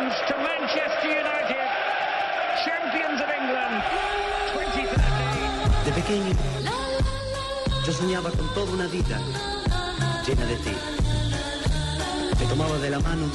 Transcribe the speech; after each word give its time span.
entrance 0.00 0.20
to 0.28 0.34
Manchester 0.38 1.08
United, 1.08 1.66
champions 2.64 3.20
of 3.20 3.28
England 3.28 3.82
2013. 4.54 5.84
De 5.84 5.92
pequeño, 5.92 6.34
yo 7.86 7.92
soñaba 7.92 8.30
con 8.30 8.48
toda 8.54 8.72
una 8.72 8.86
vida 8.86 9.18
llena 10.26 10.46
de 10.46 10.56
ti. 10.56 10.72
Te 12.38 12.46
tomaba 12.46 12.78
de 12.78 12.90
la 12.90 13.00
mano 13.00 13.26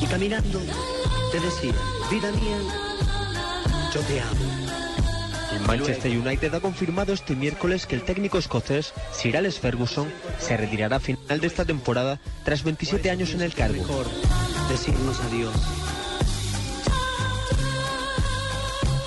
y 0.00 0.06
caminando 0.06 0.60
te 1.32 1.40
decía, 1.40 1.74
vida 2.10 2.30
mía, 2.32 2.58
yo 3.92 4.00
te 4.02 4.20
amo. 4.20 4.76
El 5.52 5.60
Manchester 5.62 6.16
United 6.16 6.54
ha 6.54 6.60
confirmado 6.60 7.12
este 7.12 7.34
miércoles 7.34 7.86
que 7.86 7.94
el 7.96 8.02
técnico 8.02 8.38
escocés 8.38 8.92
Sir 9.12 9.36
Alex 9.36 9.58
Ferguson 9.58 10.12
se 10.38 10.56
retirará 10.56 10.96
a 10.96 11.00
final 11.00 11.40
de 11.40 11.46
esta 11.46 11.64
temporada 11.64 12.20
tras 12.44 12.62
27 12.62 13.10
años 13.10 13.32
en 13.32 13.40
el 13.40 13.54
cargo. 13.54 13.78
Mejor 13.78 14.06
decirnos 14.68 15.20
adiós. 15.20 15.85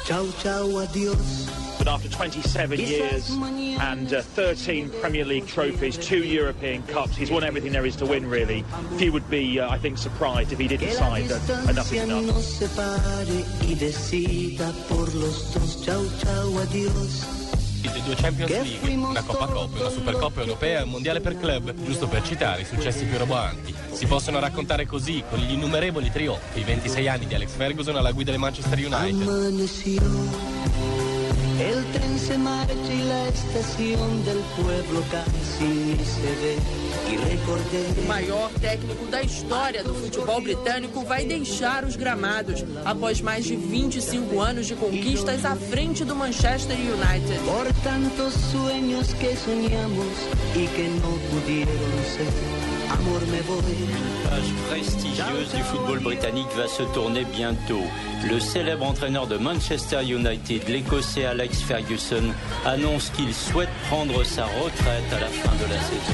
Chau, 0.09 0.25
chau, 0.41 0.65
adiós. 0.81 1.77
But 1.77 1.87
after 1.87 2.09
27 2.09 2.79
years 2.79 3.29
and 3.29 4.11
uh, 4.11 4.23
13 4.23 4.89
Premier 5.01 5.23
League 5.23 5.45
trophies, 5.45 5.99
two 5.99 6.23
European 6.23 6.81
Cups, 6.87 7.15
he's 7.15 7.29
won 7.29 7.43
everything 7.43 7.73
there 7.73 7.85
is 7.85 7.95
to 7.97 8.07
win, 8.07 8.27
really. 8.27 8.65
Few 8.97 9.11
would 9.11 9.29
be, 9.29 9.59
uh, 9.59 9.69
I 9.69 9.77
think, 9.77 9.99
surprised 9.99 10.51
if 10.51 10.57
he 10.57 10.67
didn't 10.67 10.87
decide 10.87 11.25
that 11.25 11.69
enough 11.69 11.93
is 11.93 12.03
enough. 12.03 12.25
nos 12.25 12.43
separe 12.43 13.45
y 13.61 13.75
Due 18.09 18.17
Champions 18.17 18.49
League, 18.49 18.95
una 18.95 19.21
Coppa 19.21 19.45
Coppa, 19.45 19.81
una 19.81 19.89
Supercoppa 19.89 20.39
europea 20.41 20.79
e 20.79 20.81
un 20.81 20.89
mondiale 20.89 21.21
per 21.21 21.37
club, 21.37 21.75
giusto 21.83 22.07
per 22.07 22.23
citare 22.23 22.63
i 22.63 22.65
successi 22.65 23.05
più 23.05 23.19
roboanti. 23.19 23.71
Si 23.91 24.07
possono 24.07 24.39
raccontare 24.39 24.87
così, 24.87 25.23
con 25.29 25.37
gli 25.37 25.51
innumerevoli 25.51 26.09
trionfi, 26.09 26.61
i 26.61 26.63
26 26.63 27.07
anni 27.07 27.27
di 27.27 27.35
Alex 27.35 27.51
Ferguson 27.51 27.97
alla 27.97 28.11
guida 28.11 28.31
del 28.31 28.39
Manchester 28.39 28.79
United. 28.79 29.27
El 31.59 31.83
tren 31.91 32.17
se 32.17 32.37
marcha 32.37 32.73
y 32.73 33.03
la 33.03 33.27
estación 33.27 34.23
del 34.23 34.39
pueblo 34.55 35.03
casi 35.11 35.65
ni 35.65 36.05
se 36.05 36.21
ve. 36.41 36.57
O 37.99 38.07
maior 38.07 38.49
técnico 38.61 39.05
da 39.07 39.21
história 39.21 39.83
do 39.83 39.93
futebol 39.93 40.39
britânico 40.39 41.03
vai 41.03 41.25
deixar 41.25 41.83
os 41.83 41.97
gramados 41.97 42.63
após 42.85 43.19
mais 43.19 43.43
de 43.43 43.57
25 43.57 44.39
anos 44.39 44.67
de 44.67 44.75
conquistas 44.75 45.43
à 45.43 45.55
frente 45.55 46.05
do 46.05 46.15
Manchester 46.15 46.77
United. 46.77 47.39
por 47.43 47.67
tantos 47.83 48.33
sueños 48.51 49.13
que 49.15 49.35
soñamos 49.35 50.15
y 50.55 50.65
que 50.67 50.87
no 50.87 51.17
pudieron 51.29 52.05
ser. 52.15 52.68
Page 52.89 54.53
prestigieuse 54.67 55.53
du 55.53 55.61
football 55.63 55.99
britannique 55.99 56.47
va 56.57 56.67
se 56.67 56.81
tourner 56.93 57.23
bientôt. 57.23 57.83
Le 58.27 58.39
célèbre 58.39 58.85
entraîneur 58.85 59.27
de 59.27 59.37
Manchester 59.37 60.03
United, 60.03 60.67
l'Écossais 60.67 61.25
Alex 61.25 61.61
Ferguson, 61.61 62.33
annonce 62.65 63.11
qu'il 63.11 63.33
souhaite 63.33 63.69
prendre 63.89 64.23
sa 64.23 64.45
retraite 64.45 65.13
à 65.13 65.19
la 65.19 65.27
fin 65.27 65.55
de 65.55 65.71
la 65.71 65.79
saison. 65.79 66.13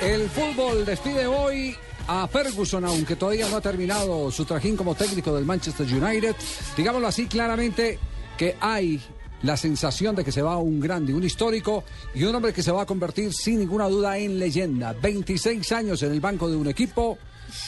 El 0.00 0.28
fútbol 0.28 0.84
despide 0.84 1.26
hoy 1.26 1.76
a 2.08 2.26
Ferguson, 2.26 2.84
aunque 2.86 3.16
todavía 3.16 3.48
no 3.48 3.58
ha 3.58 3.60
terminado 3.60 4.30
su 4.30 4.44
trajín 4.46 4.76
como 4.76 4.94
técnico 4.94 5.34
del 5.34 5.44
Manchester 5.44 5.86
United. 5.86 6.34
Digámoslo 6.76 7.06
así 7.06 7.26
claramente 7.26 7.98
que 8.36 8.56
hay 8.60 9.00
la 9.42 9.56
sensación 9.56 10.16
de 10.16 10.24
que 10.24 10.32
se 10.32 10.42
va 10.42 10.56
un 10.56 10.80
grande, 10.80 11.14
un 11.14 11.22
histórico 11.22 11.84
y 12.14 12.24
un 12.24 12.34
hombre 12.34 12.52
que 12.52 12.62
se 12.62 12.72
va 12.72 12.82
a 12.82 12.86
convertir 12.86 13.32
sin 13.32 13.60
ninguna 13.60 13.88
duda 13.88 14.18
en 14.18 14.38
leyenda. 14.38 14.94
26 14.94 15.70
años 15.72 16.02
en 16.02 16.12
el 16.12 16.20
banco 16.20 16.48
de 16.48 16.56
un 16.56 16.66
equipo, 16.66 17.18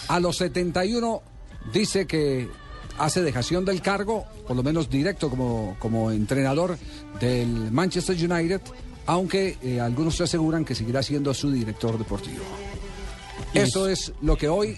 a 0.09 0.19
los 0.19 0.39
71 0.39 1.22
dice 1.72 2.07
que 2.07 2.49
hace 2.99 3.22
dejación 3.22 3.67
del 3.67 3.83
cargo, 3.83 4.25
por 4.47 4.57
lo 4.57 4.62
menos 4.62 4.89
directo 4.89 5.28
como, 5.28 5.77
como 5.78 6.11
entrenador 6.11 6.78
del 7.21 7.71
Manchester 7.71 8.17
United, 8.17 8.62
aunque 9.07 9.59
eh, 9.62 9.81
algunos 9.81 10.19
aseguran 10.21 10.65
que 10.65 10.75
seguirá 10.75 11.03
siendo 11.03 11.34
su 11.34 11.51
director 11.51 11.99
deportivo. 11.99 12.43
Eso 13.55 13.88
es 13.88 14.12
lo 14.22 14.37
que 14.37 14.49
hoy 14.49 14.77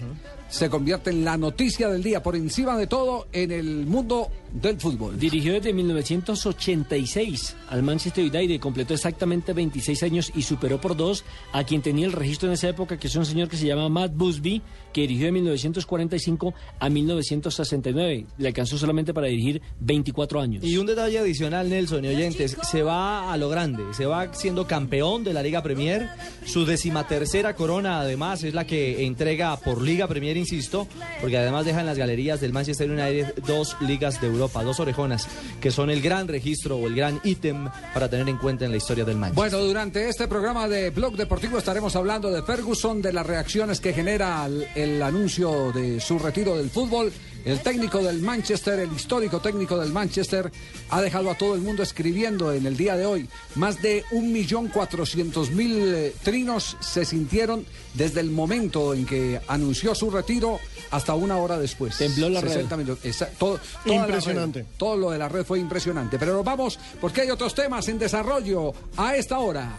se 0.49 0.69
convierte 0.69 1.09
en 1.09 1.25
la 1.25 1.37
noticia 1.37 1.89
del 1.89 2.03
día, 2.03 2.21
por 2.21 2.35
encima 2.35 2.77
de 2.77 2.87
todo, 2.87 3.27
en 3.31 3.51
el 3.51 3.85
mundo 3.85 4.29
del 4.53 4.79
fútbol. 4.79 5.17
Dirigió 5.17 5.53
desde 5.53 5.73
1986 5.73 7.55
al 7.69 7.83
Manchester 7.83 8.23
United, 8.23 8.59
completó 8.59 8.93
exactamente 8.93 9.53
26 9.53 10.03
años 10.03 10.31
y 10.35 10.43
superó 10.43 10.79
por 10.79 10.95
dos 10.95 11.25
a 11.51 11.63
quien 11.63 11.81
tenía 11.81 12.05
el 12.05 12.11
registro 12.11 12.47
en 12.49 12.53
esa 12.53 12.69
época, 12.69 12.97
que 12.97 13.07
es 13.07 13.15
un 13.15 13.25
señor 13.25 13.49
que 13.49 13.57
se 13.57 13.65
llama 13.65 13.89
Matt 13.89 14.13
Busby, 14.15 14.61
que 14.93 15.01
dirigió 15.01 15.25
de 15.25 15.31
1945 15.31 16.53
a 16.79 16.89
1969. 16.89 18.27
Le 18.37 18.47
alcanzó 18.47 18.77
solamente 18.77 19.13
para 19.13 19.27
dirigir 19.27 19.61
24 19.79 20.39
años. 20.39 20.63
Y 20.63 20.77
un 20.77 20.85
detalle 20.85 21.17
adicional, 21.17 21.69
Nelson 21.69 22.05
y 22.05 22.09
oyentes, 22.09 22.55
se 22.61 22.83
va 22.83 23.33
a 23.33 23.37
lo 23.37 23.49
grande, 23.49 23.83
se 23.93 24.05
va 24.05 24.33
siendo 24.33 24.67
campeón 24.67 25.23
de 25.23 25.33
la 25.33 25.41
Liga 25.41 25.63
Premier, 25.63 26.09
su 26.45 26.65
decimatercera 26.65 27.55
corona 27.55 28.01
además 28.01 28.43
es 28.43 28.53
la 28.53 28.65
que 28.65 29.05
entrega 29.05 29.57
por 29.57 29.81
Liga 29.81 30.07
Premier, 30.07 30.32
insisto, 30.37 30.87
porque 31.21 31.37
además 31.37 31.65
deja 31.65 31.79
en 31.79 31.85
las 31.85 31.97
galerías 31.97 32.41
del 32.41 32.53
Manchester 32.53 32.89
United 32.89 33.35
dos 33.45 33.75
ligas 33.81 34.21
de 34.21 34.27
Europa, 34.27 34.63
dos 34.63 34.79
orejonas, 34.79 35.27
que 35.61 35.71
son 35.71 35.89
el 35.89 36.01
gran 36.01 36.27
registro 36.27 36.77
o 36.77 36.87
el 36.87 36.95
gran 36.95 37.19
ítem 37.23 37.69
para 37.93 38.09
tener 38.09 38.27
en 38.29 38.37
cuenta 38.37 38.65
en 38.65 38.71
la 38.71 38.77
historia 38.77 39.05
del 39.05 39.17
Manchester. 39.17 39.51
Bueno, 39.51 39.65
durante 39.65 40.09
este 40.09 40.27
programa 40.27 40.67
de 40.67 40.89
Blog 40.89 41.15
Deportivo 41.15 41.57
estaremos 41.57 41.95
hablando 41.95 42.31
de 42.31 42.43
Ferguson, 42.43 43.01
de 43.01 43.13
las 43.13 43.25
reacciones 43.25 43.79
que 43.79 43.93
genera 43.93 44.45
el, 44.45 44.67
el 44.75 45.01
anuncio 45.01 45.71
de 45.71 45.99
su 45.99 46.19
retiro 46.19 46.57
del 46.57 46.69
fútbol. 46.69 47.11
El 47.45 47.59
técnico 47.59 48.01
del 48.01 48.21
Manchester, 48.21 48.79
el 48.79 48.91
histórico 48.93 49.39
técnico 49.41 49.77
del 49.77 49.91
Manchester, 49.91 50.49
ha 50.89 51.01
dejado 51.01 51.29
a 51.29 51.35
todo 51.35 51.55
el 51.55 51.61
mundo 51.61 51.83
escribiendo 51.83 52.53
en 52.53 52.65
el 52.65 52.77
día 52.77 52.95
de 52.95 53.05
hoy. 53.05 53.27
Más 53.55 53.81
de 53.81 54.05
1.400.000 54.11 55.93
eh, 55.93 56.15
trinos 56.23 56.77
se 56.79 57.03
sintieron 57.05 57.65
desde 57.93 58.21
el 58.21 58.29
momento 58.31 58.93
en 58.93 59.05
que 59.05 59.41
anunció 59.47 59.93
su 59.93 60.09
retiro 60.09 60.59
hasta 60.91 61.15
una 61.15 61.37
hora 61.37 61.57
después. 61.57 61.97
Tembló 61.97 62.29
la 62.29 62.39
red. 62.41 62.49
60 62.51 62.77
minutos. 62.77 63.03
Esa- 63.05 63.27
todo, 63.31 63.59
Impresionante. 63.85 64.59
red, 64.59 64.67
todo 64.77 64.95
lo 64.95 65.11
de 65.11 65.17
la 65.19 65.27
red 65.27 65.43
fue 65.45 65.59
impresionante. 65.59 66.17
Pero 66.17 66.33
nos 66.33 66.45
vamos 66.45 66.79
porque 67.01 67.21
hay 67.21 67.29
otros 67.31 67.53
temas 67.53 67.87
en 67.89 67.99
desarrollo 67.99 68.73
a 68.95 69.15
esta 69.17 69.39
hora. 69.39 69.77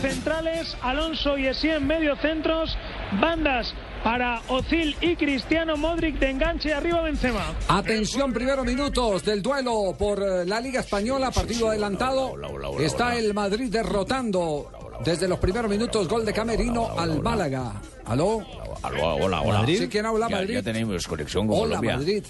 Centrales, 0.00 0.76
Alonso 0.82 1.36
y 1.38 1.46
Essien 1.46 1.86
medio 1.86 2.16
centros, 2.16 2.76
bandas 3.20 3.74
para 4.02 4.42
Ozil 4.48 4.96
y 5.00 5.16
Cristiano 5.16 5.76
Modric 5.76 6.18
de 6.18 6.30
enganche 6.30 6.72
arriba 6.72 7.02
Benzema. 7.02 7.54
Atención, 7.68 8.32
primero 8.32 8.64
minutos 8.64 9.24
del 9.24 9.42
duelo 9.42 9.94
por 9.98 10.22
eh, 10.22 10.46
la 10.46 10.60
Liga 10.60 10.80
Española, 10.80 11.30
partido 11.30 11.68
adelantado. 11.68 12.34
Está 12.80 13.16
el 13.16 13.34
Madrid 13.34 13.70
derrotando 13.70 14.70
desde 15.04 15.28
los 15.28 15.38
primeros 15.38 15.70
minutos 15.70 16.08
gol 16.08 16.24
de 16.24 16.32
Camerino 16.32 16.88
al 16.98 17.20
Málaga. 17.22 17.80
¿Aló? 18.04 18.40
Aló, 18.82 19.16
hola, 19.16 19.40
hola. 19.40 19.58
¿Madrid? 19.60 19.78
Sí, 19.80 19.88
¿quién 19.88 20.06
habla, 20.06 20.28
Ya- 20.28 20.36
Madrid? 20.36 20.54
Ya, 20.54 20.62
tenemos 20.62 21.06
conexión 21.08 21.46
con 21.48 21.56
Hola, 21.56 21.76
Colombia. 21.76 21.96
Madrid. 21.96 22.24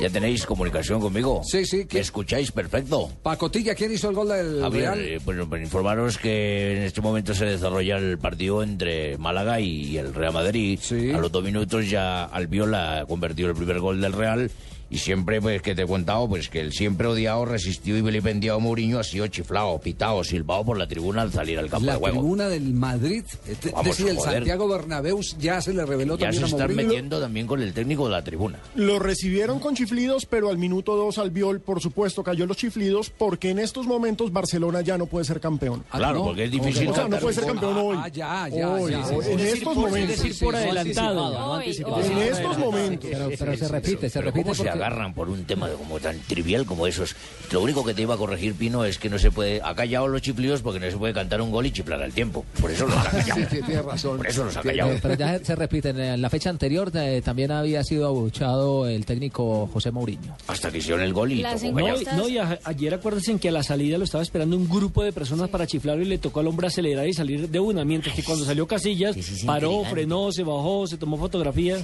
¿Ya 0.00 0.08
tenéis 0.08 0.46
comunicación 0.46 1.00
conmigo? 1.00 1.42
Sí, 1.44 1.66
sí. 1.66 1.86
¿Me 1.92 2.00
escucháis 2.00 2.50
perfecto? 2.52 3.10
Pacotilla, 3.22 3.74
¿quién 3.74 3.92
hizo 3.92 4.08
el 4.08 4.14
gol 4.14 4.28
del 4.28 4.60
Javier, 4.62 4.82
Real? 4.84 5.00
eh, 5.00 5.20
pues, 5.22 5.38
pues 5.48 5.62
informaros 5.62 6.16
que 6.16 6.76
en 6.78 6.82
este 6.84 7.00
momento 7.02 7.34
se 7.34 7.44
desarrolla 7.44 7.98
el 7.98 8.18
partido 8.18 8.62
entre 8.62 9.18
Málaga 9.18 9.60
y 9.60 9.98
el 9.98 10.14
Real 10.14 10.32
Madrid. 10.32 10.80
A 11.14 11.18
los 11.18 11.30
dos 11.30 11.44
minutos 11.44 11.90
ya 11.90 12.24
Albiol 12.24 12.74
ha 12.74 13.04
convertido 13.06 13.50
el 13.50 13.54
primer 13.56 13.78
gol 13.80 14.00
del 14.00 14.12
Real. 14.14 14.50
Y 14.90 14.98
siempre, 14.98 15.40
pues, 15.40 15.62
que 15.62 15.74
te 15.76 15.82
he 15.82 15.86
contado, 15.86 16.28
pues, 16.28 16.48
que 16.48 16.60
el 16.60 16.72
siempre 16.72 17.06
odiado, 17.06 17.44
resistido 17.44 17.96
y 17.96 18.02
vilipendiado 18.02 18.58
Mourinho 18.58 18.98
ha 18.98 19.04
sido 19.04 19.26
chiflado, 19.28 19.78
pitado, 19.78 20.24
silbado 20.24 20.64
por 20.64 20.76
la 20.76 20.88
tribuna 20.88 21.22
al 21.22 21.32
salir 21.32 21.58
al 21.60 21.70
campo 21.70 21.86
La 21.86 21.92
de 21.92 21.98
juego. 22.00 22.18
tribuna 22.18 22.48
del 22.48 22.72
Madrid, 22.74 23.24
es 23.46 23.72
Vamos, 23.72 23.84
decir, 23.86 24.08
el 24.08 24.16
joder. 24.16 24.32
Santiago 24.34 24.66
Bernabéu 24.68 25.20
ya 25.38 25.60
se 25.60 25.72
le 25.72 25.86
reveló 25.86 26.18
Ya 26.18 26.32
se 26.32 26.40
también 26.40 26.42
a 26.44 26.46
están 26.64 26.74
metiendo 26.76 27.20
también 27.20 27.46
con 27.46 27.62
el 27.62 27.72
técnico 27.72 28.06
de 28.06 28.10
la 28.10 28.24
tribuna. 28.24 28.58
Lo 28.74 28.98
recibieron 28.98 29.60
con 29.60 29.76
chiflidos, 29.76 30.26
pero 30.26 30.50
al 30.50 30.58
minuto 30.58 30.96
dos 30.96 31.18
Albiol, 31.18 31.60
por 31.60 31.80
supuesto, 31.80 32.24
cayó 32.24 32.44
los 32.46 32.56
chiflidos 32.56 33.10
porque 33.10 33.50
en 33.50 33.60
estos 33.60 33.86
momentos 33.86 34.32
Barcelona 34.32 34.80
ya 34.80 34.98
no 34.98 35.06
puede 35.06 35.24
ser 35.24 35.38
campeón. 35.40 35.84
Ah, 35.90 35.98
Claro, 35.98 36.18
¿no? 36.18 36.24
porque 36.24 36.44
es 36.44 36.50
difícil 36.50 36.88
O 36.88 36.94
sea, 36.94 37.06
no 37.06 37.18
puede 37.18 37.34
ser 37.34 37.46
campeón 37.46 37.76
hoy. 37.76 37.96
Ah, 38.00 38.08
ya, 38.08 38.48
ya, 38.48 38.68
Hoy, 38.70 38.90
ya. 38.90 39.06
hoy, 39.06 39.18
Es 39.20 39.26
En 39.28 39.36
decir, 39.36 39.54
estos 39.58 39.72
es 39.72 39.78
momentos. 39.78 40.22
decir, 40.22 40.44
por 40.44 40.56
adelantado. 40.56 41.60
En 41.62 42.18
estos 42.18 42.58
momentos. 42.58 43.08
Pero, 43.10 43.28
pero 43.38 43.56
se 43.56 43.68
repite, 43.68 44.10
se 44.10 44.20
repite 44.20 44.42
¿Cómo 44.42 44.54
se 44.54 44.64
porque... 44.64 44.79
agarran 44.80 45.14
por 45.14 45.28
un 45.28 45.44
tema 45.44 45.68
de 45.68 45.74
como 45.76 45.98
tan 46.00 46.18
trivial 46.20 46.64
como 46.66 46.86
esos? 46.86 47.14
Lo 47.50 47.60
único 47.60 47.84
que 47.84 47.94
te 47.94 48.02
iba 48.02 48.14
a 48.14 48.18
corregir, 48.18 48.54
Pino, 48.54 48.84
es 48.84 48.98
que 48.98 49.08
no 49.10 49.18
se 49.18 49.30
puede... 49.30 49.60
Ha 49.62 49.74
callado 49.74 50.08
los 50.08 50.22
chiflidos 50.22 50.62
porque 50.62 50.80
no 50.80 50.90
se 50.90 50.96
puede 50.96 51.12
cantar 51.14 51.40
un 51.40 51.50
gol 51.50 51.66
y 51.66 51.72
chiflar 51.72 52.02
al 52.02 52.12
tiempo. 52.12 52.44
Por 52.60 52.70
eso 52.70 52.86
los 52.86 52.96
ha 52.96 53.04
callado. 53.10 53.40
Sí, 53.50 53.60
tiene 53.64 53.82
razón. 53.82 54.16
Por 54.18 54.26
eso 54.26 54.44
los 54.44 54.56
ha 54.56 54.62
callado. 54.62 54.90
pero 55.02 55.14
ya 55.14 55.38
se 55.44 55.54
repiten. 55.56 55.98
En 56.00 56.22
la 56.22 56.30
fecha 56.30 56.50
anterior 56.50 56.90
eh, 56.94 57.20
también 57.24 57.50
había 57.50 57.82
sido 57.84 58.06
abuchado 58.06 58.86
el 58.88 59.04
técnico 59.06 59.68
José 59.72 59.90
Mourinho. 59.90 60.36
Hasta 60.46 60.70
que 60.70 60.78
hicieron 60.78 61.02
el 61.02 61.12
gol 61.12 61.32
y 61.32 61.42
No, 61.42 61.50
tocó 61.54 61.80
no, 62.16 62.28
y 62.28 62.38
a- 62.38 62.58
ayer 62.64 62.94
acuérdense 62.94 63.38
que 63.38 63.48
a 63.48 63.52
la 63.52 63.62
salida 63.62 63.98
lo 63.98 64.04
estaba 64.04 64.22
esperando 64.22 64.56
un 64.56 64.68
grupo 64.68 65.02
de 65.02 65.12
personas 65.12 65.48
para 65.48 65.66
chiflarlo 65.66 66.02
y 66.02 66.06
le 66.06 66.18
tocó 66.18 66.40
al 66.40 66.46
hombre 66.46 66.66
acelerar 66.68 67.06
y 67.08 67.12
salir 67.12 67.48
de 67.48 67.60
una, 67.60 67.84
mientras 67.84 68.14
que 68.14 68.22
cuando 68.22 68.44
salió 68.44 68.66
Casillas 68.66 69.16
paró, 69.44 69.68
intrigante. 69.70 69.90
frenó, 69.90 70.32
se 70.32 70.42
bajó, 70.42 70.86
se 70.86 70.96
tomó 70.96 71.16
fotografías. 71.18 71.80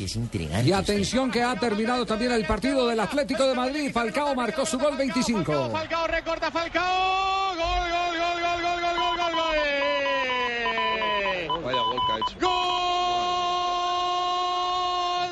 Y 0.64 0.72
atención 0.72 1.30
que 1.30 1.42
ha 1.42 1.54
terminado 1.58 2.06
también 2.06 2.32
el 2.32 2.44
partido 2.46 2.85
del 2.88 3.00
Atlético 3.00 3.46
de 3.46 3.54
Madrid. 3.54 3.92
Falcao 3.92 4.34
marcó 4.34 4.64
su 4.66 4.78
gol 4.78 4.96
25. 4.96 5.70
Falcao 5.70 6.06
recorta, 6.06 6.50
Falcao. 6.50 7.54
Gol, 7.54 7.90
gol, 7.90 8.18
gol, 8.18 8.40
gol, 8.42 8.60
gol, 8.62 8.80
gol, 8.80 9.16
gol, 9.16 9.32
gol. 9.34 9.56
Vaya 11.64 11.80
gol 11.80 12.00
que. 12.06 12.12
Gol 12.40 12.56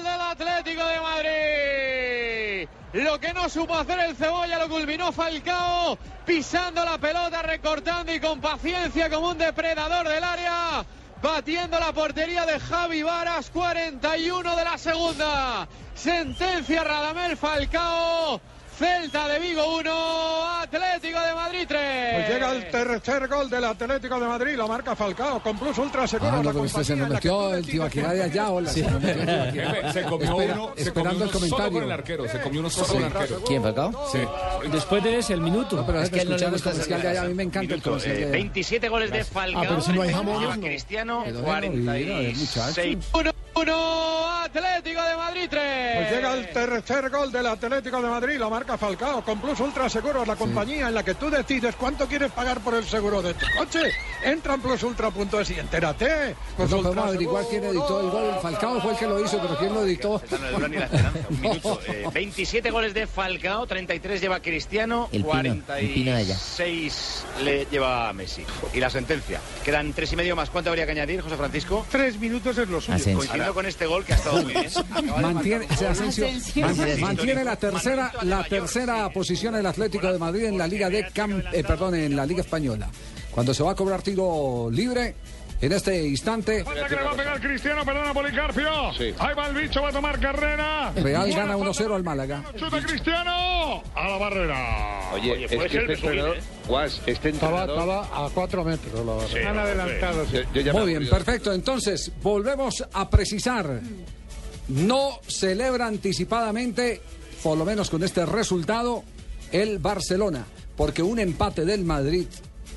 del 0.03 0.21
Atlético 0.21 0.85
de 0.85 1.01
Madrid. 1.01 2.69
Lo 2.93 3.19
que 3.19 3.33
no 3.33 3.49
supo 3.49 3.75
hacer 3.75 3.99
el 4.01 4.17
Cebolla 4.17 4.59
lo 4.59 4.69
culminó 4.69 5.13
Falcao 5.13 5.99
pisando 6.25 6.85
la 6.85 6.99
pelota, 6.99 7.43
recortando 7.43 8.13
y 8.13 8.21
con 8.21 8.41
paciencia 8.41 9.11
como 9.11 9.31
un 9.31 9.39
depredador 9.39 10.09
del 10.09 10.25
área 10.25 10.85
batiendo 11.25 11.81
la 11.81 11.91
portería 11.95 12.45
de 12.45 12.61
Javi 12.61 13.03
Varas, 13.03 13.49
41 13.49 14.57
de 14.57 14.65
la 14.65 14.77
segunda. 14.77 15.67
Sentencia 15.95 16.85
Radamel 16.85 17.39
Falcao. 17.39 18.41
Celta 18.79 19.29
de 19.29 19.39
Vigo 19.39 19.77
1, 19.79 20.61
Atlético 20.63 21.21
de 21.21 21.35
Madrid 21.35 21.65
3. 21.69 22.15
Pues 22.15 22.29
llega 22.29 22.51
el 22.53 22.71
tercer 22.71 23.29
gol 23.29 23.49
del 23.49 23.65
Atlético 23.65 24.19
de 24.19 24.27
Madrid, 24.27 24.57
lo 24.57 24.67
marca 24.67 24.97
Falcao 24.97 25.41
con 25.41 25.57
plus 25.59 25.79
ultra 25.79 26.07
seguro. 26.09 26.31
Ah, 26.33 26.37
la 26.43 26.53
no, 26.53 26.67
pero 26.69 26.85
se 26.85 26.97
nos 26.97 27.09
metió 27.09 27.55
el 27.55 27.65
Tibaquirá 27.65 28.13
de 28.13 28.23
allá, 28.25 28.51
hola. 28.51 28.71
Sí. 28.71 28.81
se 28.83 28.91
nos 28.91 29.01
metió 29.01 29.23
el 29.23 29.27
Tibaquirá. 29.53 29.71
Jefe, 29.75 29.93
se 29.93 30.03
comió 30.03 30.31
Espera- 30.33 30.55
uno, 30.55 30.73
se 30.77 30.83
esperando 30.83 31.11
comió 31.11 31.25
el 31.25 31.31
solo 31.31 31.41
comentario. 31.41 31.73
con 31.73 31.83
el 31.85 31.93
arquero, 31.93 32.29
se 32.29 32.41
comió 32.41 32.61
uno 32.61 32.71
solo 32.71 32.87
con 32.89 32.97
el 32.97 33.05
arquero. 33.05 33.43
¿Quién, 33.45 33.63
Falcao? 33.63 34.09
Sí. 34.11 34.19
Después 34.73 35.05
de 35.05 35.19
ese, 35.19 35.33
el 35.35 35.41
minuto. 35.41 35.85
pero 35.87 35.99
Es 35.99 36.05
es 36.07 36.11
que 36.11 36.19
a 36.19 36.23
él 36.23 36.29
no 36.31 36.37
le 36.37 36.45
escuchar 36.45 36.49
el 36.49 36.53
gusta 36.55 36.71
comercial 36.71 37.03
de 37.03 37.09
allá, 37.09 37.23
a 37.23 37.25
mí 37.27 37.35
me 37.35 37.43
encanta 37.45 37.75
el 37.75 37.83
comercial 37.83 38.17
de 38.17 38.23
allá. 38.25 38.33
27 38.33 38.89
goles 38.89 39.11
de 39.13 39.25
Falcao. 39.25 39.63
Ah, 39.63 39.67
pero 39.69 39.81
si 39.83 39.93
no 39.93 40.03
hay 40.03 40.13
no. 40.15 40.61
Cristiano, 40.61 41.23
Pero 41.25 41.41
déjalo 41.43 41.71
vivir, 41.71 41.89
a 41.89 41.93
ver, 41.93 42.33
46. 42.35 42.99
1, 43.13 43.31
1, 43.57 44.43
Atlético 44.43 45.03
de 45.03 45.17
Madrid 45.17 45.47
3. 45.49 45.97
Pues 45.97 46.11
llega 46.11 46.35
el 46.35 46.49
tercer 46.51 47.09
gol 47.11 47.31
del 47.31 47.47
Atlético 47.47 48.03
de 48.03 48.09
Madrid, 48.09 48.37
lo 48.39 48.51
marca 48.51 48.77
Falcao 48.77 49.25
con 49.25 49.41
Plus 49.41 49.61
Ultra 49.61 49.89
Seguros, 49.89 50.27
la 50.27 50.37
compañía 50.37 50.89
en 50.89 50.95
la 50.95 51.03
que 51.05 51.15
tú 51.15 51.31
decides 51.31 51.75
cuánto 51.77 52.07
quieres 52.07 52.33
pagar 52.33 52.61
por 52.61 52.75
el 52.75 52.85
seguro 52.85 53.23
de 53.23 53.35
tu 53.35 53.47
coche. 53.57 53.93
Entra 54.25 54.55
en 54.55 54.61
plusultra.es 54.61 55.51
y 55.51 55.59
entérate. 55.61 56.35
Plus 56.57 56.71
No 56.71 56.77
Ultra 56.79 56.91
podemos 56.91 57.09
averiguar 57.09 57.45
quién 57.49 57.65
editó 57.65 58.01
el 58.01 58.11
gol. 58.11 58.35
Falcao 58.43 58.81
fue 58.81 58.93
el 58.93 58.99
que 58.99 59.07
lo 59.07 59.25
hizo, 59.25 59.41
pero 59.41 59.57
quién 59.59 59.73
lo 59.75 59.85
editó. 59.85 60.21
Esa 60.25 60.39
no 60.39 60.65
es 60.65 60.71
ni 60.71 60.77
la 60.77 60.85
esperanza. 60.87 61.19
Un 61.31 61.41
minuto. 61.41 61.81
Eh, 61.87 62.05
27 62.13 62.71
goles 62.71 62.93
de 62.95 63.07
Falcao, 63.07 63.67
33 63.67 64.21
lleva 64.21 64.41
Cristiano, 64.41 65.09
El 65.13 65.25
pino, 65.25 65.41
el 65.77 65.89
pino 65.93 66.11
de 66.13 66.17
allá. 66.19 66.35
46 66.37 67.25
le 67.45 67.67
lleva 67.67 68.13
Messi. 68.13 68.45
Y 68.73 68.81
la 68.81 68.91
sentencia. 68.91 69.41
Quedan 69.65 69.93
tres 69.93 70.13
y 70.13 70.17
medio 70.17 70.35
más. 70.35 70.51
¿Cuánto 70.51 70.71
habría 70.71 70.87
que 70.87 70.93
añadir, 70.93 71.21
José 71.21 71.37
Francisco? 71.37 71.87
Tres 71.91 72.19
minutos 72.19 72.59
es 72.59 72.69
lo 72.69 72.81
suyo. 72.81 72.97
Asensio. 72.97 73.44
Con 73.53 73.67
este 73.67 73.87
gol 73.87 74.05
que 74.05 74.13
ha 74.15 74.17
estado 74.17 74.43
muy 74.43 74.53
bien. 74.53 74.67
Mantiene. 75.23 75.67
Asensio, 75.89 76.27
mantiene 77.01 77.45
la 77.45 77.57
tercera, 77.57 78.13
la 78.23 78.45
tercera 78.45 79.09
posición 79.11 79.55
el 79.55 79.67
Atlético 79.67 80.13
de 80.13 80.19
Madrid 80.19 80.45
en 80.45 80.59
la 80.59 80.67
Liga 80.67 80.89
de 80.89 81.07
Cam- 81.13 81.45
eh, 81.53 81.63
perdón, 81.63 81.95
en 81.95 82.17
la 82.17 82.25
Liga 82.27 82.41
Española. 82.41 82.89
Cuando 83.31 83.53
se 83.53 83.63
va 83.63 83.73
a 83.73 83.75
cobrar 83.75 84.01
tiro 84.03 84.69
libre, 84.71 85.15
en 85.65 85.73
este 85.73 86.07
instante, 86.07 86.63
Falta 86.63 86.87
que 86.87 86.97
le 86.97 87.03
va 87.03 87.13
a 87.13 87.17
pegar 87.17 87.41
Cristiano, 87.41 87.85
perdona 87.87 88.13
Policarpio. 88.13 88.91
Ahí 89.19 89.35
va 89.35 89.47
el 89.49 89.55
bicho, 89.55 89.81
va 89.81 89.89
a 89.89 89.93
tomar 89.93 90.21
carrera. 90.21 90.93
Real 90.93 91.23
Buena 91.23 91.37
gana 91.37 91.59
falta, 91.59 91.85
1-0 91.85 91.95
al 91.95 92.05
Málaga. 92.05 92.45
Chuta 92.55 92.83
Cristiano 92.83 93.83
a 93.95 94.09
la 94.09 94.19
barrera. 94.19 95.11
Oye, 95.15 95.45
es 95.45 95.51
que 95.51 95.65
este 95.65 95.93
entrenador, 95.95 96.37
Guas, 96.69 97.01
este 97.07 97.31
Estaba, 97.31 97.63
entrenador... 97.63 98.05
estaba 98.05 98.27
a 98.27 98.31
cuatro 98.31 98.65
metros. 98.65 99.07
La 99.07 99.13
barrera. 99.13 99.51
Han 99.51 99.59
adelantado. 99.59 100.27
sí. 100.27 100.39
Yo 100.53 100.65
me 100.65 100.73
Muy 100.73 100.87
bien, 100.89 101.09
perfecto. 101.09 101.53
Entonces, 101.53 102.13
volvemos 102.23 102.85
a 102.93 103.09
precisar. 103.09 103.81
No 104.69 105.21
celebra 105.27 105.87
anticipadamente, 105.87 107.01
por 107.43 107.57
lo 107.57 107.65
menos 107.65 107.89
con 107.89 108.03
este 108.03 108.27
resultado, 108.27 109.03
el 109.51 109.79
Barcelona. 109.79 110.45
Porque 110.77 111.03
un 111.03 111.19
empate 111.21 111.65
del 111.65 111.85
Madrid 111.85 112.27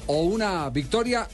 o 0.06 0.22
una 0.22 0.70
victoria 0.70 1.28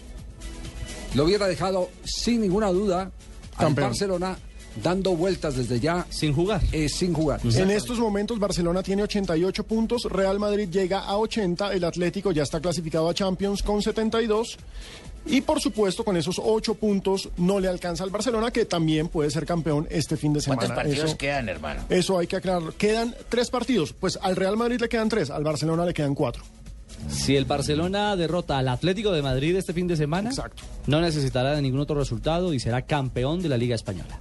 lo 1.16 1.24
hubiera 1.26 1.48
dejado 1.48 1.90
sin 2.04 2.42
ninguna 2.42 2.72
duda 2.72 3.12
al. 3.58 3.74
Barcelona 3.74 4.38
dando 4.82 5.16
vueltas 5.16 5.56
desde 5.56 5.80
ya. 5.80 6.06
Sin 6.10 6.34
jugar. 6.34 6.62
sin 6.90 7.14
jugar. 7.14 7.40
En 7.44 7.70
estos 7.70 8.00
momentos 8.00 8.40
Barcelona 8.40 8.82
tiene 8.82 9.04
88 9.04 9.64
puntos, 9.66 10.04
Real 10.06 10.40
Madrid 10.40 10.68
llega 10.70 11.00
a 11.02 11.18
80, 11.18 11.74
el 11.74 11.84
Atlético 11.84 12.32
ya 12.32 12.44
está 12.44 12.60
clasificado 12.60 13.08
a 13.10 13.14
Champions 13.14 13.62
con 13.62 13.82
72 13.84 14.58
y 15.26 15.42
por 15.42 15.62
supuesto 15.62 16.04
con 16.04 16.18
esos 16.18 16.42
8 16.44 16.74
puntos 16.74 17.30
no 17.38 17.60
le 17.60 17.68
alcanza 17.68 18.04
al 18.04 18.10
Barcelona 18.10 18.50
que 18.52 18.66
también 18.66 19.08
puede 19.10 19.30
ser 19.30 19.46
campeón 19.46 19.88
este 19.92 20.18
fin 20.18 20.34
de 20.34 20.42
semana. 20.42 20.62
¿Cuántos 20.62 20.76
partidos 20.76 21.06
Eso- 21.12 21.18
quedan, 21.18 21.50
hermano? 21.50 21.84
Eso 21.90 22.18
hay 22.18 22.26
que 22.28 22.38
aclararlo. 22.38 22.76
Quedan 22.76 23.16
tres 23.30 23.50
partidos. 23.52 23.94
Pues 23.94 24.18
al 24.22 24.36
Real 24.36 24.58
Madrid 24.58 24.80
le 24.82 24.90
quedan 24.90 25.08
tres, 25.08 25.30
al 25.30 25.44
Barcelona 25.44 25.86
le 25.86 25.94
quedan 25.94 26.16
cuatro. 26.16 26.44
Si 27.10 27.36
el 27.36 27.46
Barcelona 27.46 28.16
derrota 28.16 28.58
al 28.58 28.68
Atlético 28.68 29.12
de 29.12 29.22
Madrid 29.22 29.56
este 29.56 29.74
fin 29.74 29.88
de 29.88 29.96
semana, 29.96 30.32
no 30.88 31.02
necesitará 31.02 31.56
de 31.56 31.62
ningún 31.62 31.80
otro 31.80 31.96
resultado 31.96 32.54
y 32.54 32.60
será 32.60 32.82
campeón 32.84 33.42
de 33.42 33.50
la 33.50 33.58
Liga 33.58 33.76
Española. 33.76 34.20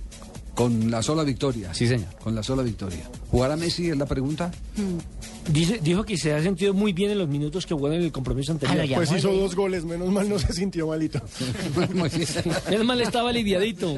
Con 0.54 0.90
la 0.90 1.02
sola 1.02 1.24
victoria. 1.24 1.72
Sí, 1.72 1.86
señor. 1.86 2.08
Con 2.22 2.34
la 2.34 2.42
sola 2.42 2.62
victoria. 2.62 3.08
¿Jugará 3.30 3.56
Messi? 3.56 3.88
Es 3.88 3.96
la 3.96 4.06
pregunta. 4.06 4.50
Dice, 5.50 5.80
dijo 5.82 6.04
que 6.04 6.16
se 6.16 6.32
ha 6.34 6.42
sentido 6.42 6.72
muy 6.72 6.92
bien 6.92 7.10
en 7.10 7.18
los 7.18 7.28
minutos 7.28 7.66
que 7.66 7.74
jugó 7.74 7.90
en 7.90 8.02
el 8.02 8.12
compromiso 8.12 8.52
anterior. 8.52 8.94
Pues 8.94 9.10
hizo 9.10 9.32
dos 9.32 9.56
goles, 9.56 9.84
menos 9.84 10.08
mal 10.10 10.28
no 10.28 10.38
se 10.38 10.52
sintió 10.52 10.86
malito. 10.86 11.20
Menos 12.70 12.86
mal 12.86 13.00
estaba 13.00 13.30
aliviadito. 13.30 13.96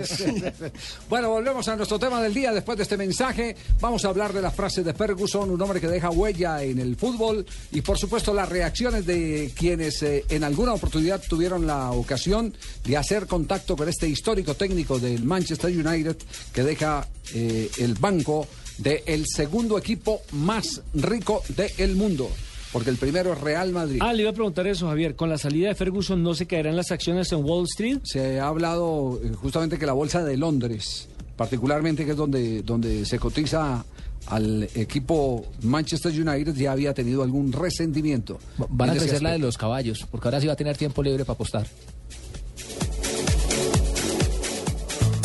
Bueno, 1.09 1.31
volvemos 1.31 1.69
a 1.69 1.77
nuestro 1.77 1.99
tema 1.99 2.23
del 2.23 2.33
día. 2.33 2.53
Después 2.53 2.79
de 2.79 2.85
este 2.85 2.97
mensaje, 2.97 3.57
vamos 3.81 4.05
a 4.05 4.09
hablar 4.09 4.33
de 4.33 4.41
la 4.41 4.51
frase 4.51 4.83
de 4.83 4.95
Ferguson, 4.95 5.51
un 5.51 5.61
hombre 5.61 5.81
que 5.81 5.89
deja 5.89 6.11
huella 6.11 6.63
en 6.63 6.79
el 6.79 6.97
fútbol 6.97 7.45
y, 7.73 7.83
por 7.83 7.99
supuesto, 7.99 8.33
las 8.33 8.49
reacciones 8.49 9.05
de 9.05 9.53
quienes 9.55 10.03
eh, 10.03 10.25
en 10.29 10.45
alguna 10.45 10.73
oportunidad 10.73 11.23
tuvieron 11.29 11.67
la 11.67 11.91
ocasión 11.91 12.55
de 12.85 12.97
hacer 12.97 13.27
contacto 13.27 13.77
con 13.77 13.89
este 13.89 14.09
histórico 14.09 14.55
técnico 14.55 14.99
del 14.99 15.25
Manchester 15.25 15.71
United 15.71 16.17
que 16.53 16.63
deja 16.63 17.07
eh, 17.35 17.71
el 17.79 17.95
banco 17.95 18.47
del 18.79 19.25
segundo 19.27 19.79
equipo 19.79 20.23
más 20.33 20.83
rico 20.95 21.43
del 21.49 21.97
mundo. 21.97 22.31
Porque 22.73 22.91
el 22.91 22.97
primero 22.97 23.33
es 23.33 23.41
Real 23.41 23.71
Madrid. 23.71 24.01
Ah, 24.03 24.13
le 24.13 24.23
iba 24.23 24.31
a 24.31 24.35
preguntar 24.35 24.67
eso, 24.67 24.89
Javier. 24.89 25.15
¿Con 25.15 25.29
la 25.29 25.39
salida 25.39 25.69
de 25.69 25.77
Ferguson 25.77 26.21
no 26.25 26.35
se 26.35 26.47
caerán 26.47 26.75
las 26.75 26.91
acciones 26.91 27.31
en 27.31 27.45
Wall 27.45 27.67
Street? 27.67 28.01
Se 28.03 28.41
ha 28.41 28.49
hablado 28.49 29.21
eh, 29.23 29.31
justamente 29.33 29.79
que 29.79 29.87
la 29.87 29.93
bolsa 29.93 30.25
de 30.25 30.37
Londres, 30.37 31.09
particularmente 31.37 32.05
que 32.05 32.11
es 32.11 32.17
donde, 32.17 32.63
donde 32.63 33.07
se 33.07 33.21
cotiza 33.21 33.85
al 34.27 34.65
equipo 34.75 35.47
Manchester 35.63 36.11
United, 36.11 36.55
ya 36.55 36.73
había 36.73 36.93
tenido 36.95 37.23
algún 37.23 37.53
resentimiento. 37.53 38.41
Van 38.69 38.91
a 38.91 38.95
crecer 38.95 39.23
la 39.23 39.33
de 39.33 39.39
los 39.39 39.57
caballos, 39.57 40.05
porque 40.11 40.27
ahora 40.27 40.41
sí 40.41 40.49
va 40.49 40.55
a 40.55 40.57
tener 40.57 40.77
tiempo 40.77 41.01
libre 41.01 41.25
para 41.25 41.35
apostar. 41.35 41.69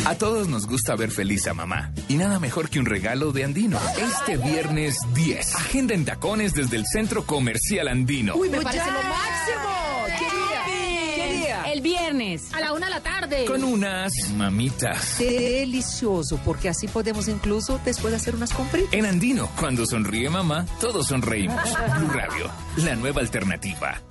A 0.06 0.16
todos 0.16 0.48
nos 0.48 0.66
gusta 0.66 0.96
ver 0.96 1.12
feliz 1.12 1.48
a 1.48 1.54
mamá. 1.54 1.92
Y 2.08 2.16
nada 2.16 2.40
mejor 2.40 2.70
que 2.70 2.80
un 2.80 2.86
regalo 2.86 3.32
de 3.32 3.44
Andino. 3.44 3.80
Este 3.98 4.38
viernes 4.38 4.98
10. 5.14 5.56
Agenda 5.56 5.94
en 5.94 6.06
tacones 6.06 6.54
desde 6.54 6.78
el 6.78 6.86
Centro 6.86 7.26
Comercial 7.26 7.88
Andino. 7.88 8.36
Uy, 8.36 8.50
me 8.50 8.62
parece 8.62 8.86
lo 8.86 9.02
máximo. 9.04 10.06
¿Qué 10.18 10.26
día? 10.26 11.16
¿Qué 11.16 11.34
día? 11.38 11.64
El 11.72 11.82
viernes, 11.82 12.54
a 12.54 12.60
la 12.60 12.74
una 12.74 12.88
de 12.88 12.94
la 12.94 13.04
tarde. 13.04 13.46
Con 13.46 13.64
unas 13.64 14.12
mamitas. 14.36 15.20
Delicioso, 15.20 16.40
porque 16.44 16.70
así 16.70 16.88
podemos 16.88 17.28
incluso 17.28 17.80
después 17.86 18.14
hacer 18.14 18.36
unas 18.36 18.54
compritas. 18.54 18.94
En 18.94 19.06
Andino, 19.06 19.50
cuando 19.60 19.86
sonríe 19.86 20.30
mamá, 20.30 20.66
todos 20.80 21.08
sonreímos. 21.08 21.62
Blue 21.98 22.10
Radio, 22.10 22.50
la 22.78 22.96
nueva 22.96 23.22
alternativa. 23.22 24.02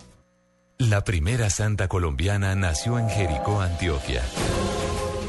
La 0.79 1.03
primera 1.03 1.51
santa 1.51 1.89
colombiana 1.89 2.55
nació 2.55 3.01
en 3.01 3.09
Jericó, 3.09 3.61
Antioquia. 3.61 4.23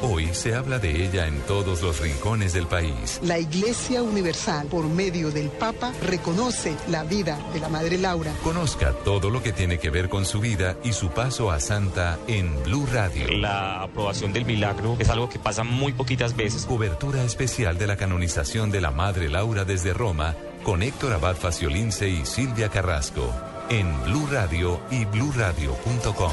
Hoy 0.01 0.29
se 0.33 0.55
habla 0.55 0.79
de 0.79 1.03
ella 1.03 1.27
en 1.27 1.41
todos 1.41 1.81
los 1.81 1.99
rincones 1.99 2.53
del 2.53 2.67
país. 2.67 3.19
La 3.21 3.37
Iglesia 3.37 4.01
Universal, 4.01 4.67
por 4.67 4.87
medio 4.87 5.29
del 5.29 5.49
Papa, 5.49 5.91
reconoce 6.05 6.75
la 6.87 7.03
vida 7.03 7.37
de 7.53 7.59
la 7.59 7.67
Madre 7.67 7.97
Laura. 7.97 8.31
Conozca 8.41 8.93
todo 8.93 9.29
lo 9.29 9.43
que 9.43 9.51
tiene 9.51 9.77
que 9.77 9.89
ver 9.89 10.07
con 10.07 10.25
su 10.25 10.39
vida 10.39 10.77
y 10.85 10.93
su 10.93 11.09
paso 11.09 11.51
a 11.51 11.59
santa 11.59 12.17
en 12.27 12.63
Blue 12.63 12.87
Radio. 12.93 13.27
La 13.29 13.83
aprobación 13.83 14.31
del 14.31 14.45
milagro 14.45 14.95
es 14.99 15.09
algo 15.09 15.27
que 15.27 15.37
pasa 15.37 15.63
muy 15.63 15.91
poquitas 15.91 16.33
veces. 16.35 16.65
Cobertura 16.65 17.23
especial 17.23 17.77
de 17.77 17.87
la 17.87 17.97
canonización 17.97 18.71
de 18.71 18.79
la 18.79 18.91
Madre 18.91 19.27
Laura 19.27 19.65
desde 19.65 19.93
Roma 19.93 20.35
con 20.63 20.81
Héctor 20.81 21.13
Abad 21.13 21.35
Faciolince 21.35 22.07
y 22.07 22.25
Silvia 22.25 22.69
Carrasco 22.69 23.33
en 23.69 24.01
Blue 24.03 24.27
Radio 24.31 24.79
y 24.91 25.03
bluradio.com. 25.05 26.31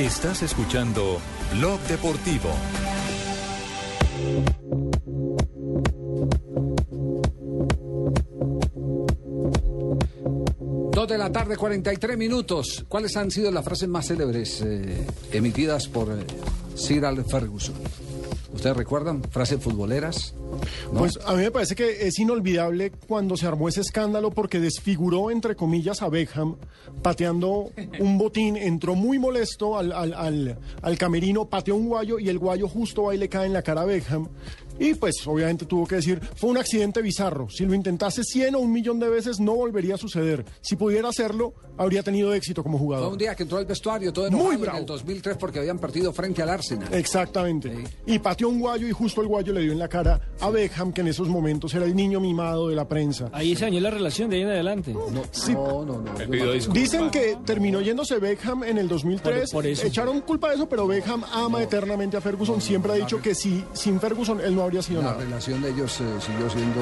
Estás 0.00 0.42
escuchando 0.42 1.20
Blog 1.52 1.78
Deportivo. 1.80 2.48
Dos 10.90 11.06
de 11.06 11.18
la 11.18 11.30
tarde, 11.30 11.54
43 11.54 12.16
minutos. 12.16 12.86
¿Cuáles 12.88 13.14
han 13.18 13.30
sido 13.30 13.50
las 13.50 13.62
frases 13.62 13.90
más 13.90 14.06
célebres 14.08 14.62
eh, 14.62 15.06
emitidas 15.32 15.86
por 15.86 16.10
eh, 16.18 16.24
Sir 16.76 17.04
Ferguson? 17.28 17.74
¿Ustedes 18.52 18.76
recuerdan? 18.76 19.22
Frases 19.22 19.62
futboleras. 19.62 20.34
Pues 20.92 21.18
a 21.24 21.34
mí 21.34 21.42
me 21.42 21.50
parece 21.50 21.74
que 21.74 22.06
es 22.06 22.18
inolvidable 22.18 22.90
cuando 22.90 23.36
se 23.36 23.46
armó 23.46 23.68
ese 23.68 23.80
escándalo 23.80 24.30
porque 24.30 24.58
desfiguró, 24.58 25.30
entre 25.30 25.54
comillas, 25.54 26.02
a 26.02 26.08
Beckham 26.08 26.56
pateando 27.02 27.70
un 28.00 28.18
botín, 28.18 28.56
entró 28.56 28.94
muy 28.94 29.18
molesto 29.18 29.78
al, 29.78 29.92
al, 29.92 30.12
al, 30.14 30.58
al 30.82 30.98
camerino, 30.98 31.46
pateó 31.46 31.76
un 31.76 31.88
guayo 31.88 32.18
y 32.18 32.28
el 32.28 32.38
guayo 32.38 32.68
justo 32.68 33.12
y 33.12 33.18
le 33.18 33.28
cae 33.28 33.46
en 33.46 33.52
la 33.52 33.62
cara 33.62 33.82
a 33.82 33.84
Beckham. 33.84 34.28
Y 34.80 34.94
pues 34.94 35.24
obviamente 35.26 35.66
tuvo 35.66 35.86
que 35.86 35.96
decir, 35.96 36.20
fue 36.34 36.50
un 36.50 36.56
accidente 36.58 37.00
bizarro. 37.02 37.48
Si 37.48 37.64
lo 37.64 37.74
intentase 37.74 38.24
100 38.24 38.54
o 38.56 38.58
un 38.58 38.72
millón 38.72 38.98
de 38.98 39.08
veces 39.08 39.38
no 39.38 39.54
volvería 39.54 39.94
a 39.94 39.98
suceder. 39.98 40.44
Si 40.62 40.74
pudiera 40.74 41.08
hacerlo, 41.10 41.54
habría 41.76 42.02
tenido 42.02 42.32
éxito 42.34 42.62
como 42.64 42.78
Fue 42.78 42.86
jugador. 42.86 43.12
un 43.12 43.18
día 43.18 43.34
que 43.36 43.42
entró 43.44 43.58
al 43.58 43.66
vestuario 43.66 44.12
todo 44.12 44.24
Muy 44.30 44.38
enojado 44.40 44.54
en 44.54 44.60
bravo. 44.62 44.78
el 44.78 44.86
2003 44.86 45.36
porque 45.36 45.58
habían 45.60 45.78
partido 45.78 46.12
frente 46.12 46.42
al 46.42 46.48
Arsenal. 46.48 46.92
Exactamente. 46.92 47.84
Y 48.06 48.18
pateó 48.18 48.48
un 48.48 48.58
guayo 48.58 48.88
y 48.88 48.92
justo 48.92 49.20
el 49.20 49.28
guayo 49.28 49.52
le 49.52 49.60
dio 49.60 49.72
en 49.72 49.78
la 49.78 49.88
cara 49.88 50.18
a 50.40 50.48
Beckham, 50.50 50.92
que 50.92 51.02
en 51.02 51.08
esos 51.08 51.28
momentos 51.28 51.74
era 51.74 51.84
el 51.84 51.94
niño 51.94 52.18
mimado 52.18 52.68
de 52.68 52.74
la 52.76 52.88
prensa. 52.88 53.28
Ahí 53.32 53.54
se 53.54 53.66
dañó 53.66 53.80
la 53.80 53.90
relación 53.90 54.30
de 54.30 54.36
ahí 54.36 54.42
en 54.42 54.48
adelante. 54.48 54.94
Sí. 55.32 55.52
No, 55.52 55.84
no, 55.84 56.00
no. 56.00 56.72
Dicen 56.72 57.10
que 57.10 57.36
terminó 57.44 57.80
yéndose 57.80 58.18
Beckham 58.18 58.64
en 58.64 58.78
el 58.78 58.88
2003. 58.88 59.50
Por- 59.50 59.60
por 59.62 59.66
eso. 59.66 59.86
Echaron 59.86 60.20
culpa 60.22 60.48
de 60.48 60.54
eso, 60.54 60.68
pero 60.68 60.86
Beckham 60.86 61.22
ama 61.32 61.62
eternamente 61.62 62.16
a 62.16 62.20
Ferguson. 62.22 62.60
Siempre 62.62 62.92
ha 62.92 62.94
dicho 62.94 63.20
que 63.20 63.34
si 63.34 63.62
sin 63.74 64.00
Ferguson 64.00 64.40
él 64.40 64.54
no 64.54 64.62
habría 64.62 64.69
sido 64.82 65.02
La 65.02 65.08
nada. 65.12 65.24
relación 65.24 65.60
de 65.62 65.70
ellos 65.70 66.00
eh, 66.00 66.04
siguió 66.24 66.48
siendo... 66.48 66.80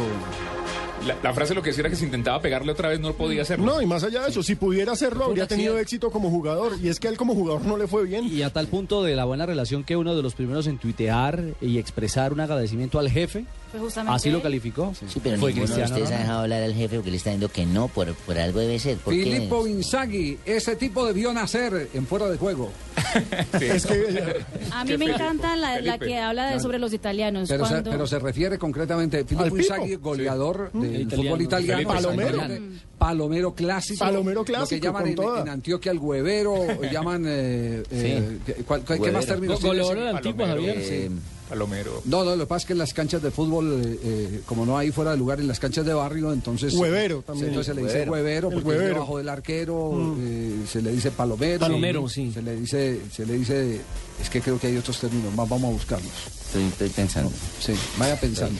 La, 1.06 1.16
la 1.22 1.32
frase 1.32 1.54
lo 1.54 1.62
que 1.62 1.70
decía 1.70 1.82
era 1.82 1.90
que 1.90 1.96
si 1.96 2.04
intentaba 2.04 2.40
pegarle 2.40 2.72
otra 2.72 2.88
vez 2.88 2.98
no 2.98 3.12
podía 3.14 3.42
hacerlo. 3.42 3.64
No, 3.64 3.80
y 3.80 3.86
más 3.86 4.02
allá 4.02 4.22
de 4.24 4.30
eso, 4.30 4.42
si 4.42 4.56
pudiera 4.56 4.92
hacerlo, 4.92 5.26
habría 5.26 5.46
tenido 5.46 5.78
éxito 5.78 6.10
como 6.10 6.28
jugador. 6.28 6.72
Y 6.82 6.88
es 6.88 6.98
que 6.98 7.06
a 7.06 7.10
él 7.12 7.16
como 7.16 7.34
jugador 7.34 7.64
no 7.64 7.76
le 7.76 7.86
fue 7.86 8.04
bien. 8.04 8.24
Y 8.26 8.42
a 8.42 8.50
tal 8.52 8.66
punto 8.66 9.04
de 9.04 9.14
la 9.14 9.24
buena 9.24 9.46
relación 9.46 9.84
que 9.84 9.96
uno 9.96 10.16
de 10.16 10.22
los 10.22 10.34
primeros 10.34 10.66
en 10.66 10.76
tuitear 10.78 11.40
y 11.60 11.78
expresar 11.78 12.32
un 12.32 12.40
agradecimiento 12.40 12.98
al 12.98 13.08
jefe, 13.10 13.44
Justamente 13.78 14.16
así 14.16 14.30
lo 14.30 14.40
calificó. 14.42 14.92
Sí, 14.94 15.20
pero 15.22 15.38
Fue 15.38 15.52
ninguno 15.52 15.74
de 15.74 15.82
ustedes 15.82 15.90
ha 15.90 15.94
Ronaldo. 16.04 16.18
dejado 16.18 16.40
hablar 16.40 16.62
al 16.62 16.74
jefe 16.74 16.96
porque 16.96 17.10
le 17.10 17.16
está 17.16 17.30
diciendo 17.30 17.52
que 17.52 17.66
no, 17.66 17.88
por, 17.88 18.14
por 18.14 18.38
algo 18.38 18.60
debe 18.60 18.78
ser. 18.78 18.96
¿Por 18.98 19.12
qué? 19.14 19.24
Filippo 19.24 19.66
Inzaghi, 19.66 20.38
ese 20.44 20.76
tipo 20.76 21.04
debió 21.06 21.32
nacer 21.32 21.88
en 21.92 22.06
fuera 22.06 22.28
de 22.28 22.36
juego. 22.38 22.70
Es 23.60 23.86
que 23.86 24.44
A 24.72 24.84
mí 24.84 24.96
me 24.96 25.06
encanta 25.06 25.56
la, 25.56 25.80
la 25.80 25.98
que 25.98 26.18
habla 26.18 26.50
de, 26.52 26.60
sobre 26.60 26.78
los 26.78 26.92
italianos. 26.92 27.48
Pero 27.48 27.66
se, 27.66 27.82
pero 27.82 28.06
se 28.06 28.18
refiere 28.18 28.58
concretamente 28.58 29.24
Filippo 29.24 29.44
Pipo. 29.54 29.58
Inzaghi, 29.58 29.94
goleador 29.96 30.70
del 30.72 31.02
Italiano. 31.02 31.22
fútbol 31.22 31.42
italiano. 31.42 31.78
Felipe 31.78 31.94
Palomero. 31.94 32.38
Palomero. 32.38 32.64
Palomero 32.98 33.54
clásico. 33.54 33.98
Palomero 34.00 34.40
Lo 34.40 34.44
que 34.44 34.52
clásico, 34.52 34.84
llaman 34.84 35.06
en, 35.06 35.18
en 35.42 35.48
Antioquia 35.48 35.92
el 35.92 35.98
huevero, 35.98 36.56
llaman... 36.92 37.24
Eh, 37.26 37.82
eh, 37.90 38.38
¿cuál- 38.66 38.82
cuál- 38.84 39.00
¿Qué 39.00 39.12
más 39.12 39.26
términos 39.26 39.62
Goleador 39.62 39.96
de 39.98 40.32
Palomero, 40.32 40.46
Javier. 40.72 41.10
Palomero. 41.48 42.02
No, 42.04 42.24
no, 42.24 42.36
lo 42.36 42.44
que 42.44 42.48
pasa 42.48 42.58
es 42.62 42.66
que 42.66 42.72
en 42.74 42.78
las 42.78 42.92
canchas 42.92 43.22
de 43.22 43.30
fútbol, 43.30 43.82
eh, 43.84 43.98
eh, 44.02 44.40
como 44.46 44.66
no 44.66 44.76
hay 44.76 44.90
fuera 44.92 45.12
de 45.12 45.16
lugar 45.16 45.40
en 45.40 45.48
las 45.48 45.58
canchas 45.58 45.86
de 45.86 45.94
barrio, 45.94 46.32
entonces... 46.32 46.74
Huevero 46.74 47.22
también. 47.22 47.48
Entonces 47.48 47.74
se 47.74 47.80
le 47.80 47.86
dice 47.86 48.08
Huevero. 48.08 48.50
porque 48.50 48.70
es 48.72 48.78
debajo 48.80 49.18
del 49.18 49.28
arquero, 49.28 50.16
eh, 50.20 50.56
se 50.70 50.82
le 50.82 50.92
dice 50.92 51.10
palomero. 51.10 51.60
Palomero, 51.60 52.08
sí. 52.08 52.30
Se 52.32 52.42
le 52.42 52.56
dice, 52.56 53.00
se 53.12 53.24
le 53.24 53.38
dice, 53.38 53.80
es 54.20 54.28
que 54.30 54.40
creo 54.40 54.58
que 54.60 54.66
hay 54.66 54.76
otros 54.76 54.98
términos, 55.00 55.34
más 55.34 55.48
vamos 55.48 55.70
a 55.70 55.72
buscarlos. 55.72 56.12
Estoy, 56.48 56.64
estoy 56.64 56.88
pensando. 56.88 57.30
Sí, 57.60 57.74
vaya 57.98 58.18
pensando. 58.18 58.58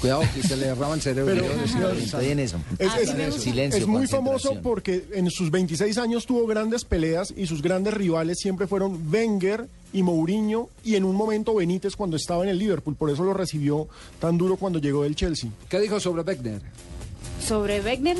Cuidado 0.00 0.22
que 0.34 0.42
se 0.42 0.56
le 0.56 0.66
derrama 0.66 0.94
el 0.94 1.00
cerebro. 1.00 1.32
Pero- 1.34 1.46
Yo 1.46 1.60
decía 1.60 1.78
Estoy, 1.80 1.98
pensando. 1.98 2.26
en 2.26 2.38
eso. 2.40 2.60
Es. 2.78 3.42
Silencio, 3.42 3.80
es 3.80 3.86
muy 3.86 4.06
famoso 4.08 4.56
porque 4.60 5.04
en 5.12 5.30
sus 5.30 5.50
26 5.50 5.98
años 5.98 6.26
tuvo 6.26 6.46
grandes 6.48 6.84
peleas 6.84 7.32
y 7.36 7.46
sus 7.46 7.62
grandes 7.62 7.94
rivales 7.94 8.38
siempre 8.40 8.66
fueron 8.66 9.08
Wenger 9.12 9.68
y 9.92 10.02
Mourinho 10.02 10.68
y 10.84 10.96
en 10.96 11.04
un 11.04 11.16
momento 11.16 11.54
Benítez 11.54 11.96
cuando 11.96 12.16
estaba 12.16 12.42
en 12.44 12.50
el 12.50 12.58
Liverpool. 12.58 12.96
Por 12.96 13.10
eso 13.10 13.24
lo 13.24 13.34
recibió 13.34 13.88
tan 14.20 14.36
duro 14.38 14.56
cuando 14.56 14.78
llegó 14.78 15.02
del 15.02 15.16
Chelsea. 15.16 15.50
¿Qué 15.68 15.80
dijo 15.80 15.98
sobre 16.00 16.22
Beckner? 16.22 16.62
Sobre 17.40 17.80
Wegner, 17.80 18.16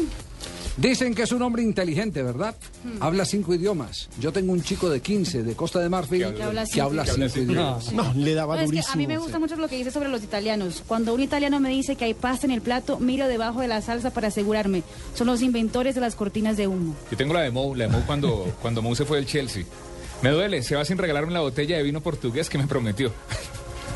Dicen 0.76 1.12
que 1.12 1.22
es 1.22 1.32
un 1.32 1.42
hombre 1.42 1.64
inteligente, 1.64 2.22
¿verdad? 2.22 2.54
Habla 3.00 3.24
cinco 3.24 3.52
idiomas. 3.52 4.08
Yo 4.20 4.32
tengo 4.32 4.52
un 4.52 4.62
chico 4.62 4.88
de 4.88 5.00
15 5.00 5.42
de 5.42 5.56
Costa 5.56 5.80
de 5.80 5.88
Marfil 5.88 6.32
Que 6.34 6.42
habla 6.44 6.64
que 6.66 6.80
habla 6.80 7.04
cinco 7.04 7.28
cinco 7.28 7.52
idiomas. 7.52 7.92
No, 7.92 8.14
le 8.14 8.32
daba 8.34 8.54
No, 8.54 8.60
es 8.62 8.66
que 8.70 8.76
durísimo. 8.76 8.92
a 8.92 8.96
mí 8.96 9.06
me 9.08 9.18
gusta 9.18 9.40
mucho 9.40 9.56
lo 9.56 9.66
que 9.66 9.76
dice 9.76 9.90
sobre 9.90 10.08
los 10.08 10.22
italianos. 10.22 10.84
Cuando 10.86 11.14
un 11.14 11.20
italiano 11.20 11.58
me 11.58 11.70
dice 11.70 11.96
que 11.96 12.04
hay 12.04 12.14
pasta 12.14 12.46
en 12.46 12.52
el 12.52 12.60
plato, 12.60 13.00
miro 13.00 13.26
debajo 13.26 13.60
de 13.60 13.66
la 13.66 13.82
salsa 13.82 14.10
para 14.12 14.28
asegurarme. 14.28 14.84
Son 15.16 15.26
los 15.26 15.42
inventores 15.42 15.96
de 15.96 16.00
las 16.00 16.14
cortinas 16.14 16.56
de 16.56 16.68
humo. 16.68 16.94
Yo 17.10 17.16
tengo 17.16 17.34
la 17.34 17.40
de 17.40 17.50
Mou, 17.50 17.74
la 17.74 17.86
de 17.86 17.90
Mou 17.90 18.02
cuando, 18.06 18.46
cuando 18.62 18.80
Mou 18.80 18.94
se 18.94 19.04
fue 19.04 19.16
del 19.16 19.26
Chelsea. 19.26 19.64
Me 20.22 20.30
duele, 20.30 20.62
se 20.62 20.74
va 20.76 20.84
sin 20.84 20.98
regalarme 20.98 21.32
la 21.32 21.40
botella 21.40 21.76
de 21.76 21.82
vino 21.82 22.00
portugués 22.00 22.48
que 22.50 22.58
me 22.58 22.66
prometió. 22.66 23.12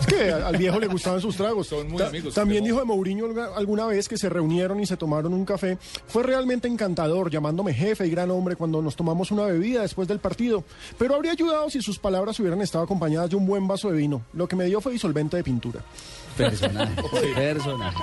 Es 0.00 0.06
que 0.06 0.32
al 0.32 0.56
viejo 0.56 0.80
le 0.80 0.88
gustaban 0.88 1.20
sus 1.20 1.36
tragos. 1.36 1.68
Son 1.68 1.86
muy 1.88 1.98
Ta- 1.98 2.08
amigos, 2.08 2.34
También 2.34 2.64
dijo 2.64 2.78
de 2.80 2.84
Mourinho 2.84 3.26
alguna 3.54 3.86
vez 3.86 4.08
que 4.08 4.16
se 4.18 4.28
reunieron 4.28 4.80
y 4.80 4.86
se 4.86 4.96
tomaron 4.96 5.32
un 5.32 5.44
café. 5.44 5.78
Fue 6.08 6.24
realmente 6.24 6.66
encantador, 6.66 7.30
llamándome 7.30 7.72
jefe 7.72 8.06
y 8.06 8.10
gran 8.10 8.30
hombre 8.32 8.56
cuando 8.56 8.82
nos 8.82 8.96
tomamos 8.96 9.30
una 9.30 9.44
bebida 9.44 9.82
después 9.82 10.08
del 10.08 10.18
partido. 10.18 10.64
Pero 10.98 11.14
habría 11.14 11.32
ayudado 11.32 11.70
si 11.70 11.80
sus 11.82 11.98
palabras 12.00 12.38
hubieran 12.40 12.60
estado 12.62 12.82
acompañadas 12.84 13.30
de 13.30 13.36
un 13.36 13.46
buen 13.46 13.66
vaso 13.68 13.90
de 13.90 13.96
vino. 13.96 14.22
Lo 14.32 14.48
que 14.48 14.56
me 14.56 14.64
dio 14.64 14.80
fue 14.80 14.92
disolvente 14.92 15.36
de 15.36 15.44
pintura. 15.44 15.80
Personaje. 16.36 16.94
Personaje. 17.34 17.98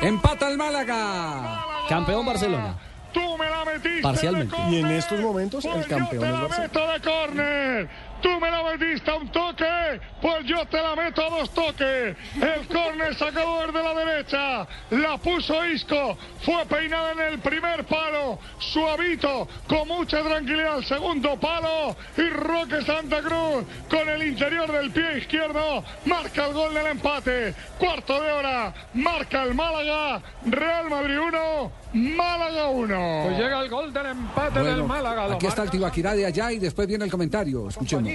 Empata 0.00 0.48
el 0.50 0.56
Málaga. 0.56 1.60
Campeón 1.88 2.24
Barcelona. 2.24 2.78
Tú 3.12 3.38
me 3.38 3.48
la 3.48 3.64
metiste 3.64 4.02
Parcialmente. 4.02 4.56
de 4.56 4.70
Y 4.70 4.80
en 4.80 4.86
estos 4.90 5.20
momentos 5.20 5.64
el 5.64 5.72
Pues 5.72 5.86
campeón 5.86 6.10
yo 6.10 6.18
es 6.20 6.20
te 6.20 6.32
la 6.32 6.40
Barcelona. 6.40 6.68
meto 6.68 6.92
de 6.92 7.00
córner. 7.10 8.08
Tú 8.20 8.40
me 8.40 8.50
la 8.50 8.62
metiste 8.64 9.10
a 9.12 9.14
un 9.14 9.28
toque, 9.28 10.00
pues 10.20 10.44
yo 10.44 10.66
te 10.66 10.82
la 10.82 10.96
meto 10.96 11.24
a 11.24 11.30
dos 11.30 11.50
toques. 11.54 12.16
El 12.34 12.66
córner 12.66 13.14
sacador 13.14 13.72
de 13.72 13.80
la 13.80 13.94
derecha, 13.94 14.66
la 14.90 15.18
puso 15.18 15.64
Isco, 15.64 16.18
fue 16.42 16.66
peinada 16.66 17.12
en 17.12 17.20
el 17.20 17.38
primer 17.38 17.84
palo, 17.84 18.40
suavito, 18.58 19.46
con 19.68 19.86
mucha 19.86 20.20
tranquilidad 20.22 20.74
al 20.74 20.84
segundo 20.84 21.38
palo 21.38 21.94
y 22.16 22.28
Roque 22.28 22.82
Santa 22.82 23.20
Cruz 23.20 23.64
con 23.88 24.08
el 24.08 24.26
interior 24.26 24.70
del 24.72 24.90
pie 24.90 25.18
izquierdo 25.18 25.84
marca 26.04 26.46
el 26.46 26.54
gol 26.54 26.74
del 26.74 26.88
empate. 26.88 27.54
Cuarto 27.78 28.20
de 28.20 28.32
hora, 28.32 28.74
marca 28.94 29.44
el 29.44 29.54
Málaga, 29.54 30.20
Real 30.44 30.90
Madrid 30.90 31.20
1, 31.20 31.72
Málaga 31.92 32.68
1. 32.68 33.20
Pues 33.26 33.38
llega 33.38 33.60
el 33.62 33.68
gol 33.68 33.92
del 33.92 34.06
empate 34.06 34.58
del 34.60 34.68
Bueno, 34.74 34.86
Málaga. 34.86 35.26
lo 35.28 35.34
aquí 35.34 35.46
está 35.46 35.62
el 35.62 35.70
Tibaquirá 35.70 36.14
de 36.14 36.26
allá 36.26 36.52
y 36.52 36.58
después 36.58 36.86
viene 36.86 37.04
el 37.04 37.10
comentario. 37.10 37.68
Escuchemos. 37.68 38.10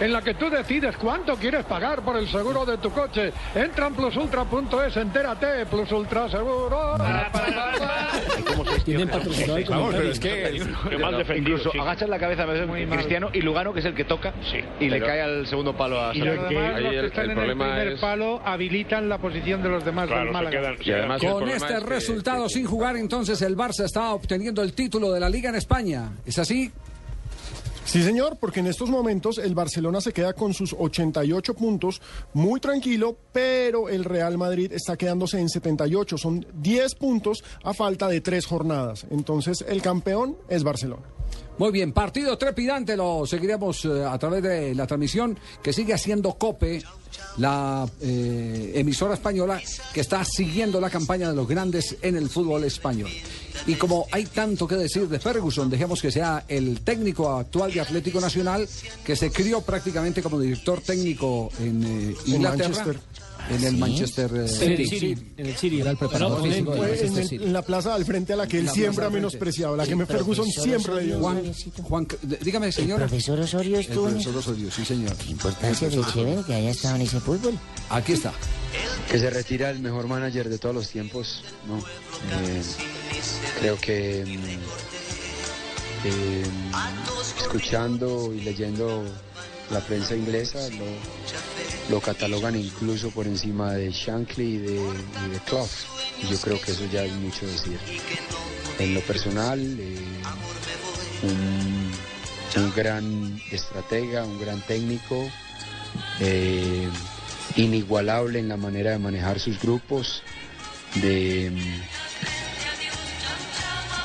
en 0.00 0.12
la 0.12 0.22
que 0.22 0.34
tú 0.34 0.48
decides 0.48 0.96
cuánto 0.96 1.34
quieres 1.36 1.64
pagar 1.64 2.02
por 2.02 2.16
el 2.16 2.28
seguro 2.28 2.64
de 2.64 2.78
tu 2.78 2.90
coche. 2.90 3.32
Entra 3.54 3.88
en 3.88 3.94
plusultra.es, 3.94 4.96
entérate, 4.96 5.66
Plus 5.66 5.90
Ultra 5.92 6.28
Seguro. 6.30 6.96
Tienen 8.84 9.08
patrocinado 9.08 9.56
el 9.58 9.64
Vamos, 9.64 9.94
pero 9.94 10.10
es 10.10 10.20
que... 10.20 10.62
Qué 10.88 10.98
mal 10.98 11.16
defendido, 11.18 11.56
Incluso 11.58 11.82
agachas 11.82 12.08
la 12.08 12.18
cabeza 12.18 12.42
a 12.44 12.46
veces 12.46 12.68
Cristiano 12.90 13.30
y 13.32 13.40
Lugano, 13.40 13.72
que 13.72 13.80
es 13.80 13.86
el 13.86 13.94
que 13.94 14.04
toca, 14.04 14.32
y 14.80 14.88
le 14.88 15.00
cae 15.00 15.20
al 15.22 15.46
segundo 15.46 15.76
palo 15.76 16.00
a 16.00 16.14
Y 16.14 16.20
los 16.20 16.38
que 16.48 17.06
están 17.06 17.30
en 17.30 17.38
el 17.38 17.46
primer 17.56 18.00
palo 18.00 18.40
habilitan 18.44 19.08
la 19.08 19.18
posición 19.18 19.62
de 19.62 19.68
los 19.68 19.84
demás 19.84 20.08
del 20.08 20.30
Málaga. 20.30 20.74
Y 20.80 20.90
además 20.92 21.20
Con 21.20 21.48
este 21.48 21.74
es 21.74 21.80
que- 21.82 21.88
resultado 21.88 22.48
sin 22.48 22.66
jugar, 22.66 22.96
entonces 22.96 23.15
el 23.16 23.56
Barça 23.56 23.84
está 23.84 24.12
obteniendo 24.12 24.62
el 24.62 24.74
título 24.74 25.10
de 25.10 25.18
la 25.18 25.30
Liga 25.30 25.48
en 25.48 25.54
España. 25.54 26.12
¿Es 26.26 26.38
así? 26.38 26.70
Sí, 27.86 28.02
señor, 28.02 28.36
porque 28.38 28.60
en 28.60 28.66
estos 28.66 28.90
momentos 28.90 29.38
el 29.38 29.54
Barcelona 29.54 30.02
se 30.02 30.12
queda 30.12 30.34
con 30.34 30.52
sus 30.52 30.74
88 30.78 31.54
puntos, 31.54 32.02
muy 32.34 32.60
tranquilo, 32.60 33.16
pero 33.32 33.88
el 33.88 34.04
Real 34.04 34.36
Madrid 34.36 34.70
está 34.70 34.98
quedándose 34.98 35.40
en 35.40 35.48
78. 35.48 36.18
Son 36.18 36.44
10 36.56 36.94
puntos 36.96 37.42
a 37.64 37.72
falta 37.72 38.08
de 38.08 38.20
tres 38.20 38.44
jornadas. 38.44 39.06
Entonces, 39.08 39.64
el 39.66 39.80
campeón 39.80 40.36
es 40.48 40.62
Barcelona. 40.62 41.15
Muy 41.58 41.72
bien, 41.72 41.92
partido 41.92 42.36
trepidante, 42.36 42.96
lo 42.96 43.24
seguiremos 43.26 43.86
eh, 43.86 44.04
a 44.04 44.18
través 44.18 44.42
de 44.42 44.74
la 44.74 44.86
transmisión 44.86 45.38
que 45.62 45.72
sigue 45.72 45.94
haciendo 45.94 46.34
COPE, 46.34 46.82
la 47.38 47.88
eh, 48.02 48.72
emisora 48.74 49.14
española 49.14 49.60
que 49.94 50.00
está 50.00 50.22
siguiendo 50.24 50.80
la 50.80 50.90
campaña 50.90 51.30
de 51.30 51.36
los 51.36 51.48
grandes 51.48 51.96
en 52.02 52.16
el 52.16 52.28
fútbol 52.28 52.64
español. 52.64 53.10
Y 53.66 53.74
como 53.74 54.06
hay 54.12 54.26
tanto 54.26 54.68
que 54.68 54.74
decir 54.74 55.08
de 55.08 55.18
Ferguson, 55.18 55.70
dejemos 55.70 56.02
que 56.02 56.10
sea 56.10 56.44
el 56.46 56.82
técnico 56.82 57.30
actual 57.30 57.72
de 57.72 57.80
Atlético 57.80 58.20
Nacional, 58.20 58.68
que 59.02 59.16
se 59.16 59.30
crió 59.30 59.62
prácticamente 59.62 60.22
como 60.22 60.38
director 60.38 60.82
técnico 60.82 61.50
en 61.58 61.82
eh, 61.84 62.14
Inglaterra. 62.26 62.68
Manchester. 62.68 63.00
En 63.48 63.62
el 63.64 63.76
Manchester 63.76 64.30
eh, 64.34 64.38
En 64.64 64.72
el 64.72 64.76
City. 64.78 64.86
City. 64.88 65.32
En 65.36 65.46
el 65.46 65.56
City. 65.56 65.80
Era 65.80 65.90
el 65.92 65.96
preparador 65.96 66.40
Bueno, 66.40 66.52
físico 66.54 66.74
del 66.74 66.98
en, 66.98 67.16
el- 67.18 67.28
City. 67.28 67.44
en 67.44 67.52
la 67.52 67.62
plaza 67.62 67.94
al 67.94 68.04
frente 68.04 68.32
a 68.32 68.36
la 68.36 68.46
que 68.48 68.58
él 68.58 68.66
La 68.66 68.72
siempre 68.72 69.04
ha 69.04 69.10
menospreciado, 69.10 69.76
la 69.76 69.86
que 69.86 69.94
me 69.94 70.02
El 70.02 70.08
Ferguson 70.08 70.46
siempre 70.50 70.94
le 70.96 71.02
dio. 71.04 71.20
Juan, 71.20 71.42
Juan, 71.82 72.08
dígame, 72.42 72.72
señora. 72.72 73.04
¿El 73.04 73.08
profesor 73.10 73.38
Osorio 73.40 73.76
El 73.76 73.80
estuvo 73.82 74.06
en 74.08 74.14
profesor 74.14 74.36
Osorio, 74.38 74.70
sí, 74.70 74.84
señor. 74.84 75.14
Importancia 75.28 75.88
de 75.88 76.00
chévere 76.12 76.42
que 76.44 76.54
haya 76.54 76.70
estado 76.70 76.96
en 76.96 77.02
ese 77.02 77.20
fútbol. 77.20 77.58
Aquí 77.90 78.12
está. 78.14 78.32
Que 79.10 79.18
se 79.18 79.30
retira 79.30 79.70
el 79.70 79.78
mejor 79.78 80.08
manager 80.08 80.48
de 80.48 80.58
todos 80.58 80.74
los 80.74 80.88
tiempos, 80.90 81.42
¿no? 81.68 81.78
Eh, 81.78 82.62
creo 83.60 83.78
que 83.80 84.24
mm, 84.26 86.06
eh, 86.08 86.44
escuchando 87.40 88.32
y 88.34 88.40
leyendo 88.40 89.04
la 89.70 89.80
prensa 89.80 90.14
inglesa 90.14 90.58
lo, 90.70 90.84
lo 91.90 92.00
catalogan 92.00 92.56
incluso 92.56 93.10
por 93.10 93.26
encima 93.26 93.72
de 93.72 93.90
Shankly 93.90 94.44
y 94.44 94.58
de, 94.58 95.40
Clough. 95.46 95.68
Yo 96.30 96.38
creo 96.38 96.60
que 96.60 96.72
eso 96.72 96.86
ya 96.92 97.04
es 97.04 97.12
mucho 97.14 97.46
decir. 97.46 97.78
En 98.78 98.94
lo 98.94 99.00
personal, 99.00 99.60
eh, 99.60 99.98
un, 101.22 102.72
gran 102.74 103.40
estratega, 103.50 104.24
un 104.24 104.40
gran 104.40 104.60
técnico, 104.62 105.28
eh, 106.20 106.88
inigualable 107.56 108.38
en 108.38 108.48
la 108.48 108.56
manera 108.56 108.90
de 108.92 108.98
manejar 108.98 109.40
sus 109.40 109.60
grupos, 109.60 110.22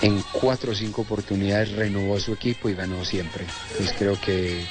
en 0.02 0.24
cuatro 0.32 0.72
o 0.72 0.76
cinco 0.76 1.04
oportunidades 1.04 1.72
renovó 1.72 2.20
su 2.20 2.34
equipo 2.34 2.70
y 2.70 2.76
ganó 2.76 3.06
siempre. 3.06 3.46
Entonces 3.72 3.96
creo 3.98 4.20
que 4.20 4.66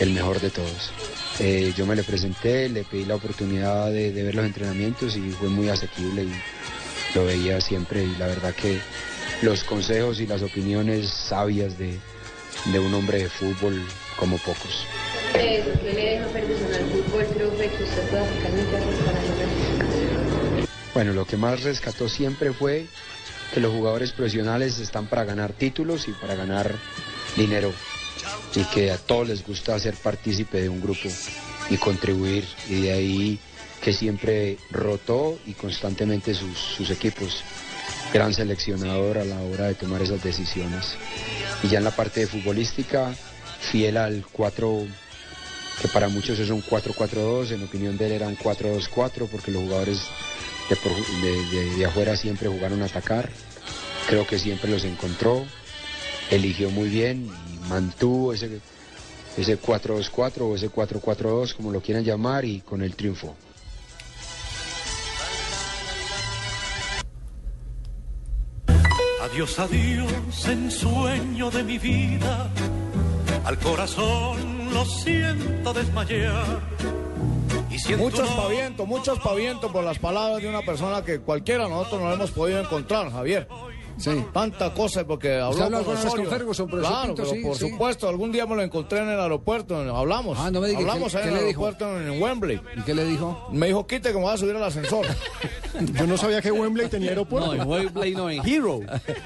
el 0.00 0.10
mejor 0.10 0.40
de 0.40 0.50
todos. 0.50 0.92
Eh, 1.40 1.72
yo 1.76 1.86
me 1.86 1.94
le 1.94 2.02
presenté, 2.02 2.68
le 2.68 2.84
pedí 2.84 3.04
la 3.04 3.14
oportunidad 3.14 3.92
de, 3.92 4.10
ver 4.10 4.34
los 4.34 4.44
entrenamientos 4.44 5.16
y 5.16 5.30
fue 5.30 5.48
muy 5.48 5.68
asequible 5.68 6.24
y 6.24 6.32
lo 7.14 7.24
veía 7.24 7.60
siempre 7.60 8.02
y 8.02 8.16
la 8.16 8.26
verdad 8.26 8.54
que 8.54 8.80
los 9.42 9.62
consejos 9.62 10.20
y 10.20 10.26
las 10.26 10.42
opiniones 10.42 11.08
sabias 11.08 11.78
de, 11.78 11.96
de 12.72 12.78
un 12.78 12.92
hombre 12.92 13.22
de 13.22 13.28
fútbol 13.28 13.80
como 14.18 14.36
pocos. 14.38 14.84
Que 15.32 15.62
le 15.84 15.94
deja 15.94 16.26
fútbol, 16.26 17.26
para. 19.04 19.18
Bueno, 20.92 21.12
lo 21.12 21.24
que 21.24 21.36
más 21.36 21.62
rescató 21.62 22.08
siempre 22.08 22.52
fue 22.52 22.86
que 23.54 23.60
los 23.60 23.72
jugadores 23.72 24.10
profesionales 24.12 24.80
están 24.80 25.06
para 25.06 25.24
ganar 25.24 25.52
títulos 25.52 26.08
y 26.08 26.12
para 26.12 26.34
ganar 26.34 26.74
dinero 27.36 27.72
y 28.54 28.64
que 28.64 28.90
a 28.90 28.98
todos 28.98 29.28
les 29.28 29.46
gusta 29.46 29.78
ser 29.78 29.94
partícipe 29.96 30.60
de 30.60 30.68
un 30.68 30.80
grupo 30.80 31.08
y 31.70 31.76
contribuir 31.76 32.44
y 32.68 32.82
de 32.82 32.92
ahí 32.92 33.38
que 33.82 33.92
siempre 33.92 34.58
rotó 34.70 35.38
y 35.46 35.52
constantemente 35.52 36.34
sus, 36.34 36.90
equipos. 36.90 37.42
Gran 38.12 38.32
seleccionador 38.32 39.18
a 39.18 39.24
la 39.24 39.40
hora 39.40 39.66
de 39.66 39.74
tomar 39.74 40.02
esas 40.02 40.22
decisiones. 40.22 40.96
Y 41.62 41.68
ya 41.68 41.78
en 41.78 41.84
la 41.84 41.94
parte 41.94 42.20
de 42.20 42.26
futbolística, 42.26 43.14
fiel 43.70 43.98
al 43.98 44.24
4, 44.32 44.86
que 45.80 45.88
para 45.88 46.08
muchos 46.08 46.38
es 46.38 46.50
un 46.50 46.62
4-4-2, 46.62 47.52
en 47.52 47.62
opinión 47.62 47.98
de 47.98 48.06
él 48.06 48.12
era 48.12 48.26
un 48.26 48.36
4-2-4 48.36 49.28
porque 49.30 49.50
los 49.50 49.62
jugadores 49.62 50.00
de- 50.70 50.76
de- 51.56 51.76
de 51.76 51.84
afuera 51.86 52.16
siempre 52.16 52.48
jugaron 52.48 52.82
a 52.82 52.86
atacar. 52.86 53.28
Creo 54.08 54.26
que 54.26 54.38
siempre 54.38 54.70
los 54.70 54.84
encontró, 54.84 55.44
eligió 56.30 56.70
muy 56.70 56.88
bien 56.88 57.28
y 57.54 57.68
mantuvo 57.68 58.32
ese, 58.32 58.60
ese 59.36 59.60
4-2-4 59.60 60.40
o 60.42 60.54
ese 60.54 60.70
4-4-2, 60.70 61.54
como 61.54 61.70
lo 61.72 61.80
quieran 61.80 62.04
llamar, 62.04 62.44
y 62.44 62.60
con 62.60 62.82
el 62.82 62.94
triunfo. 62.96 63.34
Adiós, 69.22 69.58
adiós, 69.58 70.46
ensueño 70.48 71.50
de 71.50 71.62
mi 71.64 71.78
vida. 71.78 72.50
Al 73.44 73.58
corazón 73.58 74.72
lo 74.72 74.84
siento 74.84 75.72
desmayar. 75.72 76.60
Y 77.70 77.78
siento 77.78 78.04
Mucho 78.04 78.22
no- 78.22 78.28
espaviento, 78.28 78.86
mucho 78.86 79.12
espaviento 79.14 79.70
por 79.72 79.84
las 79.84 79.98
palabras 79.98 80.40
de 80.42 80.48
una 80.48 80.62
persona 80.62 81.04
que 81.04 81.20
cualquiera 81.20 81.64
de 81.64 81.70
nosotros 81.70 82.00
no 82.02 82.12
hemos 82.12 82.30
podido 82.30 82.60
encontrar, 82.60 83.10
Javier. 83.10 83.46
Sí. 83.98 84.10
Tanta 84.32 84.72
cosa 84.72 85.04
porque 85.04 85.34
habló 85.36 85.70
con 85.84 85.96
con. 85.96 86.26
Ferguson, 86.26 86.68
Claro, 86.68 87.06
Pinto, 87.14 87.22
pero 87.22 87.30
sí, 87.34 87.40
por 87.42 87.56
sí. 87.56 87.68
supuesto, 87.70 88.08
algún 88.08 88.30
día 88.32 88.46
me 88.46 88.54
lo 88.56 88.62
encontré 88.62 89.00
en 89.00 89.08
el 89.08 89.18
aeropuerto, 89.20 89.76
hablamos. 89.76 90.38
Ah, 90.40 90.50
no 90.50 90.60
me 90.60 90.68
diga, 90.68 90.80
Hablamos 90.80 91.12
¿qué- 91.12 91.18
ahí 91.18 91.22
qué 91.24 91.28
en 91.30 91.34
el 91.36 91.40
le 91.42 91.48
dijo? 91.48 91.64
aeropuerto 91.66 92.00
en, 92.00 92.12
en 92.12 92.22
Wembley. 92.22 92.60
¿Y 92.76 92.82
qué 92.82 92.94
le 92.94 93.04
dijo? 93.04 93.48
Me 93.52 93.66
dijo, 93.66 93.86
quite 93.86 94.08
que 94.10 94.14
me 94.16 94.22
voy 94.22 94.34
a 94.34 94.36
subir 94.36 94.54
al 94.56 94.62
ascensor. 94.64 95.06
Yo 95.98 96.06
no 96.06 96.16
sabía 96.16 96.40
que 96.40 96.50
Wembley 96.50 96.88
tenía 96.88 97.10
aeropuerto. 97.10 97.54
No, 97.54 97.62
en 97.62 97.68
Wembley 97.68 98.14
no, 98.14 98.30
en 98.30 98.46
Hero. 98.48 98.80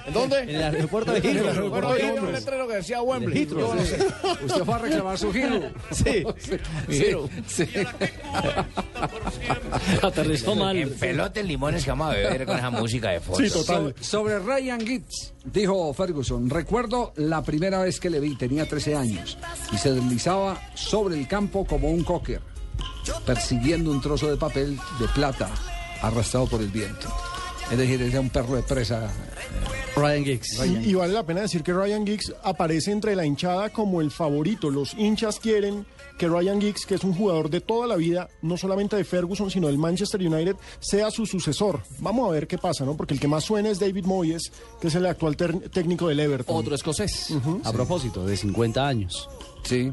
¿En 0.07 0.13
dónde? 0.15 0.39
En 0.41 0.51
el 0.51 0.63
aeropuerto 0.63 1.13
de 1.13 1.19
En 1.19 1.25
el 1.27 1.37
Heathrow. 1.37 1.51
aeropuerto 1.55 1.93
de 1.95 2.01
Heathrow, 2.03 2.27
un 2.27 2.33
letrero 2.33 2.69
que 2.69 2.75
decía 2.75 3.03
Wembley. 3.03 3.39
Heathrow, 3.43 3.61
Yo 3.61 3.75
no 3.75 3.81
sí. 3.83 3.87
sé. 3.89 4.07
Usted 4.47 4.65
fue 4.65 4.75
a 4.75 4.79
reclamar 4.79 5.19
su 5.19 5.33
giro. 5.33 5.61
Sí, 5.93 6.25
Sí, 6.39 6.59
Giro. 6.89 7.29
sí. 7.47 7.67
Aterrizó 10.03 10.55
mal. 10.55 10.77
En 10.77 10.91
pelote 10.95 11.43
limones 11.43 11.85
que 11.85 11.91
vamos 11.91 12.09
a 12.09 12.17
beber 12.17 12.47
con 12.47 12.57
esa 12.57 12.71
música 12.71 13.11
de 13.11 13.21
fondo. 13.21 13.49
So- 13.49 13.93
sobre 14.01 14.39
Ryan 14.62 14.87
Giggs, 14.87 15.35
dijo 15.44 15.92
Ferguson, 15.92 16.48
recuerdo 16.48 17.12
la 17.16 17.42
primera 17.42 17.83
vez 17.83 17.98
que 17.98 18.09
le 18.09 18.20
vi, 18.20 18.37
tenía 18.37 18.68
13 18.68 18.94
años, 18.94 19.37
y 19.72 19.77
se 19.77 19.92
deslizaba 19.92 20.57
sobre 20.75 21.18
el 21.18 21.27
campo 21.27 21.64
como 21.64 21.90
un 21.90 22.05
cocker, 22.05 22.40
persiguiendo 23.27 23.90
un 23.90 24.01
trozo 24.01 24.31
de 24.31 24.37
papel 24.37 24.79
de 25.01 25.09
plata 25.09 25.51
arrastrado 26.01 26.46
por 26.46 26.61
el 26.61 26.68
viento. 26.68 27.12
Es 27.73 27.79
decir, 27.79 28.03
era 28.03 28.21
un 28.21 28.29
perro 28.29 28.55
de 28.55 28.63
presa. 28.63 29.11
Ryan 29.97 30.25
Giggs. 30.25 30.61
Y, 30.67 30.91
y 30.91 30.95
vale 30.95 31.15
la 31.15 31.25
pena 31.25 31.41
decir 31.41 31.63
que 31.63 31.73
Ryan 31.73 32.07
Giggs 32.07 32.35
aparece 32.43 32.93
entre 32.93 33.17
la 33.17 33.25
hinchada 33.25 33.71
como 33.71 34.03
el 34.03 34.11
favorito. 34.11 34.69
Los 34.71 34.93
hinchas 34.93 35.41
quieren 35.41 35.87
que 36.19 36.29
Ryan 36.29 36.61
Giggs, 36.61 36.85
que 36.85 36.95
es 36.97 37.05
un 37.05 37.15
jugador 37.15 37.51
de 37.51 37.61
toda 37.61 37.87
la 37.87 37.97
vida, 37.97 38.29
no 38.43 38.57
solamente 38.57 38.97
de 38.97 39.05
Ferguson, 39.05 39.51
sino 39.51 39.69
del 39.69 39.79
Manchester 39.79 40.21
United, 40.21 40.57
sea 40.81 41.11
su 41.11 41.25
sucesor. 41.27 41.83
Vamos 41.99 42.29
a 42.29 42.33
ver 42.33 42.47
qué 42.47 42.59
pasa, 42.59 42.85
¿no? 42.85 42.97
Porque 42.97 43.15
el 43.15 43.21
que 43.21 43.29
más 43.29 43.45
suena 43.45 43.71
es 43.71 43.81
David 43.81 44.05
Moyes, 44.05 44.53
que 44.81 44.89
es 44.89 44.95
el 44.95 45.07
actual 45.07 45.37
técnico 45.37 46.09
del 46.09 46.21
Everton. 46.21 46.55
Otro 46.55 46.75
escocés. 46.75 47.29
A 47.65 47.73
propósito, 47.73 48.25
de 48.27 48.37
50 48.37 48.87
años. 48.87 49.29
Sí, 49.62 49.92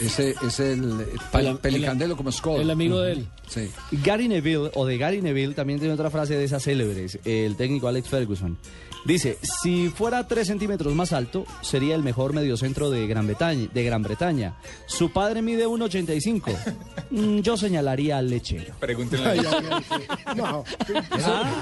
ese 0.00 0.34
es 0.46 0.60
el, 0.60 1.06
El- 1.32 1.58
pelicandelo 1.58 2.16
como 2.16 2.30
Scott. 2.32 2.60
el 2.60 2.70
amigo 2.70 3.00
de 3.00 3.12
él. 3.12 3.26
Sí. 3.48 3.68
Gary 4.04 4.28
Neville, 4.28 4.70
o 4.74 4.86
de 4.86 4.98
Gary 4.98 5.22
Neville, 5.22 5.54
también 5.54 5.78
tiene 5.78 5.94
otra 5.94 6.10
frase 6.10 6.36
de 6.36 6.44
esas 6.44 6.62
célebres, 6.62 7.18
el 7.24 7.56
técnico 7.56 7.88
Alex 7.88 8.08
Ferguson. 8.08 8.56
Dice, 9.04 9.38
si 9.62 9.88
fuera 9.88 10.26
3 10.26 10.46
centímetros 10.46 10.94
más 10.94 11.12
alto, 11.12 11.46
sería 11.62 11.94
el 11.94 12.02
mejor 12.02 12.32
mediocentro 12.34 12.90
de 12.90 13.06
Gran 13.06 13.26
Bretaña. 13.26 13.68
De 13.72 13.82
Gran 13.84 14.02
Bretaña. 14.02 14.54
Su 14.86 15.10
padre 15.12 15.40
mide 15.40 15.66
1,85. 15.66 16.54
Mm, 17.10 17.38
Yo 17.40 17.56
señalaría 17.56 18.18
al 18.18 18.28
lechero. 18.28 18.74
Pregúntenle. 18.78 19.30
Ay, 19.30 19.40
ay, 19.40 20.04
ay, 20.26 20.36
no. 20.36 20.64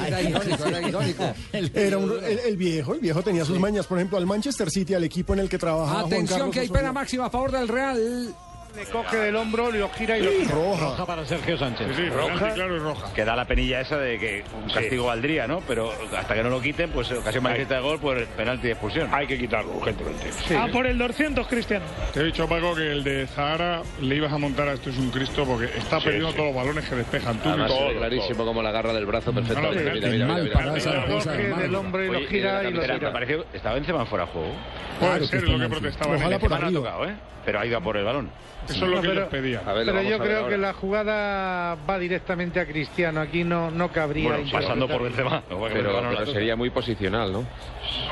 Era 0.07 0.23
irónico, 0.23 0.65
era 0.67 0.89
irónico. 0.89 1.25
Era 1.53 1.99
un- 1.99 2.25
el, 2.25 2.39
el 2.41 2.57
viejo, 2.57 2.95
el 2.95 3.01
viejo 3.01 3.23
tenía 3.23 3.45
sus 3.45 3.59
mañas. 3.59 3.87
Por 3.87 3.99
ejemplo, 3.99 4.19
al 4.19 4.27
Manchester 4.27 4.71
City, 4.71 4.95
al 4.95 5.05
equipo 5.05 5.33
en 5.35 5.41
el 5.41 5.49
que 5.49 5.59
trabajaba 5.59 6.01
Juan 6.03 6.07
Atención 6.07 6.39
Carlos 6.39 6.55
que 6.55 6.61
hay 6.61 6.67
Osorio. 6.67 6.81
pena 6.83 6.93
máxima 6.93 7.27
a 7.27 7.31
favor 7.31 7.53
del 7.53 7.69
Real. 7.69 8.35
Le 8.77 8.85
coge 8.85 9.17
del 9.17 9.37
hombro, 9.37 9.71
lo 9.71 9.89
gira 9.89 10.19
y 10.19 10.23
lo 10.23 10.31
tira. 10.31 10.51
Roja. 10.55 11.07
para 11.07 11.25
Sergio 11.25 11.57
Sánchez. 11.57 11.87
Sí, 11.97 12.03
sí, 12.03 12.09
roja. 12.11 12.53
claro, 12.53 12.77
y 12.77 12.79
roja. 12.79 13.13
Que 13.15 13.25
da 13.25 13.35
la 13.35 13.47
penilla 13.47 13.81
esa 13.81 13.97
de 13.97 14.19
que 14.19 14.45
un 14.55 14.69
castigo 14.71 15.07
valdría, 15.07 15.47
¿no? 15.47 15.61
Pero 15.67 15.93
hasta 16.17 16.35
que 16.35 16.43
no 16.43 16.51
lo 16.51 16.61
quiten, 16.61 16.91
pues 16.91 17.11
ocasión 17.11 17.43
manifiesta 17.43 17.77
de 17.77 17.81
gol 17.81 17.99
por 17.99 18.23
penalti 18.27 18.67
de 18.67 18.73
expulsión. 18.73 19.09
Hay 19.15 19.27
que 19.27 19.39
quitarlo 19.39 19.73
urgentemente. 19.73 20.31
Ah, 20.57 20.69
por 20.71 20.87
el 20.87 20.99
200, 20.99 21.47
Cristiano. 21.47 21.87
Te 22.13 22.21
he 22.21 22.25
dicho, 22.25 22.47
Paco, 22.47 22.75
que 22.75 22.93
el 22.93 23.03
de 23.03 23.27
Zahara 23.29 23.81
le 24.03 24.15
ibas 24.15 24.33
a 24.33 24.39
montar 24.39 24.69
a 24.69 24.75
esto 24.75 24.91
es 24.91 24.99
un 24.99 25.11
Cristo 25.11 25.45
porque 25.47 25.67
está 25.79 25.99
Sí, 25.99 26.05
perdiendo 26.05 26.31
sí. 26.33 26.37
todos 26.37 26.49
los 26.49 26.57
balones 26.57 26.89
que 26.89 26.97
despejan. 26.97 27.39
Tú 27.39 27.49
Además, 27.49 27.69
todo. 27.69 27.93
clarísimo 27.97 28.45
como 28.45 28.63
la 28.63 28.69
agarra 28.69 28.93
del 28.93 29.07
brazo 29.07 29.33
perfectamente. 29.33 29.85
No, 29.85 29.91
no, 29.91 29.95
Mira, 29.95 30.09
mira, 30.11 30.27
mira, 30.75 31.57
del 31.57 31.75
hombre 31.75 32.07
y 32.09 32.11
lo 32.11 32.21
gira 32.29 32.63
y 32.69 32.73
lo 32.73 33.13
pareció- 33.13 33.47
¿Estaba 33.55 33.77
Benzema 33.77 34.05
fuera 34.05 34.27
de 34.27 34.33
juego? 34.33 34.53
Puede 35.01 35.19
que 35.21 35.27
ser 35.27 35.43
lo 35.49 35.59
que 35.59 35.69
protestaba 35.69 36.15
en 36.15 36.21
Ojalá 36.21 36.35
el 36.37 36.41
por 36.41 36.53
arriba. 36.53 36.71
tocado, 36.73 37.07
¿eh? 37.07 37.15
Pero 37.45 37.61
ha 37.61 37.67
ido 37.67 37.79
a 37.79 37.81
por 37.81 37.97
el 37.97 38.05
balón. 38.05 38.31
Eso 38.69 38.85
es 38.85 38.91
lo 38.91 39.01
que 39.01 39.09
pero- 39.09 39.21
les 39.21 39.29
pedía. 39.31 39.63
A 39.67 39.73
ver, 39.73 39.87
lo 39.87 39.93
Pero 39.93 40.09
yo 40.09 40.19
creo 40.19 40.37
ahora. 40.39 40.49
que 40.51 40.59
la 40.59 40.73
jugada 40.73 41.77
va 41.89 41.99
directamente 41.99 42.61
a 42.61 42.67
Cristiano. 42.67 43.21
Aquí 43.21 43.45
no, 43.45 43.71
no 43.71 43.91
cabría. 43.93 44.29
Bueno, 44.31 44.51
pasando 44.51 44.89
por 44.89 45.03
Benzema. 45.03 45.43
Pero, 45.49 45.61
Benzema 45.63 46.01
no 46.01 46.11
pero 46.17 46.27
sería 46.33 46.57
muy 46.57 46.71
posicional, 46.71 47.33
¿no? 47.33 47.45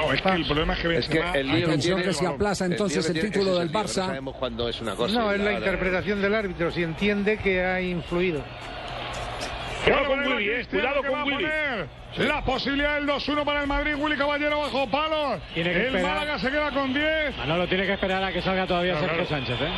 No, 0.01 0.13
es 0.13 0.23
que 0.23 0.29
el 0.31 0.45
problema 0.47 0.73
es 0.75 0.79
que 0.81 0.97
Es 0.97 1.09
que 1.09 1.15
Benzema... 1.19 1.39
el 1.39 1.47
lío 1.49 1.67
que 1.69 1.79
tiene- 1.79 2.03
que 2.03 2.13
se 2.13 2.27
aplaza 2.27 2.65
entonces 2.67 3.07
el 3.07 3.13
tiene- 3.15 3.31
título 3.31 3.53
del 3.55 3.63
el 3.63 3.69
lío, 3.69 3.79
No 3.81 3.85
Barça. 3.85 4.07
sabemos 4.07 4.35
cuándo 4.37 4.69
es 4.69 4.81
una 4.81 4.95
cosa. 4.95 5.15
No, 5.15 5.33
es 5.33 5.39
la 5.39 5.45
otra. 5.47 5.59
interpretación 5.59 6.23
del 6.23 6.35
árbitro. 6.35 6.71
Si 6.71 6.83
entiende 6.83 7.37
que 7.39 7.63
ha 7.65 7.81
influido. 7.81 8.41
Cuidado 9.85 10.07
con 10.07 10.19
Willy, 10.21 10.49
eh, 10.51 10.67
cuidado 10.71 11.03
con 11.03 11.23
Willy. 11.25 11.47
La 12.17 12.43
posibilidad 12.45 12.95
del 12.95 13.07
2-1 13.07 13.45
para 13.45 13.61
el 13.61 13.67
Madrid, 13.67 13.95
Willy 13.99 14.17
Caballero 14.17 14.61
bajo 14.61 14.89
palos. 14.89 15.41
Tiene 15.53 15.73
que 15.73 15.77
el 15.81 15.87
esperar. 15.97 16.15
Málaga 16.15 16.39
se 16.39 16.51
queda 16.51 16.71
con 16.71 16.95
10. 16.95 17.37
Manolo 17.37 17.67
tiene 17.69 17.85
que 17.87 17.93
esperar 17.95 18.23
a 18.25 18.33
que 18.33 18.41
salga 18.41 18.67
todavía 18.67 18.93
Claro, 18.93 19.09
Sergio 19.09 19.27
claro. 19.27 19.45
Sánchez, 19.47 19.61
¿eh? 19.69 19.73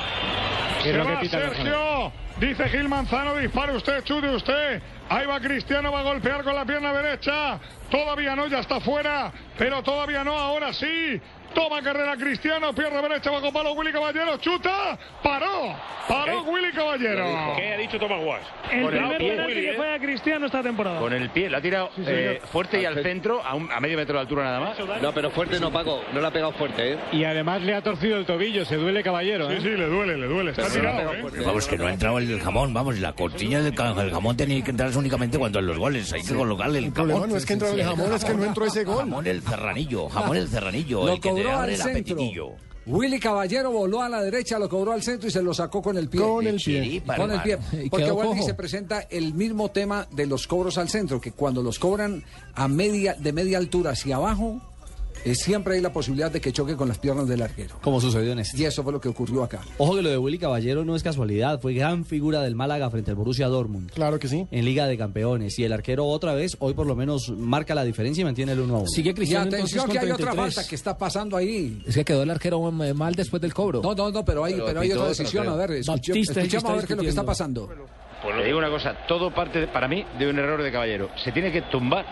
Se 0.87 1.01
Es 1.01 1.07
lo 1.07 1.21
que. 1.21 1.29
Sergio. 1.29 2.13
Dice 2.39 2.69
Gil 2.69 2.89
Manzano, 2.89 3.35
dispare 3.35 3.75
usted, 3.75 4.05
chute 4.05 4.29
usted. 4.29 4.83
Ahí 5.09 5.27
va 5.27 5.41
Cristiano, 5.41 5.91
va 5.91 6.01
a 6.01 6.03
golpear 6.03 6.45
con 6.45 6.55
la 6.55 6.65
pierna 6.65 6.93
derecha. 6.93 7.59
Todavía 7.91 8.37
no, 8.37 8.47
ya 8.47 8.59
está 8.59 8.79
fuera. 8.79 9.33
Pero 9.57 9.83
todavía 9.83 10.23
no, 10.23 10.39
ahora 10.39 10.73
sí. 10.73 11.21
Toma 11.57 11.81
carrera 11.81 12.15
Cristiano, 12.19 12.75
pierna 12.75 13.01
derecha 13.01 13.31
bajo 13.31 13.51
palo 13.51 13.73
Willy 13.73 13.91
Caballero, 13.91 14.37
chuta, 14.37 14.99
paró, 15.23 15.75
paró 16.07 16.45
¿Qué? 16.45 16.51
Willy 16.51 16.71
Caballero. 16.73 17.25
¿Qué 17.57 17.73
ha 17.73 17.79
dicho 17.79 17.99
Thomas 17.99 18.21
Wash? 18.23 18.43
El 18.71 18.83
Con 18.85 18.93
el 18.95 19.01
primer 19.01 19.17
pie, 19.19 19.31
penalti 19.31 19.55
Willy, 19.55 19.67
que 19.69 19.73
fue 19.73 19.95
a 19.95 19.99
Cristiano 19.99 20.47
esta 20.47 20.63
temporada. 20.63 21.01
Con 21.01 21.15
el 21.15 21.31
pie, 21.31 21.49
lo 21.49 21.57
ha 21.57 21.61
tirado 21.63 21.89
Sí, 21.97 22.03
eh, 22.07 22.43
fuerte 22.53 22.79
y 22.83 22.85
al 22.85 23.03
centro, 23.03 23.43
a, 23.43 23.55
un- 23.55 23.73
a 23.73 23.81
medio 23.81 23.97
metro 23.97 24.17
de 24.17 24.21
altura 24.21 24.45
nada 24.45 24.61
más. 24.61 24.77
No, 25.01 25.13
pero 25.15 25.31
fuerte 25.31 25.59
no, 25.59 25.73
Paco. 25.73 26.03
No 26.13 26.21
le 26.21 26.27
ha 26.27 26.31
pegado 26.31 26.53
fuerte, 26.53 26.93
¿eh? 26.93 26.99
Y 27.13 27.25
además 27.25 27.63
le 27.63 27.75
ha 27.75 27.81
torcido 27.81 28.19
el 28.19 28.27
tobillo, 28.27 28.67
se 28.67 28.77
duele 28.77 29.03
caballero. 29.03 29.49
Sí, 29.49 29.55
¿eh? 29.55 29.61
sí, 29.63 29.69
le 29.71 29.87
duele, 29.87 30.19
le 30.19 30.27
duele, 30.27 30.51
está 30.51 30.65
no 30.65 30.69
tirado, 30.69 31.15
¿eh? 31.15 31.23
vamos, 31.47 31.67
que 31.67 31.79
no 31.79 31.87
ha 31.87 31.93
entrado 31.93 32.19
el 32.19 32.39
jamón, 32.39 32.75
vamos, 32.75 32.99
la 32.99 33.15
cortilla 33.15 33.63
del 33.63 33.73
el 33.73 34.11
jamón 34.11 34.37
tenía 34.37 34.63
que 34.63 34.73
entrar 34.73 34.95
únicamente 34.95 35.39
cuando 35.39 35.59
en 35.61 35.67
los 35.69 35.79
goles, 35.79 36.13
hay 36.13 36.23
que 36.23 36.35
colocarle 36.35 36.81
el, 36.81 36.85
El 36.87 36.93
problema 36.93 37.21
jamón. 37.21 37.31
no 37.31 37.37
es 37.39 37.47
que 37.47 37.53
entra 37.55 37.71
el 37.71 37.83
jamón, 37.83 38.13
es 38.13 38.25
que 38.27 38.35
no 38.35 38.45
entró 38.45 38.67
ese 38.67 38.85
gol. 38.85 38.99
Jamón 38.99 39.27
el 39.27 39.41
serranillo, 39.43 40.09
jamón 40.11 40.37
el 40.37 40.49
serranillo, 40.49 41.07
Lo 41.07 41.13
el 41.15 41.21
que 41.21 41.31
al 41.53 41.77
centro. 41.77 42.19
Willy 42.87 43.19
Caballero 43.19 43.73
voló 43.73 44.01
a 44.01 44.09
la 44.09 44.23
derecha, 44.23 44.61
lo 44.61 44.69
cobró 44.69 44.93
al 44.93 45.03
centro 45.03 45.29
y 45.29 45.33
se 45.33 45.43
lo 45.43 45.53
sacó 45.53 45.83
con 45.83 45.99
el 45.99 46.09
pie. 46.09 46.21
Con 46.21 46.47
el 46.47 46.57
pie. 46.57 47.03
Con 47.17 47.33
el 47.33 47.43
pie. 47.43 47.59
Porque 47.91 48.09
cojo. 48.09 48.43
se 48.43 48.55
presenta 48.55 49.01
el 49.11 49.35
mismo 49.35 49.73
tema 49.73 50.07
de 50.13 50.27
los 50.27 50.47
cobros 50.47 50.79
al 50.79 50.89
centro, 50.89 51.21
que 51.21 51.33
cuando 51.33 51.63
los 51.65 51.81
cobran 51.81 52.23
a 52.55 52.69
media, 52.69 53.15
de 53.15 53.33
media 53.33 53.59
altura 53.59 53.91
hacia 53.91 54.17
abajo, 54.17 54.63
eh, 55.31 55.35
siempre 55.35 55.75
hay 55.75 55.81
la 55.81 55.93
posibilidad 55.93 56.31
de 56.31 56.41
que 56.41 56.53
choque 56.53 56.77
con 56.77 56.89
las 56.89 56.99
piernas 56.99 57.29
del 57.29 57.43
arquero. 57.43 57.77
Como 57.83 58.01
sucedió 58.01 58.33
en 58.33 58.39
este. 58.39 58.57
Y 58.57 58.65
eso 58.65 58.83
fue 58.83 58.93
lo 58.93 59.01
que 59.01 59.09
ocurrió 59.09 59.43
acá. 59.43 59.61
Ojo 59.79 59.97
que 59.97 60.03
lo 60.03 60.09
de 60.11 60.19
Willy 60.19 60.39
Caballero 60.39 60.85
no 60.85 60.97
es 60.97 61.03
casualidad, 61.03 61.61
fue 61.61 61.75
gran 61.75 62.05
figura 62.05 62.41
del 62.43 62.55
Málaga 62.55 62.89
frente 62.91 63.11
al 63.11 63.17
Borussia 63.17 63.49
Dortmund. 63.49 63.91
Claro 63.93 64.19
que 64.19 64.29
sí. 64.29 64.47
En 64.51 64.65
Liga 64.65 64.87
de 64.87 64.97
Campeones. 64.97 65.59
Y 65.59 65.65
el 65.65 65.73
arquero 65.73 66.07
otra 66.07 66.35
vez, 66.35 66.57
hoy 66.61 66.75
por 66.75 66.87
lo 66.87 66.95
menos 66.97 67.29
marca 67.31 67.75
la 67.75 67.85
diferencia 67.85 68.23
y 68.23 68.25
mantiene 68.25 68.53
el 68.53 68.61
1 68.61 68.75
a 68.75 68.79
1. 68.79 68.87
Sigue 68.89 69.11
Y 69.11 69.15
Cristiano 69.15 69.47
atención 69.49 69.81
entonces 69.83 69.93
que 69.93 69.99
hay 70.07 70.13
otra 70.13 70.27
33. 70.31 70.55
falta 70.55 70.69
que 70.69 70.75
está 70.75 70.97
pasando 70.99 71.37
ahí. 71.37 71.83
Es 71.87 71.95
que 71.95 72.05
quedó 72.05 72.23
el 72.23 72.31
arquero 72.31 72.61
mal 72.71 73.15
después 73.15 73.41
del 73.43 73.53
cobro. 73.53 73.81
No, 73.83 73.95
no, 73.95 74.11
no, 74.11 74.25
pero 74.25 74.45
hay, 74.45 74.55
Pero 74.55 74.67
pero 74.67 74.81
hay 74.81 74.93
otra 74.93 75.09
decisión. 75.09 75.49
A 75.49 75.57
ver, 75.57 75.71
escuche- 75.73 75.87
Baptista 75.93 76.19
es 76.21 76.29
el 76.29 76.35
que 76.35 76.41
escuchemos 76.57 76.71
a 76.71 76.77
ver 76.77 76.87
qué 76.87 76.93
es 76.93 76.97
lo 76.97 77.03
que 77.03 77.09
está 77.09 77.25
pasando. 77.25 77.69
Pues 78.23 78.37
le 78.37 78.45
digo 78.45 78.59
una 78.59 78.71
cosa, 78.71 78.95
todo 79.07 79.33
parte 79.35 79.61
de- 79.61 79.69
para 79.69 79.89
mí 79.89 80.05
de 80.19 80.29
un 80.31 80.39
error 80.39 80.63
de 80.63 80.73
caballero. 80.73 81.11
Se 81.23 81.33
tiene 81.33 81.53
que 81.53 81.63
tumbar. 81.63 82.05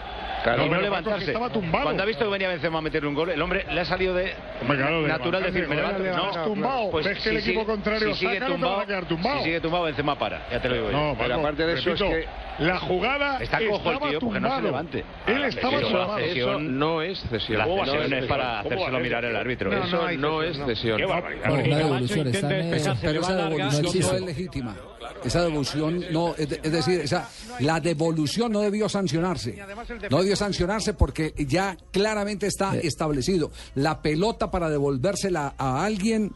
Claro, 0.44 0.66
y 0.66 0.68
no 0.68 0.78
levantarse. 0.80 1.32
Cuando 1.32 2.02
ha 2.02 2.06
visto 2.06 2.24
que 2.26 2.30
venía 2.30 2.48
Benzema 2.48 2.78
a 2.78 2.82
meterle 2.82 3.08
un 3.08 3.14
gol, 3.14 3.30
el 3.30 3.40
hombre 3.40 3.64
le 3.72 3.80
ha 3.80 3.84
salido 3.86 4.12
de 4.14 4.34
Hombre, 4.60 4.76
claro, 4.76 5.02
de 5.02 5.08
natural 5.08 5.42
levantarse, 5.42 5.52
decir, 5.52 5.68
me 5.68 5.76
levanto. 5.76 6.02
le 6.02 6.10
No, 6.12 6.44
tumbado. 6.44 6.90
pues 6.90 7.06
Ves 7.06 7.18
que 7.22 7.28
el 7.30 7.36
equipo 7.38 7.64
contrario 7.64 8.12
si 8.14 8.20
sigue 8.20 8.34
saca, 8.34 8.40
no 8.40 8.46
te 8.46 8.52
tumbado, 8.52 8.74
vas 8.76 8.84
a 8.84 8.86
quedar 8.86 9.08
tumbado. 9.08 9.38
Si 9.38 9.44
sigue 9.44 9.60
tumbado, 9.60 9.84
Benzema 9.84 10.18
para. 10.18 10.50
Ya 10.50 10.60
te 10.60 10.68
lo 10.68 10.74
digo 10.74 10.90
yo. 10.90 10.96
No, 10.98 11.16
Pero 11.18 11.34
aparte 11.36 11.66
de 11.66 11.72
eso 11.74 11.90
es 11.92 12.02
que- 12.02 12.26
la 12.58 12.78
jugada 12.78 13.38
Está 13.42 13.58
cojo 13.68 13.90
el 13.90 13.98
tío 13.98 14.20
porque 14.20 14.38
no 14.38 14.54
se 14.56 14.62
levante. 14.62 15.04
Él 15.26 15.44
estaba 15.44 15.76
Eso- 15.78 15.86
tumbado. 15.88 16.18
Eso 16.18 16.60
no 16.60 17.02
es 17.02 17.20
cesión. 17.30 17.58
La 17.58 17.64
cesión 17.86 18.12
es 18.12 18.24
para 18.26 18.44
¿Cómo 18.44 18.50
va 18.52 18.54
a 18.54 18.60
hacérselo 18.60 19.00
mirar 19.00 19.24
el 19.24 19.34
árbitro. 19.36 19.70
No, 19.72 19.84
Eso 19.84 20.16
no, 20.18 20.42
es 20.42 20.56
cesión. 20.58 21.00
Camacho 21.00 21.74
devolución, 21.74 22.28
eh, 22.28 22.32
se 22.78 22.94
Pero 23.00 23.20
esa 23.20 23.34
devolución 23.34 24.14
es 24.16 24.20
legítima. 24.22 24.76
Esa 25.24 25.42
devolución 25.42 26.04
no, 26.12 26.34
es, 26.36 26.48
de- 26.48 26.60
es 26.62 26.72
decir, 26.72 27.00
esa, 27.00 27.28
la 27.60 27.80
devolución 27.80 28.52
no 28.52 28.60
debió 28.60 28.88
sancionarse. 28.88 29.58
No 30.10 30.18
debió 30.18 30.33
sancionarse 30.36 30.94
porque 30.94 31.34
ya 31.36 31.76
claramente 31.90 32.46
está 32.46 32.76
establecido. 32.76 33.50
La 33.74 34.02
pelota 34.02 34.50
para 34.50 34.70
devolvérsela 34.70 35.54
a 35.58 35.84
alguien 35.84 36.32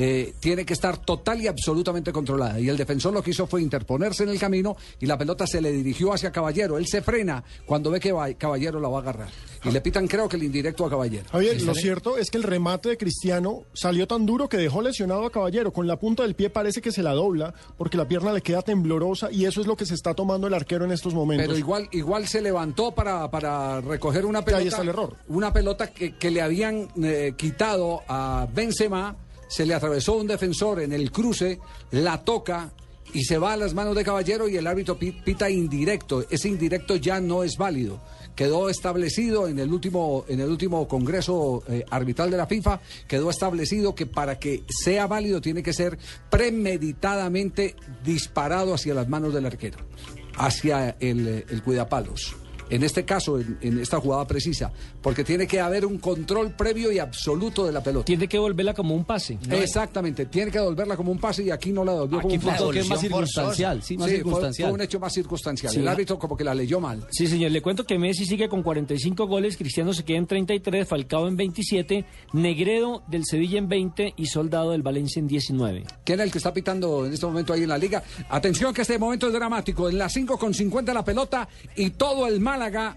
eh, 0.00 0.32
tiene 0.38 0.64
que 0.64 0.74
estar 0.74 0.96
total 0.98 1.40
y 1.42 1.48
absolutamente 1.48 2.12
controlada. 2.12 2.60
Y 2.60 2.68
el 2.68 2.76
defensor 2.76 3.12
lo 3.12 3.20
que 3.20 3.30
hizo 3.32 3.48
fue 3.48 3.60
interponerse 3.62 4.22
en 4.22 4.28
el 4.28 4.38
camino 4.38 4.76
y 5.00 5.06
la 5.06 5.18
pelota 5.18 5.44
se 5.44 5.60
le 5.60 5.72
dirigió 5.72 6.12
hacia 6.12 6.30
Caballero. 6.30 6.78
Él 6.78 6.86
se 6.86 7.02
frena 7.02 7.42
cuando 7.66 7.90
ve 7.90 7.98
que 7.98 8.12
va- 8.12 8.32
Caballero 8.34 8.78
la 8.78 8.88
va 8.88 8.98
a 8.98 9.00
agarrar. 9.00 9.28
Y 9.64 9.72
le 9.72 9.80
pitan, 9.80 10.06
creo 10.06 10.28
que 10.28 10.36
el 10.36 10.44
indirecto 10.44 10.86
a 10.86 10.90
Caballero. 10.90 11.24
Javier, 11.32 11.60
lo 11.62 11.74
cierto 11.74 12.16
es 12.16 12.30
que 12.30 12.36
el 12.38 12.44
remate 12.44 12.90
de 12.90 12.96
Cristiano 12.96 13.64
salió 13.72 14.06
tan 14.06 14.24
duro 14.24 14.48
que 14.48 14.56
dejó 14.56 14.82
lesionado 14.82 15.26
a 15.26 15.30
Caballero. 15.32 15.72
Con 15.72 15.88
la 15.88 15.98
punta 15.98 16.22
del 16.22 16.36
pie 16.36 16.48
parece 16.48 16.80
que 16.80 16.92
se 16.92 17.02
la 17.02 17.12
dobla 17.12 17.52
porque 17.76 17.96
la 17.96 18.06
pierna 18.06 18.32
le 18.32 18.40
queda 18.40 18.62
temblorosa 18.62 19.32
y 19.32 19.46
eso 19.46 19.60
es 19.60 19.66
lo 19.66 19.74
que 19.76 19.84
se 19.84 19.94
está 19.94 20.14
tomando 20.14 20.46
el 20.46 20.54
arquero 20.54 20.84
en 20.84 20.92
estos 20.92 21.12
momentos. 21.12 21.44
Pero 21.44 21.58
igual, 21.58 21.88
igual 21.90 22.28
se 22.28 22.40
levantó 22.40 22.92
para, 22.94 23.28
para 23.32 23.80
recoger 23.80 24.24
una 24.26 24.44
pelota. 24.44 24.62
ahí 24.62 24.68
está 24.68 24.82
el 24.82 24.90
error. 24.90 25.16
Una 25.26 25.52
pelota 25.52 25.88
que, 25.88 26.14
que 26.14 26.30
le 26.30 26.40
habían 26.40 26.88
eh, 27.02 27.32
quitado 27.36 28.02
a 28.06 28.46
Benzema, 28.54 29.16
se 29.48 29.66
le 29.66 29.74
atravesó 29.74 30.14
un 30.16 30.26
defensor 30.26 30.80
en 30.80 30.92
el 30.92 31.10
cruce, 31.10 31.58
la 31.90 32.22
toca 32.24 32.70
y 33.12 33.24
se 33.24 33.38
va 33.38 33.54
a 33.54 33.56
las 33.56 33.72
manos 33.74 33.96
de 33.96 34.04
Caballero 34.04 34.48
y 34.48 34.56
el 34.56 34.66
árbitro 34.66 34.98
pi- 34.98 35.12
pita 35.12 35.48
indirecto. 35.48 36.24
Ese 36.30 36.48
indirecto 36.48 36.96
ya 36.96 37.20
no 37.20 37.42
es 37.42 37.56
válido. 37.56 37.98
Quedó 38.36 38.68
establecido 38.68 39.48
en 39.48 39.58
el 39.58 39.72
último, 39.72 40.24
en 40.28 40.38
el 40.40 40.48
último 40.48 40.86
Congreso 40.86 41.64
eh, 41.68 41.84
Arbitral 41.90 42.30
de 42.30 42.36
la 42.36 42.46
FIFA, 42.46 42.80
quedó 43.08 43.30
establecido 43.30 43.94
que 43.96 44.06
para 44.06 44.38
que 44.38 44.62
sea 44.68 45.06
válido 45.08 45.40
tiene 45.40 45.62
que 45.62 45.72
ser 45.72 45.98
premeditadamente 46.30 47.74
disparado 48.04 48.74
hacia 48.74 48.94
las 48.94 49.08
manos 49.08 49.34
del 49.34 49.46
arquero, 49.46 49.78
hacia 50.36 50.90
el, 51.00 51.26
eh, 51.26 51.46
el 51.48 51.62
cuidapalos. 51.62 52.36
En 52.70 52.82
este 52.82 53.04
caso, 53.04 53.38
en, 53.38 53.58
en 53.62 53.78
esta 53.80 54.00
jugada 54.00 54.26
precisa, 54.26 54.72
porque 55.02 55.24
tiene 55.24 55.46
que 55.46 55.60
haber 55.60 55.86
un 55.86 55.98
control 55.98 56.52
previo 56.52 56.92
y 56.92 56.98
absoluto 56.98 57.64
de 57.66 57.72
la 57.72 57.82
pelota. 57.82 58.04
Tiene 58.04 58.28
que 58.28 58.38
volverla 58.38 58.74
como 58.74 58.94
un 58.94 59.04
pase. 59.04 59.38
Exactamente, 59.50 60.26
tiene 60.26 60.50
que 60.50 60.58
devolverla 60.58 60.96
como 60.96 61.12
un 61.12 61.18
pase 61.18 61.42
y 61.44 61.50
aquí 61.50 61.72
no 61.72 61.84
la 61.84 61.92
devolvió 61.92 62.20
como 62.20 62.28
Aquí 62.28 62.36
un 62.36 62.42
fue 62.42 62.50
un 62.52 62.56
pase. 62.56 62.64
toque 62.64 62.84
más 62.84 63.00
circunstancial, 63.00 63.82
sí, 63.82 63.96
más 63.96 64.06
fue- 64.08 64.16
circunstancial. 64.16 64.68
Fue, 64.68 64.74
un 64.74 64.80
hecho 64.82 65.00
más 65.00 65.12
circunstancial. 65.12 65.72
Sí. 65.72 65.78
El 65.80 65.88
árbitro 65.88 66.18
como 66.18 66.36
que 66.36 66.44
la 66.44 66.54
leyó 66.54 66.80
mal. 66.80 67.06
Sí, 67.10 67.26
señor. 67.26 67.50
Le 67.50 67.62
cuento 67.62 67.84
que 67.84 67.98
Messi 67.98 68.24
sigue 68.26 68.48
con 68.48 68.62
45 68.62 69.26
goles, 69.26 69.56
Cristiano 69.56 69.92
se 69.92 70.04
queda 70.04 70.18
en 70.18 70.26
33, 70.26 70.86
Falcao 70.86 71.26
en 71.28 71.36
27, 71.36 72.04
Negredo 72.32 73.02
del 73.08 73.24
Sevilla 73.24 73.58
en 73.58 73.68
20 73.68 74.14
y 74.16 74.26
Soldado 74.26 74.72
del 74.72 74.82
Valencia 74.82 75.20
en 75.20 75.26
19. 75.28 75.84
¿Quién 76.04 76.20
es 76.20 76.26
el 76.26 76.32
que 76.32 76.38
está 76.38 76.52
pitando 76.52 77.06
en 77.06 77.12
este 77.12 77.26
momento 77.26 77.52
ahí 77.52 77.62
en 77.62 77.68
la 77.68 77.78
liga? 77.78 78.02
Atención 78.28 78.72
que 78.72 78.82
este 78.82 78.98
momento 78.98 79.26
es 79.26 79.32
dramático. 79.32 79.88
En 79.88 79.98
la 79.98 80.08
5 80.08 80.38
con 80.38 80.54
50 80.54 80.92
la 80.94 81.04
pelota 81.04 81.48
y 81.76 81.90
todo 81.90 82.26
el 82.26 82.40
Málaga 82.58 82.96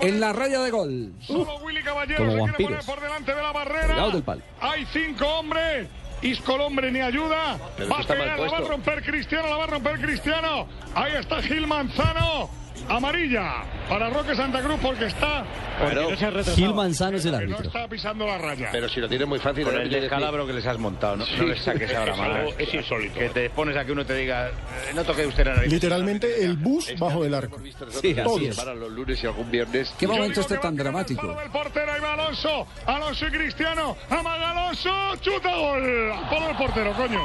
en 0.00 0.20
la 0.20 0.32
raya 0.32 0.60
de 0.60 0.70
gol. 0.70 1.12
Solo 1.20 1.58
Willy 1.58 1.82
Caballero 1.82 2.18
Como 2.18 2.30
se 2.30 2.36
quiere 2.36 2.74
vampiros. 2.74 2.84
poner 2.84 2.96
por 2.96 3.00
delante 3.04 3.34
de 3.34 3.42
la 3.42 3.52
barrera. 3.52 3.86
Colgado 3.86 4.10
del 4.10 4.22
palo. 4.22 4.42
Hay 4.60 4.86
cinco 4.92 5.26
hombres. 5.26 5.88
Isco 6.22 6.54
el 6.54 6.60
hombre 6.62 6.90
ni 6.90 7.00
ayuda. 7.00 7.58
Pero 7.76 7.90
va 7.90 8.00
a 8.00 8.06
pegar, 8.06 8.38
la 8.38 8.50
va 8.50 8.60
romper 8.60 9.02
Cristiano, 9.04 9.48
la 9.48 9.56
va 9.56 9.64
a 9.64 9.66
romper 9.66 10.00
Cristiano. 10.00 10.66
Ahí 10.94 11.12
está 11.16 11.42
Gil 11.42 11.66
Manzano. 11.66 12.50
Amarilla 12.88 13.62
para 13.88 14.08
Roque 14.10 14.34
Santa 14.34 14.60
Cruz 14.62 14.78
porque 14.82 15.06
está. 15.06 15.44
Porque 15.78 15.94
no 15.94 16.08
retrasado. 16.10 16.56
Gil 16.56 16.74
Manzano 16.74 17.16
es 17.16 17.24
el 17.24 17.32
No 17.32 17.38
árbitro. 17.38 17.66
está 17.66 17.88
pisando 17.88 18.26
la 18.26 18.38
raya. 18.38 18.68
Pero 18.72 18.88
si 18.88 19.00
lo 19.00 19.08
tiene 19.08 19.24
muy 19.26 19.38
fácil. 19.38 19.64
Con 19.64 19.74
el 19.74 19.82
el 19.94 20.00
descalabro 20.02 20.46
que 20.46 20.52
les 20.52 20.66
has 20.66 20.78
montado, 20.78 21.16
no, 21.16 21.26
Sí. 21.26 21.34
no 21.38 21.44
les 21.46 21.60
saques 21.62 21.92
ahora 21.94 22.12
Es 22.12 22.18
más. 22.18 22.28
algo- 22.30 22.54
es 22.58 22.74
insólito. 22.74 23.18
Que 23.18 23.28
te 23.30 23.50
pones 23.50 23.76
a 23.76 23.84
que 23.84 23.92
uno 23.92 24.04
te 24.06 24.14
diga, 24.14 24.48
eh, 24.48 24.52
no 24.94 25.04
toque 25.04 25.26
usted 25.26 25.44
la 25.46 25.54
nariz. 25.54 25.72
Literalmente 25.72 26.44
el 26.44 26.56
bus 26.56 26.92
bajo 26.98 27.22
del 27.22 27.34
arco. 27.34 27.58
Sí, 28.00 28.12
así 28.12 28.14
Todos. 28.22 28.42
es. 28.42 28.56
Para 28.56 28.74
los 28.74 28.90
lunes 28.92 29.22
y 29.22 29.26
algún 29.26 29.50
viernes. 29.50 29.92
¿Qué 29.98 30.06
momento 30.06 30.40
este 30.40 30.58
tan 30.58 30.72
el 30.72 30.78
dramático? 30.78 31.26
del 31.34 31.50
portero, 31.50 31.92
ahí 31.92 32.00
va 32.00 32.14
Alonso. 32.14 32.66
Alonso 32.86 33.26
y 33.26 33.30
Cristiano. 33.30 33.96
Amaga 34.10 34.50
Alonso. 34.50 34.90
Chuta 35.20 35.54
gol. 35.56 36.12
Palo 36.30 36.46
del 36.46 36.56
portero, 36.56 36.92
coño. 36.94 37.20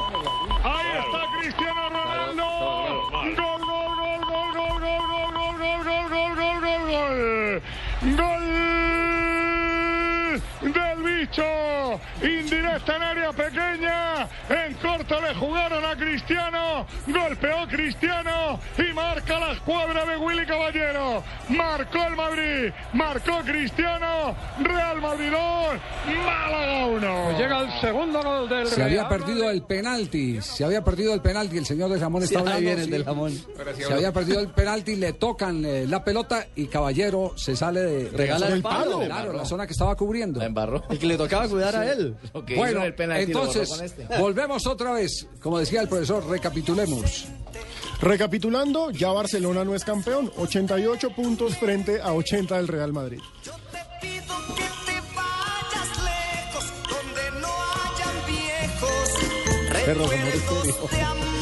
Ahí 0.64 0.88
está 0.98 1.40
Cristiano 1.40 1.90
Ronaldo. 1.90 2.46
Gol, 3.12 3.36
gol, 8.16 8.40
del 10.62 11.04
bicho. 11.04 11.44
Indirecta 12.22 12.96
en 12.98 13.04
área 13.04 13.32
pequeña. 13.32 14.24
En 14.50 14.74
corto 14.76 15.22
le 15.22 15.34
jugaron 15.36 15.86
a 15.86 15.96
Cristiano. 15.96 16.86
Golpeó 17.08 17.68
Cristiano 17.70 18.60
y 18.78 18.94
marca 18.94 19.40
la 19.40 19.52
escuadra 19.54 20.06
de 20.06 20.18
Willy 20.18 20.46
Caballero. 20.46 21.24
Marcó 21.50 22.04
el 22.08 22.16
Madrid. 22.16 22.74
Marcó 22.94 23.40
Cristiano. 23.46 24.36
Real 24.62 25.02
Madrid 25.02 25.32
2. 25.32 26.16
Málaga 26.26 26.86
1. 26.88 27.24
Pues 27.26 27.38
llega 27.38 27.60
el 27.62 27.82
segundo 27.82 28.22
gol 28.24 28.50
del 28.50 28.68
Se 28.68 28.84
había 28.84 29.08
perdido 29.08 29.50
el 29.50 29.62
penalti, 29.64 30.42
se 30.42 30.64
había 30.66 30.84
perdido 30.84 31.14
el 31.14 31.22
penalti, 31.22 31.58
el 31.58 31.66
señor 31.66 31.90
de 31.92 32.00
Jamón 32.00 32.22
Sí, 32.22 32.36
está 32.36 32.40
ahí 32.40 32.46
hablando. 32.48 32.60
viene 32.66 32.82
el 32.82 32.86
sí. 32.86 32.92
del 32.92 33.06
jamón. 33.06 33.32
Se 33.78 33.94
había 33.94 34.12
perdido 34.12 34.40
el 34.40 34.50
penalti, 34.50 34.96
le 34.96 35.14
tocan 35.14 35.64
eh, 35.66 35.86
la 35.88 36.04
pelota 36.04 36.48
y 36.56 36.68
Caballero 36.68 37.34
se 37.36 37.56
sale 37.56 37.82
de 37.82 38.10
Regala 38.18 38.48
el 38.48 38.62
palo. 38.62 39.00
Claro, 39.00 39.34
la 39.34 39.46
zona 39.46 39.66
que 39.66 39.74
estaba 39.74 39.96
cubriendo. 39.96 40.40
Embarró. 40.50 40.84
El 40.90 41.00
que 41.00 41.06
le 41.06 41.18
tocaba 41.18 41.48
cuidar 41.48 41.76
a 41.76 41.92
él. 41.92 42.16
Hizo 42.34 42.56
Bueno, 42.56 42.84
en 42.84 43.12
el 43.12 43.22
entonces 43.22 43.70
con 43.70 43.84
este. 43.84 44.06
volvemos 44.20 44.68
otra 44.68 44.94
vez, 44.94 45.28
como 45.42 45.60
decía 45.60 45.82
el 45.82 45.88
profesor, 45.88 46.26
recapitulemos. 46.28 47.28
Recapitulando, 48.02 48.92
ya 48.92 49.10
Barcelona 49.12 49.64
no 49.64 49.76
es 49.76 49.84
campeón. 49.84 50.32
88 50.38 51.10
puntos 51.12 51.58
frente 51.58 52.02
a 52.02 52.14
80 52.14 52.58
del 52.58 52.68
Real 52.68 52.94
Madrid. 52.94 53.20
Perros 59.86 60.12
amor 60.12 61.39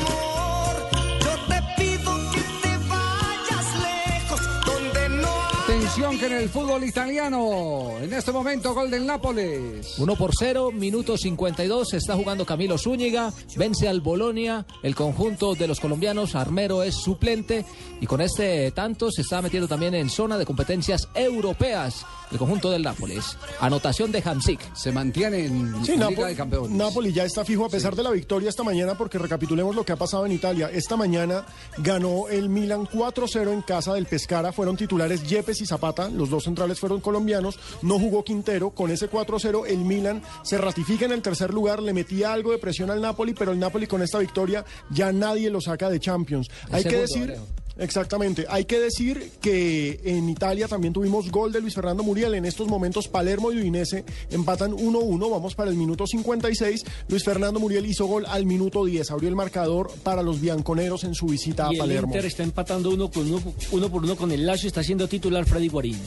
que 5.97 6.27
en 6.27 6.33
el 6.33 6.49
fútbol 6.49 6.83
italiano. 6.83 7.97
En 7.99 8.13
este 8.13 8.31
momento, 8.31 8.71
gol 8.75 8.91
del 8.91 9.03
Nápoles. 9.03 9.97
1 9.97 10.15
por 10.15 10.29
0, 10.37 10.71
minuto 10.71 11.17
52, 11.17 11.89
se 11.89 11.97
está 11.97 12.15
jugando 12.15 12.45
Camilo 12.45 12.77
Zúñiga, 12.77 13.33
vence 13.55 13.87
al 13.87 14.01
Bolonia, 14.01 14.67
el 14.83 14.93
conjunto 14.93 15.55
de 15.55 15.67
los 15.67 15.79
colombianos, 15.79 16.35
Armero 16.35 16.83
es 16.83 16.93
suplente 16.95 17.65
y 17.99 18.05
con 18.05 18.21
este 18.21 18.69
tanto 18.71 19.11
se 19.11 19.23
está 19.23 19.41
metiendo 19.41 19.67
también 19.67 19.95
en 19.95 20.11
zona 20.11 20.37
de 20.37 20.45
competencias 20.45 21.09
europeas 21.15 22.05
el 22.31 22.37
conjunto 22.37 22.69
del 22.69 22.83
Nápoles. 22.83 23.37
Anotación 23.59 24.11
de 24.11 24.21
Hamsik. 24.23 24.59
Se 24.75 24.91
mantiene 24.91 25.45
en 25.45 25.85
Sí, 25.85 25.93
Liga 25.93 26.27
de 26.27 26.35
Campeones. 26.35 26.71
Napoli 26.71 27.13
ya 27.13 27.23
está 27.23 27.45
fijo 27.45 27.65
a 27.65 27.69
pesar 27.69 27.95
de 27.95 28.03
la 28.03 28.11
victoria 28.11 28.49
esta 28.49 28.63
mañana 28.63 28.97
porque 28.97 29.17
recapitulemos 29.17 29.73
lo 29.75 29.85
que 29.85 29.93
ha 29.93 29.95
pasado 29.95 30.25
en 30.25 30.33
Italia. 30.33 30.69
Esta 30.71 30.97
mañana 30.97 31.45
ganó 31.77 32.27
el 32.27 32.49
Milan 32.49 32.85
4-0 32.85 33.53
en 33.53 33.61
casa 33.61 33.93
del 33.93 34.07
Pescara. 34.07 34.51
Fueron 34.51 34.75
titulares 34.75 35.23
Yepes 35.23 35.61
y 35.61 35.65
Zapata. 35.65 35.86
Los 36.09 36.29
dos 36.29 36.43
centrales 36.43 36.79
fueron 36.79 37.01
colombianos. 37.01 37.59
No 37.81 37.99
jugó 37.99 38.23
Quintero. 38.23 38.71
Con 38.71 38.91
ese 38.91 39.09
4-0 39.09 39.65
el 39.67 39.79
Milan 39.79 40.21
se 40.43 40.57
ratifica 40.57 41.05
en 41.05 41.11
el 41.11 41.21
tercer 41.21 41.53
lugar. 41.53 41.81
Le 41.81 41.93
metía 41.93 42.33
algo 42.33 42.51
de 42.51 42.57
presión 42.57 42.91
al 42.91 43.01
Napoli, 43.01 43.33
pero 43.33 43.51
el 43.51 43.59
Napoli 43.59 43.87
con 43.87 44.01
esta 44.01 44.19
victoria 44.19 44.65
ya 44.89 45.11
nadie 45.11 45.49
lo 45.49 45.61
saca 45.61 45.89
de 45.89 45.99
Champions. 45.99 46.47
El 46.69 46.75
Hay 46.75 46.83
que 46.83 46.97
decir... 46.97 47.35
Exactamente. 47.79 48.45
Hay 48.49 48.65
que 48.65 48.79
decir 48.79 49.31
que 49.41 49.99
en 50.03 50.29
Italia 50.29 50.67
también 50.67 50.93
tuvimos 50.93 51.31
gol 51.31 51.51
de 51.51 51.61
Luis 51.61 51.75
Fernando 51.75 52.03
Muriel. 52.03 52.33
En 52.33 52.45
estos 52.45 52.67
momentos 52.67 53.07
Palermo 53.07 53.51
y 53.51 53.57
Udinese 53.57 54.03
empatan 54.29 54.71
1-1. 54.71 55.29
Vamos 55.29 55.55
para 55.55 55.69
el 55.69 55.77
minuto 55.77 56.07
56. 56.07 56.85
Luis 57.07 57.23
Fernando 57.23 57.59
Muriel 57.59 57.85
hizo 57.85 58.05
gol 58.05 58.25
al 58.27 58.45
minuto 58.45 58.85
10. 58.85 59.11
Abrió 59.11 59.29
el 59.29 59.35
marcador 59.35 59.91
para 60.03 60.23
los 60.23 60.41
bianconeros 60.41 61.03
en 61.03 61.13
su 61.13 61.27
visita 61.27 61.67
a 61.67 61.71
Y 61.71 61.75
el 61.75 61.79
Palermo. 61.79 62.07
Inter 62.07 62.25
está 62.25 62.43
empatando 62.43 62.89
uno, 62.89 63.09
con 63.11 63.31
uno, 63.31 63.41
uno 63.71 63.89
por 63.89 64.03
uno 64.03 64.15
con 64.15 64.31
el 64.31 64.45
Lazio. 64.45 64.67
Está 64.67 64.83
siendo 64.83 65.07
titular 65.07 65.45
Freddy 65.45 65.67
Guarín. 65.69 65.99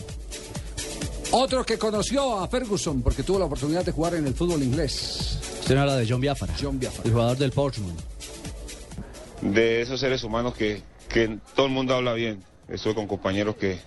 Otro 1.33 1.65
que 1.65 1.79
conoció 1.79 2.41
a 2.41 2.49
Ferguson 2.49 3.03
porque 3.03 3.23
tuvo 3.23 3.39
la 3.39 3.45
oportunidad 3.45 3.85
de 3.85 3.93
jugar 3.93 4.15
en 4.17 4.27
el 4.27 4.35
fútbol 4.35 4.63
inglés. 4.63 5.39
Usted 5.61 5.77
no 5.77 5.83
habla 5.83 5.97
de 5.97 6.07
John 6.09 6.21
Biafara. 6.21 6.55
John 6.61 6.79
Biafara. 6.79 7.05
El 7.05 7.13
jugador 7.13 7.39
del 7.39 7.53
Portsmouth. 7.53 7.95
de 9.41 9.83
esos 9.83 10.01
seres 10.01 10.25
humanos 10.25 10.55
que, 10.55 10.83
que 11.13 11.39
todo 11.55 11.67
el 11.67 11.73
mundo 11.73 11.95
habla 11.95 12.13
bien. 12.15 12.43
Estuve 12.69 12.95
con 12.95 13.07
compañeros 13.07 13.57
que, 13.57 13.79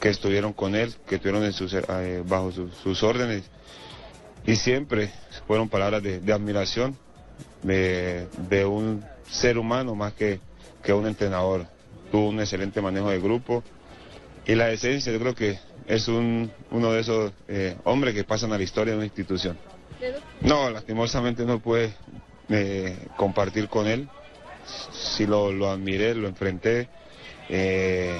que 0.00 0.08
estuvieron 0.08 0.52
con 0.52 0.74
él, 0.74 0.94
que 1.06 1.16
estuvieron 1.16 1.44
en 1.44 1.52
sus, 1.52 1.72
eh, 1.74 2.22
bajo 2.26 2.50
sus, 2.50 2.74
sus 2.76 3.02
órdenes 3.02 3.44
y 4.46 4.56
siempre 4.56 5.10
fueron 5.46 5.68
palabras 5.68 6.02
de, 6.02 6.20
de 6.20 6.32
admiración 6.32 6.96
de, 7.62 8.26
de 8.48 8.64
un 8.64 9.04
ser 9.30 9.58
humano 9.58 9.94
más 9.94 10.14
que, 10.14 10.40
que 10.82 10.92
un 10.92 11.06
entrenador. 11.06 11.66
Tuvo 12.10 12.28
un 12.28 12.40
excelente 12.40 12.80
manejo 12.80 13.10
de 13.10 13.20
grupo 13.20 13.62
y 14.46 14.54
la 14.54 14.70
esencia 14.70 15.12
yo 15.12 15.20
creo 15.20 15.34
que 15.34 15.58
es 15.86 16.08
un, 16.08 16.50
uno 16.70 16.92
de 16.92 17.00
esos 17.00 17.32
eh, 17.48 17.76
hombres 17.84 18.14
que 18.14 18.24
pasan 18.24 18.52
a 18.52 18.56
la 18.56 18.64
historia 18.64 18.92
de 18.92 18.98
una 18.98 19.06
institución. 19.06 19.58
No, 20.40 20.70
lastimosamente 20.70 21.44
no 21.44 21.58
pude 21.58 21.92
eh, 22.48 22.96
compartir 23.16 23.68
con 23.68 23.86
él. 23.86 24.08
Sí 24.92 25.26
lo, 25.26 25.52
lo 25.52 25.70
admiré, 25.70 26.14
lo 26.14 26.28
enfrenté. 26.28 26.88
eh, 27.48 28.18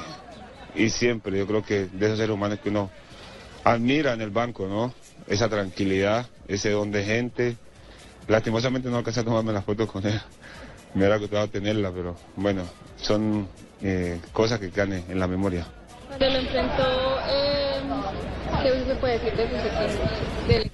y 0.75 0.89
siempre 0.91 1.37
yo 1.37 1.47
creo 1.47 1.65
que 1.65 1.87
de 1.87 2.07
esos 2.07 2.19
seres 2.19 2.33
humanos 2.35 2.59
que 2.63 2.69
uno 2.69 2.91
admira 3.65 4.13
en 4.13 4.21
el 4.21 4.31
banco, 4.31 4.67
¿no? 4.69 4.95
Esa 5.27 5.49
tranquilidad, 5.49 6.27
ese 6.49 6.71
don 6.71 6.91
de 6.93 7.05
gente. 7.05 7.57
Lastimosamente 8.29 8.89
no 8.89 8.99
alcancé 8.99 9.21
a 9.21 9.25
tomarme 9.25 9.53
las 9.53 9.65
fotos 9.65 9.91
con 9.91 10.07
él. 10.07 10.21
Me 10.95 11.01
hubiera 11.01 11.17
gustado 11.19 11.49
tenerla, 11.49 11.91
pero 11.93 12.17
bueno, 12.37 12.63
son 12.97 13.49
eh, 13.83 14.21
cosas 14.33 14.59
que 14.61 14.71
quedan 14.71 14.93
en- 14.93 15.19
la 15.19 15.27
memoria. 15.27 15.67
Cuando 16.09 16.29
lo 16.29 16.37
enfrentó, 16.39 17.19
eh, 17.29 17.81
¿qué 18.63 18.85
se 18.87 18.95
puede 18.97 19.19
decir 19.19 19.37
de 19.37 19.49
sus 19.49 19.59
equipos? 19.59 20.49
Del 20.49 20.71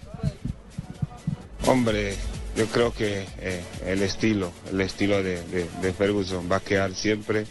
Hombre, 1.67 2.17
yo 2.57 2.67
creo 2.67 2.93
que 2.93 3.27
eh, 3.39 3.63
el 3.85 4.03
estilo, 4.03 4.51
el 4.73 4.81
estilo 4.81 5.23
de, 5.23 5.67
Ferguson 5.97 6.51
va 6.51 6.57
a 6.57 6.61
quedar 6.61 6.95
siempre. 6.95 7.45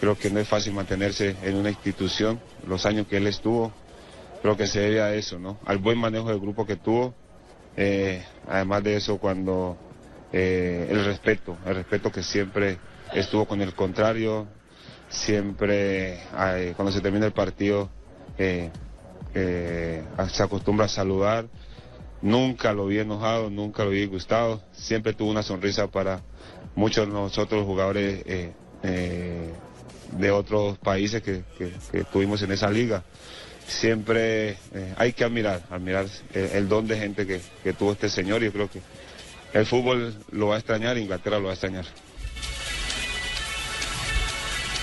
Creo 0.00 0.18
que 0.18 0.28
no 0.28 0.40
es 0.40 0.48
fácil 0.48 0.74
mantenerse 0.74 1.36
en 1.44 1.54
una 1.54 1.70
institución 1.70 2.40
los 2.66 2.84
años 2.84 3.06
que 3.06 3.18
él 3.18 3.28
estuvo. 3.28 3.72
Creo 4.42 4.56
que 4.56 4.66
se 4.66 4.80
debe 4.80 5.00
a 5.00 5.14
eso, 5.14 5.38
¿no? 5.38 5.58
Al 5.64 5.78
buen 5.78 5.98
manejo 5.98 6.28
del 6.28 6.40
grupo 6.40 6.66
que 6.66 6.76
tuvo. 6.76 7.14
Eh, 7.76 8.24
además 8.48 8.82
de 8.82 8.96
eso, 8.96 9.18
cuando 9.18 9.76
eh, 10.32 10.88
el 10.90 11.04
respeto, 11.04 11.56
el 11.64 11.76
respeto 11.76 12.10
que 12.10 12.24
siempre 12.24 12.78
estuvo 13.12 13.46
con 13.46 13.62
el 13.62 13.72
contrario, 13.74 14.48
siempre 15.08 16.20
cuando 16.74 16.90
se 16.90 17.00
termina 17.00 17.26
el 17.26 17.32
partido 17.32 17.88
se 18.36 18.72
acostumbra 20.42 20.86
a 20.86 20.88
saludar. 20.88 21.46
Nunca 22.24 22.72
lo 22.72 22.86
vi 22.86 22.98
enojado, 23.00 23.50
nunca 23.50 23.84
lo 23.84 23.90
vi 23.90 24.00
disgustado. 24.00 24.62
Siempre 24.72 25.12
tuvo 25.12 25.30
una 25.30 25.42
sonrisa 25.42 25.88
para 25.88 26.22
muchos 26.74 27.06
de 27.06 27.12
nosotros 27.12 27.66
jugadores 27.66 28.22
eh, 28.24 28.50
eh, 28.82 29.50
de 30.12 30.30
otros 30.30 30.78
países 30.78 31.22
que, 31.22 31.42
que- 31.58 32.04
tuvimos 32.04 32.40
en 32.40 32.52
esa 32.52 32.70
liga. 32.70 33.04
Siempre 33.68 34.52
eh, 34.72 34.94
hay 34.96 35.12
que 35.12 35.22
admirar, 35.24 35.64
admirar 35.70 36.06
el, 36.32 36.66
don 36.66 36.86
de 36.86 36.96
gente 36.98 37.26
que, 37.26 37.42
que 37.62 37.74
tuvo 37.74 37.92
este 37.92 38.08
señor 38.08 38.42
yo 38.42 38.50
creo 38.52 38.70
que 38.70 38.80
el 39.52 39.66
fútbol 39.66 40.14
lo 40.32 40.46
va 40.48 40.54
a 40.54 40.58
extrañar, 40.58 40.96
Inglaterra 40.96 41.36
lo 41.38 41.44
va 41.44 41.50
a 41.50 41.54
extrañar. 41.54 41.84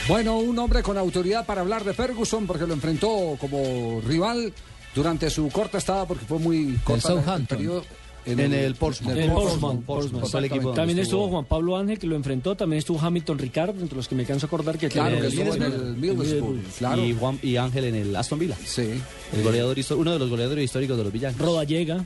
Bueno, 0.08 0.38
un 0.38 0.58
hombre 0.60 0.84
con 0.84 0.96
autoridad 0.98 1.46
para 1.48 1.62
hablar 1.62 1.84
de 1.84 1.94
Ferguson 1.94 2.46
porque 2.46 2.68
lo 2.68 2.74
enfrentó 2.76 3.36
como 3.40 4.00
rival 4.02 4.54
durante 4.96 5.30
su 5.30 5.48
corta 5.50 5.78
estada 5.78 6.06
porque 6.06 6.26
fue 6.26 6.40
muy 6.40 6.78
corta 6.84 7.38
periodo 7.48 7.84
En 8.26 8.40
el 8.40 8.76
Portsmouth. 8.76 9.14
en 9.14 9.24
el 9.24 9.32
Portsmouth, 9.32 9.84
Portsmouth, 9.84 9.86
Portsmouth, 9.86 10.44
el 10.44 10.50
donde 10.50 10.76
También 10.76 11.00
estuvo. 11.00 11.28
Juan 11.30 11.46
Pablo 11.46 11.78
Ángel 11.78 11.98
que 11.98 12.06
lo 12.08 12.16
enfrentó, 12.16 12.56
también 12.56 12.78
estuvo 12.80 13.00
Hamilton 13.00 13.40
Ricardo, 13.40 13.80
entre 13.82 13.96
los 13.98 14.08
que 14.08 14.16
me 14.16 14.26
canso 14.26 14.46
acordar 14.46 14.78
que 14.78 14.90
Claro, 14.90 15.16
tiene 15.16 15.22
que 15.22 15.28
estuvo 15.36 15.56
en 15.56 15.64
el 15.64 15.96
Middlesbrough, 15.98 16.60
claro. 16.78 17.04
Y, 17.04 17.14
Juan, 17.14 17.40
y 17.42 17.56
Ángel 17.58 17.86
en 17.86 17.96
el 17.96 18.16
Aston 18.16 18.38
Villa. 18.40 18.58
Sí. 18.64 19.02
El 19.34 19.44
goleador, 19.44 19.76
uno 19.98 20.14
de 20.14 20.20
los 20.20 20.30
goleadores 20.30 20.66
históricos 20.66 20.98
de 20.98 21.04
los 21.04 21.12
villanos. 21.14 21.40
Rodallega. 21.40 22.06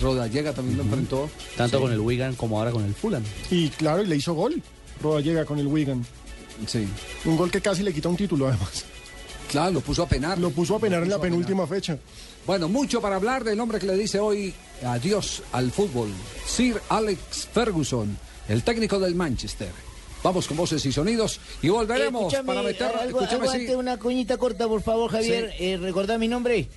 Rodallega 0.00 0.54
también 0.54 0.78
lo 0.78 0.84
enfrentó. 0.84 1.28
Tanto 1.56 1.76
Sí. 1.76 1.82
con 1.82 1.92
el 1.92 2.00
Wigan 2.00 2.34
como 2.34 2.58
ahora 2.58 2.70
con 2.70 2.84
el 2.84 2.94
Fulham. 2.94 3.22
Y 3.50 3.68
claro, 3.68 4.02
y 4.02 4.06
le 4.06 4.16
hizo 4.16 4.32
gol. 4.32 4.62
Roda 5.02 5.20
llega 5.20 5.44
con 5.44 5.58
el 5.58 5.66
Wigan. 5.66 6.04
Sí. 6.66 6.86
Un 7.26 7.36
gol 7.36 7.50
que 7.50 7.60
casi 7.60 7.82
le 7.82 7.92
quita 7.92 8.08
un 8.08 8.16
título, 8.16 8.46
además. 8.48 8.84
Claro, 9.52 9.70
lo 9.70 9.80
puso 9.82 10.02
a 10.02 10.08
penar. 10.08 10.38
Lo 10.38 10.50
puso 10.50 10.74
a 10.76 10.80
penar 10.80 11.02
en 11.02 11.10
la 11.10 11.16
penar. 11.16 11.30
penúltima 11.30 11.66
fecha. 11.66 11.98
Bueno, 12.46 12.68
mucho 12.68 13.00
para 13.00 13.16
hablar 13.16 13.44
del 13.44 13.60
hombre 13.60 13.78
que 13.78 13.86
le 13.86 13.96
dice 13.96 14.18
hoy 14.18 14.52
adiós 14.84 15.42
al 15.52 15.70
fútbol. 15.70 16.08
Sir 16.46 16.80
Alex 16.88 17.48
Ferguson, 17.52 18.16
el 18.48 18.64
técnico 18.64 18.98
del 18.98 19.14
Manchester. 19.14 19.70
Vamos 20.24 20.46
con 20.48 20.56
voces 20.56 20.84
y 20.86 20.92
sonidos 20.92 21.38
y 21.62 21.68
volveremos 21.68 22.22
Escúchame, 22.32 22.46
para 22.46 22.62
meter. 22.62 22.86
algo, 22.96 23.20
escúchame, 23.20 23.48
algo 23.48 23.66
sí. 23.66 23.74
una 23.74 23.98
coñita 23.98 24.38
corta, 24.38 24.66
por 24.68 24.80
favor, 24.82 25.10
Javier. 25.10 25.52
Sí. 25.58 25.64
Eh, 25.64 25.76
¿Recordá 25.76 26.16
mi 26.16 26.28
nombre? 26.28 26.68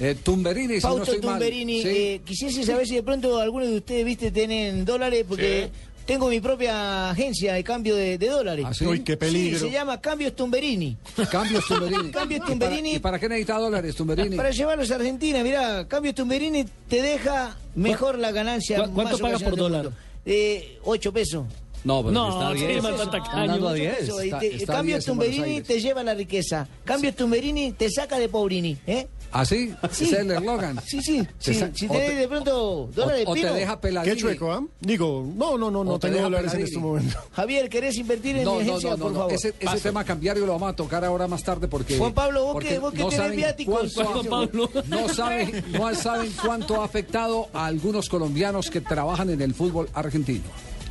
Eh, 0.00 0.16
Tumberini, 0.22 0.74
si 0.80 0.86
no 0.86 0.94
Fausto 0.94 1.12
estoy 1.14 1.26
mal. 1.26 1.38
Tumberini. 1.38 1.82
Sí. 1.82 1.88
Eh, 1.88 2.20
quisiese 2.24 2.62
saber 2.64 2.86
si 2.86 2.96
de 2.96 3.02
pronto 3.02 3.38
algunos 3.40 3.68
de 3.68 3.76
ustedes, 3.78 4.04
viste, 4.04 4.30
tienen 4.30 4.84
dólares, 4.84 5.24
porque 5.28 5.70
tengo 6.08 6.28
mi 6.30 6.40
propia 6.40 7.10
agencia 7.10 7.52
de 7.52 7.62
cambio 7.62 7.94
de, 7.94 8.16
de 8.16 8.28
dólares. 8.28 8.64
¿Ah, 8.66 8.72
sí? 8.72 8.86
Uy, 8.86 9.00
qué 9.00 9.18
peligro. 9.18 9.58
Sí, 9.58 9.66
se 9.66 9.70
llama 9.70 10.00
Cambios 10.00 10.34
Tumberini. 10.34 10.96
Cambios 11.30 11.66
Tumberini. 11.66 12.10
Cambios 12.12 12.38
¿Y 12.38 12.40
para- 12.40 12.50
Tumberini. 12.50 12.94
¿Y 12.94 12.98
para 12.98 13.18
qué 13.18 13.28
necesita 13.28 13.58
dólares, 13.58 13.94
Tumberini? 13.94 14.34
Para 14.34 14.50
llevarlos 14.50 14.90
a 14.90 14.94
Argentina, 14.94 15.42
mirá, 15.42 15.86
Cambios 15.86 16.14
Tumberini 16.14 16.64
te 16.88 17.02
deja 17.02 17.54
mejor 17.74 18.18
la 18.18 18.32
ganancia. 18.32 18.84
¿Cu- 18.84 18.94
cuánto 18.94 19.12
más 19.18 19.20
pagas 19.20 19.42
por 19.42 19.54
dólar? 19.56 19.90
Eh, 20.24 20.78
8 20.84 21.12
pesos. 21.12 21.44
No, 21.84 22.00
pero 22.02 22.12
No, 22.12 22.28
está 22.30 22.58
sí, 22.58 22.66
bien. 22.66 22.82
man, 22.82 22.96
tan 22.96 23.10
tacaño. 23.10 23.36
Andando 23.42 23.68
a 23.68 23.72
Ocho 23.72 23.82
10. 23.82 23.96
pesos, 23.98 24.24
y 24.24 24.28
Está- 24.28 24.38
Cambios 24.38 25.04
10 25.04 25.08
en 25.08 25.16
Buenos 25.16 25.34
Tumberini 25.36 25.60
te 25.60 25.80
lleva 25.80 26.02
la 26.02 26.14
riqueza. 26.14 26.66
Cambios 26.84 27.14
Tumberini 27.16 27.72
te 27.72 27.90
saca 27.90 28.18
de 28.18 28.28
Pobrini, 28.30 28.78
¿eh? 28.86 29.06
¿Ah, 29.32 29.44
sí? 29.44 29.74
Sí. 29.90 30.04
Ese 30.04 30.04
es 30.04 30.12
el 30.20 30.30
eslogan. 30.30 30.80
Sí, 30.86 31.00
sí. 31.02 31.26
Sí. 31.38 31.54
Si 31.74 31.86
te- 31.88 32.14
de 32.14 32.28
pronto 32.28 32.88
dólares 32.94 33.24
o 33.26 33.34
te 33.34 33.46
deja 33.52 33.80
peladini. 33.80 34.14
Qué 34.14 34.20
chueco, 34.20 34.52
¿ah? 34.52 34.62
Digo, 34.80 35.26
no, 35.36 35.58
no, 35.58 35.70
no, 35.70 35.84
no 35.84 35.98
te 35.98 36.06
tengo 36.08 36.14
deja 36.16 36.24
dólares 36.24 36.54
en 36.54 36.60
este 36.62 36.78
momento. 36.78 37.18
Javier, 37.32 37.68
¿querés 37.68 37.96
invertir 37.98 38.36
en 38.38 38.44
No, 38.44 38.54
mi 38.56 38.64
no, 38.64 38.70
agencia, 38.72 38.90
no, 38.90 38.96
no, 38.96 39.02
por 39.04 39.12
no. 39.12 39.18
favor? 39.20 39.32
Ese, 39.34 39.54
ese 39.60 39.80
tema 39.80 40.04
cambiario 40.04 40.46
lo 40.46 40.52
vamos 40.52 40.70
a 40.70 40.76
tocar 40.76 41.04
ahora 41.04 41.26
más 41.28 41.42
tarde 41.42 41.68
porque. 41.68 41.98
Juan 41.98 42.14
Pablo, 42.14 42.44
vos 42.54 42.64
que- 42.64 42.78
vos 42.78 42.92
que 42.92 42.98
tenés 42.98 43.14
saben 43.16 43.36
viáticos. 43.36 43.92
cuánto 43.94 44.00
ha- 44.00 44.14
Juan 44.14 44.48
Pablo. 44.48 44.70
No 44.88 45.08
saben, 45.08 45.64
no 45.72 45.94
saben 45.94 46.32
cuánto 46.44 46.80
ha 46.80 46.84
afectado 46.84 47.48
a 47.52 47.66
algunos 47.66 48.08
colombianos 48.08 48.70
que 48.70 48.80
trabajan 48.80 49.30
en 49.30 49.42
el 49.42 49.54
fútbol 49.54 49.88
argentino. 49.92 50.44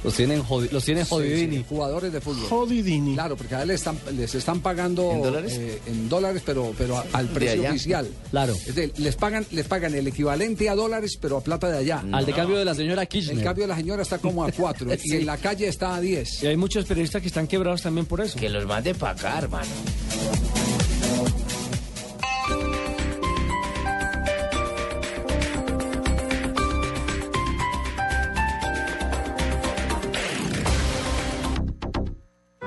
Los 0.08 0.16
tienen, 0.16 0.42
jodi- 0.44 0.72
los 0.72 0.86
tienen 0.86 1.06
jodidini. 1.06 1.58
sí, 1.58 1.66
jugadores 1.68 2.14
de 2.14 2.22
fútbol. 2.22 2.48
Jodidini. 2.50 3.14
Claro, 3.14 3.36
porque 3.36 3.56
a 3.56 3.62
él 3.64 3.68
les 3.68 3.76
están, 3.82 4.00
les 4.16 4.34
están 4.36 4.62
pagando 4.62 5.12
¿En 5.12 5.22
dólares? 5.22 5.54
eh, 5.58 5.82
en 5.88 6.08
dólares, 6.08 6.42
pero, 6.46 6.74
pero 6.78 6.98
a- 6.98 7.06
al 7.12 7.28
precio 7.28 7.60
allá? 7.60 7.70
oficial. 7.72 8.10
Claro. 8.32 8.54
Es 8.54 8.74
decir, 8.74 8.94
les 8.98 9.16
pagan, 9.18 9.46
les 9.52 9.68
pagan 9.68 9.94
el 9.96 10.08
equivalente 10.08 10.70
a 10.70 10.76
dólares, 10.76 11.18
pero 11.22 11.38
a 11.38 11.42
plata 11.42 11.70
de 11.70 11.78
allá. 11.80 12.04
Al 12.12 12.26
de 12.26 12.32
cambio 12.34 12.58
de 12.58 12.64
la 12.66 12.74
señora 12.74 13.02
El 13.02 13.08
Kirchner. 13.10 13.44
cambio 13.44 13.66
de 13.66 13.68
la 13.68 13.76
señora 13.76 14.02
está 14.02 14.18
como 14.18 14.44
a 14.46 14.52
cuatro 14.52 14.90
y 15.04 15.12
en 15.16 15.26
la 15.26 15.36
calle 15.38 15.68
está 15.68 15.96
a 15.96 16.00
10. 16.00 16.44
Y 16.44 16.48
hay 16.48 16.56
muchos 16.58 16.86
periodistas 16.86 17.22
que 17.22 17.28
están 17.28 17.46
quebrados 17.48 17.82
también 17.82 18.06
por 18.06 18.22
eso. 18.22 18.40
Que 18.40 18.48
los 18.50 18.66
mande 18.66 18.96
para 18.96 19.12
acá, 19.12 19.38
hermano. 19.40 19.68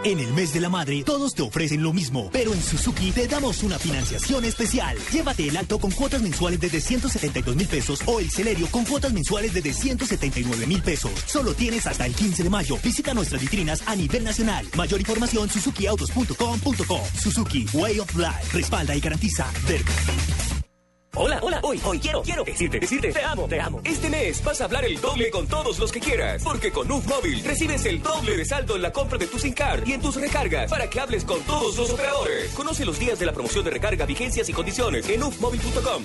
En 0.03 0.19
el 0.19 0.33
mes 0.33 0.55
de 0.55 0.61
la 0.61 0.71
madre, 0.71 1.03
todos 1.05 1.35
te 1.35 1.43
ofrecen 1.43 1.83
lo 1.83 1.93
mismo, 1.93 2.31
pero 2.33 2.55
en 2.55 2.63
Suzuki 2.63 3.13
te 3.13 3.29
damos 3.29 3.63
una 3.63 3.79
financiación 3.79 4.47
especial. 4.47 4.97
Llévate 5.13 5.47
el 5.47 5.57
alto 5.59 5.79
con 5.79 5.91
cuotas 5.91 6.23
mensuales 6.23 6.59
desde 6.59 6.81
172 6.81 7.55
mil 7.55 7.67
pesos 7.67 8.01
o 8.07 8.19
el 8.19 8.31
Celerio 8.31 8.67
con 8.69 8.87
cuotas 8.87 9.13
mensuales 9.13 9.53
desde 9.53 9.75
179 9.75 10.67
mil 10.67 10.83
pesos. 10.83 11.13
Solo 11.27 11.53
tienes 11.53 11.87
hasta 11.87 12.07
el 12.07 12.15
15 12.15 12.45
de 12.45 12.49
mayo. 12.49 12.79
Visita 12.83 13.13
nuestras 13.13 13.43
vitrinas 13.43 13.83
a 13.87 13.95
nivel 13.95 14.25
nacional. 14.25 14.67
Mayor 14.75 15.01
información 15.01 15.51
suzukiautos.com.co. 15.51 17.01
Suzuki 17.21 17.67
Way 17.75 17.99
of 18.01 18.17
Life. 18.17 18.57
Respalda 18.57 18.97
y 18.97 19.01
garantiza. 19.01 19.53
Hola, 21.17 21.41
hola, 21.43 21.61
hoy, 21.65 21.81
hoy 21.85 21.99
quiero, 21.99 22.23
quiero 22.23 22.45
decirte, 22.45 22.79
decirte, 22.79 23.13
te 23.13 23.23
amo, 23.25 23.49
te 23.49 23.61
amo. 23.61 23.81
Este 23.83 24.09
mes 24.09 24.43
vas 24.45 24.61
a 24.61 24.65
hablar 24.65 24.85
el 24.85 25.01
doble 25.01 25.29
con 25.31 25.49
todos 25.49 25.79
los 25.81 25.91
que 25.91 25.99
quieras, 25.99 26.41
porque 26.45 26.71
con 26.71 26.91
UF 26.91 27.05
Móvil 27.07 27.43
recibes 27.43 27.85
el 27.87 28.01
doble 28.01 28.37
de 28.37 28.45
saldo 28.45 28.77
en 28.77 28.83
la 28.83 28.93
compra 28.93 29.19
de 29.19 29.27
tu 29.27 29.37
SIM 29.37 29.53
card 29.53 29.87
y 29.87 29.95
en 29.95 30.01
tus 30.01 30.15
recargas 30.15 30.71
para 30.71 30.89
que 30.89 31.01
hables 31.01 31.25
con 31.25 31.41
todos 31.43 31.77
los 31.77 31.91
operadores. 31.91 32.53
Conoce 32.53 32.85
los 32.85 32.99
días 32.99 33.19
de 33.19 33.27
la 33.27 33.33
promoción 33.33 33.65
de 33.65 33.73
recarga, 33.73 34.07
vigencias 34.07 34.49
y 34.49 34.53
condiciones 34.53 35.09
en 35.09 35.23
ufmóvil.com. 35.25 36.05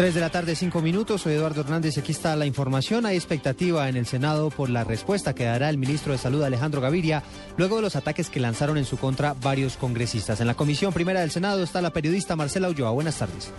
3 0.00 0.14
de 0.14 0.20
la 0.22 0.30
tarde, 0.30 0.56
5 0.56 0.80
minutos. 0.80 1.20
Soy 1.20 1.34
Eduardo 1.34 1.60
Hernández. 1.60 1.98
Aquí 1.98 2.12
está 2.12 2.34
la 2.34 2.46
información. 2.46 3.04
Hay 3.04 3.16
expectativa 3.16 3.86
en 3.86 3.98
el 3.98 4.06
Senado 4.06 4.48
por 4.48 4.70
la 4.70 4.82
respuesta 4.82 5.34
que 5.34 5.44
dará 5.44 5.68
el 5.68 5.76
ministro 5.76 6.12
de 6.12 6.18
Salud 6.18 6.42
Alejandro 6.42 6.80
Gaviria 6.80 7.22
luego 7.58 7.76
de 7.76 7.82
los 7.82 7.96
ataques 7.96 8.30
que 8.30 8.40
lanzaron 8.40 8.78
en 8.78 8.86
su 8.86 8.96
contra 8.96 9.34
varios 9.34 9.76
congresistas. 9.76 10.40
En 10.40 10.46
la 10.46 10.54
comisión 10.54 10.94
primera 10.94 11.20
del 11.20 11.30
Senado 11.30 11.62
está 11.62 11.82
la 11.82 11.92
periodista 11.92 12.34
Marcela 12.34 12.70
Ulloa. 12.70 12.92
Buenas 12.92 13.18
tardes. 13.18 13.52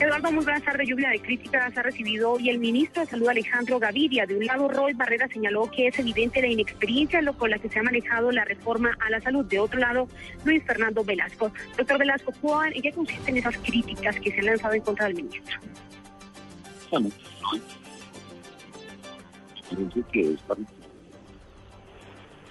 Eduardo, 0.00 0.30
muy 0.30 0.44
buenas 0.44 0.62
tardes. 0.62 0.88
Lluvia 0.88 1.10
de 1.10 1.20
críticas 1.20 1.76
ha 1.76 1.82
recibido 1.82 2.30
hoy 2.30 2.48
el 2.48 2.60
ministro 2.60 3.02
de 3.02 3.08
Salud 3.08 3.28
Alejandro 3.28 3.80
Gaviria. 3.80 4.26
De 4.26 4.36
un 4.36 4.46
lado, 4.46 4.68
Roy 4.68 4.92
Barrera 4.92 5.26
señaló 5.26 5.68
que 5.72 5.88
es 5.88 5.98
evidente 5.98 6.40
la 6.40 6.46
inexperiencia 6.46 7.20
con 7.32 7.50
la 7.50 7.58
que 7.58 7.68
se 7.68 7.80
ha 7.80 7.82
manejado 7.82 8.30
la 8.30 8.44
reforma 8.44 8.96
a 9.04 9.10
la 9.10 9.20
salud. 9.20 9.44
De 9.46 9.58
otro 9.58 9.80
lado, 9.80 10.06
Luis 10.44 10.62
Fernando 10.64 11.02
Velasco. 11.02 11.50
Doctor 11.76 11.98
Velasco, 11.98 12.32
¿en 12.64 12.80
qué 12.80 12.92
consisten 12.92 13.38
esas 13.38 13.58
críticas 13.58 14.20
que 14.20 14.30
se 14.30 14.38
han 14.38 14.46
lanzado 14.46 14.74
en 14.74 14.82
contra 14.82 15.06
del 15.06 15.16
ministro? 15.16 15.58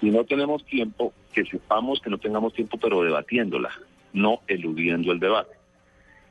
Si 0.00 0.10
no 0.10 0.24
tenemos 0.24 0.64
tiempo, 0.66 1.14
que 1.32 1.46
sepamos 1.46 2.00
que 2.02 2.10
no 2.10 2.18
tengamos 2.18 2.52
tiempo, 2.52 2.76
pero 2.76 3.02
debatiéndola, 3.02 3.70
no 4.12 4.42
eludiendo 4.48 5.12
el 5.12 5.18
debate. 5.18 5.57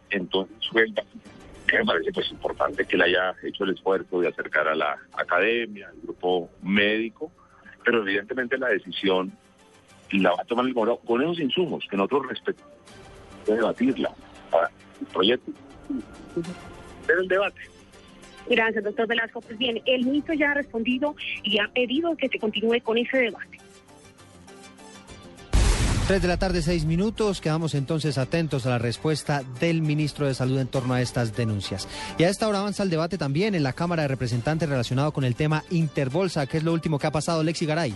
Entonces, 0.10 0.56
me 1.74 1.86
parece 1.86 2.12
pues 2.14 2.32
importante 2.32 2.86
que 2.86 2.98
le 2.98 3.06
haya 3.06 3.36
hecho 3.44 3.64
el 3.66 3.72
esfuerzo 3.72 4.22
de 4.22 4.30
acercar 4.30 4.68
a 4.68 4.76
la 4.76 4.98
academia, 5.14 5.90
al 5.90 6.02
grupo 6.02 6.50
médico, 6.62 7.32
pero 7.84 8.02
evidentemente 8.02 8.58
la 8.58 8.70
decisión 8.70 9.32
la 10.12 10.32
va 10.32 10.42
a 10.42 10.46
tomar 10.46 10.66
el 10.66 10.74
gobierno 10.74 10.98
con 10.98 11.22
esos 11.22 11.40
insumos 11.40 11.86
que 11.90 11.98
nosotros 11.98 12.28
respetamos, 12.30 12.72
de 13.46 13.56
debatirla 13.56 14.12
para 14.50 14.72
el 15.02 15.08
proyecto, 15.08 15.52
pero 17.06 17.22
el 17.22 17.28
debate. 17.28 17.62
Gracias, 18.50 18.84
doctor 18.84 19.08
Velasco. 19.08 19.42
Pues 19.42 19.58
bien, 19.58 19.82
el 19.86 20.06
ministro 20.06 20.34
ya 20.34 20.52
ha 20.52 20.54
respondido 20.54 21.16
y 21.44 21.60
ha 21.60 21.68
pedido 21.68 22.16
que 22.16 22.30
se 22.30 22.40
continúe 22.40 22.80
con 22.82 22.98
ese 22.98 23.18
debate. 23.18 23.58
3 26.08 26.22
de 26.22 26.28
la 26.30 26.38
tarde, 26.38 26.62
6 26.62 26.86
minutos. 26.86 27.42
Quedamos 27.42 27.76
entonces 27.76 28.18
atentos 28.18 28.66
a 28.66 28.70
la 28.70 28.78
respuesta 28.78 29.44
del 29.60 29.82
ministro 29.82 30.26
de 30.26 30.34
Salud 30.34 30.58
en 30.58 30.70
torno 30.70 30.94
a 30.94 31.02
estas 31.02 31.36
denuncias. 31.36 31.86
Y 32.18 32.24
a 32.24 32.30
esta 32.30 32.48
hora 32.48 32.60
avanza 32.60 32.84
el 32.84 32.90
debate 32.90 33.18
también 33.18 33.56
en 33.56 33.64
la 33.64 33.74
Cámara 33.74 34.04
de 34.04 34.08
Representantes 34.08 34.70
relacionado 34.70 35.12
con 35.12 35.26
el 35.26 35.36
tema 35.36 35.66
Interbolsa, 35.70 36.48
que 36.48 36.60
es 36.60 36.64
lo 36.64 36.72
último 36.72 36.98
que 36.98 37.08
ha 37.08 37.12
pasado, 37.12 37.44
Lexi 37.44 37.66
Garay. 37.66 37.94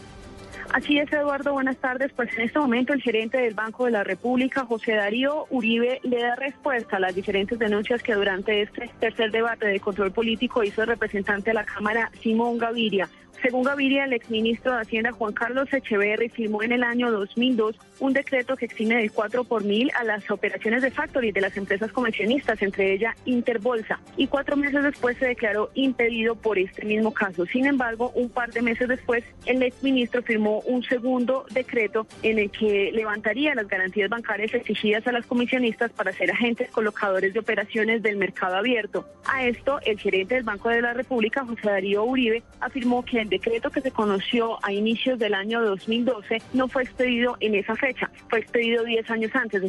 Así 0.73 0.97
es, 0.97 1.09
Eduardo, 1.13 1.53
buenas 1.53 1.77
tardes. 1.77 2.11
Pues 2.13 2.29
en 2.37 2.41
este 2.41 2.59
momento 2.59 2.91
el 2.91 3.01
gerente 3.01 3.37
del 3.37 3.53
Banco 3.53 3.85
de 3.85 3.91
la 3.91 4.03
República, 4.03 4.65
José 4.65 4.91
Darío 4.95 5.45
Uribe, 5.49 6.01
le 6.03 6.21
da 6.21 6.35
respuesta 6.35 6.97
a 6.97 6.99
las 6.99 7.15
diferentes 7.15 7.57
denuncias 7.59 8.03
que 8.03 8.13
durante 8.13 8.61
este 8.61 8.91
tercer 8.99 9.31
debate 9.31 9.67
de 9.67 9.79
control 9.79 10.11
político 10.11 10.65
hizo 10.65 10.81
el 10.81 10.89
representante 10.89 11.51
de 11.51 11.53
la 11.53 11.63
Cámara, 11.63 12.11
Simón 12.21 12.57
Gaviria. 12.57 13.07
Según 13.41 13.63
Gaviria, 13.63 14.03
el 14.03 14.13
exministro 14.13 14.73
de 14.73 14.81
Hacienda 14.81 15.11
Juan 15.13 15.33
Carlos 15.33 15.71
Echeverri 15.73 16.29
firmó 16.29 16.61
en 16.61 16.73
el 16.73 16.83
año 16.83 17.09
2002 17.09 17.75
un 18.01 18.13
decreto 18.13 18.57
que 18.57 18.65
exime 18.65 18.95
del 18.95 19.11
4 19.11 19.43
por 19.43 19.63
mil 19.63 19.91
a 19.97 20.03
las 20.03 20.29
operaciones 20.29 20.81
de 20.81 20.91
factory 20.91 21.31
de 21.31 21.39
las 21.39 21.55
empresas 21.55 21.91
comisionistas, 21.91 22.61
entre 22.61 22.93
ellas 22.93 23.15
Interbolsa, 23.25 23.99
y 24.17 24.27
cuatro 24.27 24.57
meses 24.57 24.83
después 24.83 25.17
se 25.17 25.27
declaró 25.27 25.69
impedido 25.75 26.35
por 26.35 26.57
este 26.57 26.83
mismo 26.83 27.13
caso. 27.13 27.45
Sin 27.45 27.67
embargo, 27.67 28.11
un 28.15 28.29
par 28.29 28.51
de 28.51 28.63
meses 28.63 28.87
después, 28.87 29.23
el 29.45 29.61
exministro 29.61 30.23
firmó 30.23 30.61
un 30.61 30.83
segundo 30.83 31.45
decreto 31.51 32.07
en 32.23 32.39
el 32.39 32.49
que 32.49 32.91
levantaría 32.91 33.53
las 33.53 33.67
garantías 33.67 34.09
bancarias 34.09 34.53
exigidas 34.55 35.05
a 35.05 35.11
las 35.11 35.27
comisionistas 35.27 35.91
para 35.91 36.11
ser 36.11 36.31
agentes 36.31 36.71
colocadores 36.71 37.33
de 37.33 37.39
operaciones 37.39 38.01
del 38.01 38.17
mercado 38.17 38.55
abierto. 38.55 39.05
A 39.25 39.45
esto, 39.45 39.79
el 39.85 39.99
gerente 39.99 40.35
del 40.35 40.43
Banco 40.43 40.69
de 40.69 40.81
la 40.81 40.93
República, 40.93 41.45
José 41.45 41.69
Darío 41.69 42.03
Uribe, 42.03 42.41
afirmó 42.59 43.05
que 43.05 43.21
el 43.21 43.29
decreto 43.29 43.69
que 43.69 43.81
se 43.81 43.91
conoció 43.91 44.57
a 44.65 44.73
inicios 44.73 45.19
del 45.19 45.35
año 45.35 45.61
2012 45.61 46.41
no 46.53 46.67
fue 46.67 46.83
expedido 46.83 47.37
en 47.39 47.53
esa 47.53 47.75
fecha, 47.75 47.90
fue 48.29 48.39
expedido 48.39 48.83
10 48.83 49.09
años 49.09 49.31
antes, 49.33 49.61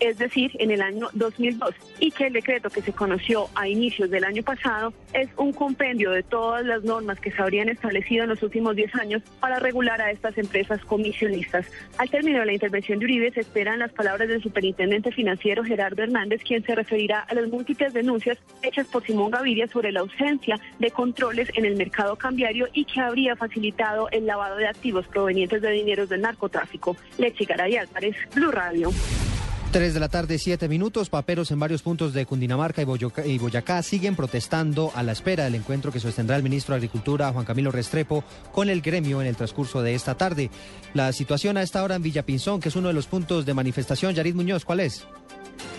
es 0.00 0.18
decir, 0.18 0.50
en 0.58 0.70
el 0.70 0.82
año 0.82 1.08
2002, 1.12 1.74
y 2.00 2.10
que 2.10 2.26
el 2.26 2.32
decreto 2.32 2.70
que 2.70 2.82
se 2.82 2.92
conoció 2.92 3.48
a 3.54 3.68
inicios 3.68 4.10
del 4.10 4.24
año 4.24 4.42
pasado 4.42 4.92
es 5.12 5.28
un 5.36 5.52
compendio 5.52 6.10
de 6.10 6.22
todas 6.22 6.64
las 6.64 6.84
normas 6.84 7.20
que 7.20 7.30
se 7.30 7.40
habrían 7.40 7.68
establecido 7.68 8.24
en 8.24 8.30
los 8.30 8.42
últimos 8.42 8.76
10 8.76 8.94
años 8.96 9.22
para 9.40 9.58
regular 9.58 10.00
a 10.00 10.10
estas 10.10 10.36
empresas 10.38 10.84
comisionistas. 10.84 11.66
Al 11.98 12.10
término 12.10 12.40
de 12.40 12.46
la 12.46 12.52
intervención 12.52 12.98
de 12.98 13.06
Uribe 13.06 13.32
se 13.32 13.40
esperan 13.40 13.78
las 13.78 13.92
palabras 13.92 14.28
del 14.28 14.42
superintendente 14.42 15.12
financiero 15.12 15.64
Gerardo 15.64 16.02
Hernández, 16.02 16.42
quien 16.42 16.64
se 16.64 16.74
referirá 16.74 17.20
a 17.20 17.34
las 17.34 17.48
múltiples 17.48 17.92
denuncias 17.92 18.38
hechas 18.62 18.86
por 18.88 19.04
Simón 19.04 19.30
Gaviria 19.30 19.66
sobre 19.68 19.92
la 19.92 20.00
ausencia 20.00 20.58
de 20.78 20.90
controles 20.90 21.50
en 21.54 21.64
el 21.64 21.76
mercado 21.76 22.16
cambiario 22.16 22.68
y 22.72 22.84
que 22.84 23.00
habría 23.00 23.36
facilitado 23.36 24.08
el 24.10 24.26
lavado 24.26 24.56
de 24.56 24.66
activos 24.66 25.06
provenientes 25.08 25.62
de 25.62 25.70
dineros 25.70 26.08
del 26.08 26.22
narcotráfico. 26.22 26.96
Leche 27.18 27.46
Garay 27.56 27.76
Álvarez, 27.78 28.16
Blue 28.34 28.50
Radio. 28.50 28.90
3 29.72 29.94
de 29.94 30.00
la 30.00 30.10
tarde, 30.10 30.38
7 30.38 30.68
minutos. 30.68 31.08
Paperos 31.08 31.50
en 31.50 31.58
varios 31.58 31.80
puntos 31.80 32.12
de 32.12 32.26
Cundinamarca 32.26 32.82
y 32.82 33.38
Boyacá, 33.38 33.82
siguen 33.82 34.14
protestando 34.14 34.92
a 34.94 35.02
la 35.02 35.12
espera 35.12 35.44
del 35.44 35.54
encuentro 35.54 35.90
que 35.90 35.98
sostendrá 35.98 36.36
el 36.36 36.42
ministro 36.42 36.74
de 36.74 36.80
Agricultura, 36.80 37.32
Juan 37.32 37.46
Camilo 37.46 37.70
Restrepo, 37.70 38.24
con 38.52 38.68
el 38.68 38.82
gremio 38.82 39.22
en 39.22 39.26
el 39.26 39.36
transcurso 39.36 39.82
de 39.82 39.94
esta 39.94 40.16
tarde. 40.16 40.50
La 40.92 41.10
situación 41.12 41.56
a 41.56 41.62
esta 41.62 41.82
hora 41.82 41.94
en 41.94 42.02
Villapinzón, 42.02 42.60
que 42.60 42.68
es 42.68 42.76
uno 42.76 42.88
de 42.88 42.94
los 42.94 43.06
puntos 43.06 43.46
de 43.46 43.54
manifestación. 43.54 44.14
Yarid 44.14 44.34
Muñoz, 44.34 44.66
¿cuál 44.66 44.80
es? 44.80 45.06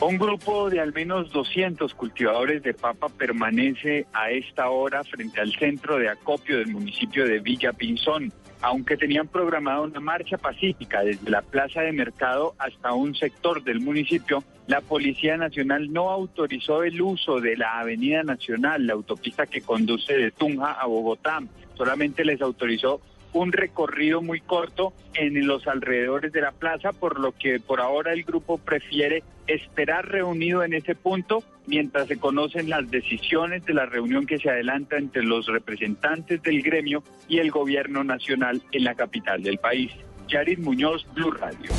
Un 0.01 0.17
grupo 0.17 0.71
de 0.71 0.79
al 0.79 0.93
menos 0.93 1.31
200 1.31 1.93
cultivadores 1.93 2.63
de 2.63 2.73
papa 2.73 3.07
permanece 3.09 4.07
a 4.13 4.31
esta 4.31 4.69
hora 4.69 5.03
frente 5.03 5.39
al 5.39 5.51
centro 5.53 5.97
de 5.97 6.09
acopio 6.09 6.57
del 6.57 6.67
municipio 6.69 7.27
de 7.27 7.39
Villa 7.39 7.73
Pinzón, 7.73 8.33
aunque 8.61 8.97
tenían 8.97 9.27
programada 9.27 9.81
una 9.81 9.99
marcha 9.99 10.37
pacífica 10.37 11.03
desde 11.03 11.29
la 11.29 11.41
plaza 11.41 11.81
de 11.81 11.91
mercado 11.91 12.55
hasta 12.57 12.93
un 12.93 13.15
sector 13.15 13.63
del 13.63 13.79
municipio. 13.79 14.43
La 14.67 14.81
Policía 14.81 15.37
Nacional 15.37 15.91
no 15.91 16.09
autorizó 16.09 16.83
el 16.83 17.01
uso 17.01 17.39
de 17.39 17.55
la 17.55 17.79
Avenida 17.79 18.23
Nacional, 18.23 18.85
la 18.85 18.93
autopista 18.93 19.45
que 19.45 19.61
conduce 19.61 20.13
de 20.13 20.31
Tunja 20.31 20.71
a 20.73 20.85
Bogotá. 20.87 21.41
Solamente 21.75 22.25
les 22.25 22.41
autorizó 22.41 23.01
un 23.33 23.51
recorrido 23.51 24.21
muy 24.21 24.41
corto 24.41 24.93
en 25.13 25.45
los 25.47 25.67
alrededores 25.67 26.31
de 26.31 26.41
la 26.41 26.51
plaza, 26.51 26.91
por 26.91 27.19
lo 27.19 27.31
que 27.31 27.59
por 27.59 27.81
ahora 27.81 28.13
el 28.13 28.23
grupo 28.23 28.57
prefiere 28.57 29.23
esperar 29.47 30.07
reunido 30.07 30.63
en 30.63 30.73
ese 30.73 30.95
punto 30.95 31.43
mientras 31.65 32.07
se 32.07 32.17
conocen 32.17 32.69
las 32.69 32.89
decisiones 32.89 33.65
de 33.65 33.73
la 33.73 33.85
reunión 33.85 34.25
que 34.25 34.39
se 34.39 34.49
adelanta 34.49 34.97
entre 34.97 35.23
los 35.23 35.47
representantes 35.47 36.41
del 36.41 36.61
gremio 36.61 37.03
y 37.27 37.39
el 37.39 37.51
gobierno 37.51 38.03
nacional 38.03 38.61
en 38.71 38.83
la 38.83 38.95
capital 38.95 39.43
del 39.43 39.57
país. 39.57 39.91
Yarid 40.27 40.59
Muñoz, 40.59 41.05
Blue 41.13 41.31
Radio. 41.31 41.71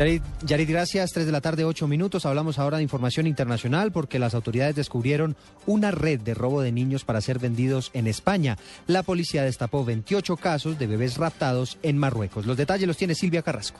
Yarit, 0.00 0.22
Yarit, 0.46 0.70
gracias. 0.70 1.12
Tres 1.12 1.26
de 1.26 1.32
la 1.32 1.42
tarde, 1.42 1.66
ocho 1.66 1.86
minutos. 1.86 2.24
Hablamos 2.24 2.58
ahora 2.58 2.78
de 2.78 2.82
información 2.82 3.26
internacional 3.26 3.92
porque 3.92 4.18
las 4.18 4.32
autoridades 4.34 4.74
descubrieron 4.74 5.36
una 5.66 5.90
red 5.90 6.18
de 6.20 6.32
robo 6.32 6.62
de 6.62 6.72
niños 6.72 7.04
para 7.04 7.20
ser 7.20 7.38
vendidos 7.38 7.90
en 7.92 8.06
España. 8.06 8.56
La 8.86 9.02
policía 9.02 9.42
destapó 9.42 9.84
28 9.84 10.38
casos 10.38 10.78
de 10.78 10.86
bebés 10.86 11.18
raptados 11.18 11.76
en 11.82 11.98
Marruecos. 11.98 12.46
Los 12.46 12.56
detalles 12.56 12.88
los 12.88 12.96
tiene 12.96 13.14
Silvia 13.14 13.42
Carrasco. 13.42 13.78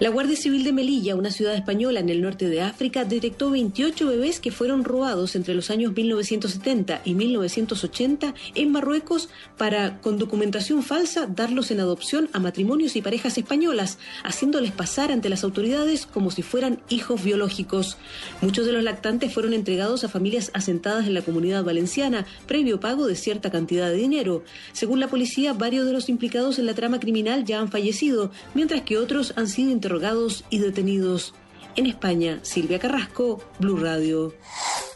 La 0.00 0.08
Guardia 0.08 0.36
Civil 0.36 0.64
de 0.64 0.72
Melilla, 0.72 1.14
una 1.14 1.30
ciudad 1.30 1.54
española 1.54 2.00
en 2.00 2.08
el 2.08 2.22
norte 2.22 2.48
de 2.48 2.62
África, 2.62 3.04
detectó 3.04 3.50
28 3.50 4.06
bebés 4.08 4.40
que 4.40 4.50
fueron 4.50 4.84
robados 4.84 5.36
entre 5.36 5.54
los 5.54 5.70
años 5.70 5.92
1970 5.94 7.02
y 7.04 7.14
1980 7.14 8.34
en 8.54 8.72
Marruecos 8.72 9.28
para, 9.56 10.00
con 10.00 10.18
documentación 10.18 10.82
falsa, 10.82 11.26
darlos 11.26 11.70
en 11.70 11.78
adopción 11.78 12.30
a 12.32 12.40
matrimonios 12.40 12.96
y 12.96 13.02
parejas 13.02 13.38
españolas, 13.38 13.98
haciéndoles 14.24 14.72
pasar 14.72 15.12
ante 15.12 15.28
las 15.28 15.44
autoridades 15.44 16.06
como 16.06 16.30
si 16.30 16.42
fueran 16.42 16.80
hijos 16.88 17.22
biológicos. 17.22 17.96
Muchos 18.40 18.66
de 18.66 18.72
los 18.72 18.82
lactantes 18.82 19.32
fueron 19.32 19.52
entregados 19.52 20.02
a 20.02 20.08
familias 20.08 20.50
asentadas 20.54 21.06
en 21.06 21.14
la 21.14 21.22
comunidad 21.22 21.64
valenciana, 21.64 22.26
previo 22.46 22.80
pago 22.80 23.06
de 23.06 23.14
cierta 23.14 23.50
cantidad 23.50 23.88
de 23.88 23.96
dinero. 23.96 24.42
Según 24.72 24.98
la 24.98 25.08
policía, 25.08 25.52
varios 25.52 25.86
de 25.86 25.92
los 25.92 26.08
implicados 26.08 26.58
en 26.58 26.66
la 26.66 26.74
trama 26.74 26.98
criminal 26.98 27.44
ya 27.44 27.60
han 27.60 27.70
fallecido, 27.70 28.32
mientras 28.54 28.82
que 28.82 28.98
otros 28.98 29.34
han 29.36 29.46
sido 29.46 29.70
interrogados 29.82 30.44
y 30.48 30.60
detenidos. 30.60 31.34
En 31.74 31.86
España, 31.86 32.38
Silvia 32.42 32.78
Carrasco, 32.78 33.42
Blue 33.58 33.78
Radio. 33.78 34.32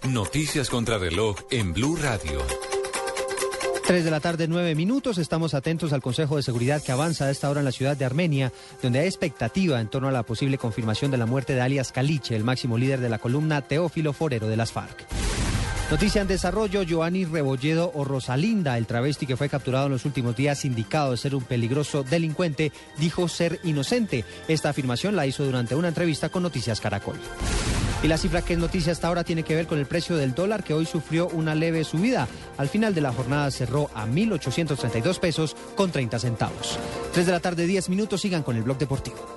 Noticias 0.08 0.70
contra 0.70 0.96
reloj 0.96 1.38
en 1.50 1.72
Blue 1.72 1.96
Radio. 1.96 2.40
Tres 3.84 4.04
de 4.04 4.12
la 4.12 4.20
tarde, 4.20 4.46
nueve 4.46 4.76
minutos. 4.76 5.18
Estamos 5.18 5.54
atentos 5.54 5.92
al 5.92 6.02
Consejo 6.02 6.36
de 6.36 6.44
Seguridad 6.44 6.80
que 6.84 6.92
avanza 6.92 7.24
a 7.24 7.30
esta 7.32 7.50
hora 7.50 7.62
en 7.62 7.64
la 7.64 7.72
ciudad 7.72 7.96
de 7.96 8.04
Armenia, 8.04 8.52
donde 8.80 9.00
hay 9.00 9.06
expectativa 9.06 9.80
en 9.80 9.88
torno 9.88 10.06
a 10.06 10.12
la 10.12 10.22
posible 10.22 10.56
confirmación 10.56 11.10
de 11.10 11.18
la 11.18 11.26
muerte 11.26 11.56
de 11.56 11.62
alias 11.62 11.90
Caliche, 11.90 12.36
el 12.36 12.44
máximo 12.44 12.78
líder 12.78 13.00
de 13.00 13.08
la 13.08 13.18
columna 13.18 13.62
Teófilo 13.62 14.12
Forero 14.12 14.46
de 14.46 14.56
las 14.56 14.70
FARC. 14.70 15.25
Noticia 15.90 16.20
en 16.20 16.26
desarrollo, 16.26 16.82
Joanny 16.88 17.24
Rebolledo 17.24 17.92
o 17.94 18.04
Rosalinda, 18.04 18.76
el 18.76 18.88
travesti 18.88 19.24
que 19.24 19.36
fue 19.36 19.48
capturado 19.48 19.86
en 19.86 19.92
los 19.92 20.04
últimos 20.04 20.34
días, 20.34 20.64
indicado 20.64 21.12
de 21.12 21.16
ser 21.16 21.32
un 21.36 21.44
peligroso 21.44 22.02
delincuente, 22.02 22.72
dijo 22.98 23.28
ser 23.28 23.60
inocente. 23.62 24.24
Esta 24.48 24.70
afirmación 24.70 25.14
la 25.14 25.28
hizo 25.28 25.44
durante 25.44 25.76
una 25.76 25.86
entrevista 25.86 26.28
con 26.28 26.42
Noticias 26.42 26.80
Caracol. 26.80 27.20
Y 28.02 28.08
la 28.08 28.18
cifra 28.18 28.42
que 28.42 28.54
es 28.54 28.58
noticia 28.58 28.90
hasta 28.90 29.06
ahora 29.06 29.22
tiene 29.22 29.44
que 29.44 29.54
ver 29.54 29.68
con 29.68 29.78
el 29.78 29.86
precio 29.86 30.16
del 30.16 30.34
dólar 30.34 30.64
que 30.64 30.74
hoy 30.74 30.86
sufrió 30.86 31.28
una 31.28 31.54
leve 31.54 31.84
subida. 31.84 32.26
Al 32.58 32.68
final 32.68 32.92
de 32.92 33.00
la 33.00 33.12
jornada 33.12 33.48
cerró 33.52 33.88
a 33.94 34.06
1.832 34.06 35.20
pesos 35.20 35.56
con 35.76 35.92
30 35.92 36.18
centavos. 36.18 36.80
Tres 37.12 37.26
de 37.26 37.32
la 37.32 37.40
tarde, 37.40 37.64
10 37.64 37.90
minutos, 37.90 38.20
sigan 38.20 38.42
con 38.42 38.56
el 38.56 38.64
blog 38.64 38.78
deportivo. 38.78 39.36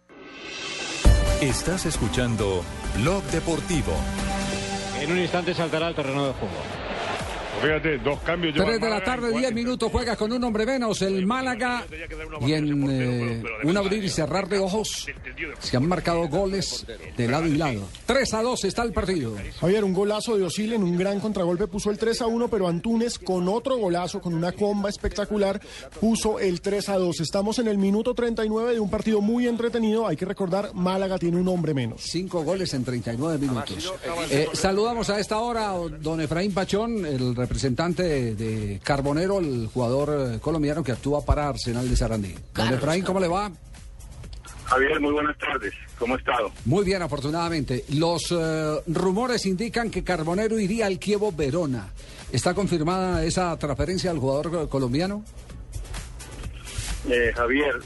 Estás 1.41 1.87
escuchando 1.87 2.63
Blog 2.97 3.23
Deportivo. 3.31 3.93
En 5.01 5.11
un 5.11 5.17
instante 5.17 5.55
saltará 5.55 5.87
al 5.87 5.95
terreno 5.95 6.27
de 6.27 6.33
juego. 6.33 6.80
Fíjate, 7.61 7.97
dos 7.99 8.19
cambios. 8.21 8.55
Tres 8.55 8.81
de 8.81 8.89
la 8.89 9.03
tarde, 9.03 9.31
diez 9.37 9.53
minutos, 9.53 9.91
juega 9.91 10.15
con 10.15 10.31
un 10.31 10.43
hombre 10.43 10.65
menos 10.65 11.01
el 11.01 11.25
Málaga 11.25 11.85
y 12.41 12.53
en 12.53 12.89
eh, 12.89 13.43
un 13.63 13.77
abrir 13.77 14.03
y 14.03 14.09
cerrar 14.09 14.49
de 14.49 14.57
ojos 14.57 15.07
se 15.59 15.77
han 15.77 15.87
marcado 15.87 16.27
goles 16.27 16.85
de 17.15 17.27
lado 17.27 17.45
y 17.47 17.57
lado. 17.57 17.81
3 18.05 18.33
a 18.33 18.41
2 18.41 18.65
está 18.65 18.83
el 18.83 18.93
partido. 18.93 19.35
Javier, 19.59 19.83
un 19.83 19.93
golazo 19.93 20.37
de 20.37 20.43
Osil 20.43 20.73
en 20.73 20.83
un 20.83 20.97
gran 20.97 21.19
contragolpe 21.19 21.67
puso 21.67 21.91
el 21.91 21.97
3 21.97 22.21
a 22.21 22.27
1, 22.27 22.47
pero 22.47 22.67
Antunes 22.67 23.19
con 23.19 23.47
otro 23.47 23.77
golazo, 23.77 24.21
con 24.21 24.33
una 24.33 24.51
comba 24.51 24.89
espectacular, 24.89 25.61
puso 25.99 26.39
el 26.39 26.61
3 26.61 26.89
a 26.89 26.97
2. 26.97 27.19
Estamos 27.19 27.59
en 27.59 27.67
el 27.67 27.77
minuto 27.77 28.13
39 28.13 28.73
de 28.73 28.79
un 28.79 28.89
partido 28.89 29.21
muy 29.21 29.47
entretenido. 29.47 30.07
Hay 30.07 30.17
que 30.17 30.25
recordar, 30.25 30.73
Málaga 30.73 31.17
tiene 31.19 31.37
un 31.37 31.47
hombre 31.47 31.73
menos. 31.73 32.01
Cinco 32.01 32.43
goles 32.43 32.73
en 32.73 32.83
39 32.83 33.37
minutos. 33.37 33.93
Eh, 34.29 34.47
saludamos 34.53 35.09
a 35.09 35.19
esta 35.19 35.39
hora 35.39 35.71
a 35.71 35.77
don 35.77 36.21
Efraín 36.21 36.53
Pachón, 36.53 37.05
el 37.05 37.35
representante 37.35 37.50
de, 37.53 38.35
de 38.35 38.79
Carbonero, 38.83 39.39
el 39.39 39.67
jugador 39.67 40.35
eh, 40.35 40.39
colombiano 40.39 40.83
que 40.83 40.91
actúa 40.91 41.23
para 41.23 41.49
Arsenal 41.49 41.89
de 41.89 41.95
Sarandí. 41.95 42.35
Don 42.53 42.73
Efraín, 42.73 43.03
¿cómo 43.03 43.19
le 43.19 43.27
va? 43.27 43.51
Javier, 44.65 44.99
muy 45.01 45.11
buenas 45.11 45.37
tardes. 45.37 45.73
¿Cómo 45.99 46.15
ha 46.15 46.17
estado? 46.17 46.51
Muy 46.65 46.85
bien, 46.85 47.01
afortunadamente. 47.01 47.83
Los 47.89 48.31
eh, 48.31 48.81
rumores 48.87 49.45
indican 49.45 49.91
que 49.91 50.03
Carbonero 50.03 50.57
iría 50.59 50.85
al 50.85 50.97
Kievo 50.97 51.31
Verona. 51.31 51.89
¿Está 52.31 52.53
confirmada 52.53 53.25
esa 53.25 53.57
transferencia 53.59 54.11
al 54.11 54.19
jugador 54.19 54.69
colombiano? 54.69 55.25
Eh, 57.09 57.33
Javier, 57.35 57.81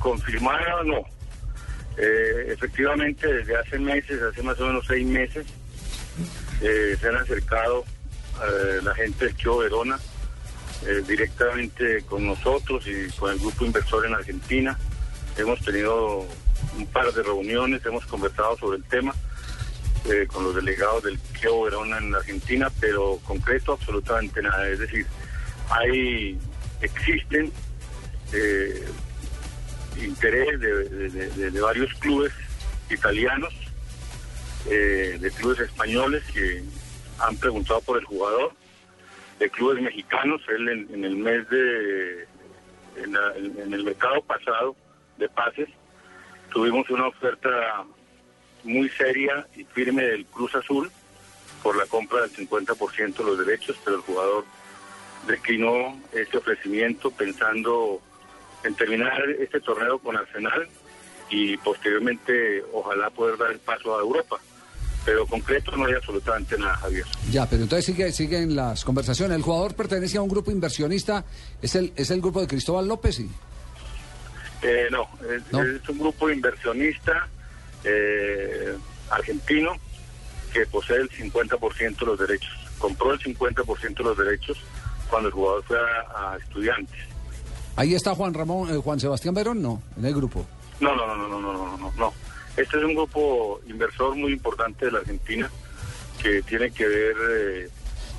confirmada 0.00 0.80
o 0.80 0.84
no. 0.84 0.98
Eh, 1.96 2.52
efectivamente, 2.52 3.32
desde 3.32 3.56
hace 3.56 3.78
meses, 3.78 4.20
hace 4.20 4.42
más 4.42 4.58
o 4.60 4.66
menos 4.66 4.84
seis 4.86 5.06
meses, 5.06 5.46
eh, 6.60 6.96
se 7.00 7.08
han 7.08 7.16
acercado 7.16 7.84
eh, 8.42 8.80
la 8.82 8.94
gente 8.94 9.26
del 9.26 9.34
Kio 9.34 9.58
Verona 9.58 9.98
eh, 10.86 11.02
directamente 11.06 12.02
con 12.08 12.26
nosotros 12.26 12.84
y 12.86 13.10
con 13.16 13.32
el 13.32 13.38
grupo 13.38 13.64
inversor 13.64 14.06
en 14.06 14.14
Argentina. 14.14 14.78
Hemos 15.36 15.60
tenido 15.60 16.26
un 16.76 16.86
par 16.92 17.12
de 17.12 17.22
reuniones, 17.22 17.84
hemos 17.86 18.04
conversado 18.06 18.56
sobre 18.58 18.78
el 18.78 18.84
tema 18.84 19.14
eh, 20.10 20.26
con 20.26 20.44
los 20.44 20.54
delegados 20.54 21.02
del 21.04 21.18
Kio 21.40 21.62
Verona 21.62 21.98
en 21.98 22.14
Argentina, 22.14 22.70
pero 22.80 23.18
concreto 23.24 23.72
absolutamente 23.72 24.42
nada. 24.42 24.68
Es 24.68 24.78
decir, 24.78 25.06
hay, 25.70 26.38
existen 26.80 27.52
interés 29.96 30.60
de, 30.60 31.30
de- 31.50 31.60
varios 31.60 31.92
clubes 31.94 32.32
italianos, 32.90 33.54
de 34.68 35.32
clubes 35.36 35.60
españoles 35.60 36.22
que 36.32 36.62
han 37.20 37.36
preguntado 37.36 37.80
por 37.82 37.98
el 37.98 38.04
jugador, 38.04 38.52
de 39.38 39.50
clubes 39.50 39.82
mexicanos. 39.82 40.40
Él 40.48 40.68
en, 40.68 41.04
el 41.04 41.16
mes 41.16 41.48
de, 41.48 42.22
en, 42.96 43.16
en- 43.56 43.72
el 43.74 43.84
mercado 43.84 44.22
pasado 44.22 44.76
de 45.18 45.28
pases, 45.28 45.68
tuvimos 46.52 46.88
una 46.90 47.08
oferta 47.08 47.84
muy 48.64 48.88
seria 48.90 49.46
y 49.56 49.64
firme 49.64 50.02
del 50.04 50.24
Cruz 50.26 50.54
Azul 50.54 50.90
por 51.62 51.76
la 51.76 51.86
compra 51.86 52.22
del 52.22 52.32
50% 52.32 53.14
de 53.16 53.24
los 53.24 53.38
derechos, 53.46 53.76
pero 53.84 53.96
el 53.96 54.02
jugador 54.02 54.44
declinó 55.26 55.98
ese 56.12 56.36
ofrecimiento 56.36 57.10
pensando 57.10 58.00
en 58.64 58.74
terminar 58.74 59.28
este 59.38 59.60
torneo 59.60 59.98
con 59.98 60.16
Arsenal 60.16 60.68
y 61.30 61.56
posteriormente 61.58 62.62
ojalá 62.72 63.10
poder 63.10 63.36
dar 63.38 63.50
el 63.52 63.58
paso 63.58 63.96
a 63.96 64.00
Europa 64.00 64.38
pero 65.04 65.26
concreto 65.26 65.76
no 65.76 65.86
hay 65.86 65.94
absolutamente 65.94 66.56
nada, 66.58 66.76
Javier. 66.76 67.04
Ya, 67.30 67.48
pero 67.48 67.62
entonces 67.62 67.84
sigue, 67.84 68.12
siguen 68.12 68.56
las 68.56 68.84
conversaciones. 68.84 69.36
El 69.36 69.42
jugador 69.42 69.74
pertenece 69.74 70.18
a 70.18 70.22
un 70.22 70.28
grupo 70.28 70.50
inversionista, 70.50 71.24
¿es 71.60 71.74
el, 71.74 71.92
es 71.96 72.10
el 72.10 72.20
grupo 72.20 72.40
de 72.40 72.46
Cristóbal 72.46 72.88
López? 72.88 73.16
Sí? 73.16 73.30
Eh, 74.62 74.88
no, 74.90 75.06
es, 75.30 75.88
un 75.88 75.98
grupo 75.98 76.30
inversionista 76.30 77.28
eh, 77.84 78.74
argentino 79.10 79.72
que 80.52 80.64
posee 80.66 80.96
el 80.96 81.10
50% 81.10 81.98
de 81.98 82.06
los 82.06 82.18
derechos. 82.18 82.52
Compró 82.78 83.12
el 83.12 83.20
50% 83.20 83.96
de 83.96 84.04
los 84.04 84.16
derechos 84.16 84.58
cuando 85.10 85.28
el 85.28 85.34
jugador 85.34 85.64
fue 85.64 85.76
a, 85.78 86.36
estudiantes. 86.38 86.98
Ahí 87.76 87.94
está 87.94 88.14
Juan 88.14 88.32
Ramón, 88.32 88.74
eh, 88.74 88.78
Juan 88.78 89.00
Sebastián 89.00 89.34
Verón, 89.34 89.60
no, 89.60 89.82
en 89.98 90.04
el 90.06 90.14
grupo. 90.14 90.46
No, 90.80 90.94
no, 90.94 91.06
no, 91.06 91.16
no, 91.16 91.28
no, 91.28 91.52
no, 91.52 91.76
no, 91.76 91.92
no. 91.96 92.14
Este 92.56 92.78
es 92.78 92.84
un 92.84 92.94
grupo 92.94 93.60
inversor 93.66 94.14
muy 94.14 94.32
importante 94.32 94.86
de 94.86 94.92
la 94.92 94.98
Argentina 94.98 95.50
que 96.22 96.42
tiene 96.42 96.70
que 96.70 96.86
ver 96.86 97.16
eh, 97.30 97.68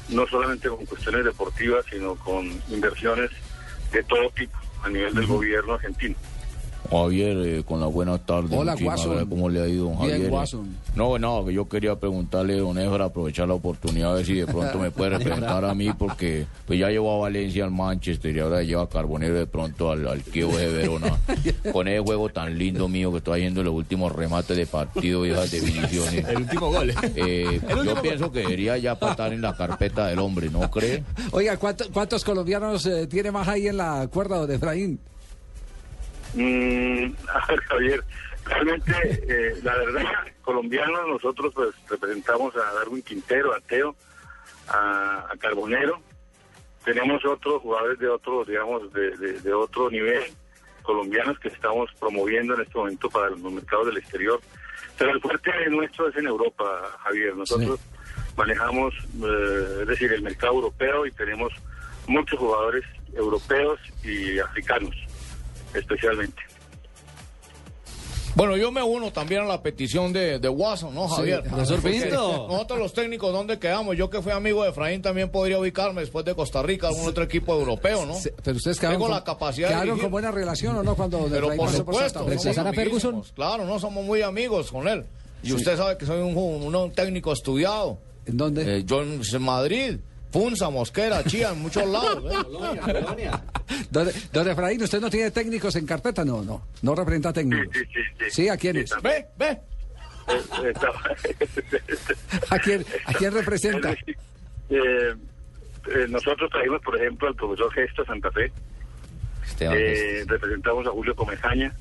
no 0.09 0.27
solamente 0.27 0.69
con 0.69 0.85
cuestiones 0.85 1.23
deportivas, 1.23 1.85
sino 1.89 2.15
con 2.15 2.45
inversiones 2.69 3.31
de 3.91 4.03
todo 4.03 4.29
tipo 4.31 4.57
a 4.83 4.89
nivel 4.89 5.13
del 5.13 5.25
gobierno 5.25 5.73
argentino. 5.75 6.15
Javier, 6.89 7.37
eh, 7.45 7.63
con 7.65 7.79
la 7.79 7.87
buena 7.87 8.17
tarde. 8.17 8.55
Hola, 8.55 8.75
gracias. 8.75 9.25
¿Cómo 9.29 9.49
le 9.49 9.61
ha 9.61 9.67
ido, 9.67 9.85
don 9.85 9.97
Bien, 9.99 10.11
Javier? 10.11 10.29
Guasón. 10.29 10.75
No, 10.95 11.17
no, 11.19 11.45
que 11.45 11.53
yo 11.53 11.67
quería 11.67 11.95
preguntarle, 11.99 12.57
don 12.57 12.77
Efra, 12.77 13.05
aprovechar 13.05 13.47
la 13.47 13.53
oportunidad, 13.55 14.11
a 14.11 14.15
ver 14.15 14.25
si 14.25 14.33
de 14.35 14.45
pronto 14.47 14.79
me 14.79 14.91
puede 14.91 15.09
representar 15.17 15.65
a 15.65 15.73
mí, 15.73 15.89
porque 15.97 16.45
pues 16.65 16.79
ya 16.79 16.89
llevó 16.89 17.15
a 17.15 17.19
Valencia 17.19 17.65
al 17.65 17.71
Manchester 17.71 18.35
y 18.35 18.39
ahora 18.39 18.63
lleva 18.63 18.83
a 18.83 18.89
Carbonero 18.89 19.33
de 19.35 19.47
pronto 19.47 19.91
al, 19.91 20.07
al 20.07 20.21
Kiev 20.23 20.51
de 20.51 20.67
Verona. 20.71 21.17
Con 21.73 21.87
ese 21.87 21.99
juego 21.99 22.29
tan 22.29 22.57
lindo 22.57 22.87
mío 22.87 23.11
que 23.11 23.17
estoy 23.17 23.41
haciendo 23.41 23.63
los 23.63 23.73
últimos 23.73 24.11
remates 24.11 24.55
de 24.55 24.65
partido 24.65 25.25
y 25.25 25.31
esas 25.31 25.51
definiciones. 25.51 26.27
El 26.27 26.37
último 26.37 26.71
gol. 26.71 26.89
Eh, 27.15 27.59
El 27.67 27.69
yo 27.69 27.79
último 27.81 28.01
pienso 28.01 28.31
que 28.31 28.39
debería 28.39 28.77
ya 28.77 28.97
patar 28.97 29.33
en 29.33 29.41
la 29.41 29.55
carpeta 29.55 30.07
del 30.07 30.19
hombre, 30.19 30.49
¿no 30.49 30.69
cree? 30.71 31.03
Oiga, 31.31 31.57
¿cuánto- 31.57 31.85
¿cuántos 31.91 32.23
colombianos 32.23 32.85
eh, 32.85 33.07
tiene 33.07 33.31
más 33.31 33.47
ahí 33.47 33.67
en 33.67 33.77
la 33.77 34.07
cuerda, 34.11 34.37
don 34.37 34.51
Efraín? 34.51 34.99
Mm, 36.35 37.13
a 37.33 37.45
ver, 37.47 37.59
Javier, 37.61 38.03
realmente, 38.45 38.91
eh, 39.27 39.55
la 39.63 39.75
verdad, 39.77 40.03
colombianos, 40.41 41.07
nosotros 41.07 41.53
pues 41.53 41.69
representamos 41.89 42.55
a 42.55 42.73
Darwin 42.73 43.01
Quintero, 43.01 43.53
a 43.53 43.59
Teo, 43.61 43.95
a, 44.67 45.27
a 45.31 45.37
Carbonero. 45.37 45.99
Tenemos 46.83 47.23
otros 47.25 47.61
jugadores 47.61 47.97
de 47.99 48.07
otro, 48.09 48.45
digamos, 48.45 48.91
de, 48.93 49.17
de- 49.17 49.39
de 49.39 49.53
otro 49.53 49.89
nivel, 49.89 50.23
colombianos 50.83 51.39
que 51.39 51.47
estamos 51.47 51.89
promoviendo 51.99 52.53
en 52.53 52.61
este 52.61 52.77
momento 52.77 53.09
para 53.09 53.29
los 53.31 53.39
mercados 53.41 53.87
del 53.87 53.97
exterior. 53.97 54.39
Pero 54.97 55.11
el 55.11 55.19
fuerte 55.21 55.51
nuestro 55.69 56.09
es 56.09 56.15
en 56.15 56.27
Europa, 56.27 56.63
Javier. 57.03 57.35
Nosotros 57.35 57.79
manejamos, 58.37 58.93
eh, 58.93 59.77
es 59.81 59.87
decir, 59.87 60.13
el 60.13 60.21
mercado 60.21 60.53
europeo 60.53 61.05
y 61.07 61.11
tenemos 61.11 61.51
muchos 62.07 62.37
jugadores 62.37 62.83
europeos 63.15 63.79
y 64.03 64.37
africanos 64.39 64.95
especialmente. 65.75 66.41
Bueno, 68.35 68.57
yo 68.57 68.69
me 68.69 68.83
uno 68.83 69.11
también 69.13 69.43
a 69.43 69.45
la 69.45 69.61
petición 69.61 70.11
de, 70.11 70.39
de 70.39 70.49
Watson, 70.49 70.93
¿no, 70.93 71.07
Sí, 71.07 71.15
Javier? 71.15 71.43
Pinto. 71.81 72.47
Nosotros 72.49 72.79
los 72.79 72.91
técnicos, 72.93 73.31
¿dónde 73.31 73.57
quedamos? 73.59 73.95
Yo 73.95 74.09
que 74.09 74.21
fui 74.21 74.33
amigo 74.33 74.61
de 74.63 74.71
Efraín 74.71 75.01
también 75.01 75.29
podría 75.31 75.57
ubicarme 75.57 76.01
después 76.01 76.25
de 76.25 76.35
Costa 76.35 76.61
Rica, 76.61 76.89
algún 76.89 77.07
otro 77.07 77.23
equipo 77.23 77.53
europeo, 77.57 78.05
¿no? 78.05 78.13
Pero 78.43 78.57
ustedes 78.57 78.77
quedaron, 78.77 78.97
Tengo 78.99 79.05
con, 79.05 79.15
la 79.15 79.23
capacidad 79.23 79.69
de 79.69 79.73
quedaron 79.75 79.99
con 79.99 80.11
buena 80.11 80.31
relación 80.31 80.75
o 80.75 80.83
no 80.83 80.95
cuando 80.97 81.19
Pero 81.29 81.43
Efraín 81.53 81.57
por 81.57 81.67
por 81.67 81.75
supuesto, 81.77 82.19
Santa 82.19 82.31
Fe? 82.33 82.37
somos 82.39 82.67
amiguísimos. 82.67 83.31
Claro, 83.31 83.63
no 83.65 83.79
somos 83.79 84.03
muy 84.03 84.21
amigos 84.21 84.69
con 84.69 84.85
él. 84.89 85.05
Y 85.41 85.47
Sí. 85.47 85.53
usted 85.53 85.77
sabe 85.77 85.97
que 85.97 86.05
soy 86.05 86.19
un, 86.21 86.35
un- 86.35 86.75
un 86.75 86.91
técnico 86.91 87.31
estudiado. 87.31 87.99
¿En 88.25 88.35
dónde? 88.35 88.83
yo 88.83 89.01
en 89.01 89.21
en 89.33 89.41
Madrid, 89.43 89.97
Punza, 90.35 90.69
Mosquera, 90.69 91.23
Chía, 91.23 91.51
en 91.51 91.61
muchos 91.61 91.87
lados. 91.87 92.21
¿eh? 92.29 93.31
Don, 93.89 94.09
don 94.33 94.49
Efraín, 94.49 94.83
¿usted 94.83 94.99
no 94.99 95.09
tiene 95.09 95.31
técnicos 95.31 95.77
en 95.77 95.85
carpeta? 95.85 96.25
No, 96.25 96.43
no, 96.43 96.67
no 96.81 96.93
representa 96.93 97.31
técnicos. 97.31 97.73
Sí, 97.73 97.85
sí, 97.85 98.01
sí. 98.19 98.25
¿Sí? 98.31 98.49
¿A 98.49 98.57
quiénes? 98.57 98.91
Ve, 99.01 99.25
ve. 99.37 99.57
Eh, 100.27 100.73
¿A 102.49 102.59
quién, 102.59 102.85
a 103.05 103.13
quién 103.13 103.33
representa? 103.33 103.93
Eh, 103.93 103.95
eh, 104.69 105.15
nosotros 106.09 106.49
trajimos, 106.51 106.81
por 106.81 106.97
ejemplo, 106.97 107.29
al 107.29 107.35
profesor 107.35 107.71
Gesto 107.71 108.03
Santa 108.03 108.29
Fe. 108.31 108.51
Eh, 109.61 110.25
representamos 110.27 110.85
a 110.85 110.89
Julio 110.89 111.15
Comejaña. 111.15 111.73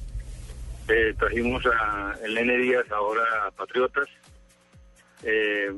Eh, 0.87 1.13
trajimos 1.19 1.65
a 1.67 2.15
el 2.23 2.37
Nene 2.37 2.57
Díaz 2.59 2.89
ahora 2.93 3.23
a 3.49 3.51
Patriotas. 3.51 4.07
Eh, 5.25 5.73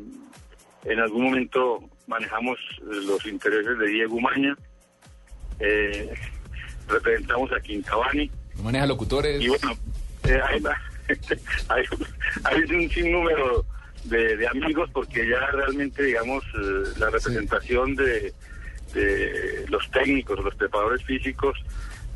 en 0.85 1.01
algún 1.01 1.25
momento 1.25 1.83
manejamos 2.07 2.59
los 2.83 3.25
intereses 3.27 3.79
de 3.79 3.87
Diego 3.87 4.21
Maña. 4.21 4.57
Eh, 5.59 6.13
representamos 6.89 7.51
a 7.53 7.61
Quintabani. 7.61 8.31
Maneja 8.63 8.87
locutores. 8.87 9.41
Y 9.41 9.49
bueno, 9.49 9.77
eh, 10.25 10.41
hay, 10.49 10.63
hay, 11.69 11.85
hay 12.45 12.63
un 12.63 12.91
sinnúmero 12.91 13.65
de, 14.05 14.37
de 14.37 14.49
amigos 14.49 14.91
porque 14.93 15.29
ya 15.29 15.41
realmente, 15.53 16.03
digamos, 16.03 16.45
eh, 16.45 16.93
la 16.99 17.11
representación 17.11 17.97
de, 17.97 18.33
de 18.95 19.67
los 19.69 19.91
técnicos, 19.91 20.43
los 20.43 20.55
preparadores 20.55 21.05
físicos, 21.05 21.59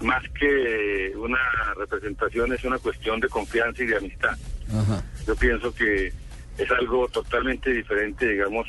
más 0.01 0.23
que 0.31 1.13
una 1.17 1.39
representación 1.77 2.53
es 2.53 2.65
una 2.65 2.79
cuestión 2.79 3.21
de 3.21 3.29
confianza 3.29 3.83
y 3.83 3.87
de 3.87 3.97
amistad. 3.97 4.37
Yo 5.27 5.37
pienso 5.37 5.75
que 5.75 6.13
es 6.57 6.71
algo 6.71 7.09
totalmente 7.09 7.71
diferente, 7.71 8.29
digamos, 8.29 8.67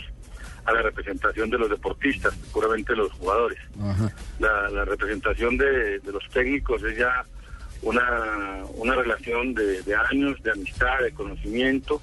a 0.65 0.73
la 0.73 0.81
representación 0.81 1.49
de 1.49 1.57
los 1.57 1.69
deportistas, 1.69 2.33
puramente 2.53 2.95
los 2.95 3.11
jugadores. 3.13 3.59
La, 4.39 4.69
la 4.69 4.85
representación 4.85 5.57
de, 5.57 5.99
de 5.99 6.11
los 6.11 6.27
técnicos 6.29 6.83
es 6.83 6.97
ya 6.97 7.23
una, 7.81 8.63
una 8.75 8.95
relación 8.95 9.53
de, 9.53 9.81
de 9.81 9.95
años, 9.95 10.41
de 10.43 10.51
amistad, 10.51 10.99
de 11.01 11.11
conocimiento 11.13 12.01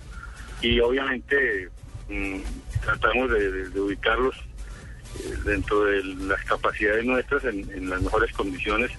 y 0.60 0.80
obviamente 0.80 1.68
mm, 2.08 2.38
tratamos 2.84 3.30
de, 3.30 3.50
de- 3.52 3.68
de 3.70 3.80
ubicarlos 3.80 4.34
eh, 5.20 5.34
dentro 5.44 5.84
de 5.84 6.02
las 6.04 6.42
capacidades 6.44 7.04
nuestras 7.04 7.44
en, 7.44 7.58
en 7.72 7.88
las 7.90 8.02
mejores 8.02 8.32
condiciones, 8.32 8.90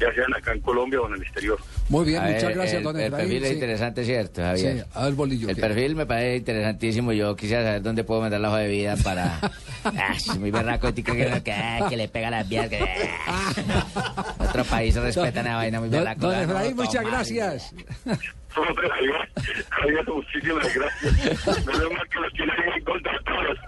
ya 0.00 0.12
sean 0.14 0.34
acá 0.34 0.52
en 0.52 0.60
Colombia 0.60 1.00
o 1.00 1.08
en 1.08 1.14
el 1.14 1.22
exterior. 1.22 1.58
Muy 1.88 2.04
bien, 2.04 2.22
A 2.22 2.26
muchas 2.26 2.42
ver, 2.44 2.54
gracias, 2.54 2.78
el, 2.78 2.82
don 2.84 2.96
el 2.96 3.06
Efraín. 3.06 3.22
perfil 3.28 3.42
es 3.44 3.48
sí. 3.48 3.54
interesante, 3.54 4.04
¿cierto, 4.04 4.42
Javier? 4.42 4.76
Sí, 4.78 4.84
a 4.94 5.04
ver, 5.04 5.12
Bolillo. 5.14 5.48
El 5.48 5.54
¿qué? 5.56 5.60
perfil 5.60 5.96
me 5.96 6.06
parece 6.06 6.36
interesantísimo. 6.36 7.12
Yo 7.12 7.34
quisiera 7.36 7.62
saber 7.64 7.82
dónde 7.82 8.04
puedo 8.04 8.20
mandar 8.20 8.40
la 8.40 8.48
hoja 8.50 8.58
de 8.58 8.68
vida 8.68 8.96
para. 9.02 9.40
Ah, 9.86 10.14
es 10.16 10.36
muy 10.36 10.50
berraco, 10.50 10.92
tica, 10.92 11.12
que, 11.14 11.42
que, 11.44 11.52
ah, 11.52 11.86
que 11.88 11.96
le 11.96 12.08
pega 12.08 12.28
las 12.28 12.48
vías. 12.48 12.68
Que... 12.68 12.80
ah. 13.28 14.34
Otro 14.40 14.64
país 14.64 14.96
respeta 14.96 15.42
una 15.42 15.54
vaina 15.58 15.78
muy 15.78 15.88
Don, 15.88 16.00
berraca. 16.00 16.20
don 16.20 16.34
Efraín, 16.34 16.74
muchas 16.74 17.04
gracias. 17.04 17.72
Hombre, 18.56 18.88
Javier, 18.88 19.28
Javier, 19.70 20.04
muchísimas 20.08 20.74
gracias. 20.74 21.66
Menos 21.66 21.92
mal 21.92 22.08
que 22.08 22.20
los 22.20 22.32
tienen 22.32 22.56
en 22.76 22.84
contra 22.84 23.20
todos. 23.26 23.58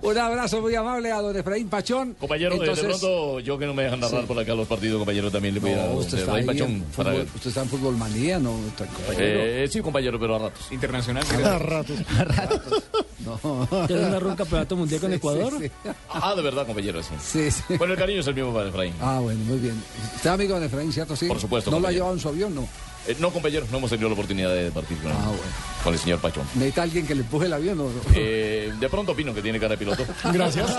Un 0.02 0.18
abrazo 0.18 0.60
muy 0.60 0.74
amable 0.74 1.12
a 1.12 1.20
don 1.20 1.36
Efraín 1.36 1.68
Pachón. 1.68 2.14
Compañero, 2.14 2.52
Entonces- 2.54 2.82
de 2.82 2.88
pronto, 2.88 3.40
yo 3.40 3.58
que 3.58 3.66
no 3.66 3.74
me 3.74 3.84
dejan 3.84 4.00
narrar 4.00 4.22
Sí. 4.22 4.26
por 4.26 4.38
acá 4.38 4.54
los 4.54 4.66
partidos, 4.66 4.98
compañero, 4.98 5.30
también 5.30 5.54
le 5.54 5.60
voy 5.60 5.72
a 5.72 5.76
No, 5.76 5.82
dar 5.82 5.94
usted 5.96 6.18
está, 6.18 6.30
Efraín 6.38 6.46
Pachón 6.46 6.70
en 6.70 6.82
para 6.96 7.10
fútbol, 7.12 7.28
usted 7.34 7.48
está 7.48 7.62
en 7.62 7.68
fútbol 7.68 7.96
manía, 7.96 8.38
¿no? 8.38 8.58
Está- 8.66 8.86
compañero. 8.86 9.40
Eh, 9.40 9.68
sí, 9.70 9.80
compañero, 9.80 10.18
pero 10.18 10.34
a 10.36 10.38
ratos. 10.40 10.72
Internacional. 10.72 11.24
A 11.44 11.58
ratos. 11.58 11.98
No. 13.20 13.66
¿Tienes 13.86 14.06
una 14.06 14.18
ronca 14.18 14.36
campeonato 14.38 14.76
mundial 14.76 15.00
con 15.00 15.10
Sí, 15.10 15.16
Ecuador? 15.16 15.52
sí, 15.58 15.68
sí. 15.84 15.90
Ah, 16.08 16.34
de 16.34 16.42
verdad, 16.42 16.66
compañero, 16.66 17.02
sí. 17.02 17.14
Sí, 17.20 17.50
sí. 17.50 17.76
Bueno, 17.76 17.92
el 17.94 17.98
cariño 17.98 18.20
es 18.20 18.26
el 18.26 18.34
mismo 18.34 18.52
para 18.52 18.68
Efraín. 18.70 18.94
Ah, 19.00 19.20
bueno, 19.22 19.38
muy 19.44 19.58
bien. 19.58 19.74
¿Usted 20.16 20.20
es 20.20 20.26
amigo 20.34 20.58
de 20.58 20.66
Efraín, 20.66 20.92
cierto? 20.92 21.14
Sí. 21.14 21.26
Por 21.28 21.38
supuesto, 21.38 21.70
¿No 21.70 21.78
lo. 21.78 21.86
Llevado 22.00 22.14
en 22.14 22.20
su 22.20 22.28
avión? 22.28 22.54
No. 22.54 22.66
Eh, 23.06 23.16
no, 23.18 23.30
compañero, 23.30 23.66
no 23.70 23.78
hemos 23.78 23.90
tenido 23.90 24.08
la 24.08 24.14
oportunidad 24.14 24.52
de 24.54 24.70
partir 24.70 24.98
con, 24.98 25.10
Ah, 25.12 25.26
bueno. 25.28 25.42
Con 25.82 25.92
el 25.94 25.98
señor 25.98 26.18
Pachón. 26.20 26.44
¿Necesita 26.54 26.82
alguien 26.82 27.06
que 27.06 27.14
le 27.14 27.22
empuje 27.22 27.46
el 27.46 27.52
avión 27.52 27.80
o 27.80 27.84
no? 27.84 27.90
Eh, 28.14 28.72
de 28.78 28.88
pronto 28.88 29.12
opino 29.12 29.32
que 29.34 29.42
tiene 29.42 29.58
cara 29.58 29.70
de 29.72 29.78
piloto. 29.78 30.04
Gracias. 30.32 30.70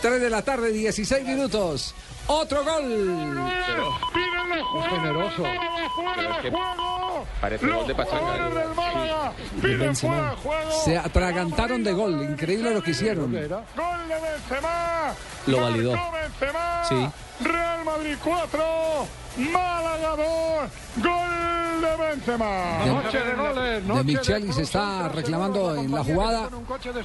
3 0.00 0.20
de 0.20 0.30
la 0.30 0.42
tarde, 0.42 0.72
16 0.72 1.24
minutos. 1.26 1.94
Otro 2.28 2.64
gol. 2.64 3.38
Generoso. 4.90 5.42
¡Fuera 5.94 6.40
de 6.42 6.50
juego! 6.50 7.26
Parece 7.40 7.66
gol 7.66 7.86
de 7.86 7.94
Pachanga. 7.94 9.32
de 9.62 10.36
juego. 10.42 10.84
Se 10.84 10.98
atragantaron 10.98 11.84
de 11.84 11.92
gol. 11.92 12.22
Increíble 12.22 12.72
lo 12.74 12.82
que 12.82 12.90
hicieron. 12.92 13.30
Gol 13.30 13.38
de 13.40 13.48
Benzema. 13.48 15.14
Lo 15.46 15.60
validó. 15.60 15.94
Sí. 16.88 17.08
Real 17.40 17.84
Madrid 17.84 18.16
4, 18.24 18.64
Málaga 19.52 20.16
2, 20.16 21.04
gol 21.04 21.80
de 21.82 21.96
Benzema. 22.06 22.78
De- 22.84 22.90
Noche 23.02 23.18
de 23.18 23.34
goles, 23.34 23.86
De 23.86 24.04
Micheli 24.04 24.52
se 24.52 24.62
está 24.62 25.08
reclamando 25.08 25.74
en 25.76 25.92
la 25.92 26.04
jugada. 26.04 26.48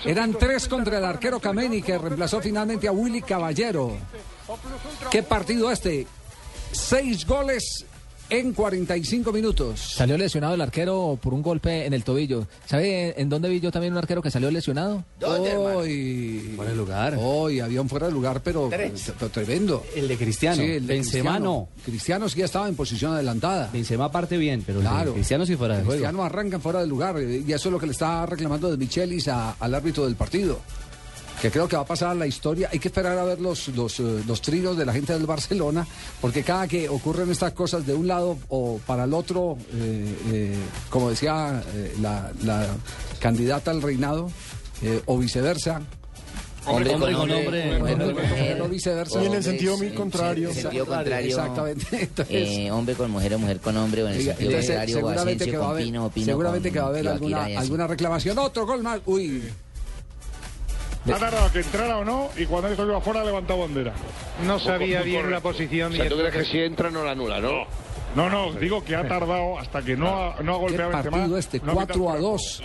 Eran 0.05 0.33
tres 0.33 0.67
contra 0.67 0.97
el 0.97 1.05
arquero 1.05 1.39
Kameni 1.39 1.81
que 1.81 1.97
reemplazó 1.97 2.41
finalmente 2.41 2.87
a 2.87 2.91
Willy 2.91 3.21
Caballero. 3.21 3.91
¿Qué 5.09 5.23
partido 5.23 5.71
este? 5.71 6.07
Seis 6.71 7.25
goles 7.25 7.85
en 8.31 8.53
45 8.53 9.31
minutos. 9.31 9.79
Salió 9.95 10.17
lesionado 10.17 10.55
el 10.55 10.61
arquero 10.61 11.19
por 11.21 11.33
un 11.33 11.41
golpe 11.41 11.85
en 11.85 11.93
el 11.93 12.03
tobillo. 12.03 12.47
¿Sabe 12.65 13.13
en 13.21 13.29
dónde 13.29 13.49
vi 13.49 13.59
yo 13.59 13.71
también 13.71 13.91
un 13.93 13.99
arquero 13.99 14.21
que 14.21 14.31
salió 14.31 14.49
lesionado? 14.49 15.03
Hoy, 15.21 16.53
Fuera 16.55 16.71
de 16.71 16.77
lugar. 16.77 17.17
Hoy 17.19 17.59
había 17.59 17.81
un 17.81 17.89
fuera 17.89 18.07
de 18.07 18.13
lugar, 18.13 18.41
pero, 18.41 18.69
tremendo. 19.31 19.83
El 19.95 20.07
de 20.07 20.17
Cristiano. 20.17 20.55
Sí, 20.55 20.63
el 20.63 20.87
de 20.87 20.93
Benzema 20.95 21.31
Cristiano. 21.31 21.39
no. 21.77 21.83
Cristiano 21.83 22.29
sí 22.29 22.41
estaba 22.41 22.67
en 22.67 22.75
posición 22.75 23.13
adelantada. 23.13 23.69
Benzema 23.71 24.11
parte 24.11 24.37
bien, 24.37 24.63
pero 24.65 24.79
el 24.79 24.85
de 24.85 24.89
Claro. 24.89 25.13
Cristiano 25.13 25.45
sí 25.45 25.55
fuera 25.55 25.75
de 25.75 25.81
juego. 25.83 25.91
Cristiano 26.01 26.23
arranca 26.23 26.59
fuera 26.59 26.79
de 26.79 26.87
lugar 26.87 27.17
eh, 27.19 27.43
y 27.45 27.51
eso 27.51 27.69
es 27.69 27.73
lo 27.73 27.79
que 27.79 27.85
le 27.85 27.91
está 27.91 28.25
reclamando 28.25 28.71
de 28.71 28.77
Michelis 28.77 29.27
a- 29.27 29.51
al 29.59 29.75
árbitro 29.75 30.05
del 30.05 30.15
partido. 30.15 30.59
Que 31.41 31.49
creo 31.49 31.67
que 31.67 31.75
va 31.75 31.81
a 31.81 31.85
pasar 31.85 32.09
a 32.09 32.13
la 32.15 32.27
historia. 32.27 32.69
Hay 32.71 32.77
que 32.77 32.87
esperar 32.89 33.17
a 33.17 33.23
ver 33.23 33.41
los, 33.41 33.67
los, 33.69 33.99
eh, 33.99 34.21
los 34.27 34.41
trinos 34.41 34.77
de 34.77 34.85
la 34.85 34.93
gente 34.93 35.13
del 35.13 35.25
Barcelona, 35.25 35.87
porque 36.21 36.43
cada 36.43 36.67
que 36.67 36.87
ocurren 36.87 37.31
estas 37.31 37.53
cosas 37.53 37.85
de 37.87 37.95
un 37.95 38.07
lado 38.07 38.37
o 38.49 38.79
para 38.85 39.05
el 39.05 39.13
otro, 39.13 39.57
eh, 39.73 40.15
eh, 40.31 40.55
como 40.91 41.09
decía 41.09 41.63
eh, 41.73 41.95
la, 41.99 42.31
la 42.43 42.67
candidata 43.19 43.71
al 43.71 43.81
reinado, 43.81 44.29
eh, 44.83 45.01
o 45.07 45.17
viceversa, 45.17 45.81
Hombre 46.63 46.91
con 46.93 47.01
hombre, 47.31 47.79
mujer 47.79 47.97
con 47.97 48.13
mujer. 48.13 48.57
No 48.59 48.67
viceversa. 48.67 49.23
Y 49.23 49.25
en 49.25 49.33
el 49.33 49.43
sentido 49.43 49.77
mil 49.79 49.95
contrario. 49.95 50.49
En 50.49 50.55
sentido 50.55 50.85
contrario. 50.85 51.27
Exactamente. 51.27 51.87
Entonces, 52.03 52.49
Eh, 52.49 52.69
hombre 52.71 52.93
con 52.93 53.09
mujer 53.09 53.33
o 53.33 53.39
mujer 53.39 53.59
con 53.59 53.75
hombre 53.77 54.03
o 54.03 54.07
en 54.07 54.13
el 54.13 54.21
sentido 54.23 54.51
contrario 54.51 54.95
seguramente 54.95 55.45
que 55.45 55.57
va 55.57 55.63
a 55.63 55.67
con 55.69 55.71
haber, 55.71 55.85
Pino 55.85 56.05
o 56.05 56.09
Pino 56.11 56.25
seguramente 56.27 56.69
con 56.69 56.73
que 56.73 56.79
va 56.79 56.85
a 56.85 56.89
haber 56.89 57.07
alguna, 57.07 57.45
alguna 57.45 57.87
reclamación. 57.87 58.37
Otro 58.37 58.67
gol 58.67 58.83
más. 58.83 58.99
Uy. 59.07 59.41
Ha 61.09 61.17
tardado 61.17 61.45
a 61.45 61.51
que 61.51 61.59
entrara 61.59 61.97
o 61.97 62.05
no 62.05 62.29
y 62.37 62.45
cuando 62.45 62.67
esto 62.69 62.85
iba 62.85 62.97
afuera 62.97 63.23
levantó 63.23 63.57
bandera. 63.57 63.93
No 64.45 64.59
sabía 64.59 65.01
bien 65.01 65.31
la 65.31 65.39
posición. 65.39 65.93
O 65.93 65.95
sea, 65.95 66.05
y 66.05 66.09
¿tú 66.09 66.15
crees 66.17 66.33
que 66.33 66.45
si 66.45 66.59
entra 66.59 66.91
no 66.91 67.03
la 67.03 67.11
anula, 67.11 67.39
no? 67.39 67.65
No, 68.13 68.29
no, 68.29 68.51
digo 68.51 68.83
que 68.83 68.93
ha 68.93 69.07
tardado 69.07 69.57
hasta 69.57 69.81
que 69.81 69.95
no 69.95 70.07
ha, 70.09 70.41
no 70.41 70.55
ha 70.55 70.55
¿Qué 70.55 70.61
golpeado 70.61 70.91
Benzema. 70.91 71.17
partido 71.17 71.37
este? 71.37 71.61
No 71.61 71.71
ha 71.71 71.75
4 71.75 72.11
a 72.11 72.17
2. 72.17 72.63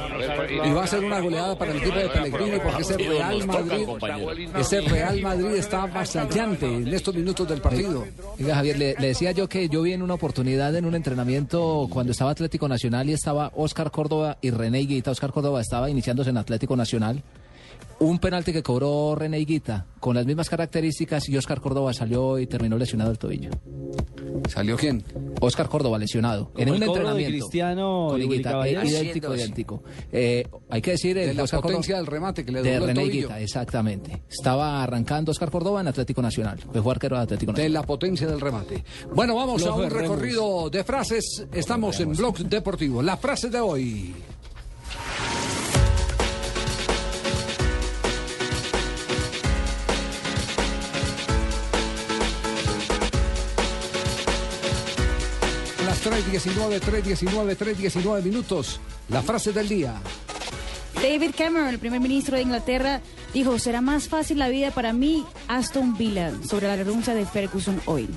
Y 0.65 0.73
va 0.73 0.83
a 0.83 0.87
ser 0.89 1.05
una 1.05 1.21
goleada 1.21 1.57
para 1.57 1.71
el 1.71 1.77
equipo 1.77 1.97
de 1.97 2.09
Pellegrini 2.09 2.59
porque 2.59 2.83
ese 2.83 2.97
Real 2.97 3.47
Madrid, 3.47 3.89
ese 4.59 4.81
Real 4.81 5.23
Madrid 5.23 5.55
está 5.55 5.85
avasallante 5.85 6.67
en 6.67 6.89
estos 6.93 7.15
minutos 7.15 7.49
del 7.49 7.61
partido. 7.61 8.05
Oiga, 8.41 8.57
Javier, 8.57 8.77
le, 8.77 8.95
le 8.99 9.07
decía 9.07 9.31
yo 9.31 9.49
que 9.49 9.69
yo 9.69 9.83
vi 9.83 9.93
en 9.93 10.03
una 10.03 10.15
oportunidad 10.15 10.75
en 10.75 10.85
un 10.85 10.97
entrenamiento 10.97 11.87
cuando 11.91 12.11
estaba 12.11 12.33
Atlético 12.33 12.67
Nacional 12.67 13.09
y 13.09 13.13
estaba 13.13 13.53
Oscar 13.55 13.93
Córdoba 13.93 14.39
y 14.41 14.51
René 14.51 14.81
Higuita. 14.81 15.13
Oscar 15.13 15.31
Córdoba 15.33 15.61
estaba 15.61 15.89
iniciándose 15.89 16.31
en 16.31 16.39
Atlético 16.39 16.75
Nacional. 16.75 17.23
Un 17.99 18.19
penalti 18.19 18.53
que 18.53 18.63
cobró 18.63 19.15
René 19.15 19.41
Higuita 19.41 19.87
con 20.01 20.15
las 20.17 20.27
mismas 20.27 20.51
características 20.51 21.29
y 21.31 21.37
Oscar 21.39 21.63
Córdoba 21.63 21.95
salió 21.95 22.39
y 22.39 22.47
terminó 22.47 22.77
lesionado 22.77 23.11
el 23.11 23.19
tobillo. 23.19 23.51
¿Salió 24.51 24.77
quién? 24.77 25.03
Oscar 25.41 25.69
Córdoba 25.69 25.99
lesionado. 25.99 26.53
En 26.59 26.69
un 26.69 26.75
el 26.75 26.81
de 26.81 26.87
entrenamiento. 26.87 27.31
Cristiano 27.33 28.09
con 28.11 28.21
Higuita. 28.21 28.69
Eh, 28.69 28.81
idéntico, 28.87 29.35
idéntico. 29.35 29.83
Eh, 30.13 30.47
hay 30.69 30.83
que 30.83 30.91
decir 30.93 31.17
De 31.17 31.31
el 31.31 31.37
la 31.39 31.45
Oscar 31.45 31.63
potencia 31.63 31.95
Córdoba- 31.95 31.99
del 31.99 32.07
remate 32.07 32.45
que 32.45 32.53
le 32.53 32.63
de 32.63 32.75
el 32.75 32.85
René. 32.87 33.05
Higuita, 33.07 33.41
exactamente. 33.41 34.23
Estaba 34.31 34.83
arrancando 34.83 35.33
Oscar 35.33 35.51
Córdoba 35.51 35.81
en 35.81 35.89
Atlético 35.89 36.21
Nacional. 36.21 36.59
Que 36.71 36.83
fue 36.83 36.93
arquero 36.93 37.17
de 37.17 37.23
Atlético 37.23 37.53
De 37.53 37.63
Nacional. 37.63 37.73
la 37.73 37.83
potencia 37.83 38.27
del 38.27 38.41
remate. 38.43 38.85
Bueno, 39.15 39.35
vamos 39.37 39.65
a 39.65 39.73
un 39.73 39.83
de 39.83 39.89
recorrido 39.89 40.69
de 40.69 40.85
frases. 40.85 41.47
Estamos 41.51 41.99
en 42.01 42.13
Blog 42.13 42.37
Deportivo. 42.41 43.03
La 43.03 43.17
frase 43.17 43.49
de 43.49 43.59
hoy. 43.59 44.15
3.19, 56.07 56.81
3.19, 56.81 57.57
3.19 57.57 58.23
minutos. 58.23 58.79
La 59.09 59.23
frase 59.23 59.53
del 59.53 59.69
día. 59.69 59.95
David 61.03 61.33
Cameron, 61.37 61.69
el 61.69 61.79
primer 61.79 62.01
ministro 62.01 62.37
de 62.37 62.43
Inglaterra, 62.43 63.01
dijo, 63.35 63.59
será 63.59 63.81
más 63.81 64.09
fácil 64.09 64.39
la 64.39 64.49
vida 64.49 64.71
para 64.71 64.93
mí, 64.93 65.25
Aston 65.47 65.97
Villa, 65.97 66.33
sobre 66.49 66.67
la 66.69 66.77
renuncia 66.77 67.15
de 67.15 67.27
Ferguson 67.27 67.81
hoy. 67.87 68.09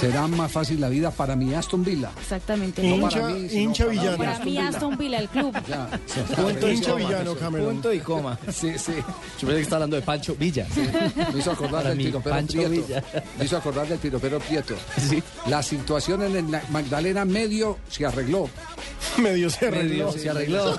Será 0.00 0.26
más 0.26 0.50
fácil 0.50 0.80
la 0.80 0.88
vida 0.88 1.10
para 1.12 1.36
mi 1.36 1.54
Aston 1.54 1.84
Villa. 1.84 2.10
Exactamente. 2.20 2.82
No 2.82 3.08
para 3.08 3.28
mí, 3.28 3.48
sino 3.48 3.60
hincha 3.62 3.84
para 3.84 3.92
villano. 3.94 4.16
Para 4.18 4.32
Aston 4.32 4.44
mí, 4.44 4.50
Villa. 4.50 4.68
Aston 4.68 4.98
Villa, 4.98 5.18
el 5.18 5.28
club. 5.28 5.54
Ya. 5.68 6.00
Punto 6.34 6.68
y 6.68 6.74
Hincha 6.74 6.90
coma. 6.90 7.04
villano, 7.04 7.34
Cameron. 7.36 7.66
Punto 7.66 7.92
y 7.92 8.00
coma. 8.00 8.38
Sí, 8.52 8.72
sí. 8.78 8.92
Yo 8.94 9.46
pensé 9.46 9.54
que 9.54 9.60
está 9.60 9.76
hablando 9.76 9.96
de 9.96 10.02
Pancho 10.02 10.34
Villa. 10.34 10.66
Me 11.32 11.38
hizo 11.38 11.52
acordar 11.52 11.84
del 11.84 11.96
mí, 11.96 12.04
piropero 12.06 12.34
Pancho 12.34 12.58
Prieto. 12.58 12.70
Villa. 12.70 13.04
Me 13.38 13.44
hizo 13.44 13.56
acordar 13.56 13.86
del 13.86 13.98
piropero 13.98 14.40
Prieto. 14.40 14.74
La 15.46 15.62
situación 15.62 16.22
en 16.22 16.36
el 16.36 16.60
Magdalena 16.70 17.24
medio 17.24 17.78
se 17.88 18.04
arregló. 18.04 18.48
Medio 19.18 19.48
se 19.48 19.68
arregló. 19.68 20.10
Se 20.12 20.28
arregló. 20.28 20.76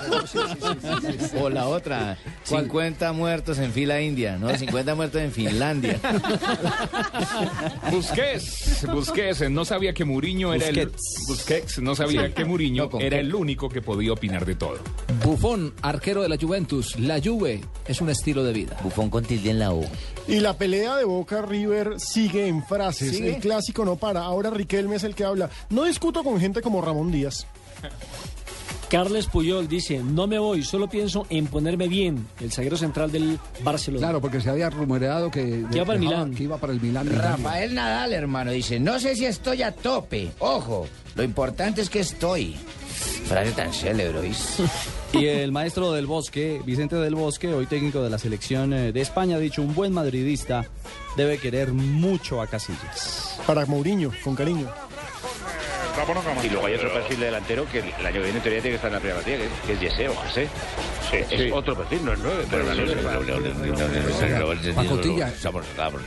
O 1.46 1.50
la 1.50 1.68
otra, 1.68 2.18
¿Cuál? 2.48 2.64
50 2.64 3.12
muertos 3.12 3.58
en 3.58 3.72
fila 3.72 4.00
india, 4.00 4.36
¿no? 4.38 4.56
50 4.56 4.94
muertos 4.94 5.20
en 5.22 5.32
Finlandia. 5.32 6.00
Busquets, 7.90 8.86
Busquets, 8.92 9.50
no 9.50 9.64
sabía 9.64 9.92
que 9.92 10.04
Mourinho 10.04 10.52
era 10.54 10.68
el 10.68 10.90
Busquets, 11.28 11.78
no 11.80 11.94
sabía 11.94 12.32
que 12.34 12.44
No, 12.44 12.90
con 12.90 13.00
era 13.02 13.16
qué. 13.16 13.20
el 13.20 13.34
único 13.34 13.68
que 13.68 13.82
podía 13.82 14.12
opinar 14.12 14.44
de 14.46 14.54
todo. 14.54 14.78
Bufón, 15.24 15.74
arquero 15.82 16.22
de 16.22 16.28
la 16.28 16.36
Juventus. 16.40 16.98
La 16.98 17.20
Juve 17.22 17.60
es 17.86 18.00
un 18.00 18.10
estilo 18.10 18.44
de 18.44 18.52
vida. 18.52 18.76
Bufón 18.82 19.10
con 19.10 19.24
tilde 19.24 19.50
en 19.50 19.58
la 19.58 19.72
U. 19.72 19.84
Y 20.28 20.40
la 20.40 20.56
pelea 20.56 20.96
de 20.96 21.04
Boca 21.04 21.42
River 21.42 21.94
sigue 21.98 22.46
en 22.48 22.64
frases. 22.64 23.10
¿Sigue? 23.16 23.36
El 23.36 23.40
clásico 23.40 23.84
no 23.84 23.96
para. 23.96 24.22
Ahora 24.22 24.50
Riquelme 24.50 24.96
es 24.96 25.04
el 25.04 25.14
que 25.14 25.24
habla. 25.24 25.50
No 25.70 25.84
discuto 25.84 26.22
con 26.24 26.40
gente 26.40 26.62
como 26.62 26.82
Ramón 26.82 27.10
Díaz. 27.12 27.46
Carles 28.88 29.26
Puyol 29.26 29.66
dice, 29.66 30.00
no 30.02 30.26
me 30.26 30.38
voy, 30.38 30.62
solo 30.62 30.88
pienso 30.88 31.26
en 31.28 31.46
ponerme 31.48 31.88
bien. 31.88 32.26
El 32.40 32.52
zaguero 32.52 32.76
central 32.76 33.10
del 33.10 33.38
Barcelona. 33.64 34.06
Claro, 34.06 34.20
porque 34.20 34.40
se 34.40 34.48
había 34.48 34.70
rumoreado 34.70 35.30
que, 35.30 35.64
iba 35.72 35.84
para 35.84 35.94
el 35.94 36.00
Milán. 36.00 36.34
que 36.34 36.44
iba 36.44 36.56
para 36.58 36.72
el 36.72 36.80
Milán. 36.80 37.08
Rafael 37.12 37.74
Nadal, 37.74 38.12
hermano, 38.12 38.52
dice, 38.52 38.78
no 38.78 39.00
sé 39.00 39.16
si 39.16 39.26
estoy 39.26 39.62
a 39.62 39.72
tope. 39.72 40.30
Ojo, 40.38 40.86
lo 41.16 41.22
importante 41.24 41.80
es 41.82 41.90
que 41.90 42.00
estoy. 42.00 42.56
Frase 43.26 43.52
tan 43.52 43.72
célebre, 43.72 44.18
¿oís? 44.18 44.58
Y 45.12 45.26
el 45.26 45.50
maestro 45.50 45.92
del 45.92 46.06
Bosque, 46.06 46.60
Vicente 46.66 46.96
del 46.96 47.14
Bosque, 47.14 47.48
hoy 47.54 47.66
técnico 47.66 48.02
de 48.02 48.10
la 48.10 48.18
selección 48.18 48.74
eh, 48.74 48.92
de 48.92 49.00
España, 49.00 49.36
ha 49.36 49.38
dicho, 49.38 49.62
un 49.62 49.74
buen 49.74 49.92
madridista 49.92 50.66
debe 51.16 51.38
querer 51.38 51.72
mucho 51.72 52.42
a 52.42 52.46
Casillas. 52.46 53.40
Para 53.46 53.64
Mourinho, 53.64 54.10
con 54.22 54.34
cariño. 54.34 54.68
Y 56.44 56.48
luego 56.50 56.66
hay 56.66 56.74
otro 56.74 56.92
perfil 56.92 57.18
de 57.20 57.24
delantero 57.26 57.66
que 57.70 57.78
el 57.78 58.06
año 58.06 58.12
que 58.12 58.18
viene 58.20 58.36
en 58.36 58.42
teoría 58.42 58.60
tiene 58.62 58.70
que 58.70 58.74
estar 58.76 58.88
en 58.88 58.92
la 58.94 58.98
Real 59.00 59.16
Madrid, 59.16 59.34
que 59.36 59.44
es- 59.46 59.50
que 59.66 59.72
es 59.72 59.80
Yeseo, 59.80 60.14
José. 60.14 60.48
es 61.12 61.52
otro 61.52 61.74
perfil, 61.76 62.04
no 62.04 62.12
es 62.12 62.18
nueve, 62.18 62.44
pero 62.50 62.64
la 62.64 62.74
Pacotilla, 64.74 65.32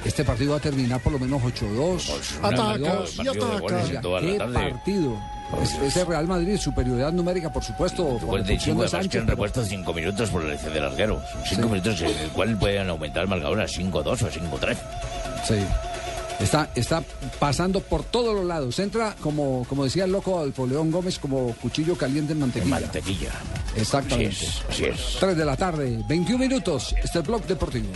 este 0.05 0.23
partido 0.23 0.51
va 0.51 0.57
a 0.57 0.61
terminar 0.61 0.99
por 1.01 1.13
lo 1.13 1.19
menos 1.19 1.41
8-2. 1.43 2.09
Ataca 2.41 2.77
Dos. 2.77 3.15
y 3.17 3.27
ataca. 3.27 4.19
la 4.21 4.21
¿Qué 4.21 4.37
partido? 4.37 5.17
Es- 5.63 5.73
Ese 5.81 6.05
Real 6.05 6.27
Madrid, 6.27 6.57
superioridad 6.57 7.11
numérica, 7.11 7.51
por 7.51 7.63
supuesto. 7.63 8.03
por 8.19 8.19
Pues 8.27 8.41
la 8.43 8.47
de 8.49 8.53
además 8.61 8.83
que 8.85 8.89
Sánchez, 8.91 9.21
han 9.21 9.27
repuesto 9.27 9.65
cinco 9.65 9.93
minutos 9.93 10.29
por 10.29 10.43
el 10.43 10.49
lesión 10.49 10.73
del 10.73 10.85
arquero. 10.85 11.21
Son 11.33 11.41
Cinco 11.47 11.61
Sí. 11.63 11.67
minutos 11.69 12.01
en 12.01 12.07
el 12.19 12.29
cual 12.29 12.55
pueden 12.57 12.87
aumentar 12.89 13.23
el 13.23 13.29
marcador 13.29 13.59
a 13.61 13.67
5-2 13.67 14.21
o 14.21 14.29
5-3. 14.29 14.77
Sí. 15.47 15.55
Está, 16.39 16.71
está 16.75 17.03
pasando 17.37 17.81
por 17.81 18.03
todos 18.03 18.33
los 18.33 18.45
lados. 18.45 18.79
Entra, 18.79 19.15
como, 19.21 19.65
como 19.67 19.83
decía 19.83 20.05
el 20.05 20.11
loco 20.11 20.51
León 20.67 20.89
Gómez, 20.91 21.19
como 21.19 21.53
cuchillo 21.55 21.97
caliente 21.97 22.33
en 22.33 22.39
mantequilla. 22.39 22.79
Mantequilla. 22.79 23.31
Exactamente. 23.75 24.35
Así 24.35 24.45
es, 24.45 24.63
así 24.69 24.85
es. 24.85 25.17
3 25.19 25.37
de 25.37 25.45
la 25.45 25.57
tarde, 25.57 26.03
21 26.07 26.39
minutos. 26.39 26.93
Este 26.97 27.07
es 27.07 27.15
el 27.15 27.21
blog 27.23 27.45
deportivo. 27.45 27.89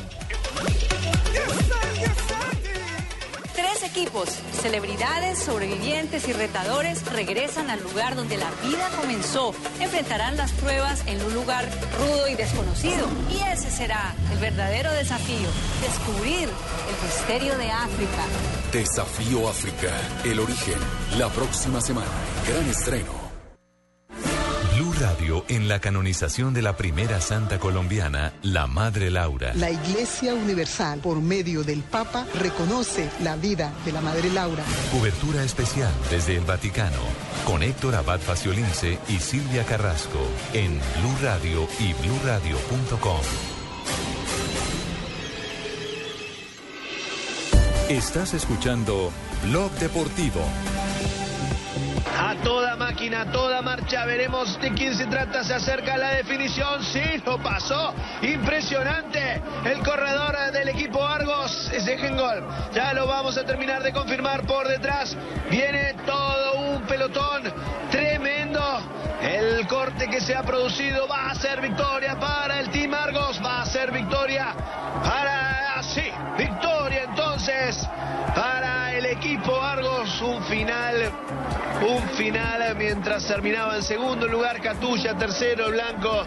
Equipos, 3.93 4.27
celebridades, 4.59 5.37
sobrevivientes 5.37 6.27
y 6.27 6.33
retadores 6.33 7.05
regresan 7.11 7.69
al 7.69 7.81
lugar 7.83 8.15
donde 8.15 8.37
la 8.37 8.49
vida 8.63 8.89
comenzó. 8.99 9.53
Enfrentarán 9.79 10.35
las 10.35 10.51
pruebas 10.53 11.03
en 11.05 11.23
un 11.23 11.33
lugar 11.35 11.63
rudo 11.99 12.27
y 12.27 12.33
desconocido. 12.33 13.07
Y 13.29 13.37
ese 13.51 13.69
será 13.69 14.15
el 14.31 14.39
verdadero 14.39 14.91
desafío, 14.93 15.47
descubrir 15.81 16.49
el 16.49 17.05
misterio 17.05 17.55
de 17.57 17.69
África. 17.69 18.23
Desafío 18.71 19.47
África, 19.47 19.91
el 20.23 20.39
origen. 20.39 20.79
La 21.19 21.29
próxima 21.29 21.79
semana, 21.79 22.09
gran 22.47 22.67
estreno. 22.67 23.22
Blue 24.76 24.93
Radio 24.99 25.45
en 25.49 25.67
la 25.67 25.80
canonización 25.80 26.53
de 26.53 26.61
la 26.61 26.76
primera 26.76 27.21
santa 27.21 27.59
colombiana, 27.59 28.34
la 28.41 28.65
Madre 28.65 29.11
Laura. 29.11 29.53
La 29.55 29.69
Iglesia 29.69 30.34
Universal, 30.34 30.99
por 30.99 31.21
medio 31.21 31.63
del 31.63 31.82
Papa, 31.82 32.26
reconoce 32.39 33.09
la 33.21 33.36
vida 33.36 33.71
de 33.86 33.91
la 33.91 34.01
Madre 34.01 34.32
Laura. 34.32 34.63
Cobertura 34.91 35.43
especial 35.43 35.91
desde 36.09 36.38
el 36.38 36.45
Vaticano 36.45 37.01
con 37.45 37.61
Héctor 37.61 37.95
Abad 37.95 38.19
Faciolince 38.19 38.97
y 39.09 39.19
Silvia 39.19 39.63
Carrasco 39.63 40.19
en 40.53 40.80
Blue 40.99 41.17
Radio 41.21 41.67
y 41.80 41.93
bluradio.com. 41.93 43.21
Estás 47.89 48.34
escuchando 48.34 49.11
Blog 49.43 49.71
Deportivo. 49.74 50.41
A 52.20 52.36
toda 52.43 52.76
máquina, 52.76 53.22
a 53.22 53.26
toda 53.32 53.61
marcha, 53.61 54.05
veremos 54.05 54.59
de 54.61 54.72
quién 54.74 54.95
se 54.95 55.05
trata. 55.07 55.43
Se 55.43 55.53
acerca 55.53 55.97
la 55.97 56.11
definición. 56.11 56.84
Sí, 56.84 57.01
lo 57.26 57.38
pasó. 57.41 57.93
Impresionante. 58.22 59.41
El 59.66 59.80
corredor 59.80 60.36
del 60.51 60.70
equipo 60.70 61.05
Argos 61.05 61.72
es 61.74 61.86
Gol. 62.16 62.43
Ya 62.74 62.93
lo 62.93 63.07
vamos 63.07 63.38
a 63.38 63.43
terminar 63.43 63.82
de 63.84 63.91
confirmar 63.91 64.45
por 64.45 64.68
detrás. 64.68 65.16
Viene 65.49 65.95
todo 66.05 66.53
un 66.59 66.82
pelotón 66.84 67.43
tremendo. 67.91 68.61
El 69.22 69.66
corte 69.68 70.07
que 70.07 70.22
se 70.22 70.36
ha 70.36 70.43
producido 70.43 71.07
va 71.07 71.32
a 71.32 71.36
ser 71.36 71.61
victoria 71.61 72.20
para 72.20 72.59
el 72.59 72.70
Team 72.70 72.93
Argos. 72.93 73.41
Va 73.43 73.61
a 73.61 73.66
ser 73.66 73.91
victoria 73.91 74.53
para. 75.03 75.62
Un 80.24 80.41
final 80.43 81.11
Un 81.86 82.09
final 82.15 82.76
mientras 82.78 83.28
terminaba 83.28 83.76
en 83.76 83.84
segundo 83.84 84.28
lugar 84.28 84.61
Catulla, 84.61 85.17
tercero 85.17 85.69
Blanco. 85.69 86.24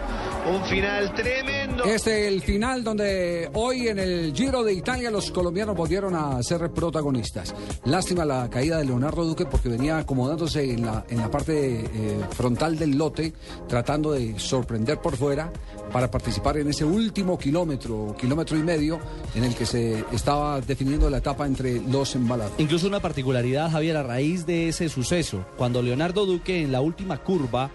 Un 0.52 0.62
final 0.64 1.12
tremendo. 1.14 1.84
Este 1.84 2.28
el 2.28 2.40
final 2.42 2.84
donde 2.84 3.50
hoy 3.54 3.88
en 3.88 3.98
el 3.98 4.32
Giro 4.34 4.62
de 4.62 4.72
Italia 4.72 5.10
los 5.10 5.30
colombianos 5.30 5.76
volvieron 5.76 6.14
a 6.14 6.42
ser 6.42 6.70
protagonistas. 6.70 7.54
Lástima 7.84 8.24
la 8.24 8.48
caída 8.50 8.78
de 8.78 8.84
Leonardo 8.84 9.24
Duque 9.24 9.46
porque 9.46 9.68
venía 9.68 9.98
acomodándose 9.98 10.72
en 10.72 10.84
la, 10.86 11.04
en 11.08 11.18
la 11.18 11.30
parte 11.30 11.80
eh, 11.80 12.20
frontal 12.30 12.78
del 12.78 12.96
lote, 12.96 13.32
tratando 13.68 14.12
de 14.12 14.38
sorprender 14.38 14.98
por 14.98 15.16
fuera 15.16 15.50
para 15.92 16.10
participar 16.10 16.58
en 16.58 16.68
ese 16.68 16.84
último 16.84 17.38
kilómetro, 17.38 18.14
kilómetro 18.18 18.56
y 18.56 18.62
medio, 18.62 19.00
en 19.34 19.44
el 19.44 19.54
que 19.54 19.64
se 19.64 20.04
estaba 20.12 20.60
definiendo 20.60 21.08
la 21.08 21.18
etapa 21.18 21.46
entre 21.46 21.80
los 21.80 22.14
embalados. 22.14 22.52
Incluso 22.58 22.86
una 22.86 23.00
particularidad, 23.00 23.70
Javier, 23.70 23.85
a 23.94 24.02
raíz 24.02 24.46
de 24.46 24.68
ese 24.68 24.88
suceso, 24.88 25.44
cuando 25.56 25.82
Leonardo 25.82 26.24
Duque 26.24 26.62
en 26.62 26.72
la 26.72 26.80
última 26.80 27.18
curva, 27.18 27.70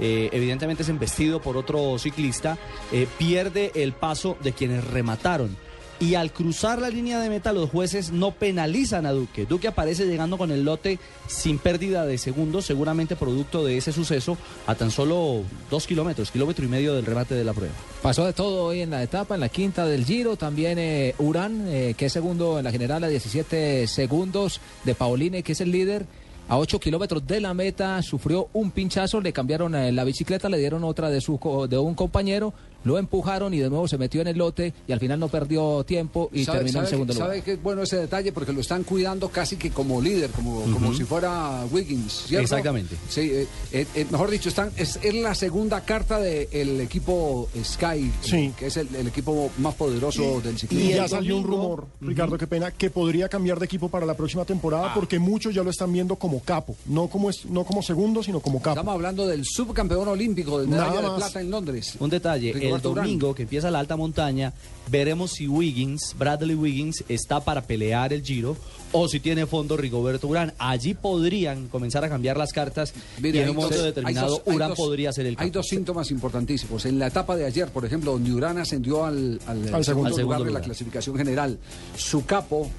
eh, 0.00 0.28
evidentemente 0.32 0.82
es 0.82 0.88
embestido 0.88 1.40
por 1.40 1.56
otro 1.56 1.96
ciclista, 1.98 2.58
eh, 2.92 3.06
pierde 3.18 3.70
el 3.74 3.92
paso 3.92 4.36
de 4.42 4.52
quienes 4.52 4.84
remataron. 4.84 5.56
Y 6.04 6.16
al 6.16 6.34
cruzar 6.34 6.82
la 6.82 6.90
línea 6.90 7.18
de 7.18 7.30
meta, 7.30 7.54
los 7.54 7.70
jueces 7.70 8.12
no 8.12 8.32
penalizan 8.32 9.06
a 9.06 9.12
Duque. 9.12 9.46
Duque 9.46 9.68
aparece 9.68 10.04
llegando 10.04 10.36
con 10.36 10.50
el 10.50 10.62
lote 10.62 10.98
sin 11.28 11.56
pérdida 11.56 12.04
de 12.04 12.18
segundos, 12.18 12.66
seguramente 12.66 13.16
producto 13.16 13.64
de 13.64 13.78
ese 13.78 13.90
suceso, 13.90 14.36
a 14.66 14.74
tan 14.74 14.90
solo 14.90 15.44
dos 15.70 15.86
kilómetros, 15.86 16.30
kilómetro 16.30 16.66
y 16.66 16.68
medio 16.68 16.94
del 16.94 17.06
remate 17.06 17.34
de 17.34 17.42
la 17.42 17.54
prueba. 17.54 17.72
Pasó 18.02 18.26
de 18.26 18.34
todo 18.34 18.64
hoy 18.64 18.82
en 18.82 18.90
la 18.90 19.02
etapa, 19.02 19.34
en 19.34 19.40
la 19.40 19.48
quinta 19.48 19.86
del 19.86 20.04
Giro. 20.04 20.36
También 20.36 20.78
eh, 20.78 21.14
Urán, 21.18 21.68
eh, 21.68 21.94
que 21.96 22.04
es 22.06 22.12
segundo 22.12 22.58
en 22.58 22.64
la 22.64 22.70
general 22.70 23.02
a 23.02 23.08
17 23.08 23.86
segundos 23.86 24.60
de 24.84 24.94
Pauline, 24.94 25.42
que 25.42 25.52
es 25.52 25.62
el 25.62 25.70
líder. 25.70 26.04
A 26.46 26.58
8 26.58 26.78
kilómetros 26.78 27.26
de 27.26 27.40
la 27.40 27.54
meta 27.54 28.02
sufrió 28.02 28.50
un 28.52 28.70
pinchazo, 28.70 29.22
le 29.22 29.32
cambiaron 29.32 29.74
eh, 29.74 29.90
la 29.90 30.04
bicicleta, 30.04 30.50
le 30.50 30.58
dieron 30.58 30.84
otra 30.84 31.08
de, 31.08 31.22
su, 31.22 31.40
de 31.70 31.78
un 31.78 31.94
compañero, 31.94 32.52
lo 32.84 32.98
empujaron 32.98 33.52
y 33.54 33.58
de 33.58 33.68
nuevo 33.70 33.88
se 33.88 33.98
metió 33.98 34.20
en 34.20 34.28
el 34.28 34.38
lote 34.38 34.72
y 34.86 34.92
al 34.92 35.00
final 35.00 35.18
no 35.20 35.28
perdió 35.28 35.84
tiempo 35.84 36.30
y 36.32 36.44
¿Sabe- 36.44 36.58
terminó 36.58 36.80
en 36.80 36.86
segundo 36.86 37.12
que- 37.12 37.18
lugar. 37.18 37.28
¿Sabe 37.30 37.42
que 37.42 37.52
es 37.52 37.62
bueno 37.62 37.82
ese 37.82 37.96
detalle? 37.96 38.32
Porque 38.32 38.52
lo 38.52 38.60
están 38.60 38.84
cuidando 38.84 39.28
casi 39.28 39.56
que 39.56 39.70
como 39.70 40.00
líder, 40.00 40.30
como, 40.30 40.62
como 40.72 40.94
si 40.94 41.04
fuera 41.04 41.64
Wiggins, 41.70 42.24
¿cierto? 42.26 42.42
Exactamente. 42.44 42.96
Sí, 43.08 43.20
eh, 43.32 43.46
eh, 43.72 43.86
eh, 43.94 44.06
mejor 44.10 44.30
dicho, 44.30 44.48
están, 44.48 44.70
es, 44.76 44.98
es 45.02 45.14
la 45.14 45.34
segunda 45.34 45.80
carta 45.82 46.18
del 46.18 46.80
equipo 46.80 47.48
Sky, 47.62 48.12
que 48.58 48.66
es 48.66 48.76
el, 48.76 48.94
el 48.94 49.06
equipo 49.08 49.50
más 49.58 49.74
poderoso 49.74 50.40
del 50.40 50.58
ciclismo. 50.58 50.90
Y 50.90 50.94
ya 50.94 51.08
salió 51.08 51.36
un 51.36 51.44
rumor, 51.44 51.86
Ricardo, 52.00 52.36
qué 52.38 52.46
pena, 52.46 52.70
que 52.70 52.90
podría 52.90 53.28
cambiar 53.28 53.58
de 53.58 53.64
equipo 53.66 53.88
para 53.88 54.06
la 54.06 54.14
próxima 54.14 54.44
temporada 54.44 54.74
Ah. 54.74 54.92
porque 54.94 55.18
muchos 55.18 55.54
ya 55.54 55.62
lo 55.62 55.70
están 55.70 55.92
viendo 55.92 56.16
como 56.16 56.40
capo, 56.40 56.76
no 56.86 57.08
como 57.08 57.30
es, 57.30 57.46
no 57.46 57.64
como 57.64 57.82
segundo, 57.82 58.22
sino 58.22 58.40
como 58.40 58.58
capo. 58.60 58.72
Estamos 58.80 58.94
hablando 58.94 59.26
del 59.26 59.44
subcampeón 59.44 60.08
olímpico 60.08 60.60
de 60.60 60.66
medalla 60.66 61.00
de 61.00 61.16
plata 61.16 61.40
en 61.40 61.50
Londres. 61.50 61.94
Un 62.00 62.10
detalle, 62.10 62.52
Rigoberto 62.52 62.73
el 62.76 62.82
domingo 62.82 63.34
que 63.34 63.42
empieza 63.42 63.70
la 63.70 63.78
alta 63.80 63.96
montaña, 63.96 64.52
veremos 64.90 65.32
si 65.32 65.46
Wiggins, 65.48 66.14
Bradley 66.18 66.54
Wiggins, 66.56 67.04
está 67.08 67.40
para 67.40 67.62
pelear 67.62 68.12
el 68.12 68.22
Giro 68.22 68.56
o 68.92 69.08
si 69.08 69.18
tiene 69.20 69.46
fondo 69.46 69.76
Rigoberto 69.76 70.28
Urán. 70.28 70.52
Allí 70.58 70.94
podrían 70.94 71.68
comenzar 71.68 72.04
a 72.04 72.08
cambiar 72.08 72.36
las 72.36 72.52
cartas 72.52 72.92
Mire, 73.20 73.38
y 73.38 73.40
en 73.40 73.44
hay 73.44 73.50
un 73.50 73.56
momento 73.56 73.76
dos- 73.76 73.84
determinado 73.86 74.26
hay 74.26 74.32
dos- 74.32 74.42
hay 74.46 74.54
Urán 74.56 74.68
dos- 74.70 74.78
podría 74.78 75.12
ser 75.12 75.26
el 75.26 75.32
Hay 75.38 75.46
capo. 75.48 75.58
dos 75.58 75.66
síntomas 75.68 76.10
importantísimos. 76.10 76.84
En 76.86 76.98
la 76.98 77.06
etapa 77.08 77.36
de 77.36 77.44
ayer, 77.46 77.68
por 77.68 77.84
ejemplo, 77.84 78.12
donde 78.12 78.32
Urán 78.32 78.58
ascendió 78.58 79.04
al, 79.04 79.40
al- 79.46 79.68
Al 79.68 79.74
al 79.74 79.84
segundo, 79.84 80.16
lugar 80.18 80.44
de 80.44 80.50
la 80.50 80.60
clasificación 80.60 81.16
general. 81.16 81.58
Su 81.96 82.24
capo, 82.24 82.70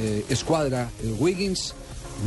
eh, 0.00 0.24
escuadra, 0.28 0.90
eh, 1.02 1.14
Wiggins, 1.18 1.74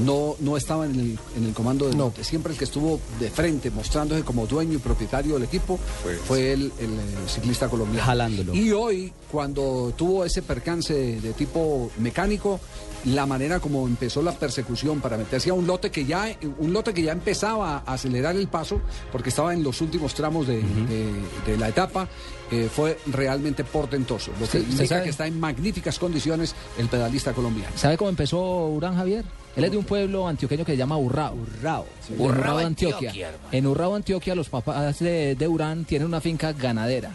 no, 0.05 0.35
no 0.39 0.57
estaba 0.57 0.85
en 0.85 0.95
el, 0.95 1.19
en 1.37 1.45
el 1.45 1.53
comando 1.53 1.87
del 1.87 1.97
lote. 1.97 2.23
Siempre 2.23 2.53
el 2.53 2.57
que 2.57 2.65
estuvo 2.65 2.99
de 3.19 3.29
frente, 3.29 3.69
mostrándose 3.71 4.23
como 4.23 4.47
dueño 4.47 4.73
y 4.73 4.77
propietario 4.77 5.33
del 5.35 5.43
equipo, 5.43 5.79
fue 6.25 6.53
el, 6.53 6.71
el, 6.79 6.93
eh, 6.93 7.03
ciclista 7.27 7.67
colombiano. 7.69 8.05
Jalándolo. 8.05 8.53
Y 8.55 8.71
hoy, 8.71 9.11
cuando 9.31 9.93
tuvo 9.97 10.23
ese 10.25 10.41
percance 10.41 10.93
de 10.93 11.33
tipo 11.33 11.91
mecánico, 11.99 12.59
la 13.05 13.25
manera 13.25 13.59
como 13.59 13.87
empezó 13.87 14.21
la 14.21 14.31
persecución 14.31 15.01
para 15.01 15.17
meterse 15.17 15.49
a 15.49 15.53
un 15.55 15.65
lote 15.65 15.89
que 15.89 16.05
ya 16.05 16.37
un 16.59 16.71
lote 16.71 16.93
que 16.93 17.01
ya 17.01 17.11
empezaba 17.13 17.77
a 17.85 17.93
acelerar 17.93 18.35
el 18.35 18.47
paso 18.47 18.79
porque 19.11 19.29
estaba 19.29 19.53
en 19.55 19.63
los 19.63 19.81
últimos 19.81 20.13
tramos 20.13 20.45
de, 20.45 20.57
de- 20.61 21.11
de 21.51 21.57
la 21.57 21.69
etapa 21.69 22.07
eh, 22.51 22.69
fue 22.73 22.97
realmente 23.07 23.63
portentoso 23.63 24.31
lo 24.39 24.45
que 24.45 24.51
Sí, 24.51 24.57
¿usted 24.57 24.71
indica 24.71 24.87
sabe? 24.87 25.03
que 25.03 25.09
está 25.09 25.25
en 25.27 25.39
magníficas 25.39 25.97
condiciones 25.97 26.53
el 26.77 26.87
pedalista 26.87 27.33
colombiano 27.33 27.71
¿Sabe 27.77 27.97
cómo 27.97 28.09
empezó 28.09 28.67
Urán 28.67 28.95
Javier? 28.95 29.23
Él 29.55 29.63
es 29.65 29.71
de 29.71 29.77
un 29.77 29.83
pueblo 29.83 30.27
antioqueño 30.27 30.63
que 30.63 30.71
se 30.73 30.77
llama 30.77 30.97
Urrao. 30.97 31.35
Urrao. 31.35 31.85
Urrao, 32.17 32.27
Urrao, 32.27 32.57
Antioquia. 32.59 33.13
En 33.51 33.67
Urrao, 33.67 33.95
Antioquia, 33.95 34.33
los 34.33 34.47
papás 34.47 34.99
de, 34.99 35.35
de 35.35 35.47
Urán 35.47 35.83
tienen 35.83 36.07
una 36.07 36.21
finca 36.21 36.53
ganadera. 36.53 37.11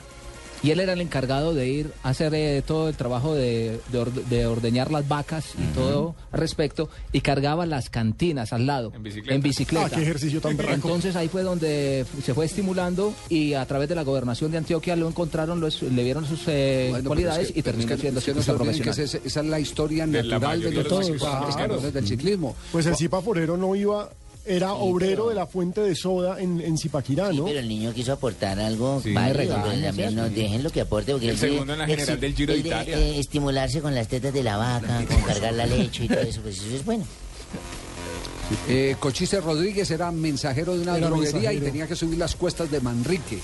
Y 0.62 0.70
él 0.70 0.80
era 0.80 0.94
el 0.94 1.00
encargado 1.00 1.54
de 1.54 1.68
ir 1.68 1.92
a 2.02 2.10
hacer 2.10 2.34
eh, 2.34 2.62
todo 2.66 2.88
el 2.88 2.96
trabajo 2.96 3.34
de, 3.34 3.80
de 3.92 3.98
orde- 3.98 4.24
de 4.28 4.46
ordeñar 4.46 4.90
las 4.90 5.06
vacas 5.06 5.46
y 5.58 5.74
todo 5.74 6.14
al 6.32 6.40
respecto. 6.40 6.88
Y 7.12 7.20
cargaba 7.20 7.66
las 7.66 7.90
cantinas 7.90 8.52
al 8.52 8.66
lado. 8.66 8.92
En 8.94 9.42
bicicleta. 9.42 9.86
Ah, 9.86 9.90
qué 9.94 10.02
ejercicio 10.02 10.40
tan. 10.40 10.58
Entonces 10.60 11.14
ahí 11.16 11.28
fue 11.28 11.42
donde 11.42 12.04
se 12.24 12.34
fue 12.34 12.46
estimulando 12.46 13.14
y 13.28 13.54
a 13.54 13.64
través 13.66 13.88
de 13.88 13.94
la 13.94 14.02
gobernación 14.02 14.50
de 14.50 14.58
Antioquia 14.58 14.96
lo 14.96 15.08
encontraron, 15.08 15.60
lo 15.60 15.66
es- 15.66 15.82
le 15.82 16.02
vieron 16.04 16.26
sus 16.26 16.40
eh, 16.48 16.88
Bueno, 16.90 17.08
cualidades 17.08 17.48
es 17.48 17.52
que- 17.52 17.60
y 17.60 17.62
terminó 17.62 17.92
es 17.94 17.96
que- 17.96 18.02
siendo 18.02 18.20
no 18.20 18.42
ciclista 18.42 18.84
que 18.84 18.90
esa, 18.90 19.02
es- 19.02 19.14
esa 19.26 19.40
es 19.40 19.46
la 19.46 19.60
historia 19.60 20.06
De 20.06 20.22
la 20.22 20.34
natural 20.38 20.60
de, 20.60 20.70
los 20.72 20.84
de 21.06 21.68
los 21.68 21.92
del 21.94 22.06
ciclismo 22.06 22.56
Pues 22.72 22.86
el 22.86 22.96
Zipa 22.96 23.20
Forero 23.22 23.56
no 23.56 23.74
iba, 23.76 24.08
era 24.46 24.72
obrero 24.74 25.28
de 25.28 25.34
la 25.34 25.46
fuente 25.46 25.80
de 25.80 25.94
soda 25.94 26.40
en, 26.40 26.60
en 26.60 26.78
Zipaquirá, 26.78 27.32
¿no? 27.32 27.44
Pero 27.46 27.58
el 27.60 27.68
niño 27.68 27.92
quiso 27.92 28.12
aportar 28.12 28.58
algo 28.60 29.00
Sí. 29.02 29.10
Me 29.10 29.32
regaña, 29.32 29.62
pues, 29.64 29.82
también 29.82 30.14
no 30.14 30.28
dejen 30.28 30.62
lo 30.62 30.70
que 30.70 30.80
aporte. 30.82 31.12
Porque 31.12 31.30
El 31.30 31.38
segundo 31.38 31.72
en 31.72 31.78
la 31.80 31.86
general 31.86 32.14
sí- 32.16 32.20
del 32.20 32.34
Giro 32.34 32.52
de 32.52 32.58
Italia. 32.60 32.98
eh, 32.98 33.18
estimularse 33.18 33.80
con 33.80 33.94
las 33.94 34.08
tetas 34.08 34.32
de 34.32 34.42
la 34.42 34.56
vaca, 34.56 35.04
con 35.06 35.20
cargar 35.22 35.52
la 35.54 35.66
leche 35.66 36.04
y 36.04 36.08
todo 36.08 36.20
eso, 36.20 36.40
pues 36.42 36.58
eso 36.58 36.74
es 36.76 36.84
bueno. 36.84 37.04
Eh, 38.68 38.94
Cochise 39.00 39.40
Rodríguez 39.40 39.90
era 39.90 40.12
mensajero 40.12 40.74
de 40.76 40.82
una 40.82 40.96
Era 40.96 41.08
droguería 41.08 41.52
y 41.52 41.58
tenía 41.60 41.88
que 41.88 41.96
subir 41.96 42.16
las 42.18 42.36
cuestas 42.36 42.70
de 42.70 42.80
Manrique. 42.80 43.40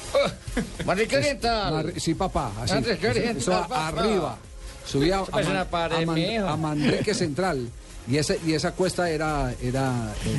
Manrique 0.86 1.16
Oriental. 1.16 1.72
Mar- 1.74 1.92
sí, 1.96 2.14
papá, 2.14 2.52
así. 2.62 2.74
Manrique 2.74 3.08
Oriental, 3.08 3.36
Eso, 3.38 3.50
papá. 3.50 3.88
arriba. 3.88 4.38
Subía 4.86 5.18
a, 5.18 5.22
Eso 5.22 5.30
parece 5.32 5.48
Man- 5.50 5.56
una 5.56 5.70
pared, 5.70 5.96
a 5.96 6.06
Man- 6.06 6.14
mijo. 6.14 6.46
a 6.46 6.56
Manrique 6.56 7.14
Central. 7.14 7.68
Y, 8.08 8.16
ese, 8.16 8.38
y 8.46 8.52
esa 8.52 8.72
cuesta 8.72 9.08
era, 9.10 9.52
era 9.62 10.12
eh, 10.24 10.36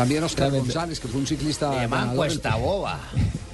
también 0.00 0.24
Oscar. 0.24 0.50
González, 0.50 1.00
que 1.00 1.08
fue 1.08 1.20
un 1.20 1.26
ciclista. 1.26 1.70
Le 1.70 1.80
llaman 1.82 2.16
Cuesta 2.16 2.56
Boba. 2.56 2.98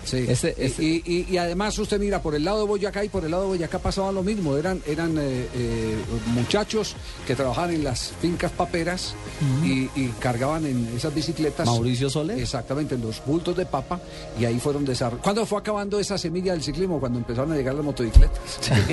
Sí. 0.04 0.18
Ese- 0.18 0.54
ese- 0.56 0.84
Y, 0.84 1.02
y- 1.04 1.26
y 1.28 1.36
además 1.36 1.76
usted 1.80 1.98
mira, 1.98 2.22
por 2.22 2.36
el 2.36 2.44
lado 2.44 2.60
de 2.60 2.66
Boyacá 2.66 3.02
y 3.02 3.08
por 3.08 3.24
el 3.24 3.32
lado 3.32 3.42
de 3.42 3.48
Boyacá 3.48 3.80
pasaba 3.80 4.12
lo 4.12 4.22
mismo. 4.22 4.56
Eran, 4.56 4.80
eran 4.86 5.18
eh, 5.18 5.48
eh, 5.52 5.96
muchachos 6.28 6.94
que 7.26 7.34
trabajaban 7.34 7.72
en 7.74 7.82
las 7.82 8.12
fincas 8.20 8.52
paperas 8.52 9.16
y, 9.64 9.90
y 9.96 10.14
cargaban 10.20 10.64
en 10.64 10.86
esas 10.96 11.12
bicicletas. 11.12 11.66
Mauricio 11.66 12.08
Soler. 12.08 12.38
Exactamente, 12.38 12.94
en 12.94 13.00
los 13.02 13.20
bultos 13.26 13.56
de 13.56 13.66
papa. 13.66 13.98
Y 14.38 14.44
ahí 14.44 14.60
fueron 14.60 14.84
desarrollados. 14.84 15.24
¿Cuándo 15.24 15.44
fue 15.44 15.58
acabando 15.58 15.98
esa 15.98 16.16
semilla 16.16 16.52
del 16.52 16.62
ciclismo? 16.62 17.00
Cuando 17.00 17.18
empezaron 17.18 17.50
a 17.50 17.56
llegar 17.56 17.74
las 17.74 17.84
motocicletas. 17.84 18.38
Sí, 18.60 18.70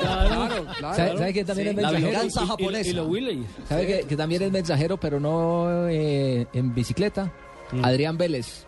claro, 0.00 0.66
claro. 0.78 0.96
¿Sabe, 0.96 1.16
sabe 1.18 1.32
quién 1.32 1.46
también 1.46 1.68
es 1.68 1.76
La 1.76 1.82
mensajero? 1.92 2.10
venganza 2.10 2.42
y- 2.42 2.46
japonesa. 2.48 2.90
Y, 2.90 2.92
lo 2.92 3.04
Willey. 3.06 3.46
¿Sabe 3.68 3.86
que, 3.86 4.00
que 4.08 4.16
también 4.16 4.42
es 4.42 4.50
mensajero, 4.50 4.96
pero 4.98 5.20
no 5.20 5.86
eh, 5.88 6.48
en 6.52 6.63
bicicleta? 6.72 7.32
Adrián 7.82 8.16
Vélez, 8.16 8.64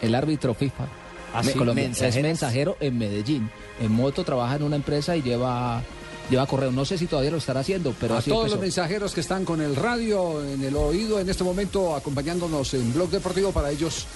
el 0.00 0.14
árbitro 0.14 0.54
FIFA. 0.54 0.86
¿Ah? 1.34 1.42
Colombia. 1.56 1.90
Es 1.90 2.16
mensajero 2.22 2.76
en 2.80 2.96
Medellín. 2.96 3.50
En 3.80 3.92
moto 3.92 4.24
trabaja 4.24 4.56
en 4.56 4.62
una 4.62 4.76
empresa 4.76 5.14
y 5.16 5.22
lleva, 5.22 5.82
lleva 6.30 6.46
correo. 6.46 6.70
No 6.72 6.84
sé 6.84 6.98
si 6.98 7.06
todavía 7.06 7.30
lo 7.30 7.38
estará 7.38 7.60
haciendo, 7.60 7.94
pero 7.98 8.14
a 8.14 8.18
así 8.18 8.30
todos 8.30 8.50
los 8.50 8.60
mensajeros 8.60 9.12
que 9.14 9.20
están 9.20 9.44
con 9.44 9.60
el 9.60 9.74
radio 9.76 10.42
en 10.44 10.62
el 10.62 10.76
oído 10.76 11.20
en 11.20 11.28
este 11.28 11.44
momento 11.44 11.94
acompañándonos 11.96 12.74
en 12.74 12.92
Blog 12.92 13.10
Deportivo 13.10 13.52
para 13.52 13.70
ellos 13.70 14.06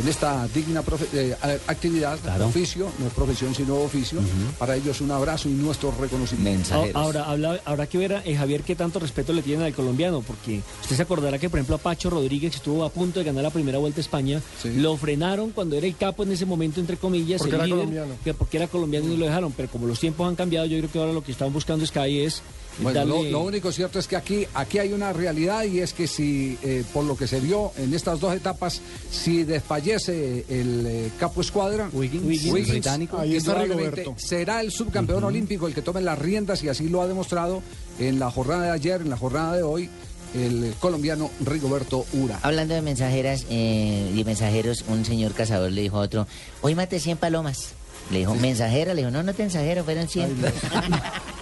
en 0.00 0.08
esta 0.08 0.46
digna 0.48 0.82
profe- 0.82 1.06
eh, 1.12 1.36
a- 1.42 1.70
actividad, 1.70 2.18
Claro. 2.20 2.46
oficio, 2.46 2.88
no 2.98 3.06
es 3.06 3.12
profesión 3.12 3.54
sino 3.54 3.76
oficio, 3.76 4.20
para 4.58 4.76
ellos 4.76 5.00
un 5.00 5.10
abrazo 5.10 5.48
y 5.48 5.52
nuestro 5.52 5.92
reconocimiento. 6.00 6.58
Mensajeros. 6.58 6.94
Ahora, 6.96 7.24
habla- 7.24 7.60
habrá 7.64 7.86
que 7.86 7.98
ver, 7.98 8.22
eh, 8.24 8.34
Javier, 8.36 8.62
qué 8.62 8.74
tanto 8.76 8.98
respeto 8.98 9.32
le 9.32 9.42
tienen 9.42 9.66
al 9.66 9.74
colombiano, 9.74 10.22
porque 10.22 10.60
usted 10.82 10.96
se 10.96 11.02
acordará 11.02 11.38
que, 11.38 11.48
por 11.50 11.58
ejemplo, 11.58 11.76
a 11.76 11.78
Pacho 11.78 12.10
Rodríguez 12.10 12.54
estuvo 12.54 12.84
a 12.84 12.90
punto 12.90 13.18
de 13.20 13.24
ganar 13.26 13.42
la 13.42 13.50
primera 13.50 13.78
vuelta 13.78 14.00
a 14.00 14.02
España, 14.02 14.40
Sí. 14.62 14.72
lo 14.76 14.96
frenaron 14.96 15.50
cuando 15.50 15.76
era 15.76 15.86
el 15.86 15.96
capo 15.96 16.22
en 16.22 16.32
ese 16.32 16.46
momento, 16.46 16.80
entre 16.80 16.96
comillas, 16.96 17.38
Porque 17.38 17.50
el 17.50 17.60
era 17.60 17.64
líder, 17.66 17.78
colombiano. 17.80 18.14
que 18.24 18.34
porque 18.34 18.56
era 18.56 18.66
colombiano 18.68 19.12
y 19.12 19.16
lo 19.16 19.26
dejaron, 19.26 19.52
pero 19.52 19.68
como 19.68 19.86
los 19.86 19.98
tiempos 20.00 20.28
han 20.28 20.36
cambiado, 20.36 20.66
yo 20.66 20.78
creo 20.78 20.90
que 20.90 20.98
ahora 20.98 21.12
lo 21.12 21.22
que 21.22 21.32
están 21.32 21.52
buscando 21.62 21.86
Sky 21.86 22.22
es 22.22 22.42
Bueno, 22.80 23.04
lo, 23.04 23.14
darle... 23.16 23.30
lo 23.30 23.40
único 23.42 23.70
cierto 23.70 24.00
es 24.00 24.08
que 24.08 24.16
aquí, 24.16 24.46
aquí 24.52 24.78
hay 24.80 24.92
una 24.92 25.12
realidad 25.12 25.62
y 25.62 25.78
es 25.78 25.92
que 25.92 26.08
si, 26.08 26.58
eh, 26.64 26.82
por 26.92 27.04
lo 27.04 27.16
que 27.16 27.28
se 27.28 27.38
vio 27.38 27.70
en 27.76 27.94
estas 27.94 28.18
dos 28.18 28.34
etapas, 28.34 28.80
si 29.10 29.44
desfallece 29.44 30.44
el 30.48 30.86
eh, 30.86 31.10
capo 31.20 31.40
escuadra, 31.40 31.88
Wiggins, 31.92 32.44
el 32.46 32.64
británico. 32.66 33.16
ahí 33.16 33.30
Ahí 33.30 33.36
está 33.36 33.52
indudablemente 33.52 34.00
Rigoberto. 34.00 34.26
será 34.26 34.60
el 34.60 34.72
subcampeón 34.72 35.22
olímpico 35.22 35.68
el 35.68 35.74
que 35.74 35.82
tome 35.82 36.00
las 36.00 36.18
riendas 36.18 36.64
y 36.64 36.68
así 36.68 36.88
lo 36.88 37.00
ha 37.00 37.06
demostrado 37.06 37.62
en 38.00 38.18
la 38.18 38.28
jornada 38.30 38.64
de 38.64 38.70
ayer, 38.70 39.02
en 39.02 39.10
la 39.10 39.16
jornada 39.16 39.56
de 39.56 39.62
hoy. 39.62 39.88
el 40.34 40.74
colombiano 40.80 41.30
Rigoberto 41.44 42.06
Ura. 42.14 42.40
Hablando 42.42 42.74
de 42.74 42.82
mensajeras 42.82 43.46
eh, 43.50 44.10
y 44.16 44.24
mensajeros, 44.24 44.84
un 44.88 45.04
señor 45.04 45.32
cazador 45.32 45.70
le 45.70 45.82
dijo 45.82 45.98
a 45.98 46.00
otro, 46.00 46.26
hoy 46.62 46.74
maté 46.74 46.98
100 46.98 47.18
palomas. 47.18 47.74
Le 48.10 48.20
dijo, 48.20 48.34
mensajera, 48.34 48.94
le 48.94 49.02
dijo, 49.02 49.10
no, 49.10 49.22
no 49.22 49.32
te 49.32 49.42
mensajero, 49.42 49.84
fueron 49.84 50.08
100. 50.08 50.36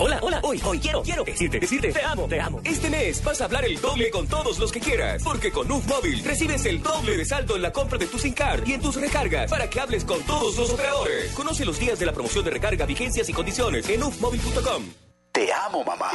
Hola, 0.00 0.20
hola, 0.22 0.40
hoy, 0.44 0.60
hoy 0.64 0.78
quiero, 0.78 1.02
quiero 1.02 1.24
decirte, 1.24 1.58
decirte, 1.58 1.92
te 1.92 2.02
amo, 2.04 2.28
te 2.28 2.40
amo. 2.40 2.60
Este 2.62 2.88
mes 2.88 3.22
vas 3.24 3.40
a 3.40 3.46
hablar 3.46 3.64
el 3.64 3.80
doble 3.80 4.10
con 4.10 4.28
todos 4.28 4.56
los 4.60 4.70
que 4.70 4.78
quieras, 4.78 5.20
porque 5.24 5.50
con 5.50 5.68
UF 5.72 5.84
Móvil 5.88 6.22
recibes 6.22 6.64
el 6.66 6.80
doble 6.80 7.16
de 7.16 7.24
saldo 7.24 7.56
en 7.56 7.62
la 7.62 7.72
compra 7.72 7.98
de 7.98 8.06
tu 8.06 8.16
SIM 8.16 8.32
card 8.32 8.64
y 8.64 8.74
en 8.74 8.80
tus 8.80 8.94
recargas 8.94 9.50
para 9.50 9.68
que 9.68 9.80
hables 9.80 10.04
con 10.04 10.22
todos 10.22 10.56
los 10.56 10.70
operadores. 10.70 11.32
Conoce 11.32 11.64
los 11.64 11.80
días 11.80 11.98
de 11.98 12.06
la 12.06 12.12
promoción 12.12 12.44
de 12.44 12.52
recarga, 12.52 12.86
vigencias 12.86 13.28
y 13.28 13.32
condiciones 13.32 13.88
en 13.88 14.04
ufmóvil.com. 14.04 14.84
Te 15.32 15.52
amo, 15.52 15.82
mamá. 15.82 16.12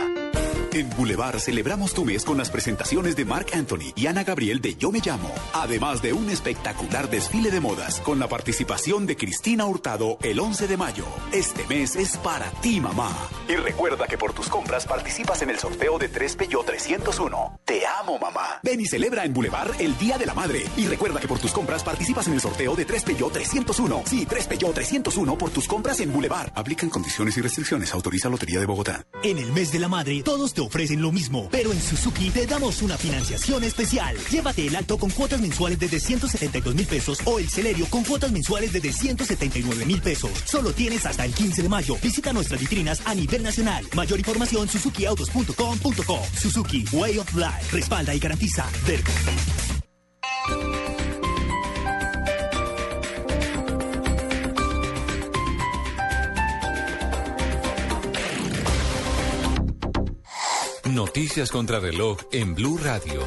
En 0.74 0.90
Boulevard 0.90 1.38
celebramos 1.38 1.94
tu 1.94 2.04
mes 2.04 2.26
con 2.26 2.36
las 2.36 2.50
presentaciones 2.50 3.16
de 3.16 3.26
Mark 3.26 3.46
Anthony 3.54 3.94
y 3.96 4.08
Ana 4.08 4.24
Gabriel 4.24 4.60
de 4.60 4.74
Yo 4.74 4.92
Me 4.92 5.02
Llamo, 5.06 5.32
además 5.54 6.02
de 6.02 6.14
un 6.14 6.32
espectacular 6.32 7.12
desfile 7.12 7.52
de 7.52 7.60
modas 7.60 8.00
con 8.00 8.18
la 8.18 8.28
participación 8.28 9.06
de 9.06 9.16
Cristina 9.16 9.68
Hurtado 9.68 10.18
el 10.24 10.40
11 10.40 10.68
de 10.68 10.76
mayo. 10.76 11.06
Este 11.32 11.64
mes 11.68 11.96
es 11.96 12.18
para 12.18 12.50
ti, 12.62 12.80
mamá. 12.82 13.16
Y 13.48 13.54
recuerda 13.54 14.08
que 14.08 14.18
por 14.18 14.34
tus 14.34 14.50
compras 14.50 14.88
participas 14.88 15.44
en 15.44 15.52
el 15.52 15.60
sorteo 15.60 16.00
de 16.00 16.10
3 16.10 16.38
Peugeot 16.38 16.66
301. 16.66 17.60
Te 17.66 17.86
amo, 17.86 18.18
mamá. 18.18 18.60
Ven 18.64 18.82
y 18.82 18.88
celebra 18.88 19.26
en 19.26 19.34
Boulevard 19.34 19.80
el 19.80 19.96
Día 20.00 20.18
de 20.18 20.26
la 20.26 20.34
Madre. 20.34 20.64
Y 20.76 20.88
recuerda 20.88 21.20
que 21.20 21.28
por 21.28 21.38
tus 21.38 21.52
compras 21.52 21.84
participas 21.84 22.26
en 22.26 22.34
el 22.34 22.42
sorteo 22.42 22.76
de 22.76 22.86
3 22.86 23.04
Peugeot 23.04 23.32
301. 23.32 24.04
Sí, 24.08 24.26
3 24.26 24.48
Peugeot 24.48 24.74
301 24.74 25.38
por 25.38 25.52
tus 25.52 25.68
compras 25.68 26.00
en 26.00 26.12
Boulevard. 26.12 26.52
Aplican 26.56 26.90
condiciones 26.90 27.38
y 27.38 27.42
restricciones. 27.42 27.94
Autoriza 27.94 28.28
Lotería 28.28 28.60
de 28.60 28.66
Bogotá. 28.66 29.06
En 29.22 29.38
el 29.38 29.52
mes 29.52 29.72
de 29.72 29.78
la 29.78 29.88
madre, 29.88 30.24
todos 30.24 30.52
te 30.52 30.63
ofrecen 30.64 31.02
lo 31.02 31.12
mismo, 31.12 31.50
pero 31.52 31.72
en 31.72 31.82
Suzuki 31.82 32.30
te 32.30 32.46
damos 32.48 32.82
una 32.82 32.98
financiación 32.98 33.64
especial. 33.64 34.18
Llévate 34.30 34.68
el 34.68 34.76
alto 34.76 34.98
con 34.98 35.10
cuotas 35.10 35.40
mensuales 35.42 35.80
desde 35.80 36.00
172 36.00 36.76
mil 36.76 36.88
pesos 36.88 37.20
o 37.26 37.40
el 37.40 37.50
celerio 37.50 37.86
con 37.88 38.04
cuotas 38.04 38.32
mensuales 38.32 38.74
desde 38.74 38.92
179 38.92 39.86
mil 39.86 40.02
pesos. 40.02 40.32
Solo 40.46 40.74
tienes 40.74 41.06
hasta 41.06 41.26
el 41.26 41.34
15 41.34 41.64
de 41.64 41.70
mayo. 41.70 41.98
Visita 42.02 42.34
nuestras 42.34 42.60
vitrinas 42.60 43.02
a 43.06 43.14
nivel 43.16 43.44
nacional. 43.44 43.86
Mayor 43.96 44.20
información 44.20 44.68
suzukiautos.com.co. 44.68 46.20
Suzuki 46.40 46.86
Way 46.92 47.20
of 47.20 47.34
Life. 47.36 47.72
Respalda 47.72 48.14
y 48.16 48.20
garantiza. 48.20 48.68
Vergo. 48.86 49.12
Noticias 60.94 61.50
contra 61.50 61.80
reloj 61.80 62.20
en 62.32 62.54
Blue 62.54 62.78
Radio. 62.78 63.22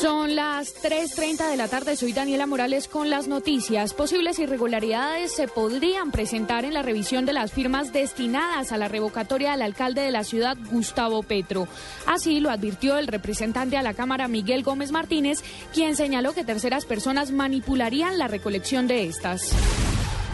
Son 0.00 0.34
las 0.34 0.74
3.30 0.82 1.50
de 1.50 1.56
la 1.58 1.68
tarde, 1.68 1.96
soy 1.96 2.14
Daniela 2.14 2.46
Morales 2.46 2.88
con 2.88 3.10
las 3.10 3.28
noticias. 3.28 3.92
Posibles 3.92 4.38
irregularidades 4.38 5.34
se 5.34 5.48
podrían 5.48 6.10
presentar 6.12 6.64
en 6.64 6.72
la 6.72 6.80
revisión 6.80 7.26
de 7.26 7.34
las 7.34 7.52
firmas 7.52 7.92
destinadas 7.92 8.72
a 8.72 8.78
la 8.78 8.88
revocatoria 8.88 9.52
del 9.52 9.60
alcalde 9.60 10.00
de 10.00 10.10
la 10.10 10.24
ciudad, 10.24 10.56
Gustavo 10.70 11.22
Petro. 11.22 11.68
Así 12.06 12.40
lo 12.40 12.50
advirtió 12.50 12.96
el 12.96 13.08
representante 13.08 13.76
a 13.76 13.82
la 13.82 13.92
Cámara, 13.92 14.28
Miguel 14.28 14.62
Gómez 14.62 14.92
Martínez, 14.92 15.44
quien 15.74 15.94
señaló 15.94 16.32
que 16.32 16.42
terceras 16.42 16.86
personas 16.86 17.32
manipularían 17.32 18.16
la 18.16 18.28
recolección 18.28 18.86
de 18.86 19.04
estas. 19.04 19.54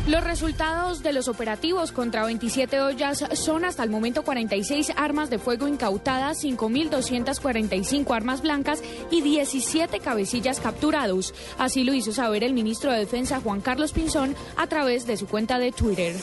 Los 0.06 0.24
resultados 0.24 1.02
de 1.02 1.12
los 1.12 1.28
operativos 1.28 1.92
contra 1.92 2.24
27 2.24 2.80
ollas 2.80 3.24
son 3.34 3.64
hasta 3.64 3.82
el 3.82 3.90
momento 3.90 4.22
46 4.22 4.92
armas 4.96 5.28
de 5.28 5.38
fuego 5.38 5.68
incautadas, 5.68 6.42
5.245 6.42 8.16
armas 8.16 8.40
blancas 8.40 8.82
y 9.10 9.20
17 9.20 10.00
cabecillas 10.00 10.60
capturados. 10.60 11.34
Así 11.58 11.84
lo 11.84 11.92
hizo 11.92 12.12
saber 12.12 12.42
el 12.42 12.54
ministro 12.54 12.90
de 12.92 13.00
Defensa 13.00 13.40
Juan 13.40 13.60
Carlos 13.60 13.92
Pinzón 13.92 14.34
a 14.56 14.66
través 14.66 15.06
de 15.06 15.16
su 15.16 15.26
cuenta 15.26 15.58
de 15.58 15.72
Twitter. 15.72 16.16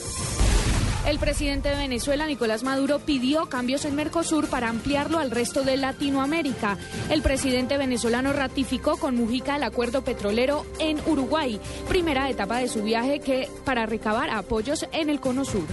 El 1.05 1.19
presidente 1.19 1.69
de 1.69 1.75
Venezuela, 1.75 2.25
Nicolás 2.25 2.63
Maduro, 2.63 2.97
pidió 2.97 3.45
cambios 3.45 3.85
en 3.85 3.95
Mercosur 3.95 4.47
para 4.49 4.69
ampliarlo 4.69 5.19
al 5.19 5.29
resto 5.29 5.61
de 5.61 5.77
Latinoamérica. 5.77 6.79
El 7.11 7.21
presidente 7.21 7.77
venezolano 7.77 8.33
ratificó 8.33 8.97
con 8.97 9.15
Mujica 9.15 9.55
el 9.55 9.63
acuerdo 9.63 10.03
petrolero 10.03 10.65
en 10.79 10.99
Uruguay, 11.05 11.59
primera 11.87 12.27
etapa 12.29 12.57
de 12.57 12.67
su 12.67 12.81
viaje 12.81 13.19
que 13.19 13.47
para 13.63 13.85
recabar 13.85 14.31
apoyos 14.31 14.87
en 14.91 15.11
el 15.11 15.19
Cono 15.19 15.45
Sur. 15.45 15.67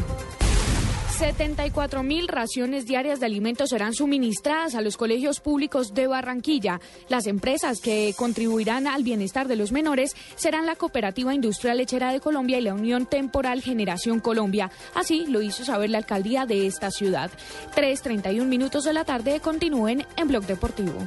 74 1.22 2.02
mil 2.02 2.26
raciones 2.26 2.84
diarias 2.84 3.20
de 3.20 3.26
alimentos 3.26 3.70
serán 3.70 3.94
suministradas 3.94 4.74
a 4.74 4.80
los 4.80 4.96
colegios 4.96 5.38
públicos 5.38 5.94
de 5.94 6.08
Barranquilla. 6.08 6.80
Las 7.08 7.28
empresas 7.28 7.80
que 7.80 8.12
contribuirán 8.18 8.88
al 8.88 9.04
bienestar 9.04 9.46
de 9.46 9.54
los 9.54 9.70
menores 9.70 10.16
serán 10.34 10.66
la 10.66 10.74
Cooperativa 10.74 11.32
Industrial 11.32 11.76
Lechera 11.76 12.10
de 12.12 12.18
Colombia 12.18 12.58
y 12.58 12.62
la 12.62 12.74
Unión 12.74 13.06
Temporal 13.06 13.62
Generación 13.62 14.18
Colombia. 14.18 14.72
Así 14.96 15.26
lo 15.28 15.42
hizo 15.42 15.64
saber 15.64 15.90
la 15.90 15.98
alcaldía 15.98 16.44
de 16.44 16.66
esta 16.66 16.90
ciudad. 16.90 17.30
3.31 17.76 18.44
minutos 18.44 18.82
de 18.82 18.92
la 18.92 19.04
tarde 19.04 19.38
continúen 19.38 20.04
en 20.16 20.26
Blog 20.26 20.44
Deportivo. 20.46 21.06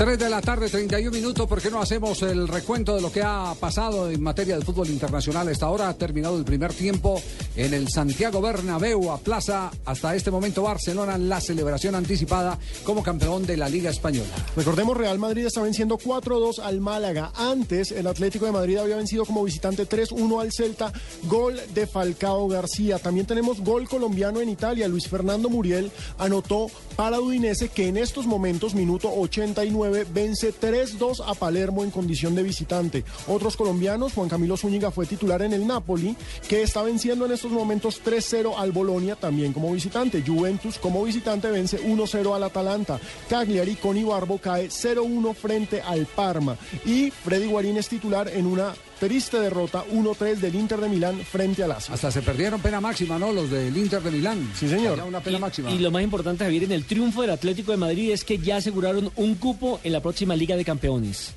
3 0.00 0.18
de 0.18 0.30
la 0.30 0.40
tarde, 0.40 0.70
31 0.70 1.10
minutos. 1.10 1.46
¿Por 1.46 1.60
qué 1.60 1.70
no 1.70 1.78
hacemos 1.78 2.22
el 2.22 2.48
recuento 2.48 2.94
de 2.96 3.02
lo 3.02 3.12
que 3.12 3.20
ha 3.22 3.52
pasado 3.60 4.10
en 4.10 4.22
materia 4.22 4.56
de 4.56 4.64
fútbol 4.64 4.88
internacional? 4.88 5.46
Hasta 5.46 5.66
ahora 5.66 5.90
ha 5.90 5.94
terminado 5.94 6.38
el 6.38 6.44
primer 6.46 6.72
tiempo 6.72 7.20
en 7.54 7.74
el 7.74 7.90
Santiago 7.90 8.40
Bernabéu 8.40 9.18
plaza 9.22 9.70
hasta 9.84 10.16
este 10.16 10.30
momento 10.30 10.62
Barcelona 10.62 11.18
la 11.18 11.38
celebración 11.42 11.94
anticipada 11.94 12.58
como 12.82 13.02
campeón 13.02 13.44
de 13.44 13.58
la 13.58 13.68
Liga 13.68 13.90
Española. 13.90 14.30
Recordemos, 14.56 14.96
Real 14.96 15.18
Madrid 15.18 15.44
está 15.44 15.60
venciendo 15.60 15.98
4-2 15.98 16.60
al 16.60 16.80
Málaga. 16.80 17.30
Antes, 17.36 17.92
el 17.92 18.06
Atlético 18.06 18.46
de 18.46 18.52
Madrid 18.52 18.78
había 18.78 18.96
vencido 18.96 19.26
como 19.26 19.44
visitante 19.44 19.86
3-1 19.86 20.40
al 20.40 20.50
Celta. 20.50 20.94
Gol 21.24 21.60
de 21.74 21.86
Falcao 21.86 22.48
García. 22.48 22.98
También 22.98 23.26
tenemos 23.26 23.60
gol 23.60 23.86
colombiano 23.86 24.40
en 24.40 24.48
Italia. 24.48 24.88
Luis 24.88 25.08
Fernando 25.08 25.50
Muriel 25.50 25.92
anotó 26.16 26.68
para 26.96 27.20
Udinese 27.20 27.68
que 27.68 27.88
en 27.88 27.98
estos 27.98 28.24
momentos, 28.24 28.74
minuto 28.74 29.12
89, 29.14 29.89
vence 29.90 30.54
3-2 30.54 31.22
a 31.26 31.34
Palermo 31.34 31.84
en 31.84 31.90
condición 31.90 32.34
de 32.34 32.42
visitante. 32.42 33.04
Otros 33.26 33.56
colombianos, 33.56 34.12
Juan 34.12 34.28
Camilo 34.28 34.56
Zúñiga 34.56 34.90
fue 34.90 35.06
titular 35.06 35.42
en 35.42 35.52
el 35.52 35.66
Napoli, 35.66 36.16
que 36.48 36.62
está 36.62 36.82
venciendo 36.82 37.26
en 37.26 37.32
estos 37.32 37.52
momentos 37.52 38.00
3-0 38.04 38.54
al 38.56 38.72
Bolonia 38.72 39.16
también 39.16 39.52
como 39.52 39.72
visitante. 39.72 40.22
Juventus 40.26 40.78
como 40.78 41.04
visitante 41.04 41.50
vence 41.50 41.80
1-0 41.80 42.34
al 42.34 42.42
Atalanta. 42.42 43.00
Cagliari 43.28 43.76
con 43.76 43.96
Ibarbo 43.96 44.38
cae 44.38 44.68
0-1 44.68 45.34
frente 45.34 45.80
al 45.80 46.06
Parma. 46.06 46.56
Y 46.84 47.10
Freddy 47.10 47.46
Guarín 47.46 47.76
es 47.76 47.88
titular 47.88 48.28
en 48.28 48.46
una 48.46 48.74
triste 49.00 49.40
derrota 49.40 49.84
1-3 49.86 50.36
del 50.36 50.54
Inter 50.54 50.78
de 50.78 50.88
Milán 50.88 51.18
frente 51.20 51.62
al 51.64 51.70
Lazio. 51.70 51.94
Hasta 51.94 52.12
se 52.12 52.20
perdieron 52.20 52.60
pena 52.60 52.80
máxima, 52.80 53.18
¿no? 53.18 53.32
Los 53.32 53.50
del 53.50 53.76
Inter 53.76 54.02
de 54.02 54.10
Milán. 54.10 54.52
Sí, 54.54 54.68
señor. 54.68 55.00
Una 55.00 55.20
pena 55.20 55.38
máxima. 55.38 55.70
Y 55.70 55.78
lo 55.78 55.90
más 55.90 56.02
importante, 56.02 56.44
Javier, 56.44 56.64
en 56.64 56.72
el 56.72 56.84
triunfo 56.84 57.22
del 57.22 57.30
Atlético 57.30 57.72
de 57.72 57.78
Madrid 57.78 58.12
es 58.12 58.24
que 58.24 58.38
ya 58.38 58.58
aseguraron 58.58 59.10
un 59.16 59.34
cupo 59.36 59.80
en 59.82 59.92
la 59.92 60.00
próxima 60.00 60.36
Liga 60.36 60.54
de 60.54 60.64
Campeones. 60.64 61.34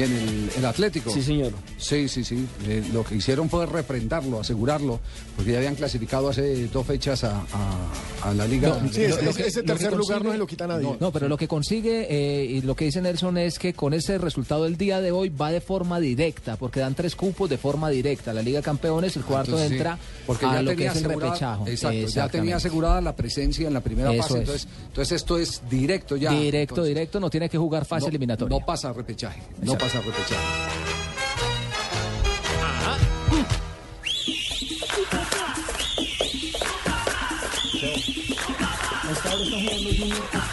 Que 0.00 0.06
en 0.06 0.12
el, 0.28 0.50
el 0.58 0.64
Atlético. 0.64 1.10
Sí, 1.10 1.22
señor. 1.22 1.52
Sí, 1.78 2.08
sí, 2.08 2.24
sí. 2.24 2.46
Eh, 2.66 2.82
lo 2.92 3.04
que 3.04 3.16
hicieron 3.16 3.48
fue 3.50 3.66
refrendarlo, 3.66 4.40
asegurarlo, 4.40 5.00
porque 5.36 5.52
ya 5.52 5.58
habían 5.58 5.74
clasificado 5.74 6.28
hace 6.28 6.66
dos 6.68 6.86
fechas 6.86 7.24
a, 7.24 7.36
a- 7.40 8.28
a 8.30 8.34
la 8.34 8.46
liga. 8.46 8.68
No, 8.68 8.92
Sí, 8.92 9.00
lo- 9.06 9.16
ese, 9.16 9.22
lo 9.24 9.32
que- 9.34 9.50
tercer 9.62 9.96
lugar 9.96 10.24
no 10.24 10.32
se 10.32 10.38
lo 10.38 10.46
quita 10.46 10.66
nadie. 10.66 10.84
No, 10.84 10.96
no, 11.00 11.12
pero 11.12 11.28
lo 11.28 11.36
que 11.36 11.48
consigue 11.48 12.06
eh, 12.10 12.44
y 12.44 12.60
lo 12.62 12.74
que 12.76 12.84
dice 12.86 13.00
Nelson 13.00 13.38
es 13.38 13.58
que 13.58 13.72
con 13.72 13.94
ese 13.94 14.18
resultado 14.18 14.64
del 14.64 14.76
día 14.76 15.00
de 15.00 15.10
hoy 15.12 15.28
va 15.30 15.50
de 15.50 15.60
forma 15.60 16.00
directa, 16.00 16.56
porque 16.56 16.80
dan 16.80 16.94
tres 16.94 17.16
cupos 17.16 17.48
de 17.50 17.58
forma 17.58 17.88
directa. 17.90 18.32
La 18.32 18.42
Liga 18.42 18.58
de 18.60 18.64
Campeones, 18.64 19.16
el 19.16 19.24
cuarto 19.24 19.52
Entonces, 19.52 19.68
sí, 19.68 19.74
entra 19.76 19.98
porque 20.26 20.46
a 20.46 20.52
ya 20.54 20.62
lo 20.62 20.70
que 20.70 20.76
tenía 20.76 20.92
es 20.92 20.96
el 20.98 21.04
repechajo. 21.04 21.66
Exacto, 21.66 22.06
ya 22.08 22.28
tenía 22.28 22.56
asegurada 22.56 23.00
la 23.00 23.14
presencia 23.16 23.66
en 23.66 23.74
la 23.74 23.80
primera 23.80 24.12
Eso 24.12 24.22
fase. 24.22 24.34
es. 24.34 24.40
Entonces, 24.40 24.68
entonces 24.88 25.16
esto 25.16 25.38
es 25.38 25.62
directo 25.70 26.16
ya. 26.16 26.30
Directo, 26.32 26.74
Entonces, 26.74 26.94
directo, 26.94 27.20
no 27.20 27.30
tiene 27.30 27.48
que 27.48 27.58
jugar 27.58 27.84
fase 27.84 28.02
no- 28.02 28.08
eliminatoria. 28.08 28.58
No 28.58 28.64
pasa 28.64 28.92
repechaje. 28.92 29.40
No 29.62 29.76
vas 29.92 30.06
a 40.36 40.49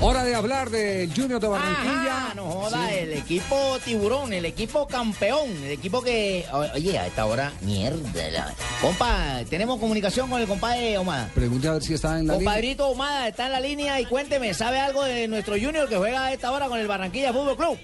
Hora 0.00 0.22
de 0.22 0.32
hablar 0.36 0.70
del 0.70 1.12
Junior 1.12 1.40
de 1.40 1.48
Barranquilla. 1.48 2.16
Ajá, 2.26 2.34
no 2.34 2.44
joda, 2.44 2.92
el 2.94 3.12
equipo 3.14 3.78
tiburón, 3.84 4.32
el 4.32 4.44
equipo 4.44 4.86
campeón, 4.86 5.50
el 5.64 5.72
equipo 5.72 6.00
que. 6.02 6.46
Oye, 6.74 6.96
a 6.98 7.06
esta 7.08 7.26
hora, 7.26 7.52
mierda. 7.62 8.30
la- 8.30 8.54
Compa, 8.80 9.40
tenemos 9.50 9.80
comunicación 9.80 10.30
con 10.30 10.40
el 10.40 10.46
compadre 10.46 10.96
Omada. 10.98 11.28
Pregunte 11.34 11.66
a 11.66 11.72
ver 11.72 11.82
si 11.82 11.94
está 11.94 12.10
en 12.20 12.28
la 12.28 12.34
línea. 12.34 12.36
Compadrito 12.36 12.88
Omada 12.88 13.26
está 13.26 13.46
en 13.46 13.52
la 13.52 13.60
línea 13.60 14.00
y 14.00 14.04
cuénteme, 14.04 14.54
¿sabe 14.54 14.78
algo 14.78 15.02
de 15.02 15.26
nuestro 15.26 15.54
Junior 15.54 15.88
que 15.88 15.96
juega 15.96 16.26
a 16.26 16.32
esta 16.32 16.52
hora 16.52 16.68
con 16.68 16.78
el 16.78 16.86
Barranquilla 16.86 17.32
Fútbol 17.32 17.56
Club? 17.56 17.78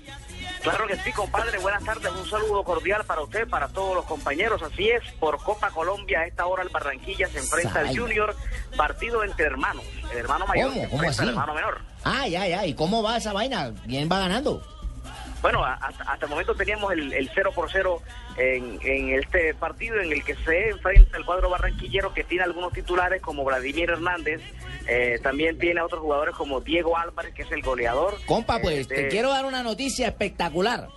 Claro 0.64 0.86
que 0.86 0.96
sí, 0.96 1.12
compadre. 1.12 1.58
Buenas 1.58 1.84
tardes. 1.84 2.10
Un 2.10 2.28
saludo 2.28 2.64
cordial 2.64 3.04
para 3.04 3.20
usted, 3.20 3.46
para 3.48 3.68
todos 3.68 3.94
los 3.94 4.04
compañeros. 4.06 4.62
Así 4.62 4.88
es, 4.88 5.02
por 5.20 5.36
Copa 5.42 5.70
Colombia, 5.70 6.20
a 6.20 6.26
esta 6.26 6.46
hora 6.46 6.62
el 6.62 6.70
Barranquilla 6.70 7.28
se 7.28 7.38
enfrenta 7.38 7.80
al 7.80 7.88
Ay. 7.88 7.96
Junior, 7.96 8.34
partido 8.76 9.22
entre 9.22 9.44
hermanos. 9.46 9.84
El 10.10 10.18
hermano 10.18 10.46
mayor 10.46 10.70
¿Cómo? 10.70 10.82
se 10.82 10.88
¿Cómo 10.88 11.02
enfrenta 11.04 11.22
al 11.22 11.28
así? 11.28 11.38
hermano 11.38 11.54
menor. 11.54 11.80
Ah, 12.04 12.26
ya, 12.28 12.46
ya. 12.48 12.66
¿Y 12.66 12.74
cómo 12.74 13.02
va 13.02 13.16
esa 13.18 13.32
vaina? 13.32 13.72
¿Quién 13.86 14.08
va 14.10 14.18
ganando? 14.20 14.62
Bueno, 15.44 15.62
hasta, 15.62 16.04
hasta 16.04 16.24
el 16.24 16.30
momento 16.30 16.54
teníamos 16.54 16.90
el, 16.94 17.12
el 17.12 17.30
0 17.34 17.52
por 17.54 17.70
0 17.70 18.00
en, 18.38 18.78
en 18.80 19.10
este 19.18 19.52
partido 19.52 20.00
en 20.00 20.10
el 20.10 20.24
que 20.24 20.34
se 20.36 20.70
enfrenta 20.70 21.18
el 21.18 21.26
cuadro 21.26 21.50
barranquillero 21.50 22.14
que 22.14 22.24
tiene 22.24 22.44
algunos 22.44 22.72
titulares 22.72 23.20
como 23.20 23.44
Vladimir 23.44 23.90
Hernández, 23.90 24.40
eh, 24.88 25.18
también 25.22 25.58
tiene 25.58 25.80
a 25.80 25.84
otros 25.84 26.00
jugadores 26.00 26.34
como 26.34 26.62
Diego 26.62 26.96
Álvarez, 26.96 27.34
que 27.34 27.42
es 27.42 27.52
el 27.52 27.60
goleador. 27.60 28.14
Compa, 28.24 28.58
pues 28.58 28.86
Eh, 28.86 28.94
te 28.94 29.02
de- 29.02 29.08
quiero 29.08 29.28
dar 29.28 29.44
una 29.44 29.62
noticia 29.62 30.08
espectacular. 30.08 30.88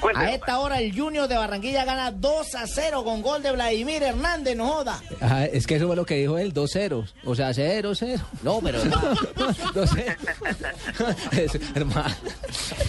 Cuénteme, 0.00 0.26
a 0.26 0.34
esta 0.34 0.58
hora 0.60 0.80
el 0.80 0.96
Junior 0.96 1.26
de 1.28 1.36
Barranquilla 1.36 1.84
gana 1.84 2.10
2 2.12 2.54
a 2.54 2.66
0 2.66 3.04
con 3.04 3.22
gol 3.22 3.42
de 3.42 3.52
Vladimir 3.52 4.02
Hernández, 4.02 4.56
no 4.56 4.68
joda. 4.68 5.02
Ajá, 5.20 5.46
es 5.46 5.66
que 5.66 5.76
eso 5.76 5.86
fue 5.86 5.96
lo 5.96 6.06
que 6.06 6.14
dijo 6.16 6.38
él, 6.38 6.52
dos 6.52 6.72
ceros. 6.72 7.14
O 7.24 7.34
sea, 7.34 7.52
cero, 7.54 7.92
cero. 7.94 8.22
No, 8.42 8.60
pero... 8.60 8.80
dos 9.74 9.90
ceros. 9.90 10.16
Es- 11.32 11.58
hermano. 11.74 12.14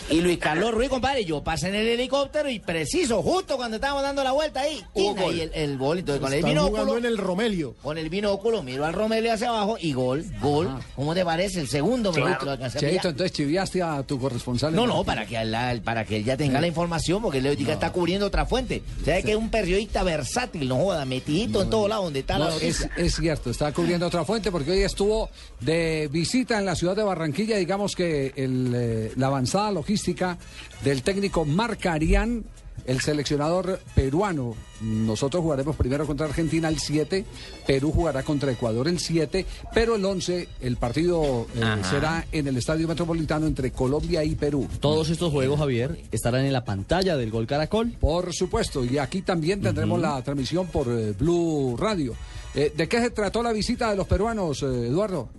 Y 0.10 0.22
Luis 0.22 0.38
Carlos 0.40 0.72
Ruiz, 0.74 0.90
compadre, 0.90 1.26
yo 1.26 1.44
pasé 1.44 1.70
en 1.70 1.76
el 1.76 1.88
helicóptero 1.88 2.50
y 2.50 2.60
preciso, 2.60 3.22
justo 3.22 3.58
cuando 3.58 3.76
estábamos 3.76 4.04
dando 4.04 4.24
la 4.24 4.32
vuelta 4.32 4.62
ahí, 4.62 4.84
Hubo 4.94 5.32
y 5.32 5.42
el, 5.42 5.52
el 5.54 5.78
gol. 5.78 6.00
Entonces, 6.00 6.22
con 6.22 6.34
el 6.34 6.44
binóculo, 6.44 6.98
en 6.98 7.06
el 7.06 7.18
Romelio. 7.18 7.76
con 7.82 7.98
el 7.98 8.10
binóculo, 8.10 8.64
miro 8.64 8.86
al 8.86 8.94
Romelio 8.94 9.34
hacia 9.34 9.50
abajo 9.50 9.78
y 9.80 9.94
gol, 9.94 10.26
gol. 10.42 10.70
¿Cómo 10.96 11.14
te 11.14 11.24
parece? 11.26 11.60
El 11.62 11.68
segundo 11.68 12.12
me 12.12 12.20
lo 12.22 12.28
alcancé. 12.28 12.80
Cheito, 12.80 13.10
entonces 13.10 13.32
chiviaste 13.34 13.82
a 13.84 14.04
tu 14.04 14.20
corresponsal. 14.20 14.74
No, 14.76 14.86
no, 14.88 15.04
para 15.04 15.26
que, 15.26 15.44
la- 15.46 15.80
para 15.84 16.06
que 16.06 16.18
él 16.18 16.24
ya 16.26 16.38
tenga 16.38 16.60
la 16.62 16.68
información, 16.68 16.99
porque 17.22 17.40
él 17.40 17.48
ahorita 17.48 17.74
está 17.74 17.92
cubriendo 17.92 18.26
otra 18.26 18.46
fuente. 18.46 18.82
¿Sabe 19.04 19.24
que 19.24 19.32
es 19.32 19.38
un 19.38 19.50
periodista 19.50 20.04
versátil, 20.04 20.68
no 20.68 20.78
joda, 20.78 21.06
metidito 21.06 21.62
en 21.62 21.70
todo 21.70 21.88
lado 21.88 22.04
donde 22.04 22.20
está 22.20 22.38
la 22.38 22.50
No, 22.50 22.56
es, 22.58 22.88
es 22.98 23.16
cierto, 23.16 23.50
está 23.50 23.72
cubriendo 23.74 24.08
otra 24.08 24.26
fuente 24.26 24.52
porque 24.52 24.72
hoy 24.72 24.82
estuvo 24.82 25.30
de 25.60 26.10
visita 26.12 26.60
en 26.60 26.66
la 26.66 26.76
ciudad 26.76 26.96
de 26.96 27.04
Barranquilla. 27.04 27.58
Digamos 27.58 27.96
que 27.96 28.34
el, 28.36 28.74
eh, 28.76 29.12
la 29.16 29.28
avanzada 29.28 29.72
logística 29.72 30.38
del 30.84 31.04
técnico 31.04 31.46
Marcarián, 31.46 32.44
el 32.86 33.02
seleccionador 33.02 33.80
peruano. 33.96 34.56
Nosotros 34.82 35.44
jugaremos 35.44 35.76
primero 35.76 36.08
contra 36.08 36.26
Argentina 36.26 36.70
el 36.70 36.80
7, 36.80 37.26
Perú 37.68 37.92
jugará 37.92 38.24
contra 38.24 38.52
Ecuador 38.52 38.88
el 38.88 39.00
7, 39.00 39.46
pero 39.74 39.96
el 39.96 40.06
11, 40.06 40.48
el 40.62 40.78
partido 40.78 41.48
eh, 41.56 41.82
será 41.90 42.26
en 42.32 42.48
el 42.48 42.58
Estadio 42.58 42.88
Metropolitano 42.88 43.46
entre 43.46 43.72
Colombia 43.72 44.24
y 44.24 44.36
Perú. 44.36 44.68
Todos 44.80 45.10
estos 45.10 45.32
juegos, 45.32 45.60
Javier, 45.60 46.00
estarán 46.12 46.46
en 46.46 46.54
la 46.54 46.64
pantalla 46.64 47.18
del 47.18 47.30
Gol 47.30 47.48
Caracol. 47.48 47.92
Por 48.00 48.34
supuesto, 48.34 48.86
y 48.86 48.98
aquí 48.98 49.22
también 49.22 49.62
tendremos 49.62 50.00
la 50.00 50.22
transmisión 50.22 50.68
por 50.68 50.88
eh, 50.88 51.14
Blue 51.18 51.76
Radio. 51.78 52.16
Eh, 52.56 52.74
¿De 52.76 52.88
qué 52.88 53.00
se 53.02 53.10
trató 53.12 53.44
la 53.44 53.52
visita 53.52 53.90
de 53.92 53.98
los 53.98 54.08
peruanos, 54.08 54.64
Eduardo? 54.64 55.30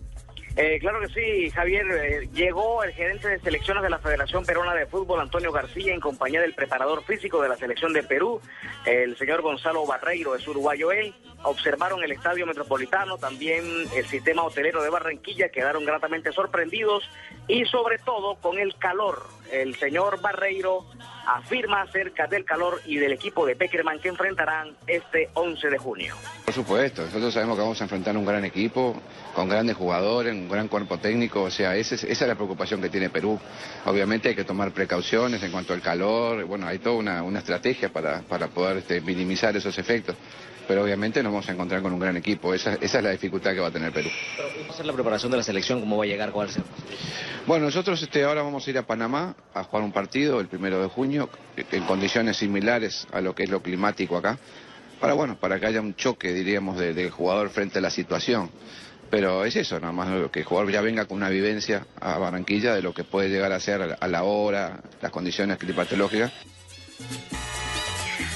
Eh, 0.57 0.79
claro 0.81 1.01
que 1.01 1.09
sí, 1.09 1.51
Javier. 1.51 1.87
eh, 1.91 2.29
llegó 2.33 2.83
el 2.83 2.93
gerente 2.93 3.29
de 3.29 3.39
selecciones 3.39 3.83
de 3.83 3.91
la 3.91 3.99
Federación 3.99 4.45
Peruana 4.45 4.75
de 4.75 4.87
Fútbol, 4.87 5.21
Antonio 5.21 5.53
García, 5.53 5.95
en 5.95 6.01
compañía 6.01 6.41
del 6.41 6.55
preparador 6.55 7.05
físico 7.05 7.41
de 7.43 7.49
la 7.49 7.57
selección 7.57 7.93
de 7.93 8.03
Perú, 8.03 8.41
el 8.85 9.17
señor 9.17 9.43
Gonzalo 9.43 9.87
Barreiro, 9.87 10.35
es 10.35 10.47
uruguayo 10.47 10.93
él. 10.93 11.15
Observaron 11.43 12.03
el 12.05 12.13
estadio 12.13 12.47
metropolitano, 12.47 13.17
también 13.17 13.65
el 13.95 14.07
sistema 14.07 14.43
hotelero 14.43 14.83
de 14.83 14.91
Barranquilla, 14.91 15.49
quedaron 15.49 15.85
gratamente 15.87 16.33
sorprendidos 16.33 17.03
y 17.49 17.65
sobre 17.65 17.99
todo 17.99 18.35
con 18.37 18.59
el 18.59 18.77
calor. 18.77 19.23
El 19.51 19.75
señor 19.77 20.21
Barreiro 20.21 20.85
afirma 21.27 21.83
acerca 21.83 22.27
del 22.27 22.45
calor 22.45 22.81
y 22.85 22.97
del 22.99 23.13
equipo 23.13 23.47
de 23.47 23.57
Peckerman 23.57 23.99
que 24.01 24.09
enfrentarán 24.09 24.77
este 24.87 25.31
11 25.35 25.71
de 25.71 25.79
junio. 25.79 26.15
Por 26.45 26.55
supuesto, 26.55 27.03
nosotros 27.07 27.33
sabemos 27.33 27.57
que 27.57 27.63
vamos 27.63 27.81
a 27.81 27.85
enfrentar 27.85 28.17
un 28.17 28.25
gran 28.27 28.45
equipo, 28.45 29.01
con 29.35 29.49
grandes 29.49 29.77
jugadores, 29.77 30.33
un 30.33 30.49
gran 30.49 30.69
cuerpo 30.69 30.99
técnico, 30.99 31.43
o 31.45 31.51
sea, 31.51 31.75
ese 31.75 31.95
es- 31.95 32.05
esa 32.05 32.25
es 32.25 32.29
la 32.29 32.35
preocupación 32.35 32.81
que 32.83 32.91
tiene 32.91 33.09
Perú. 33.11 33.41
Obviamente 33.87 34.29
hay 34.29 34.35
que 34.37 34.45
tomar 34.45 34.73
precauciones 34.73 35.43
en 35.43 35.51
cuanto 35.53 35.73
al 35.73 35.81
calor, 35.81 36.45
bueno, 36.45 36.67
hay 36.67 36.79
toda 36.79 36.97
una, 36.97 37.23
una 37.23 37.39
estrategia 37.39 37.89
para, 37.89 38.21
para 38.23 38.49
poder 38.49 38.79
este, 38.79 39.01
minimizar 39.01 39.57
esos 39.57 39.77
efectos, 39.79 40.17
pero 40.71 40.85
obviamente 40.85 41.21
nos 41.21 41.33
vamos 41.33 41.49
a 41.49 41.53
encontrar 41.53 41.83
con 41.83 41.93
un 41.93 41.99
gran 41.99 42.17
equipo, 42.17 42.55
esa, 42.55 42.75
esa 42.75 42.99
es 42.99 43.03
la 43.05 43.11
dificultad 43.11 43.55
que 43.55 43.59
va 43.59 43.67
a 43.67 43.71
tener 43.73 43.91
Perú. 43.93 44.09
¿Cómo 44.37 44.69
va 44.69 44.73
a 44.73 44.77
ser 44.77 44.87
la 44.87 44.93
preparación 44.93 45.33
de 45.33 45.39
la 45.39 45.43
selección? 45.43 45.81
¿Cómo 45.81 45.97
va 45.97 46.05
a 46.05 46.07
llegar? 46.07 46.31
¿Cuál 46.31 46.49
ser? 46.49 46.63
Bueno, 47.45 47.65
nosotros 47.65 48.01
este, 48.01 48.23
ahora 48.23 48.43
vamos 48.45 48.65
a 48.65 48.71
ir 48.71 48.79
a 48.79 48.87
Panamá 48.87 49.35
a 49.53 49.65
jugar 49.65 49.83
un 49.83 49.91
partido 49.91 50.39
el 50.39 50.47
primero 50.47 50.81
de 50.81 50.87
junio 50.89 51.29
en 51.57 51.83
condiciones 51.87 52.37
similares 52.37 53.09
a 53.11 53.21
lo 53.21 53.35
que 53.35 53.43
es 53.43 53.51
lo 53.51 53.61
climático 53.63 54.17
acá, 54.17 54.39
para 55.01 55.15
bueno, 55.15 55.41
para 55.41 55.59
que 55.59 55.67
haya 55.67 55.81
un 55.81 55.97
choque, 55.97 56.33
diríamos, 56.33 56.79
de- 56.79 56.95
del 56.95 57.11
jugador 57.11 57.51
frente 57.51 57.81
a 57.81 57.83
la 57.83 57.91
situación. 57.91 58.49
Pero 59.11 59.45
es 59.45 59.57
eso, 59.57 59.81
nada 59.81 59.93
más 59.93 60.31
que 60.31 60.39
el 60.39 60.45
jugador 60.45 60.71
ya 60.71 60.83
venga 60.83 61.07
con 61.07 61.17
una 61.17 61.31
vivencia 61.31 61.85
a 62.01 62.17
Barranquilla 62.17 62.77
de 62.77 62.83
lo 62.83 62.95
que 62.95 63.03
puede 63.03 63.29
llegar 63.29 63.51
a 63.51 63.59
ser 63.59 63.83
a 63.83 63.87
la- 63.89 63.95
a 63.99 64.07
la 64.07 64.23
hora, 64.23 64.79
las 65.03 65.11
condiciones 65.11 65.59
climatológicas. 65.59 66.31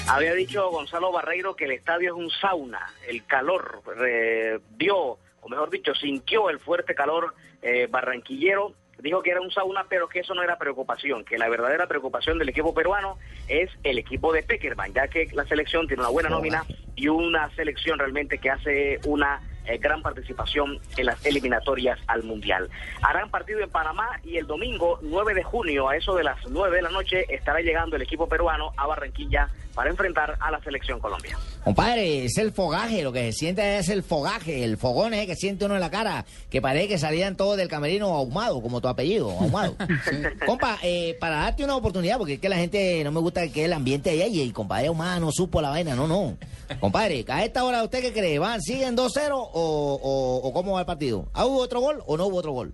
Había 0.07 0.35
dicho 0.35 0.69
Gonzalo 0.69 1.11
Barreiro 1.11 1.55
que 1.55 1.65
el 1.65 1.71
estadio 1.71 2.13
es 2.13 2.19
un 2.23 2.29
sauna, 2.29 2.93
el 3.07 3.25
calor 3.25 3.81
eh, 4.07 4.59
vio, 4.77 5.17
o 5.41 5.49
mejor 5.49 5.71
dicho, 5.71 5.95
sintió 5.95 6.49
el 6.49 6.59
fuerte 6.59 6.93
calor 6.93 7.33
eh, 7.61 7.87
barranquillero. 7.89 8.73
Dijo 8.99 9.21
que 9.21 9.31
era 9.31 9.41
un 9.41 9.51
sauna, 9.51 9.87
pero 9.89 10.07
que 10.07 10.19
eso 10.19 10.33
no 10.33 10.43
era 10.43 10.57
preocupación, 10.57 11.25
que 11.25 11.37
la 11.37 11.49
verdadera 11.49 11.87
preocupación 11.87 12.37
del 12.39 12.49
equipo 12.49 12.73
peruano 12.73 13.17
es 13.47 13.69
el 13.83 13.97
equipo 13.97 14.31
de 14.31 14.43
Peckerman, 14.43 14.93
ya 14.93 15.07
que 15.07 15.27
la 15.33 15.43
selección 15.45 15.87
tiene 15.87 16.01
una 16.01 16.11
buena 16.11 16.29
nómina 16.29 16.63
y 16.95 17.07
una 17.07 17.49
selección 17.55 17.99
realmente 17.99 18.37
que 18.37 18.51
hace 18.51 18.99
una 19.05 19.41
eh, 19.67 19.77
gran 19.77 20.01
participación 20.01 20.79
en 20.97 21.05
las 21.05 21.25
eliminatorias 21.25 21.99
al 22.07 22.23
Mundial. 22.23 22.69
Harán 23.01 23.29
partido 23.29 23.59
en 23.61 23.69
Panamá 23.69 24.07
y 24.23 24.37
el 24.37 24.47
domingo 24.47 24.99
9 25.01 25.33
de 25.33 25.43
junio, 25.43 25.89
a 25.89 25.95
eso 25.95 26.15
de 26.15 26.23
las 26.23 26.37
9 26.47 26.75
de 26.75 26.81
la 26.81 26.89
noche, 26.89 27.25
estará 27.29 27.59
llegando 27.61 27.95
el 27.95 28.01
equipo 28.01 28.27
peruano 28.27 28.71
a 28.77 28.87
Barranquilla 28.87 29.49
para 29.75 29.89
enfrentar 29.89 30.37
a 30.39 30.49
la 30.49 30.61
selección 30.61 30.99
Colombia. 30.99 31.37
Compadre, 31.63 32.25
es 32.25 32.37
el 32.37 32.53
fogaje, 32.53 33.03
lo 33.03 33.11
que 33.11 33.31
se 33.31 33.33
siente 33.33 33.77
es 33.77 33.89
el 33.89 34.03
fogaje, 34.03 34.63
el 34.63 34.77
fogón 34.77 35.13
ese 35.13 35.27
que 35.27 35.35
siente 35.35 35.65
uno 35.65 35.75
en 35.75 35.81
la 35.81 35.91
cara, 35.91 36.25
que 36.49 36.61
parece 36.61 36.87
que 36.87 36.97
salían 36.97 37.35
todos 37.35 37.57
del 37.57 37.67
camerino 37.67 38.07
ahumado, 38.07 38.61
como 38.61 38.79
tu 38.79 38.87
apellido, 38.87 39.29
ahumado. 39.31 39.75
Compa, 40.45 40.79
eh, 40.81 41.17
para 41.19 41.37
darte 41.37 41.63
una 41.63 41.75
oportunidad, 41.75 42.17
porque 42.17 42.35
es 42.35 42.39
que 42.39 42.49
la 42.49 42.55
gente 42.55 43.03
no 43.03 43.11
me 43.11 43.19
gusta 43.19 43.47
que 43.49 43.65
el 43.65 43.73
ambiente 43.73 44.11
de 44.15 44.23
ahí, 44.23 44.37
y 44.37 44.41
el 44.41 44.53
compadre 44.53 44.87
ahumado 44.87 45.19
no 45.19 45.31
supo 45.31 45.61
la 45.61 45.69
vaina, 45.69 45.93
no, 45.95 46.07
no. 46.07 46.37
Compadre, 46.79 47.25
a 47.27 47.43
esta 47.43 47.63
hora, 47.63 47.83
¿usted 47.83 48.01
qué 48.01 48.13
cree? 48.13 48.39
¿Van, 48.39 48.61
siguen 48.61 48.95
2-0 48.95 49.49
o, 49.57 50.41
o, 50.43 50.53
cómo 50.53 50.73
va 50.73 50.81
el 50.81 50.85
partido? 50.85 51.27
¿Ah, 51.33 51.45
hubo 51.45 51.59
otro 51.59 51.79
gol 51.79 52.03
o 52.05 52.17
no 52.17 52.27
hubo 52.27 52.37
otro 52.37 52.51
gol? 52.51 52.73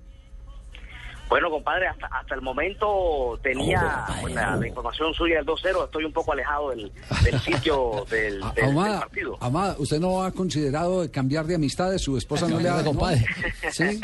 Bueno, 1.32 1.50
compadre, 1.50 1.88
hasta, 1.88 2.08
hasta 2.08 2.36
el 2.36 2.42
momento 2.42 3.40
tenía 3.42 4.06
pues, 4.20 4.34
la, 4.36 4.58
la 4.58 4.68
información 4.68 5.14
suya 5.14 5.38
del 5.38 5.46
2-0. 5.46 5.86
Estoy 5.86 6.04
un 6.04 6.12
poco 6.12 6.34
alejado 6.34 6.72
del, 6.72 6.92
del 7.24 7.40
sitio 7.40 8.06
del, 8.10 8.42
del- 8.42 8.54
del 8.54 8.66
Amada, 8.66 9.00
partido. 9.00 9.38
Amada, 9.40 9.76
¿usted 9.80 10.02
no 10.02 10.24
ha 10.24 10.32
considerado 10.34 11.10
cambiar 11.10 11.46
de 11.46 11.56
amistades? 11.56 12.02
¿Su 12.02 12.18
esposa 12.18 12.50
no 12.50 12.60
le 12.60 12.68
ha 12.68 12.74
dado 12.74 12.86
compadre? 12.88 13.26
¿Sí? 13.72 14.02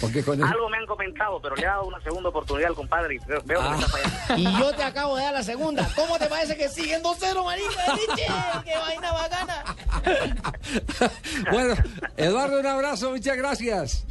Porque 0.00 0.22
con 0.22 0.38
el- 0.38 0.44
Algo 0.46 0.68
me 0.68 0.76
han 0.76 0.86
comentado, 0.86 1.40
pero 1.42 1.56
le 1.56 1.62
he 1.62 1.66
dado 1.66 1.86
una 1.86 2.00
segunda 2.02 2.28
oportunidad 2.28 2.68
al 2.70 2.76
compadre 2.76 3.16
y 3.16 3.18
veo, 3.18 3.60
Ah. 3.60 3.72
que 3.72 3.76
me 3.76 3.82
está 3.84 3.88
fallando. 3.88 4.36
Y 4.38 4.58
yo 4.60 4.72
te 4.72 4.82
acabo 4.84 5.16
de 5.16 5.24
dar 5.24 5.34
la 5.34 5.42
segunda. 5.42 5.88
¿Cómo 5.96 6.18
te 6.20 6.26
parece 6.28 6.56
que 6.56 6.68
siguen 6.68 7.02
2-0, 7.02 7.44
marica? 7.44 8.62
¡Qué 8.64 8.76
vaina 8.78 9.12
bacana! 9.12 9.64
Bueno, 11.50 11.74
Eduardo, 12.16 12.60
un 12.60 12.66
abrazo, 12.66 13.10
muchas 13.10 13.36
gracias. 13.36 14.06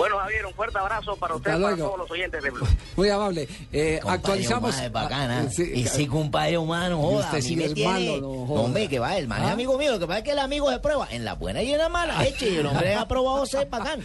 Bueno, 0.00 0.16
Javier, 0.18 0.46
un 0.46 0.54
fuerte 0.54 0.78
abrazo 0.78 1.14
para 1.16 1.34
usted 1.34 1.58
y 1.58 1.62
para 1.62 1.76
todos 1.76 1.98
los 1.98 2.10
oyentes 2.10 2.42
de 2.42 2.50
Blue. 2.50 2.66
Muy 2.96 3.10
amable. 3.10 3.46
Eh, 3.70 4.00
actualizamos. 4.06 4.70
humano 4.70 4.86
es 4.86 4.92
bacana. 4.92 5.40
Ah, 5.46 5.50
sí, 5.50 5.70
Ese 5.74 6.06
compadre 6.06 6.56
humano, 6.56 6.98
Y 6.98 7.02
joda. 7.02 7.24
usted 7.26 7.32
a 7.38 7.40
mí 7.42 7.42
sí 7.42 7.56
me 7.56 7.64
es 7.66 7.74
tiene- 7.74 7.92
malo, 7.92 8.20
no 8.22 8.46
joda. 8.46 8.60
hombre, 8.62 8.88
que 8.88 8.98
va, 8.98 9.18
el 9.18 9.28
man 9.28 9.42
es 9.42 9.48
¿Ah? 9.48 9.52
amigo 9.52 9.76
mío. 9.76 9.92
Lo 9.92 9.98
que 9.98 10.06
pasa 10.06 10.18
es 10.20 10.24
que 10.24 10.30
el 10.30 10.38
amigo 10.38 10.70
se 10.70 10.78
prueba 10.78 11.06
en 11.10 11.26
la 11.26 11.34
buena 11.34 11.62
y 11.62 11.70
en 11.72 11.78
la 11.78 11.90
mala. 11.90 12.24
Eche, 12.26 12.48
y 12.48 12.56
el 12.56 12.66
hombre 12.66 12.94
ha 12.94 13.06
probado 13.06 13.44
ser 13.44 13.68
bacán. 13.70 14.00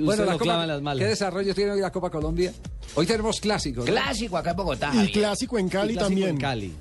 Bueno, 0.00 0.24
la 0.24 0.32
Copa- 0.32 0.44
clava 0.44 0.62
en 0.64 0.68
las 0.70 0.82
malas. 0.82 1.04
¿Qué 1.04 1.08
desarrollo 1.08 1.54
tiene 1.54 1.70
hoy 1.70 1.80
la 1.80 1.92
Copa 1.92 2.10
Colombia? 2.10 2.52
Hoy 2.96 3.06
tenemos 3.06 3.40
clásicos. 3.40 3.84
¿no? 3.86 3.92
Clásico 3.92 4.36
acá 4.36 4.50
en 4.50 4.56
Bogotá. 4.56 4.90
Y 4.92 5.12
clásico 5.12 5.56
en 5.58 5.68
Cali 5.68 5.92
Y 5.92 5.96
clásico 5.96 6.08
también. 6.08 6.28
en 6.30 6.38
Cali. 6.38 6.76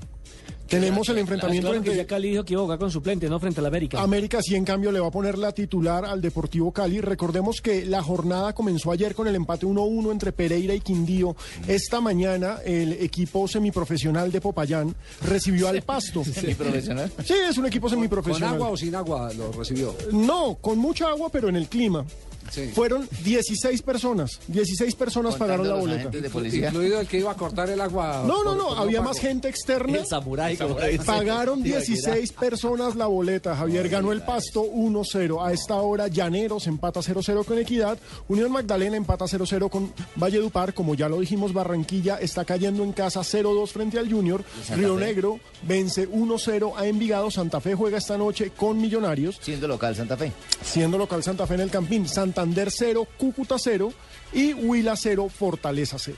Tenemos 0.67 1.07
el 1.09 1.17
enfrentamiento 1.17 1.67
Claro 1.69 1.77
entre 1.77 1.95
ya 1.95 2.05
Cali 2.07 2.29
dijo 2.31 2.43
que 2.43 2.53
iba 2.53 2.61
a 2.61 2.63
jugar 2.65 2.79
con 2.79 2.91
suplente, 2.91 3.29
no 3.29 3.39
frente 3.39 3.59
al 3.59 3.65
América. 3.65 4.01
América 4.01 4.39
sí 4.41 4.55
en 4.55 4.65
cambio 4.65 4.91
le 4.91 4.99
va 4.99 5.07
a 5.07 5.11
poner 5.11 5.37
la 5.37 5.51
titular 5.51 6.05
al 6.05 6.21
Deportivo 6.21 6.71
Cali. 6.71 7.01
Recordemos 7.01 7.61
que 7.61 7.85
la 7.85 8.03
jornada 8.03 8.53
comenzó 8.53 8.91
ayer 8.91 9.15
con 9.15 9.27
el 9.27 9.35
empate 9.35 9.65
1-1 9.65 10.11
entre 10.11 10.31
Pereira 10.31 10.73
y 10.73 10.81
Quindío. 10.81 11.35
Esta 11.67 12.01
mañana 12.01 12.57
el 12.65 12.93
equipo 12.93 13.47
semiprofesional 13.47 14.31
de 14.31 14.41
Popayán 14.41 14.95
recibió 15.23 15.67
al 15.67 15.81
Pasto. 15.81 16.23
¿Semiprofesional? 16.25 17.11
Sí, 17.23 17.33
es 17.49 17.57
un 17.57 17.65
equipo 17.65 17.87
¿Con 17.87 17.91
semiprofesional. 17.91 18.55
agua 18.55 18.69
o 18.69 18.77
sin 18.77 18.95
agua 18.95 19.31
lo 19.33 19.51
recibió? 19.51 19.95
No, 20.11 20.55
con 20.61 20.77
mucha 20.77 21.07
agua, 21.09 21.29
pero 21.31 21.49
en 21.49 21.55
el 21.55 21.67
clima. 21.67 22.05
Sí. 22.51 22.71
Fueron 22.73 23.07
16 23.23 23.81
personas. 23.81 24.39
16 24.47 24.95
personas 24.95 25.35
pagaron 25.35 25.67
la 25.67 25.73
los 25.73 25.81
boleta. 25.81 25.99
agentes 26.01 26.21
de 26.23 26.29
policía. 26.29 26.67
Incluido 26.69 26.99
el 26.99 27.07
que 27.07 27.19
iba 27.19 27.31
a 27.31 27.35
cortar 27.35 27.69
el 27.69 27.81
agua. 27.81 28.23
No, 28.25 28.43
no, 28.43 28.55
no, 28.55 28.71
había 28.75 28.99
pago. 28.99 29.09
más 29.09 29.19
gente 29.19 29.47
externa. 29.49 29.97
El 29.99 30.05
samurái. 30.05 30.57
Pagaron 31.05 31.59
Ibaquirá. 31.59 31.79
16 31.81 32.31
personas 32.33 32.95
la 32.95 33.07
boleta. 33.07 33.55
Javier 33.55 33.89
ganó 33.89 34.11
el 34.11 34.21
pasto 34.21 34.63
1-0. 34.63 35.45
A 35.45 35.53
esta 35.53 35.75
hora, 35.75 36.07
Llaneros 36.07 36.67
empata 36.67 36.99
0-0 37.01 37.45
con 37.45 37.57
Equidad. 37.59 37.97
Unión 38.27 38.51
Magdalena 38.51 38.97
empata 38.97 39.25
0-0 39.25 39.69
con 39.69 39.93
Valledupar. 40.15 40.73
Como 40.73 40.95
ya 40.95 41.09
lo 41.09 41.19
dijimos, 41.19 41.53
Barranquilla 41.53 42.17
está 42.17 42.45
cayendo 42.45 42.83
en 42.83 42.93
casa 42.93 43.21
0-2 43.21 43.67
frente 43.69 43.99
al 43.99 44.11
Junior. 44.11 44.43
Santa 44.63 44.75
Río? 44.75 44.97
Negro 44.97 45.39
vence 45.63 46.09
1-0 46.09 46.73
a 46.75 46.87
Envigado. 46.87 47.31
Santa 47.31 47.59
Fe 47.61 47.75
juega 47.75 47.97
esta 47.97 48.17
noche 48.17 48.51
con 48.55 48.77
Millonarios. 48.79 49.37
Siendo 49.41 49.67
local 49.67 49.95
Santa 49.95 50.17
Fe. 50.17 50.31
Siendo 50.63 50.97
local 50.97 51.23
Santa 51.23 51.45
Fe 51.47 51.55
en 51.55 51.61
el 51.61 51.69
Campín. 51.69 52.07
Santander 52.37 52.69
0, 52.69 53.07
Cúcuta 53.17 53.55
0 53.57 53.91
y 54.31 54.53
Huila 54.53 54.95
0, 54.95 55.27
Fortaleza 55.27 55.97
0. 55.97 56.15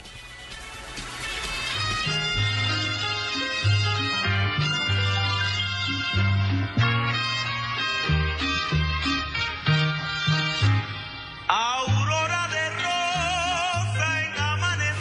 Aurora 11.48 12.48
de 12.50 12.70
rosa 12.70 14.22
en 14.26 14.38
amanecer, 14.40 14.92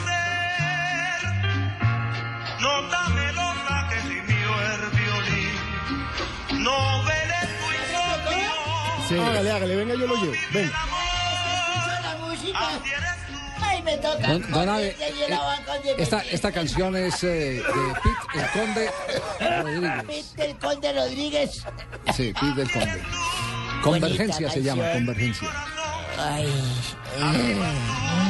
nota 2.60 3.08
melosa 3.08 3.88
que 3.90 3.96
gimió 4.02 4.50
el 4.70 4.82
violín, 4.96 6.62
no 6.62 7.02
veré 7.02 7.42
tu 7.58 7.66
insomnio. 7.74 9.26
Hágale, 9.26 9.50
hágale, 9.50 9.74
venga, 9.74 9.94
yo 9.96 10.06
lo 10.06 10.14
llevo. 10.14 10.32
Venga. 10.54 10.88
Ay, 13.61 13.82
me 13.82 13.96
toca. 13.96 14.26
Don, 14.26 14.51
don 14.51 14.80
eh, 14.80 14.96
esta, 15.99 16.20
esta 16.30 16.53
canción 16.53 16.96
es 16.96 17.22
eh, 17.24 17.28
de 17.28 17.62
Pete 17.62 18.11
el 18.34 18.51
Conde 18.53 18.90
Rodríguez. 19.40 20.05
Pete 20.07 20.51
el 20.51 20.59
Conde 20.59 20.92
Rodríguez. 20.92 21.64
Sí, 22.14 22.32
Pete 22.32 22.55
del 22.55 22.70
Conde. 22.70 23.03
Convergencia 23.82 24.51
se 24.51 24.62
llama. 24.62 24.92
Convergencia. 24.92 25.49
Ay. 26.18 26.49
Esta 27.16 28.27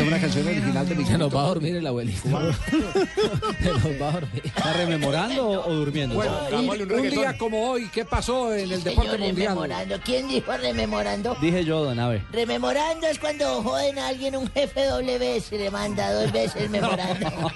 es 0.00 0.08
una 0.08 0.20
canción 0.20 0.46
original 0.46 0.88
de 0.88 0.94
mi 0.94 1.04
Se 1.04 1.18
nos 1.18 1.34
va 1.34 1.42
a 1.42 1.46
dormir 1.48 1.76
el 1.76 1.86
abuelito. 1.86 2.22
Se 2.28 3.68
nos 3.68 4.00
va 4.00 4.08
a 4.08 4.12
dormir. 4.12 4.42
¿Está 4.44 4.72
rememorando 4.74 5.48
o, 5.64 5.74
durmiendo? 5.74 6.14
Bueno, 6.14 6.32
un, 6.52 6.92
un 6.92 7.10
día 7.10 7.36
como 7.36 7.70
hoy, 7.70 7.88
¿qué 7.92 8.04
pasó 8.04 8.54
en 8.54 8.70
el 8.70 8.82
deporte 8.82 9.10
Señor, 9.10 9.26
mundial? 9.26 9.48
rememorando. 9.54 10.00
¿Quién 10.04 10.28
dijo 10.28 10.56
rememorando? 10.56 11.36
Dije 11.40 11.64
yo, 11.64 11.84
don 11.84 11.98
Abe. 11.98 12.22
Rememorando 12.32 13.06
es 13.06 13.18
cuando 13.18 13.62
joden 13.62 13.98
a 13.98 14.08
alguien 14.08 14.36
un 14.36 14.48
jefe 14.50 14.84
doble 14.84 15.18
vez 15.18 15.50
y 15.52 15.58
le 15.58 15.70
manda 15.70 16.12
dos 16.12 16.32
veces 16.32 16.70
memorando. 16.78 17.28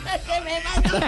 que 0.00 0.40
me 0.40 0.60
mandó. 0.62 0.98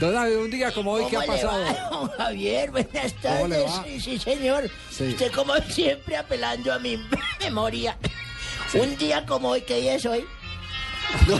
Don 0.00 0.16
Abe, 0.16 0.36
un 0.38 0.50
día 0.50 0.72
como 0.72 0.92
hoy, 0.92 1.04
¿qué 1.10 1.16
ha 1.16 1.20
¿Cómo 1.20 1.32
le 1.34 1.42
pasado? 1.42 1.64
va, 1.64 1.90
don 1.90 2.08
Javier, 2.10 2.70
buenas 2.70 3.14
¿Cómo 3.22 3.48
le 3.48 3.62
tardes. 3.64 3.72
Sí, 3.84 4.00
sí, 4.00 4.18
señor. 4.18 4.70
Sí. 4.90 5.08
Usted 5.08 5.32
como 5.32 5.54
siempre 5.56 6.16
apelando 6.16 6.72
a 6.72 6.78
mi 6.78 6.96
memoria. 7.40 7.96
Un 8.74 8.96
día 8.96 9.24
como 9.26 9.48
hoy, 9.50 9.62
¿qué 9.62 9.80
día 9.80 9.94
es 9.94 10.06
hoy? 10.06 10.24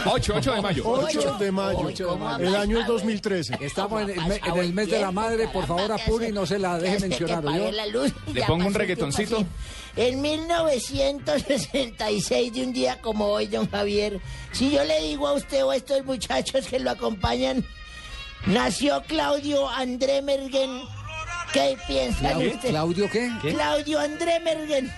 8, 0.04 0.32
8 0.36 0.54
de 0.54 0.60
mayo. 0.62 0.82
8 0.86 1.36
de 1.38 1.52
mayo. 1.52 1.78
Ocho 1.80 2.10
de 2.12 2.16
mayo. 2.18 2.48
El 2.48 2.56
año 2.56 2.80
es 2.80 2.86
2013. 2.86 3.58
Estamos 3.60 4.02
en 4.02 4.10
el, 4.10 4.20
me- 4.26 4.40
en 4.44 4.56
el 4.56 4.72
mes 4.72 4.90
de 4.90 4.98
la 5.00 5.10
madre, 5.12 5.48
por 5.48 5.66
favor 5.66 5.90
apure 5.92 6.28
y 6.28 6.32
no 6.32 6.46
se 6.46 6.58
la 6.58 6.78
deje 6.78 6.98
mencionar. 7.00 7.44
¿Le 7.44 8.42
pongo 8.46 8.66
un 8.66 8.74
reggaetoncito? 8.74 9.44
En 9.96 10.20
1966, 10.20 12.52
de 12.52 12.62
un 12.62 12.72
día 12.72 13.00
como 13.00 13.26
hoy, 13.26 13.46
don 13.46 13.68
Javier, 13.70 14.20
si 14.52 14.70
yo 14.70 14.82
le 14.84 15.00
digo 15.02 15.28
a 15.28 15.32
usted 15.34 15.64
o 15.64 15.70
a 15.70 15.76
estos 15.76 16.04
muchachos 16.04 16.66
que 16.66 16.78
lo 16.78 16.90
acompañan, 16.90 17.64
nació 18.46 19.02
Claudio 19.06 19.68
André 19.68 20.22
Mergen. 20.22 20.82
¿Qué 21.52 21.76
piensan 21.86 22.20
¿Claudio, 22.32 22.50
ustedes? 22.52 22.70
¿Claudio 22.70 23.10
qué? 23.10 23.30
Claudio 23.40 24.00
André 24.00 24.40
Mergen. 24.40 24.92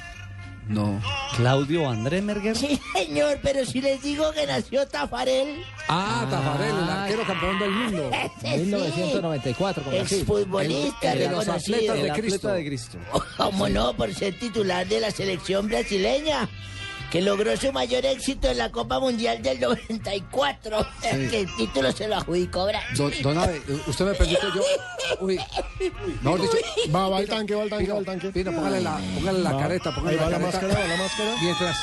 No. 0.71 1.01
Claudio 1.37 1.89
André 1.89 2.23
Merger. 2.23 2.57
Sí, 2.57 2.81
señor, 2.95 3.39
pero 3.43 3.65
si 3.67 3.81
les 3.81 4.03
digo 4.03 4.31
que 4.33 4.47
nació 4.47 4.87
Tafarel. 4.87 5.63
Ah, 5.89 6.27
Tafarel, 6.31 6.77
el 6.77 6.89
arquero 6.89 7.23
campeón 7.27 7.59
del 7.59 7.71
mundo. 7.71 8.11
Ese 8.41 8.55
sí. 8.57 8.61
1994, 8.67 9.83
como 9.83 10.01
así. 10.01 10.15
Exfutbolista 10.17 11.13
El- 11.13 11.19
el 11.23 11.29
de 11.29 11.31
los 11.35 11.45
reconocido. 11.47 11.77
atletas 11.77 11.97
de 11.97 12.07
El 12.09 12.13
Cristo. 12.13 12.37
atleta 12.37 12.55
de 12.55 12.65
Cristo. 12.67 12.99
¿Cómo 13.37 13.69
no? 13.69 13.95
Por 13.95 14.15
ser 14.15 14.39
titular 14.39 14.87
de 14.87 15.01
la 15.01 15.11
selección 15.11 15.67
brasileña, 15.69 16.49
que 17.11 17.21
logró 17.21 17.57
su 17.57 17.73
mayor 17.73 18.05
éxito 18.07 18.49
en 18.49 18.59
la 18.59 18.71
Copa 18.71 19.01
Mundial 19.01 19.43
del 19.43 19.59
94. 19.61 20.87
Que 21.03 21.41
el 21.41 21.57
título 21.57 21.91
se 21.93 22.07
lo 22.09 22.17
adjudicó 22.17 22.67
Brasil. 22.67 22.97
Don, 22.97 23.13
don 23.23 23.39
Abe, 23.39 23.61
usted 23.87 24.05
me 24.05 24.15
permite 24.15 24.41
yo. 24.55 24.63
Uy, 25.21 25.39
mejor 26.23 26.41
dicho. 26.43 26.57
Va, 26.95 27.09
va 27.09 27.19
al 27.19 27.27
tanque, 27.27 27.55
va 27.55 27.63
al 27.63 27.71
tanque, 27.71 27.91
va 27.93 27.99
al 27.99 28.05
tanque. 28.05 28.31
Pino, 28.31 28.53
póngale 28.53 28.81
la, 28.81 28.99
póngale 29.15 29.39
la 29.41 29.53
Va. 29.53 29.61
careta, 29.61 29.95
póngale 29.95 30.19
Ahí 30.19 30.25
va 30.25 30.31
la 30.31 30.39
la 30.39 30.39
careta. 30.51 30.61
máscara, 30.61 30.81
va 30.83 30.89
la 30.89 31.03
máscara. 31.03 31.35
Mientras, 31.43 31.77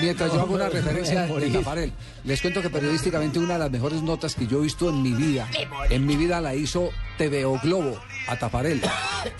mientras 0.00 0.32
yo 0.32 0.40
hago 0.40 0.54
una 0.54 0.68
referencia 0.68 1.22
de 1.26 1.50
Tafarel, 1.50 1.92
les 2.24 2.40
cuento 2.40 2.62
que 2.62 2.70
periodísticamente 2.70 3.38
una 3.38 3.54
de 3.54 3.58
las 3.60 3.70
mejores 3.70 4.02
notas 4.02 4.34
que 4.34 4.46
yo 4.46 4.58
he 4.60 4.62
visto 4.62 4.88
en 4.88 5.02
mi 5.02 5.12
vida, 5.12 5.48
en 5.90 6.06
mi 6.06 6.16
vida 6.16 6.40
la 6.40 6.54
hizo 6.54 6.90
TVO 7.18 7.58
Globo 7.62 7.98
a 8.28 8.38
Tafarel 8.38 8.80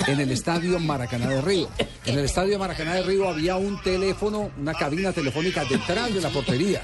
en 0.08 0.20
el 0.20 0.30
estadio 0.32 0.78
Maracaná 0.80 1.28
de 1.28 1.40
Río. 1.40 1.68
En 2.04 2.18
el 2.18 2.24
estadio 2.24 2.58
Maracaná 2.58 2.94
de 2.94 3.02
Río 3.04 3.28
había 3.28 3.56
un 3.56 3.80
teléfono, 3.82 4.50
una 4.58 4.74
cabina 4.74 5.12
telefónica 5.12 5.64
detrás 5.64 6.12
de 6.12 6.20
la 6.20 6.28
portería. 6.30 6.82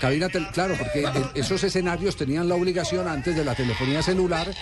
Cabina 0.00 0.28
tel- 0.28 0.48
claro, 0.52 0.74
porque 0.78 1.06
esos 1.34 1.62
escenarios 1.62 2.16
tenían 2.16 2.48
la 2.48 2.56
obligación, 2.56 3.06
antes 3.06 3.36
de 3.36 3.44
la 3.44 3.54
telefonía 3.54 4.02
celular, 4.02 4.52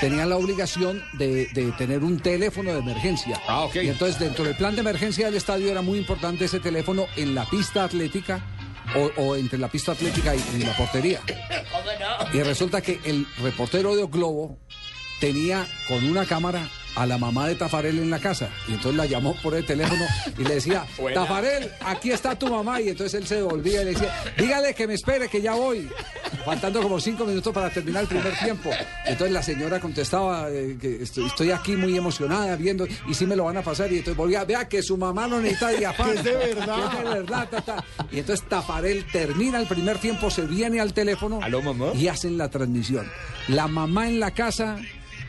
tenían 0.00 0.30
la 0.30 0.36
obligación 0.36 1.02
de, 1.14 1.46
de 1.52 1.70
tener 1.72 2.02
un 2.02 2.18
teléfono 2.20 2.72
de 2.72 2.78
emergencia. 2.78 3.38
Ah, 3.46 3.64
ok. 3.64 3.76
Y 3.76 3.88
entonces, 3.88 4.18
dentro 4.18 4.44
del 4.44 4.56
plan 4.56 4.74
de 4.74 4.80
emergencia 4.80 5.26
del 5.26 5.34
estadio 5.34 5.70
era 5.70 5.82
muy 5.82 5.98
importante 5.98 6.46
ese 6.46 6.60
teléfono 6.60 7.06
en 7.16 7.34
la 7.34 7.44
pista 7.44 7.84
atlética 7.84 8.42
o, 8.96 9.10
o 9.22 9.36
entre 9.36 9.58
la 9.58 9.68
pista 9.68 9.92
atlética 9.92 10.34
y, 10.34 10.42
y 10.56 10.62
la 10.64 10.76
portería. 10.76 11.20
Y 12.32 12.40
resulta 12.42 12.80
que 12.80 12.98
el 13.04 13.26
reportero 13.42 13.94
de 13.94 14.06
Globo 14.06 14.56
tenía 15.20 15.66
con 15.88 16.04
una 16.04 16.24
cámara 16.24 16.68
a 16.94 17.06
la 17.06 17.18
mamá 17.18 17.48
de 17.48 17.54
Tafarel 17.54 17.98
en 17.98 18.10
la 18.10 18.18
casa. 18.18 18.50
Y 18.68 18.72
entonces 18.72 18.94
la 18.96 19.06
llamó 19.06 19.34
por 19.42 19.54
el 19.54 19.64
teléfono 19.64 20.04
y 20.38 20.44
le 20.44 20.54
decía. 20.54 20.84
Tafarel, 21.14 21.70
aquí 21.80 22.10
está 22.10 22.38
tu 22.38 22.48
mamá. 22.48 22.80
Y 22.80 22.90
entonces 22.90 23.20
él 23.20 23.26
se 23.26 23.36
devolvía 23.36 23.82
y 23.82 23.84
le 23.86 23.90
decía, 23.92 24.14
dígale 24.36 24.74
que 24.74 24.86
me 24.86 24.94
espere, 24.94 25.28
que 25.28 25.40
ya 25.40 25.54
voy. 25.54 25.88
faltando 26.44 26.82
como 26.82 27.00
cinco 27.00 27.24
minutos 27.24 27.52
para 27.52 27.70
terminar 27.70 28.02
el 28.02 28.08
primer 28.08 28.36
tiempo. 28.38 28.70
Entonces 29.06 29.32
la 29.32 29.42
señora 29.42 29.80
contestaba 29.80 30.50
eh, 30.50 30.76
que 30.80 31.02
estoy, 31.02 31.26
estoy 31.26 31.50
aquí 31.50 31.76
muy 31.76 31.96
emocionada 31.96 32.56
viendo 32.56 32.86
y 33.08 33.14
sí 33.14 33.26
me 33.26 33.36
lo 33.36 33.44
van 33.44 33.56
a 33.56 33.62
pasar. 33.62 33.92
Y 33.92 33.98
entonces 33.98 34.16
volvía, 34.16 34.44
vea 34.44 34.68
que 34.68 34.82
su 34.82 34.96
mamá 34.96 35.26
no 35.26 35.40
necesita 35.40 35.68
diafán. 35.70 36.02
Que 36.12 36.18
es 36.18 36.24
de 36.24 36.54
verdad. 36.54 36.90
Que 36.90 36.98
es 36.98 37.04
de 37.04 37.10
verdad. 37.20 37.48
ta, 37.48 37.60
ta. 37.60 37.84
Y 38.10 38.18
entonces 38.18 38.46
Tafarel 38.48 39.06
termina 39.10 39.58
el 39.60 39.66
primer 39.66 39.98
tiempo, 39.98 40.30
se 40.30 40.42
viene 40.42 40.80
al 40.80 40.92
teléfono 40.92 41.40
y 41.94 42.08
hacen 42.08 42.36
la 42.36 42.48
transmisión. 42.48 43.06
La 43.48 43.68
mamá 43.68 44.08
en 44.08 44.20
la 44.20 44.32
casa 44.32 44.78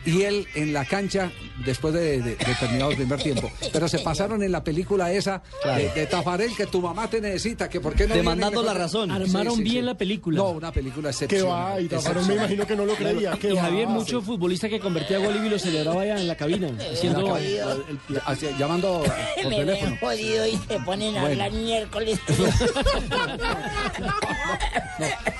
y 0.05 0.21
él 0.23 0.47
en 0.55 0.73
la 0.73 0.85
cancha 0.85 1.31
después 1.65 1.93
de, 1.93 2.21
de- 2.21 2.35
de 2.35 2.55
terminado 2.59 2.91
el 2.91 2.97
primer 2.97 3.21
tiempo. 3.21 3.51
Pero 3.71 3.87
se 3.87 3.99
pasaron 3.99 4.43
en 4.43 4.51
la 4.51 4.63
película 4.63 5.11
esa 5.11 5.41
de, 5.63 5.89
de 5.89 6.05
Tafarel 6.07 6.55
que 6.55 6.65
tu 6.67 6.81
mamá 6.81 7.09
te 7.09 7.21
necesita, 7.21 7.69
que 7.69 7.79
por 7.79 7.93
qué 7.95 8.07
no 8.07 8.15
Demandando 8.15 8.61
la 8.63 8.73
razón. 8.73 9.11
Armaron 9.11 9.63
bien 9.63 9.85
la 9.85 9.95
película. 9.95 10.37
No, 10.37 10.49
una 10.51 10.71
película 10.71 11.09
Que 11.09 11.11
excepcional. 11.11 11.73
va, 11.75 11.81
y 11.81 11.87
Tafarel 11.87 12.25
me 12.25 12.33
imagino 12.35 12.67
que 12.67 12.75
no 12.75 12.85
lo 12.85 12.95
creía. 12.95 13.31
Que 13.33 13.49
Y 13.49 13.53
va. 13.53 13.61
Javier, 13.63 13.87
mucho 13.87 14.21
futbolista 14.21 14.67
que 14.69 14.79
convertía 14.79 15.17
gol 15.19 15.35
y 15.45 15.49
lo 15.49 15.57
celebraba 15.59 16.01
allá 16.01 16.17
en 16.17 16.27
la 16.27 16.35
cabina, 16.35 16.69
haciendo 16.91 17.19
En 17.19 17.25
la 17.27 17.33
cabina. 17.33 17.63
el- 18.09 18.15
el- 18.15 18.21
Hacia- 18.25 18.57
llamando 18.57 19.03
por 19.41 19.49
Me 19.51 19.55
teléfono. 19.57 19.91
ven 19.91 19.99
jodido 19.99 20.47
y 20.47 20.57
se 20.67 20.79
ponen 20.79 21.17
a 21.17 21.21
Bueno. 21.21 21.43
hablar 21.43 21.51
miércoles. 21.61 22.19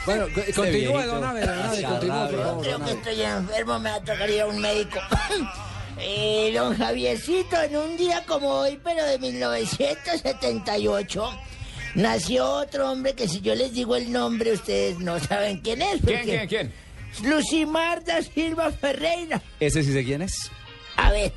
Bueno, 0.05 0.25
co- 0.35 0.41
continúe, 0.55 1.01
don 1.05 1.23
Abe, 1.23 1.41
don 1.41 1.49
Abe, 1.59 1.83
continúe, 1.83 2.27
por 2.29 2.43
favor, 2.43 2.63
Creo 2.63 2.79
que 2.83 2.91
estoy 2.91 3.21
enfermo, 3.21 3.79
me 3.79 3.89
va 3.89 3.95
a 3.95 3.99
tocar 4.01 4.29
ir 4.29 4.41
a 4.41 4.45
un 4.53 4.61
médico. 4.61 4.99
Eh, 6.05 6.51
don 6.55 6.75
Javiercito, 6.75 7.55
en 7.61 7.77
un 7.77 7.95
día 7.95 8.23
como 8.25 8.49
hoy, 8.49 8.79
pero 8.83 9.05
de 9.05 9.19
1978, 9.19 11.39
nació 11.93 12.49
otro 12.49 12.91
hombre 12.91 13.13
que 13.13 13.27
si 13.27 13.41
yo 13.41 13.53
les 13.53 13.73
digo 13.73 13.95
el 13.95 14.11
nombre, 14.11 14.53
ustedes 14.53 14.97
no 14.97 15.19
saben 15.19 15.59
quién 15.59 15.83
es. 15.83 16.01
¿Quién, 16.03 16.23
quién, 16.23 16.47
quién? 16.47 16.73
Lucimar 17.23 18.03
da 18.03 18.23
Silva 18.23 18.71
Ferreira. 18.71 19.39
Ese 19.59 19.83
sí 19.83 19.93
sé 19.93 20.03
quién 20.03 20.23
es. 20.23 20.49
A 20.97 21.11
ver, 21.11 21.31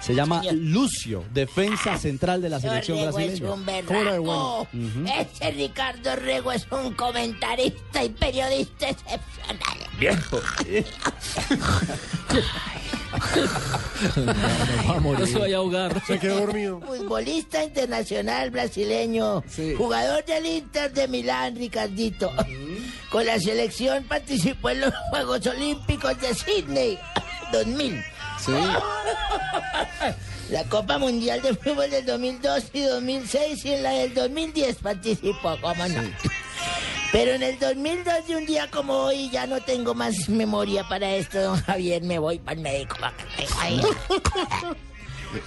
Se 0.00 0.14
llama 0.14 0.40
Señor. 0.40 0.54
Lucio, 0.54 1.24
defensa 1.32 1.98
central 1.98 2.40
de 2.40 2.48
la 2.48 2.60
selección 2.60 2.98
Rego 2.98 3.18
es 3.18 3.40
brasileña. 3.40 3.54
un 3.54 3.84
¿Cómo 3.84 4.00
era 4.00 4.12
de 4.12 4.18
bueno? 4.18 4.68
berraco. 4.72 5.30
Ese 5.32 5.50
Ricardo 5.50 6.16
Rego 6.16 6.52
es 6.52 6.66
un 6.70 6.94
comentarista 6.94 8.04
y 8.04 8.08
periodista 8.10 8.88
excepcional. 8.88 9.78
Viejo. 9.98 10.40
No 15.18 15.26
se 15.26 15.38
vaya 15.38 15.56
a 15.56 15.58
ahogar. 15.60 16.02
Se 16.06 16.18
quedó 16.18 16.40
dormido. 16.40 16.80
Futbolista 16.80 17.64
internacional 17.64 18.50
brasileño, 18.50 19.42
jugador 19.76 20.24
del 20.24 20.46
Inter 20.46 20.92
de 20.92 21.08
Milán, 21.08 21.56
Ricardito. 21.56 22.30
Con 23.10 23.26
la 23.26 23.38
selección 23.40 24.04
participó 24.04 24.70
en 24.70 24.82
los 24.82 24.94
Juegos 25.10 25.46
Olímpicos 25.46 26.20
de 26.20 26.34
Sydney 26.34 26.98
2000. 27.52 28.02
La 30.50 30.64
Copa 30.64 30.98
Mundial 30.98 31.42
de 31.42 31.54
Fútbol 31.54 31.90
del 31.90 32.06
2002 32.06 32.64
y 32.72 32.80
2006 32.82 33.64
y 33.64 33.72
en 33.74 33.82
la 33.82 33.90
del 33.90 34.14
2010 34.14 34.76
participó, 34.76 35.56
cómo 35.60 35.88
no. 35.88 36.02
Pero 37.12 37.32
en 37.32 37.42
el 37.42 37.58
2002 37.58 38.26
de 38.26 38.36
un 38.36 38.46
día 38.46 38.70
como 38.70 38.94
hoy 38.94 39.30
ya 39.30 39.46
no 39.46 39.60
tengo 39.60 39.94
más 39.94 40.28
memoria 40.28 40.84
para 40.88 41.14
esto, 41.14 41.40
don 41.40 41.60
Javier, 41.62 42.02
me 42.02 42.18
voy 42.18 42.38
para 42.38 42.56
el 42.56 42.62
médico. 42.62 42.96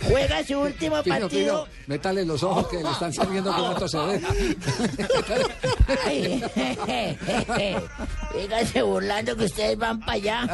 Juega 0.08 0.44
su 0.44 0.60
último 0.60 1.02
partido. 1.04 1.30
Pino, 1.30 1.68
métale 1.88 2.26
los 2.26 2.44
ojos 2.44 2.68
que 2.68 2.84
le 2.84 2.90
están 2.92 3.14
saliendo 3.14 3.52
con 3.54 3.72
esto 3.72 3.88
se 3.88 3.98
ve. 3.98 4.22
Síganse 8.34 8.82
burlando 8.84 9.36
que 9.36 9.46
ustedes 9.46 9.78
van 9.78 10.00
para 10.00 10.14
allá. 10.14 10.48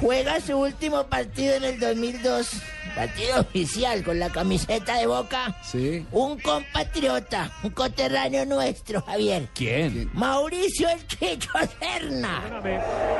Juega 0.00 0.40
su 0.40 0.58
último 0.58 1.04
partido 1.04 1.54
en 1.54 1.64
el 1.64 1.80
2002, 1.80 2.50
partido 2.94 3.40
oficial 3.40 4.02
con 4.04 4.18
la 4.18 4.28
camiseta 4.30 4.96
de 4.98 5.06
Boca. 5.06 5.56
Sí. 5.62 6.06
Un 6.12 6.38
compatriota, 6.40 7.50
un 7.62 7.70
coterráneo 7.70 8.44
nuestro, 8.46 9.02
Javier. 9.02 9.48
¿Quién? 9.54 10.10
Mauricio 10.12 10.88
el 10.88 11.06
Chicho 11.06 11.50
Serna. 11.80 12.42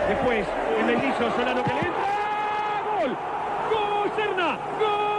Después, 0.09 0.47
el 0.81 0.87
deslizo 0.87 1.37
Solano 1.37 1.65
que 1.65 1.73
le 1.73 1.79
entra. 1.81 3.01
¡Gol! 3.01 3.19
¡Gol, 4.11 4.17
Serna! 4.17 4.59
¡Gol! 4.79 5.11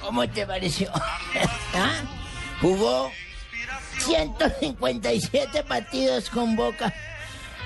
¿Cómo 0.00 0.28
te 0.28 0.46
pareció? 0.46 0.90
¿Ah? 1.74 2.02
Jugó 2.60 3.10
157 3.98 5.64
partidos 5.64 6.30
con 6.30 6.54
Boca, 6.56 6.92
40 6.92 7.13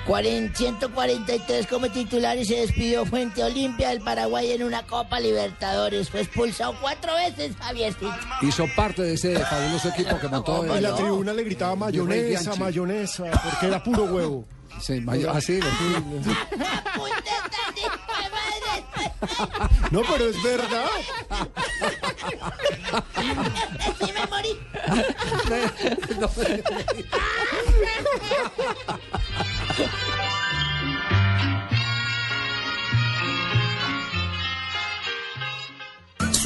143 0.09 1.67
como 1.67 1.87
titular 1.89 2.35
y 2.37 2.43
se 2.45 2.55
despidió 2.61 3.05
Fuente 3.05 3.43
Olimpia 3.43 3.89
del 3.89 4.01
Paraguay 4.01 4.51
en 4.53 4.63
una 4.63 4.81
Copa 4.83 5.19
Libertadores. 5.19 6.09
Fue 6.09 6.21
expulsado 6.21 6.75
cuatro 6.81 7.13
veces, 7.13 7.55
Javiercito. 7.59 8.11
Hizo 8.41 8.65
parte 8.75 9.03
de 9.03 9.13
ese 9.13 9.37
fabuloso 9.39 9.89
equipo 9.89 10.17
que 10.19 10.27
montó 10.27 10.65
Y 10.65 10.69
el- 10.77 10.83
la 10.83 10.95
tribuna 10.95 11.31
le 11.33 11.43
gritaba 11.43 11.75
mayonesa, 11.75 12.55
mayonesa, 12.55 13.25
porque 13.43 13.67
era 13.67 13.83
puro 13.83 14.05
huevo. 14.05 14.45
Sí, 14.81 14.99
mayo- 15.01 15.29
ah, 15.31 15.41
sí, 15.41 15.59
No, 19.91 20.01
pero 20.09 20.29
es 20.29 20.41
verdad. 20.43 20.85
Sí 23.99 24.11
me 24.13 24.25
morí. 24.27 24.57
quê? 29.79 30.38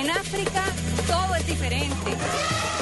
En 0.00 0.10
África 0.10 0.64
todo 1.06 1.34
es 1.34 1.46
diferente, 1.46 2.10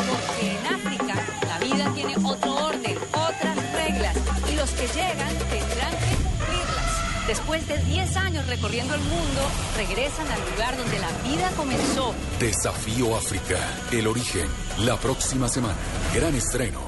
porque 0.07 0.53
en 0.53 0.67
África 0.73 1.15
la 1.49 1.59
vida 1.59 1.93
tiene 1.93 2.15
otro 2.23 2.55
orden, 2.55 2.97
otras 3.11 3.73
reglas, 3.73 4.17
y 4.49 4.55
los 4.55 4.71
que 4.71 4.87
llegan 4.87 5.37
tendrán 5.51 5.91
que 5.91 6.15
cumplirlas. 6.23 7.27
Después 7.27 7.67
de 7.67 7.79
10 7.79 8.17
años 8.19 8.47
recorriendo 8.47 8.95
el 8.95 9.01
mundo, 9.01 9.41
regresan 9.77 10.29
al 10.31 10.41
lugar 10.53 10.77
donde 10.77 10.99
la 11.01 11.11
vida 11.29 11.51
comenzó. 11.57 12.15
Desafío 12.39 13.17
África, 13.17 13.59
el 13.91 14.07
origen, 14.07 14.47
la 14.79 14.97
próxima 14.97 15.49
semana. 15.49 15.75
Gran 16.15 16.37
estreno. 16.37 16.88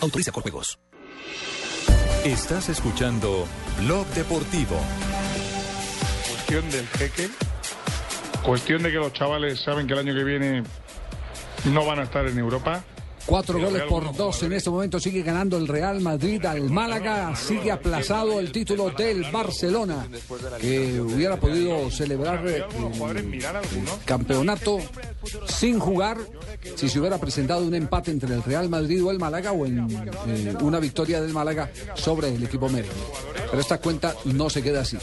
Autoriza 0.01 0.31
con 0.31 0.41
juegos. 0.41 0.79
Estás 2.25 2.69
escuchando 2.69 3.47
Blog 3.79 4.07
Deportivo. 4.07 4.79
Cuestión 6.27 6.69
del 6.71 6.87
jeque. 6.87 7.29
Cuestión 8.43 8.81
de 8.81 8.91
que 8.91 8.97
los 8.97 9.13
chavales 9.13 9.61
saben 9.61 9.85
que 9.85 9.93
el 9.93 9.99
año 9.99 10.15
que 10.15 10.23
viene 10.23 10.63
no 11.65 11.85
van 11.85 11.99
a 11.99 12.03
estar 12.03 12.27
en 12.27 12.37
Europa. 12.39 12.83
Cuatro 13.25 13.59
goles 13.59 13.83
por 13.83 14.15
dos 14.15 14.43
en 14.43 14.53
este 14.53 14.69
momento 14.69 14.99
sigue 14.99 15.21
ganando 15.21 15.57
el 15.57 15.67
Real 15.67 16.01
Madrid 16.01 16.45
al 16.45 16.69
Málaga. 16.69 17.35
Sigue 17.35 17.71
aplazado 17.71 18.39
el 18.39 18.51
título 18.51 18.89
del 18.89 19.23
Barcelona, 19.31 20.07
que 20.59 20.99
hubiera 20.99 21.39
podido 21.39 21.89
celebrar 21.91 22.45
eh, 22.47 22.63
el 23.15 23.41
campeonato 24.05 24.79
sin 25.47 25.79
jugar 25.79 26.17
si 26.75 26.89
se 26.89 26.99
hubiera 26.99 27.17
presentado 27.17 27.63
un 27.65 27.73
empate 27.73 28.11
entre 28.11 28.33
el 28.33 28.43
Real 28.43 28.69
Madrid 28.69 29.03
o 29.03 29.11
el 29.11 29.19
Málaga 29.19 29.51
o 29.51 29.65
en 29.65 29.87
eh, 30.27 30.55
una 30.61 30.79
victoria 30.79 31.21
del 31.21 31.33
Málaga 31.33 31.69
sobre 31.95 32.33
el 32.33 32.43
equipo 32.43 32.69
merengue. 32.69 32.95
Pero 33.49 33.61
esta 33.61 33.77
cuenta 33.79 34.15
no 34.25 34.49
se 34.49 34.61
queda 34.61 34.81
así. 34.81 34.97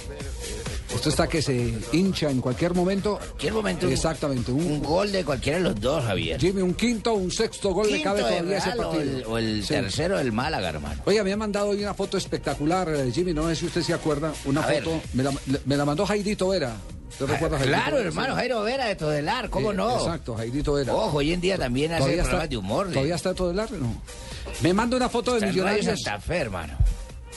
Esto 0.99 1.11
está 1.11 1.29
que 1.29 1.41
se 1.41 1.75
hincha 1.93 2.29
en 2.29 2.41
cualquier 2.41 2.75
momento. 2.75 3.19
Cualquier 3.19 3.53
momento. 3.53 3.87
Exactamente. 3.89 4.51
Un, 4.51 4.65
Un 4.67 4.83
gol 4.83 5.13
de 5.13 5.25
cualquiera 5.25 5.59
de 5.59 5.65
los 5.65 5.81
dos, 5.81 6.03
Javier. 6.05 6.41
Jimmy, 6.41 6.61
un 6.61 6.75
quinto, 6.75 7.15
un 7.15 7.31
sexto 7.31 7.73
gol 7.73 7.87
le 7.87 7.93
Quinto 7.99 8.05
cabe 8.11 8.21
todavía 8.23 8.57
a 8.57 8.59
ese 8.59 8.71
o 8.71 8.77
partido. 8.77 9.01
el- 9.03 9.25
o 9.27 9.39
el 9.39 9.63
Sí. 9.63 9.69
tercero 9.75 10.19
del 10.19 10.33
Málaga, 10.33 10.69
hermano. 10.71 11.01
Oiga, 11.07 11.23
me 11.23 11.33
ha 11.33 11.37
mandado 11.37 11.69
hoy 11.69 11.83
una 11.85 11.95
foto 11.95 12.17
espectacular, 12.19 12.89
eh, 12.89 13.13
Jimmy, 13.15 13.33
no 13.33 13.47
sé 13.49 13.55
si 13.55 13.67
usted 13.67 13.83
se 13.83 13.95
acuerda. 13.95 14.33
Una 14.45 14.61
A 14.61 14.65
foto, 14.65 15.01
me 15.15 15.23
la, 15.23 15.33
me 15.65 15.77
la 15.77 15.85
mandó 15.85 16.05
Jairito 16.05 16.49
Vera. 16.49 16.75
¿Te 17.17 17.27
recuerdas, 17.27 17.61
Jairito 17.61 17.79
Claro, 17.81 17.97
Vera? 17.99 18.09
hermano, 18.09 18.35
Jairo 18.35 18.63
Vera 18.65 18.87
de 18.87 18.97
Todelar, 18.97 19.51
¿cómo 19.51 19.71
Eh, 19.71 19.77
no? 19.77 19.99
Exacto, 20.01 20.35
Jairito 20.35 20.73
Vera. 20.73 20.95
Ojo, 20.97 21.19
hoy 21.19 21.33
en 21.33 21.41
día 21.41 21.57
también 21.57 21.93
hace 21.93 22.01
¿Todavía 22.01 22.23
programas 22.25 22.45
está- 22.45 22.51
de 22.51 22.57
humor. 22.57 22.89
¿Todavía 22.91 23.15
está 23.15 23.35
Todelar? 23.35 23.71
No. 23.71 24.03
Me 24.63 24.75
manda 24.75 24.97
una 24.97 25.09
foto 25.09 25.33
de 25.39 25.47
Está 25.47 25.59
en 25.61 25.65
Radio. 25.65 25.83
Santa 25.97 26.19
Fe, 26.21 26.37
hermano. 26.39 26.75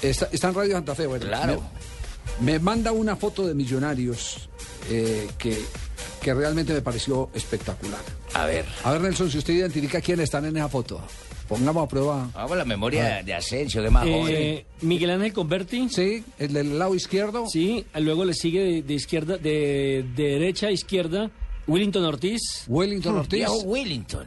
Está, 0.02 0.28
está 0.32 0.48
en 0.48 0.56
Radio 0.56 0.74
Santa 0.74 0.96
Fe, 0.96 1.06
bueno. 1.06 1.26
Claro. 1.28 1.62
Me, 1.62 1.91
me 2.40 2.60
manda 2.60 2.92
una 2.92 3.16
foto 3.16 3.46
de 3.46 3.54
Millonarios 3.54 4.50
eh, 4.90 5.28
que, 5.38 5.58
que 6.22 6.34
realmente 6.34 6.74
me 6.74 6.82
pareció 6.82 7.30
espectacular. 7.34 8.00
A 8.34 8.46
ver. 8.46 8.66
A 8.84 8.92
ver, 8.94 9.02
Nelson, 9.02 9.30
si 9.30 9.38
usted 9.38 9.54
identifica 9.54 10.02
quiénes 10.02 10.26
están 10.26 10.46
en 10.46 10.58
esa 10.58 10.70
foto. 10.70 11.02
Pongamos 11.48 11.84
a 11.84 11.88
prueba. 11.90 12.30
Vamos 12.34 12.52
a 12.54 12.56
la 12.56 12.66
memoria 12.66 13.22
de 13.24 13.34
Asensio, 13.34 13.82
más 13.92 14.08
Eh, 14.08 14.12
joven. 14.12 14.66
Miguel 14.90 15.10
Ángel 15.12 15.34
Converti. 15.34 15.90
Sí, 15.90 16.24
el 16.40 16.54
del 16.54 16.80
lado 16.80 16.96
izquierdo. 16.96 17.46
Sí, 17.50 17.86
luego 17.96 18.24
le 18.24 18.34
sigue 18.34 18.62
de, 18.64 18.82
de 18.84 18.94
izquierda, 18.94 19.38
de, 19.38 20.06
de 20.16 20.24
derecha 20.24 20.68
a 20.68 20.72
izquierda, 20.72 21.30
Willington 21.68 22.06
Ortiz. 22.06 22.40
Wellington 22.68 23.18
Ortiz. 23.18 23.40
Viejo 23.40 23.58
Willington. 23.64 24.26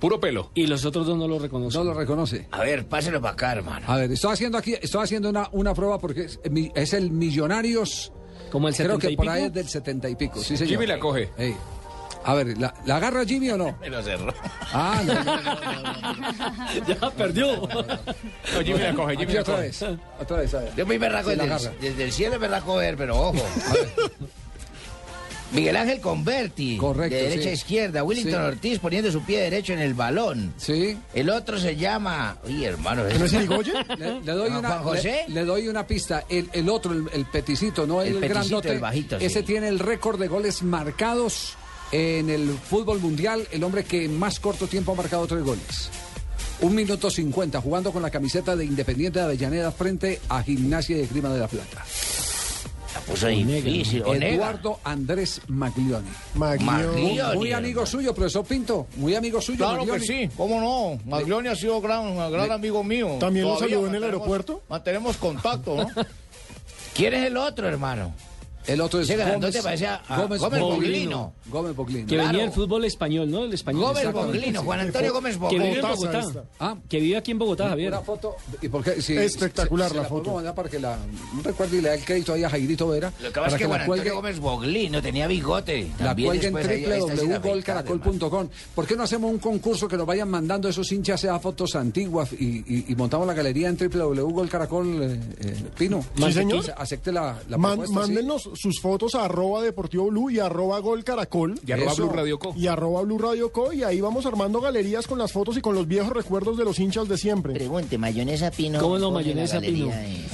Puro 0.00 0.20
pelo. 0.20 0.50
Y 0.54 0.66
los 0.66 0.84
otros 0.84 1.06
dos 1.06 1.16
no 1.16 1.26
lo 1.28 1.38
reconocen. 1.38 1.80
No 1.80 1.84
lo 1.92 1.94
reconoce. 1.98 2.48
A 2.50 2.60
ver, 2.60 2.86
páselo 2.86 3.20
para 3.20 3.34
acá, 3.34 3.52
hermano. 3.52 3.86
A 3.88 3.96
ver, 3.96 4.12
estoy 4.12 4.32
haciendo 4.32 4.58
aquí, 4.58 4.74
estoy 4.80 5.02
haciendo 5.04 5.28
una, 5.30 5.48
una 5.52 5.74
prueba 5.74 5.98
porque 5.98 6.26
es, 6.74 6.92
el 6.94 7.10
Millonarios. 7.10 8.12
Como 8.50 8.68
el 8.68 8.74
Creo 8.74 8.96
70 9.00 9.06
que 9.06 9.12
y 9.12 9.16
por 9.16 9.28
ahí 9.28 9.44
es 9.44 9.52
del 9.52 9.68
70 9.68 10.08
y 10.10 10.16
pico. 10.16 10.40
Sí, 10.40 10.56
señor. 10.56 10.68
Jimmy 10.72 10.86
la 10.86 10.98
coge. 10.98 11.30
Ey. 11.38 11.56
A 12.26 12.32
ver, 12.34 12.56
¿la, 12.56 12.72
la 12.86 12.96
agarra 12.96 13.24
Jimmy 13.26 13.50
o 13.50 13.56
no? 13.58 13.76
Me 13.80 13.90
lo 13.90 14.02
cerró. 14.02 14.32
Ah, 14.72 15.02
no. 15.04 15.14
no, 15.24 15.42
no, 15.42 16.86
ya 16.88 17.10
perdió. 17.10 17.56
No, 17.56 18.60
Jimmy 18.64 18.78
la 18.78 18.94
coge, 18.94 19.12
Jimmy 19.16 19.24
Aquí 19.24 19.34
la 19.34 19.40
otra 19.42 19.54
coge. 19.56 19.66
vez. 19.66 19.84
Otra 20.20 20.36
vez, 20.38 20.54
a 20.54 20.60
ver. 20.60 20.74
Yo 20.76 20.86
muy 20.86 20.98
berraco 20.98 21.30
Sí, 21.30 21.36
la 21.36 21.44
desde, 21.46 21.70
desde 21.80 22.04
el 22.04 22.12
cielo 22.12 22.34
es 22.36 22.40
berraco 22.40 22.76
ver, 22.76 22.96
pero 22.96 23.20
ojo. 23.20 23.42
Miguel 25.52 25.76
Ángel 25.76 26.00
Converti. 26.00 26.76
Correcto, 26.76 27.14
De 27.16 27.22
derecha 27.22 27.42
sí. 27.44 27.48
a 27.48 27.52
izquierda. 27.52 28.02
Willington 28.02 28.32
Sí. 28.32 28.48
Ortiz 28.48 28.78
poniendo 28.80 29.12
su 29.12 29.22
pie 29.22 29.40
derecho 29.42 29.72
en 29.72 29.78
el 29.78 29.94
balón. 29.94 30.52
Sí. 30.56 30.96
El 31.14 31.30
otro 31.30 31.58
se 31.58 31.76
llama. 31.76 32.38
Oye, 32.44 32.66
hermano. 32.66 33.04
¿No 33.18 33.24
es 33.24 33.32
Irigoyen? 33.32 33.74
Le, 33.98 34.20
le 34.20 34.32
doy 34.32 34.50
una, 34.50 34.68
Juan 34.68 34.82
José. 34.82 35.24
le, 35.28 35.34
le 35.34 35.44
doy 35.44 35.68
una 35.68 35.86
pista. 35.86 36.24
El, 36.28 36.48
el 36.52 36.68
otro, 36.68 36.92
el, 36.92 37.04
el 37.12 37.24
peticito, 37.26 37.86
no 37.86 38.02
el, 38.02 38.08
El 38.08 38.14
peticito, 38.14 38.34
grandote. 38.40 38.70
el 38.72 38.80
bajito, 38.80 39.18
sí. 39.20 39.26
Ese 39.26 39.42
tiene 39.42 39.68
el 39.68 39.78
récord 39.78 40.18
de 40.18 40.26
goles 40.28 40.62
marcados 40.62 41.54
en 41.92 42.30
el 42.30 42.48
fútbol 42.50 42.98
mundial. 42.98 43.46
El 43.52 43.62
hombre 43.62 43.84
que 43.84 44.06
en 44.06 44.18
más 44.18 44.40
corto 44.40 44.66
tiempo 44.66 44.92
ha 44.92 44.96
marcado 44.96 45.26
tres 45.26 45.42
goles. 45.44 45.90
Un 46.60 46.74
minuto 46.74 47.10
cincuenta, 47.10 47.60
jugando 47.60 47.92
con 47.92 48.00
la 48.02 48.10
camiseta 48.10 48.56
de 48.56 48.64
Independiente 48.64 49.18
de 49.18 49.24
Avellaneda 49.26 49.70
frente 49.72 50.20
a 50.28 50.42
Gimnasia 50.42 50.96
de 50.96 51.06
Grima 51.06 51.28
de 51.28 51.38
la 51.40 51.48
Plata. 51.48 51.84
Difícil. 53.06 54.02
Onega. 54.04 54.34
Eduardo 54.34 54.80
Andrés 54.84 55.40
Maglioni. 55.48 56.08
Maglioni. 56.34 57.18
Muy, 57.34 57.52
amigo 57.52 57.84
suyo, 57.86 58.14
profesor 58.14 58.44
Pinto. 58.44 58.86
Muy 58.96 59.14
amigo 59.14 59.40
suyo. 59.40 59.58
Claro 59.58 59.84
que 59.84 60.00
sí, 60.00 60.28
cómo 60.36 60.60
no. 60.60 60.98
Maglioni 61.08 61.48
ha 61.48 61.56
sido 61.56 61.80
gran, 61.80 62.00
un 62.00 62.32
gran 62.32 62.50
amigo 62.50 62.82
mío. 62.82 63.16
¿También 63.20 63.46
lo 63.46 63.58
saludó 63.58 63.86
en 63.86 63.94
el 63.94 64.04
aeropuerto? 64.04 64.62
Mantenemos 64.68 65.16
contacto, 65.16 65.76
¿no? 65.76 65.88
¿Quién 66.94 67.14
es 67.14 67.26
el 67.26 67.36
otro, 67.36 67.68
hermano? 67.68 68.14
El 68.66 68.80
otro 68.80 69.00
es 69.00 69.08
Gómez, 69.08 69.62
parecía 69.62 69.96
a 70.08 70.22
Gómez, 70.22 70.40
Gómez 70.40 70.60
Boglino. 70.60 70.74
Boglino. 70.76 71.32
Gómez 71.46 71.76
Boglino. 71.76 72.06
Que 72.06 72.14
Claro. 72.14 72.28
venía 72.28 72.42
del 72.44 72.52
fútbol 72.52 72.84
español, 72.84 73.30
¿no? 73.30 73.44
El 73.44 73.52
español. 73.52 73.82
Gómez. 73.82 74.12
Boglino, 74.12 74.62
Juan 74.62 74.80
Antonio 74.80 75.12
Gómez 75.12 75.36
Que 75.36 75.58
vive 75.58 75.64
en 75.66 75.82
Boglino. 75.82 75.88
Bogotá. 75.96 76.20
esta. 76.20 76.44
Ah, 76.60 76.76
Que 76.88 77.00
vive 77.00 77.16
aquí 77.16 77.30
en 77.32 77.38
Bogotá, 77.38 77.68
Javier. 77.68 77.88
Una 77.92 78.00
foto. 78.00 78.36
¿Y 78.62 78.68
por 78.68 78.82
qué? 78.82 79.02
Sí, 79.02 79.16
Espectacular 79.16 79.88
se- 79.88 79.94
se 79.96 80.00
la 80.02 80.06
foto. 80.08 80.34
mandar 80.34 80.54
para 80.54 80.68
que 80.68 80.78
la. 80.78 80.96
No 81.34 81.42
recuerdo 81.42 81.76
y 81.76 81.80
le 81.82 81.88
da 81.88 81.94
el 81.94 82.04
crédito 82.04 82.32
ahí 82.32 82.44
a 82.44 82.50
Jairito 82.50 82.88
Vera. 82.88 83.12
Lo 83.20 83.28
que 83.28 83.32
para 83.34 83.44
pasa 83.46 83.56
es 83.56 83.60
que 83.62 83.66
Juan 83.66 83.78
la 83.78 83.84
Antonio 83.84 84.02
cuelgue, 84.02 84.16
Gómez 84.16 84.40
Boglino 84.40 85.02
tenía 85.02 85.26
bigote. 85.26 85.90
la 85.98 86.06
También 86.06 86.28
cuelgue 86.40 86.46
en 86.48 86.54
www.golcaracol.com. 87.34 88.48
¿Por 88.74 88.86
qué 88.86 88.96
no 88.96 89.02
hacemos 89.02 89.30
un 89.30 89.38
concurso 89.38 89.88
que 89.88 89.96
nos 89.96 90.06
vayan 90.06 90.28
mandando 90.30 90.68
esos 90.68 90.90
hinchas 90.92 91.24
a 91.24 91.38
fotos 91.38 91.74
antiguas 91.76 92.32
y, 92.32 92.64
y- 92.66 92.84
y 92.88 92.94
montamos 92.94 93.26
la 93.26 93.34
galería 93.34 93.68
en 93.68 93.76
www.golcaracol? 93.76 95.02
Eh, 95.02 95.20
eh, 95.40 95.64
Pino. 95.76 96.04
Sí, 96.16 96.32
señor. 96.32 96.64
Acepte 96.76 97.12
la, 97.12 97.38
la 97.48 97.58
propuesta, 97.58 97.94
mándenos 97.94 98.48
sus 98.54 98.80
fotos 98.80 99.14
a 99.14 99.24
arroba 99.24 99.62
Deportivo 99.62 100.06
Blue 100.06 100.30
y 100.30 100.38
arroba 100.38 100.78
Gol 100.80 101.04
Caracol. 101.04 101.54
Y 101.66 101.72
arroba 101.72 101.92
Eso. 101.92 102.04
Blue 102.06 102.12
Radio 102.16 102.38
Co. 102.38 102.54
Y 102.56 102.66
arroba 102.66 103.02
Blue 103.02 103.18
Radio 103.18 103.52
Co. 103.52 103.72
Y 103.72 103.82
ahí 103.82 104.00
vamos 104.00 104.26
armando 104.26 104.60
galerías 104.60 105.06
con 105.06 105.18
las 105.18 105.32
fotos 105.32 105.56
y 105.56 105.60
con 105.60 105.74
los 105.74 105.86
viejos 105.86 106.12
recuerdos 106.12 106.56
de 106.56 106.64
los 106.64 106.78
hinchas 106.78 107.08
de 107.08 107.18
siempre. 107.18 107.52
Pregunte, 107.54 107.98
mayonesa 107.98 108.50
Pino. 108.50 108.80
¿Cómo 108.80 108.98
no, 108.98 109.10
mayonesa 109.10 109.60
Pino? 109.60 109.88
galería 109.88 109.98
ahí. 110.00 110.26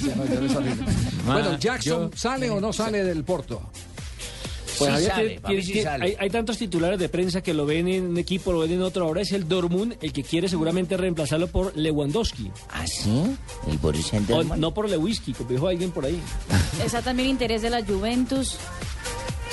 Bueno, 1.26 1.50
Ah, 1.52 1.56
Jackson, 1.58 2.10
yo- 2.10 2.16
¿sale 2.16 2.50
o 2.50 2.60
no 2.60 2.72
sale 2.72 3.04
del 3.04 3.24
Porto? 3.24 3.60
Pues 4.80 4.90
Sí 4.90 4.94
Javier, 5.06 5.10
sale, 5.12 5.26
tiene- 5.28 5.40
para 5.40 5.54
mí 5.54 5.54
tiene- 5.60 5.62
sí 5.66 5.72
tiene- 5.72 5.90
sale. 5.90 6.04
hay, 6.04 6.16
hay 6.18 6.30
tantos 6.30 6.58
titulares 6.58 6.98
de 6.98 7.08
prensa 7.08 7.40
que 7.42 7.54
lo 7.54 7.66
ven 7.66 7.86
en 7.88 8.04
un 8.06 8.18
equipo, 8.18 8.52
lo 8.52 8.60
ven 8.60 8.72
en 8.72 8.82
otro. 8.82 9.04
Ahora 9.04 9.20
es 9.22 9.30
el 9.32 9.46
Dortmund 9.48 9.96
el 10.00 10.12
que 10.12 10.22
quiere 10.24 10.48
seguramente 10.48 10.96
reemplazarlo 10.96 11.46
por 11.46 11.76
Lewandowski. 11.76 12.50
¿Ah, 12.70 12.86
sí? 12.86 13.36
El 13.70 13.78
Borussia 13.78 14.18
O 14.18 14.22
Dortmund. 14.22 14.60
no 14.60 14.74
por 14.74 14.88
Lewiski, 14.90 15.32
como 15.34 15.50
dijo 15.50 15.68
alguien 15.68 15.90
por 15.92 16.04
ahí. 16.06 16.20
Está 16.84 17.02
también 17.02 17.28
interés 17.28 17.62
de 17.62 17.70
la 17.70 17.84
Juventus. 17.84 18.56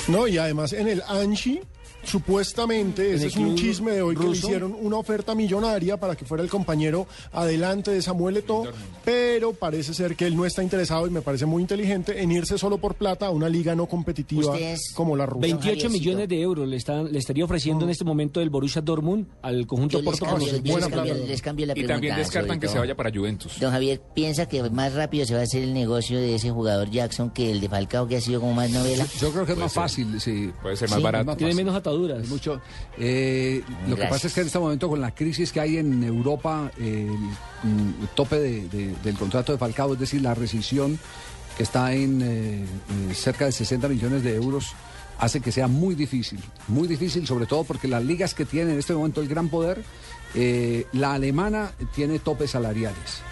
No, 0.08 0.26
y 0.26 0.38
además 0.38 0.72
en 0.72 0.88
el 0.88 1.02
Anchi, 1.06 1.60
supuestamente, 2.08 3.14
ese 3.14 3.26
es 3.28 3.36
un 3.36 3.54
chisme 3.54 3.92
de 3.92 4.02
hoy, 4.02 4.16
que 4.16 4.24
le 4.24 4.30
hicieron 4.30 4.76
una 4.80 4.96
oferta 4.96 5.34
millonaria 5.34 5.96
para 5.98 6.16
que 6.16 6.24
fuera 6.24 6.42
el 6.42 6.50
compañero 6.50 7.06
adelante 7.32 7.90
de 7.90 8.02
Samuel 8.02 8.36
Eto'o, 8.38 8.64
pero 9.04 9.52
parece 9.52 9.94
ser 9.94 10.16
que 10.16 10.26
él 10.26 10.36
no 10.36 10.44
está 10.46 10.62
interesado 10.62 11.06
y 11.06 11.10
me 11.10 11.22
parece 11.22 11.46
muy 11.46 11.62
inteligente 11.62 12.22
en 12.22 12.30
irse 12.32 12.58
solo 12.58 12.78
por 12.78 12.94
plata 12.94 13.26
a 13.26 13.30
una 13.30 13.48
liga 13.48 13.74
no 13.74 13.86
competitiva 13.86 14.52
Ustedes- 14.52 14.92
como 14.94 15.16
la 15.16 15.26
rusa. 15.26 15.40
28 15.42 15.64
Javiercito. 15.64 15.90
millones 15.92 16.28
de 16.28 16.40
euros 16.40 16.68
le, 16.68 16.76
están, 16.76 17.12
le 17.12 17.18
estaría 17.18 17.44
ofreciendo 17.44 17.84
en 17.84 17.90
este 17.90 18.04
momento 18.04 18.40
el 18.40 18.50
Borussia 18.50 18.82
Dortmund 18.82 19.26
al 19.42 19.66
conjunto 19.66 20.02
Porto 20.02 20.20
por 20.20 20.28
cambio, 20.30 20.52
los 20.52 20.62
les 20.62 20.72
buena 20.72 20.88
cambio- 20.90 21.14
plata. 21.14 21.28
les 21.28 21.42
cambio 21.42 21.66
la 21.66 21.78
Y 21.78 21.86
también 21.86 22.16
descartan 22.16 22.60
que 22.60 22.68
se 22.68 22.78
vaya 22.78 22.96
para 22.96 23.10
Juventus. 23.10 23.58
Don 23.60 23.70
Javier 23.70 24.00
piensa 24.14 24.46
que 24.48 24.62
más 24.70 24.94
rápido 24.94 25.26
se 25.26 25.34
va 25.34 25.40
a 25.40 25.44
hacer 25.44 25.62
el 25.62 25.74
negocio 25.74 26.18
de 26.18 26.34
ese 26.34 26.50
jugador 26.50 26.90
Jackson 26.90 27.30
que 27.30 27.50
el 27.50 27.60
de 27.60 27.68
Falcao 27.68 28.06
que 28.06 28.16
ha 28.16 28.20
sido 28.20 28.40
como 28.40 28.54
más 28.54 28.70
novela. 28.70 29.06
Yo 29.20 29.30
creo 29.32 29.46
que 29.46 29.52
es 29.52 29.58
más 29.58 29.72
fácil, 29.72 30.20
sí. 30.20 30.50
Puede 30.62 30.76
ser 30.76 30.88
más 30.90 30.98
Sí, 30.98 31.02
barato. 31.02 31.24
más 31.24 31.36
Tiene 31.36 31.52
fácil. 31.52 31.64
Mucho. 32.28 32.60
Eh, 32.98 33.62
lo 33.88 33.96
que 33.96 34.02
pasa 34.10 34.26
es 34.28 34.34
que 34.34 34.40
en 34.40 34.46
este 34.46 34.58
momento 34.58 34.88
con 34.88 35.00
la 35.00 35.14
crisis 35.14 35.52
que 35.52 35.60
hay 35.60 35.76
en 35.78 36.02
Europa, 36.04 36.70
el 36.78 37.08
mm, 37.62 38.06
tope 38.14 38.38
de- 38.38 38.68
de- 38.68 38.94
del 39.02 39.16
contrato 39.16 39.52
de 39.52 39.58
Falcao, 39.58 39.92
es 39.94 39.98
decir, 40.00 40.22
la 40.22 40.34
rescisión 40.34 40.98
que 41.56 41.62
está 41.64 41.92
en 41.92 42.22
eh, 42.22 42.64
eh, 43.10 43.14
cerca 43.14 43.44
de 43.46 43.52
60 43.52 43.88
millones 43.88 44.22
de 44.22 44.34
euros, 44.36 44.72
hace 45.18 45.40
que 45.40 45.50
sea 45.50 45.66
muy 45.66 45.96
difícil, 45.96 46.38
muy 46.68 46.86
difícil, 46.86 47.26
sobre 47.26 47.46
todo 47.46 47.64
porque 47.64 47.88
las 47.88 48.04
ligas 48.04 48.34
que 48.34 48.44
tienen 48.44 48.74
en 48.74 48.78
este 48.78 48.94
momento 48.94 49.20
el 49.20 49.26
gran 49.26 49.48
poder, 49.48 49.82
eh, 50.36 50.86
la 50.92 51.14
alemana 51.14 51.72
tiene 51.94 52.20
topes 52.20 52.52
salariales. 52.52 53.22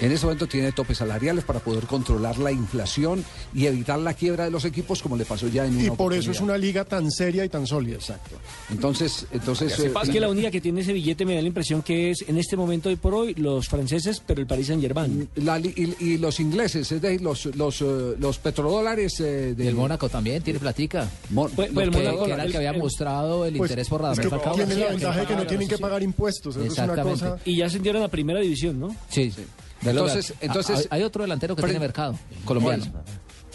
En 0.00 0.12
este 0.12 0.26
momento 0.26 0.46
tiene 0.46 0.70
topes 0.72 0.98
salariales 0.98 1.44
para 1.44 1.58
poder 1.60 1.84
controlar 1.86 2.38
la 2.38 2.52
inflación 2.52 3.24
y 3.54 3.66
evitar 3.66 3.98
la 3.98 4.14
quiebra 4.14 4.44
de 4.44 4.50
los 4.50 4.64
equipos 4.64 5.02
como 5.02 5.16
le 5.16 5.24
pasó 5.24 5.48
ya 5.48 5.66
en 5.66 5.74
una 5.76 5.84
Y 5.86 5.90
por 5.90 6.14
eso 6.14 6.30
es 6.30 6.40
una 6.40 6.56
liga 6.56 6.84
tan 6.84 7.10
seria 7.10 7.44
y 7.44 7.48
tan 7.48 7.66
sólida. 7.66 7.96
Exacto. 7.96 8.36
Entonces, 8.70 9.26
entonces 9.32 9.78
eh, 9.80 9.92
Es 10.02 10.08
que 10.10 10.20
la 10.20 10.28
única 10.28 10.50
que 10.50 10.60
tiene 10.60 10.82
ese 10.82 10.92
billete 10.92 11.24
me 11.24 11.34
da 11.34 11.42
la 11.42 11.48
impresión 11.48 11.82
que 11.82 12.10
es 12.10 12.24
en 12.28 12.38
este 12.38 12.56
momento 12.56 12.88
hoy 12.88 12.96
por 12.96 13.14
hoy 13.14 13.34
los 13.34 13.68
franceses, 13.68 14.22
pero 14.24 14.40
el 14.40 14.46
Paris 14.46 14.68
Saint 14.68 14.80
Germain. 14.82 15.28
la 15.36 15.58
li- 15.58 15.74
y, 15.98 16.04
y 16.12 16.18
los 16.18 16.38
ingleses, 16.40 16.92
es 16.92 17.00
decir, 17.02 17.20
los, 17.20 17.46
los, 17.56 17.80
eh, 17.82 18.14
los 18.18 18.38
petrodólares 18.38 19.20
eh, 19.20 19.54
Y 19.58 19.66
el 19.66 19.74
Mónaco 19.74 20.08
también 20.08 20.42
tiene 20.42 20.60
platica. 20.60 21.08
Mon- 21.30 21.50
Pues- 21.50 21.70
pues 21.72 21.86
el 21.88 21.92
que, 21.92 21.98
Mónaco- 21.98 22.24
que 22.26 22.32
era 22.32 22.44
el 22.44 22.50
que 22.52 22.56
había 22.58 22.70
el- 22.70 22.78
mostrado 22.78 23.44
el 23.46 23.56
Pues, 23.56 23.70
interés 23.70 23.88
por 23.88 24.00
es 24.00 24.02
Radamel 24.02 24.24
que 24.24 24.30
Falcao. 24.30 24.54
tienen 24.54 24.80
la 24.80 24.86
Sí, 24.86 24.92
ventaja 24.92 25.20
de 25.20 25.26
que 25.26 25.36
no 25.36 25.46
tienen 25.46 25.68
que 25.68 25.76
sí. 25.76 25.82
pagar 25.82 26.02
impuestos. 26.02 26.56
Eso 26.56 26.64
es 26.64 26.72
una 26.78 26.84
Exactamente. 26.84 27.20
cosa. 27.26 27.36
Y 27.44 27.56
ya 27.56 27.66
ascendieron 27.66 28.02
a 28.02 28.08
primera 28.08 28.40
división, 28.40 28.78
¿no? 28.78 28.94
Sí. 29.08 29.22
Entonces- 29.22 29.46
Entonces, 29.84 30.34
entonces- 30.40 30.88
hay 30.90 31.02
otro 31.02 31.22
delantero 31.22 31.54
que 31.56 31.62
tiene 31.62 31.78
mercado, 31.78 32.18
colombiano. 32.44 32.84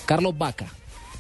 Carlos 0.06 0.38
Vaca. 0.38 0.68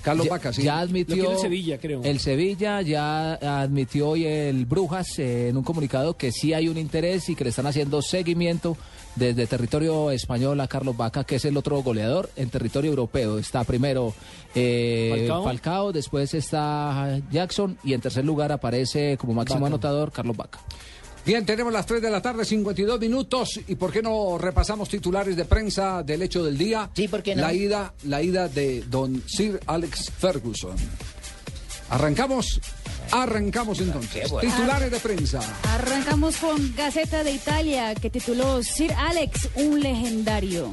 Carlos 0.03 0.25
ya, 0.25 0.31
Vaca, 0.34 0.51
sí. 0.51 0.63
ya 0.63 0.80
admitió. 0.80 1.31
El 1.31 1.38
Sevilla, 1.39 1.77
creo. 1.77 2.03
El 2.03 2.19
Sevilla 2.19 2.81
ya 2.81 3.35
admitió 3.35 4.09
hoy 4.09 4.25
el 4.25 4.65
Brujas 4.65 5.17
eh, 5.17 5.47
en 5.47 5.55
un 5.55 5.63
comunicado 5.63 6.17
que 6.17 6.34
sí 6.34 6.53
hay 6.53 6.67
un 6.67 6.77
interés 6.77 7.30
y 7.30 7.35
que 7.35 7.45
le 7.45 7.51
están 7.51 7.67
haciendo 7.67 8.01
seguimiento 8.01 8.75
desde 9.15 9.47
territorio 9.47 10.11
español 10.11 10.59
a 10.59 10.67
Carlos 10.67 10.97
Vaca, 10.97 11.23
que 11.23 11.35
es 11.38 11.45
el 11.45 11.55
otro 11.55 11.81
goleador 11.81 12.30
en 12.35 12.49
territorio 12.49 12.89
europeo. 12.89 13.39
Está 13.39 13.63
primero 13.63 14.13
eh, 14.53 15.15
Falcao. 15.19 15.43
Falcao, 15.45 15.91
después 15.93 16.34
está 16.34 17.21
Jackson 17.31 17.77
y 17.85 17.93
en 17.93 18.01
tercer 18.01 18.25
lugar 18.25 18.51
aparece 18.51 19.15
como 19.15 19.34
máximo 19.34 19.61
Vaca. 19.61 19.67
anotador 19.67 20.11
Carlos 20.11 20.35
Vaca. 20.35 20.59
Bien, 21.25 21.45
tenemos 21.45 21.71
las 21.71 21.85
3 21.85 22.01
de 22.01 22.09
la 22.09 22.21
tarde, 22.21 22.43
52 22.43 22.99
minutos. 22.99 23.59
¿Y 23.67 23.75
por 23.75 23.93
qué 23.93 24.01
no 24.01 24.37
repasamos 24.37 24.89
titulares 24.89 25.37
de 25.37 25.45
prensa 25.45 26.03
del 26.03 26.21
hecho 26.21 26.43
del 26.43 26.57
día? 26.57 26.89
Sí, 26.93 27.07
¿por 27.07 27.23
qué 27.23 27.33
no? 27.33 27.43
La 27.43 27.53
ida, 27.53 27.93
la 28.03 28.21
ida 28.21 28.49
de 28.49 28.81
don 28.89 29.23
Sir 29.25 29.59
Alex 29.65 30.11
Ferguson. 30.17 30.75
Arrancamos, 31.89 32.59
arrancamos 33.11 33.79
entonces. 33.79 34.29
Titulares 34.41 34.91
de 34.91 34.99
prensa. 34.99 35.39
Arrancamos 35.69 36.35
con 36.37 36.75
Gaceta 36.75 37.23
de 37.23 37.31
Italia, 37.31 37.95
que 37.95 38.09
tituló 38.09 38.61
Sir 38.61 38.91
Alex, 38.93 39.47
un 39.55 39.79
legendario. 39.79 40.71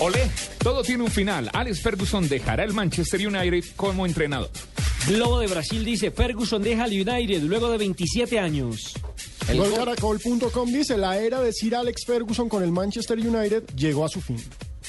Olé, 0.00 0.28
todo 0.58 0.82
tiene 0.82 1.04
un 1.04 1.10
final. 1.10 1.48
Alex 1.52 1.80
Ferguson 1.80 2.28
dejará 2.28 2.64
el 2.64 2.72
Manchester 2.72 3.26
United 3.26 3.64
como 3.76 4.06
entrenador. 4.06 4.50
Globo 5.06 5.38
de 5.38 5.46
Brasil 5.46 5.84
dice, 5.84 6.10
Ferguson 6.10 6.62
deja 6.62 6.84
al 6.84 6.92
United 6.92 7.42
luego 7.42 7.70
de 7.70 7.78
27 7.78 8.38
años. 8.40 8.94
Golcaracol.com 9.54 10.72
dice, 10.72 10.96
la 10.96 11.18
era 11.18 11.40
de 11.40 11.52
Sir 11.52 11.76
Alex 11.76 12.06
Ferguson 12.06 12.48
con 12.48 12.62
el 12.62 12.72
Manchester 12.72 13.18
United 13.18 13.64
llegó 13.76 14.04
a 14.04 14.08
su 14.08 14.20
fin. 14.20 14.42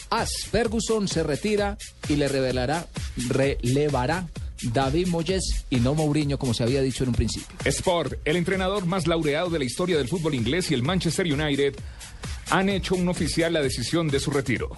As 0.10 0.30
Ferguson 0.50 1.08
se 1.08 1.24
retira 1.24 1.78
y 2.08 2.16
le 2.16 2.28
revelará, 2.28 2.88
relevará 3.30 4.28
David 4.62 5.08
Moyes 5.08 5.66
y 5.70 5.78
no 5.78 5.94
Mourinho, 5.94 6.40
como 6.40 6.54
se 6.54 6.64
había 6.64 6.82
dicho 6.82 7.04
en 7.04 7.10
un 7.10 7.16
principio. 7.16 7.56
Sport, 7.66 8.14
el 8.26 8.38
entrenador 8.38 8.86
más 8.86 9.08
laureado 9.08 9.50
de 9.50 9.60
la 9.60 9.66
historia 9.66 9.98
del 9.98 10.08
fútbol 10.08 10.34
inglés 10.34 10.72
y 10.72 10.74
el 10.74 10.84
Manchester 10.84 11.32
United 11.32 11.76
han 12.50 12.70
hecho 12.70 12.96
un 12.96 13.08
oficial 13.10 13.54
la 13.54 13.62
decisión 13.62 14.08
de 14.08 14.20
su 14.20 14.32
retiro. 14.32 14.70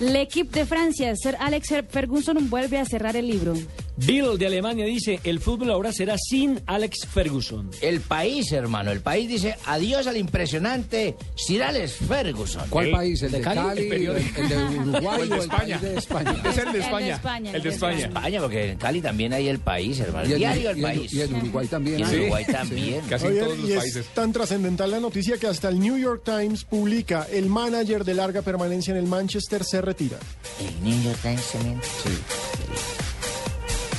L'Equipe 0.00 0.58
de 0.58 0.66
Francia, 0.66 1.14
Sir 1.16 1.36
Alex 1.38 1.68
Ferguson 1.88 2.50
vuelve 2.50 2.78
a 2.78 2.84
cerrar 2.84 3.16
el 3.16 3.28
libro. 3.28 3.54
Bill 3.96 4.38
de 4.38 4.46
Alemania 4.46 4.84
dice, 4.86 5.20
el 5.24 5.38
fútbol 5.40 5.70
ahora 5.70 5.92
será 5.92 6.16
sin 6.18 6.60
Alex 6.66 7.06
Ferguson. 7.06 7.70
El 7.80 8.00
país, 8.00 8.50
hermano, 8.52 8.90
el 8.90 9.00
país 9.00 9.28
dice 9.28 9.56
adiós 9.66 10.06
al 10.08 10.16
impresionante 10.16 11.14
Sir 11.36 11.62
Alex 11.62 11.92
Ferguson. 12.08 12.64
¿Cuál 12.70 12.90
país? 12.90 13.22
¿El 13.22 13.30
de 13.32 13.40
Cali? 13.40 13.60
El 13.60 13.78
¿El, 13.84 13.88
periódico. 13.88 14.40
el 14.40 14.48
de 14.48 14.56
Uruguay 14.78 15.18
O 15.20 15.22
el 15.22 15.28
de 15.30 15.36
España. 15.38 15.78
país 15.78 15.80
de 15.82 15.98
España? 15.98 16.42
Es 16.44 16.58
el 16.58 16.64
de 16.64 16.70
El 16.70 16.72
de 16.72 16.78
España. 16.80 17.14
España, 17.14 17.50
El 17.52 17.62
de 17.62 17.68
España. 17.68 17.98
España, 18.06 18.40
porque 18.40 18.70
en 18.72 18.78
Cali 18.78 19.00
también 19.00 19.32
hay 19.32 19.48
el 19.48 19.58
país, 19.60 20.00
hermano. 20.00 20.24
Y 20.24 20.28
El 20.28 20.32
el- 20.34 20.38
diario 20.38 20.70
El 20.70 20.80
País. 20.82 21.12
y 21.12 21.20
el 21.20 21.34
Uruguay 21.34 21.66
también. 21.68 21.98
Y 22.00 22.02
en 22.02 22.08
Sí. 22.08 22.16
Uruguay 22.16 22.44
también. 22.50 23.00
Casi 23.08 23.26
en 23.26 23.38
todos 23.38 23.58
los 23.58 23.70
países. 23.70 24.06
tan 24.14 24.32
trascendental 24.32 24.90
la 24.90 25.00
noticia 25.00 25.38
que 25.38 25.46
hasta 25.46 25.68
el 25.68 25.78
New 25.78 25.96
York 25.98 26.22
Times 26.24 26.64
publica 26.64 27.26
el 27.30 27.46
manager 27.46 28.04
de 28.04 28.14
larga 28.14 28.42
permanencia 28.42 28.90
en 28.92 28.98
el 28.98 29.06
Manchester 29.06 29.62
se 29.64 29.80
retira. 29.80 30.18
El 30.60 30.82
New 30.84 31.02
York 31.02 31.18
Times 31.22 31.44
también. 31.52 31.80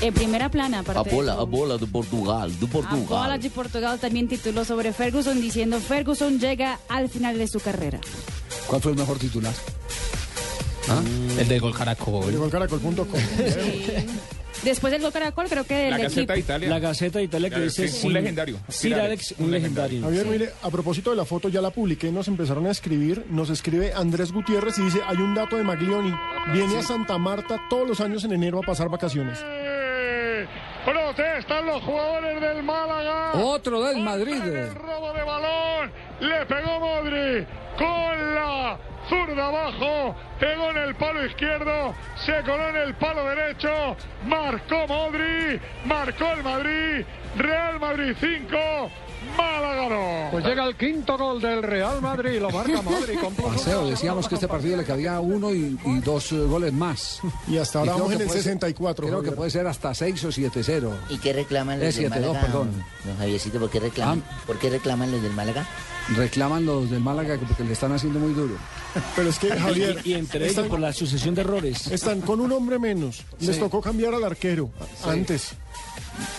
En 0.01 0.13
primera 0.13 0.49
plana, 0.49 0.79
aparte 0.79 1.09
de 1.09 1.15
eso. 1.15 1.47
bola 1.47 1.77
de 1.77 1.87
Portugal, 1.87 2.51
de 2.59 2.65
A 2.65 2.95
Bola 2.95 3.37
de 3.37 3.49
Portugal 3.49 3.99
también 3.99 4.27
tituló 4.27 4.65
sobre 4.65 4.93
Ferguson 4.93 5.41
diciendo 5.41 5.79
Ferguson 5.79 6.39
llega 6.39 6.79
al 6.89 7.09
final 7.09 7.37
de 7.37 7.47
su 7.47 7.59
carrera. 7.59 7.99
¿Cuál 8.67 8.81
fue 8.81 8.91
el 8.91 8.97
mejor 8.97 9.17
titular? 9.17 9.53
¿Ah? 10.89 11.01
El 11.39 11.47
de 11.47 11.59
Gol 11.59 11.75
Caracol. 11.75 12.31
De 12.31 12.37
Golcaracol.com. 12.37 13.07
Después 14.63 14.91
del 14.91 15.01
Gol 15.01 15.11
Caracol, 15.11 15.47
creo 15.47 15.63
que 15.63 15.89
La 15.89 15.97
el 15.97 16.03
Gaceta 16.03 16.33
de 16.33 16.39
Italia. 16.39 16.69
La 16.69 16.79
Gaceta 16.79 17.19
de 17.19 17.25
Italia 17.25 17.49
que 17.49 17.59
dice... 17.61 17.87
sí, 17.87 18.07
un 18.07 18.13
legendario. 18.13 18.57
Sir 18.67 18.93
Alex, 18.95 19.05
Alex, 19.05 19.35
un 19.37 19.45
un 19.45 19.51
legendario. 19.51 20.01
Javier, 20.01 20.25
mire, 20.25 20.49
a 20.61 20.69
propósito 20.69 21.11
de 21.11 21.15
la 21.15 21.25
foto, 21.25 21.49
ya 21.49 21.61
la 21.61 21.69
publiqué, 21.69 22.11
nos 22.11 22.27
empezaron 22.27 22.65
a 22.65 22.71
escribir, 22.71 23.25
nos 23.29 23.49
escribe 23.49 23.93
Andrés 23.93 24.31
Gutiérrez 24.31 24.77
y 24.79 24.83
dice, 24.83 24.99
hay 25.05 25.17
un 25.17 25.35
dato 25.35 25.57
de 25.57 25.63
Maglioni, 25.63 26.13
viene 26.51 26.77
a 26.77 26.83
Santa 26.83 27.17
Marta 27.17 27.61
todos 27.69 27.87
los 27.87 27.99
años 27.99 28.23
en 28.23 28.33
enero 28.33 28.59
a 28.59 28.61
pasar 28.61 28.89
vacaciones. 28.89 29.39
Protestan 30.85 31.65
los 31.65 31.81
jugadores 31.83 32.41
del 32.41 32.63
Málaga. 32.63 33.33
Otro 33.33 33.81
del 33.83 33.97
Madrid. 33.97 34.41
El 34.41 34.75
robo 34.75 35.13
de 35.13 35.23
balón. 35.23 35.91
Le 36.19 36.45
pegó 36.45 36.79
Modri 36.79 37.45
con 37.77 38.35
la 38.35 38.77
zurda 39.09 39.47
abajo. 39.47 40.15
Pegó 40.39 40.69
en 40.71 40.77
el 40.77 40.95
palo 40.95 41.25
izquierdo. 41.25 41.95
Se 42.17 42.41
coló 42.43 42.69
en 42.69 42.75
el 42.77 42.93
palo 42.95 43.25
derecho. 43.25 43.95
Marcó 44.25 44.87
Modri. 44.87 45.59
Marcó 45.85 46.31
el 46.31 46.43
Madrid. 46.43 47.05
Real 47.37 47.79
Madrid 47.79 48.15
5. 48.19 48.57
Málaga 49.37 49.89
no. 49.89 50.31
Pues 50.31 50.45
llega 50.45 50.65
el 50.65 50.75
quinto 50.75 51.17
gol 51.17 51.41
del 51.41 51.61
Real 51.63 52.01
Madrid, 52.01 52.39
lo 52.41 52.49
marca 52.49 52.81
Madrid 52.81 53.15
con 53.21 53.33
Paseo, 53.53 53.87
decíamos 53.87 54.27
que 54.27 54.35
este 54.35 54.47
partido 54.47 54.77
le 54.77 54.83
cabía 54.83 55.19
uno 55.19 55.53
y, 55.53 55.77
y 55.85 55.99
dos 55.99 56.31
eh, 56.31 56.37
goles 56.37 56.73
más. 56.73 57.19
Y 57.47 57.57
hasta 57.57 57.79
ahora 57.79 57.93
vamos 57.93 58.09
que 58.09 58.15
en 58.15 58.21
el 58.21 58.27
puede 58.27 58.39
ser- 58.41 58.53
64. 58.53 59.07
Creo 59.07 59.21
que 59.23 59.31
puede 59.31 59.51
ser 59.51 59.67
hasta 59.67 59.93
6 59.93 60.23
o 60.25 60.29
7-0. 60.29 60.91
¿Y 61.09 61.17
qué 61.19 61.33
reclaman 61.33 61.79
los 61.79 61.87
Es 61.89 61.95
del 61.97 62.11
7-2, 62.11 62.15
Málaga? 62.19 62.41
perdón. 62.41 62.71
Don 63.05 63.17
Javiercito, 63.17 63.59
¿por 63.59 63.69
qué 63.69 63.79
reclaman? 63.79 64.23
¿Por 64.47 64.57
qué 64.59 64.69
reclaman 64.69 65.11
los 65.11 65.21
del 65.21 65.33
Málaga? 65.33 65.65
Reclaman 66.15 66.65
los 66.65 66.89
del 66.91 66.99
Málaga 67.01 67.37
que- 67.39 67.45
porque 67.45 67.63
le 67.63 67.73
están 67.73 67.91
haciendo 67.93 68.19
muy 68.19 68.33
duro. 68.33 68.55
Pero 69.15 69.29
es 69.29 69.39
que, 69.39 69.49
Javier, 69.59 70.01
Y, 70.03 70.11
y 70.11 70.13
entre 70.15 70.39
ellos 70.39 70.51
están, 70.51 70.69
por 70.69 70.79
la 70.79 70.93
sucesión 70.93 71.33
de 71.35 71.41
errores. 71.41 71.87
están 71.87 72.21
con 72.21 72.39
un 72.41 72.51
hombre 72.51 72.77
menos. 72.79 73.23
Les 73.39 73.59
tocó 73.59 73.81
cambiar 73.81 74.13
al 74.13 74.23
arquero 74.23 74.69
antes. 75.05 75.53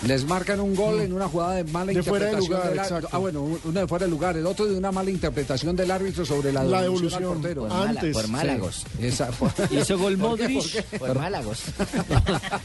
Les 0.06 0.24
marcan 0.24 0.60
un 0.60 0.74
gol 0.74 1.00
en 1.00 1.12
una 1.12 1.28
jugada 1.28 1.54
de 1.54 1.64
mala 1.64 1.92
De 1.92 2.02
fuera 2.02 2.26
de 2.26 2.32
interpretación 2.32 2.50
lugar, 2.58 2.70
del 2.70 2.78
árbitro. 2.78 2.96
exacto. 2.98 3.16
Ah, 3.16 3.18
bueno, 3.18 3.42
uno 3.64 3.80
de 3.80 3.86
fuera 3.86 4.04
de 4.04 4.10
lugar, 4.10 4.36
el 4.36 4.46
otro 4.46 4.66
de 4.66 4.76
una 4.76 4.92
mala 4.92 5.10
interpretación 5.10 5.76
del 5.76 5.90
árbitro 5.90 6.24
sobre 6.24 6.52
la, 6.52 6.64
La 6.64 6.82
devolución 6.82 7.14
al 7.24 7.42
devolución. 7.42 7.42
portero. 7.42 7.60
Por 7.62 7.70
mala- 7.70 7.90
Antes. 7.90 8.12
por 8.16 8.28
Málagos. 8.28 8.84
Sí, 9.00 9.06
esa 9.06 9.30
Hizo 9.70 9.98
gol 9.98 10.16
¿Por? 10.18 10.28
Modric. 10.30 10.58
¿Por 10.62 10.70
qué? 10.70 10.98
Por 10.98 11.18
Málagos. 11.18 11.58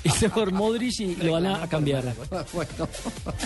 Hizo 0.03 0.29
gol 0.29 0.51
Modric 0.53 0.99
y 0.99 1.15
lo 1.15 1.33
van 1.33 1.45
a, 1.47 1.67
cambiar. 1.69 2.03
Bueno, 2.53 2.87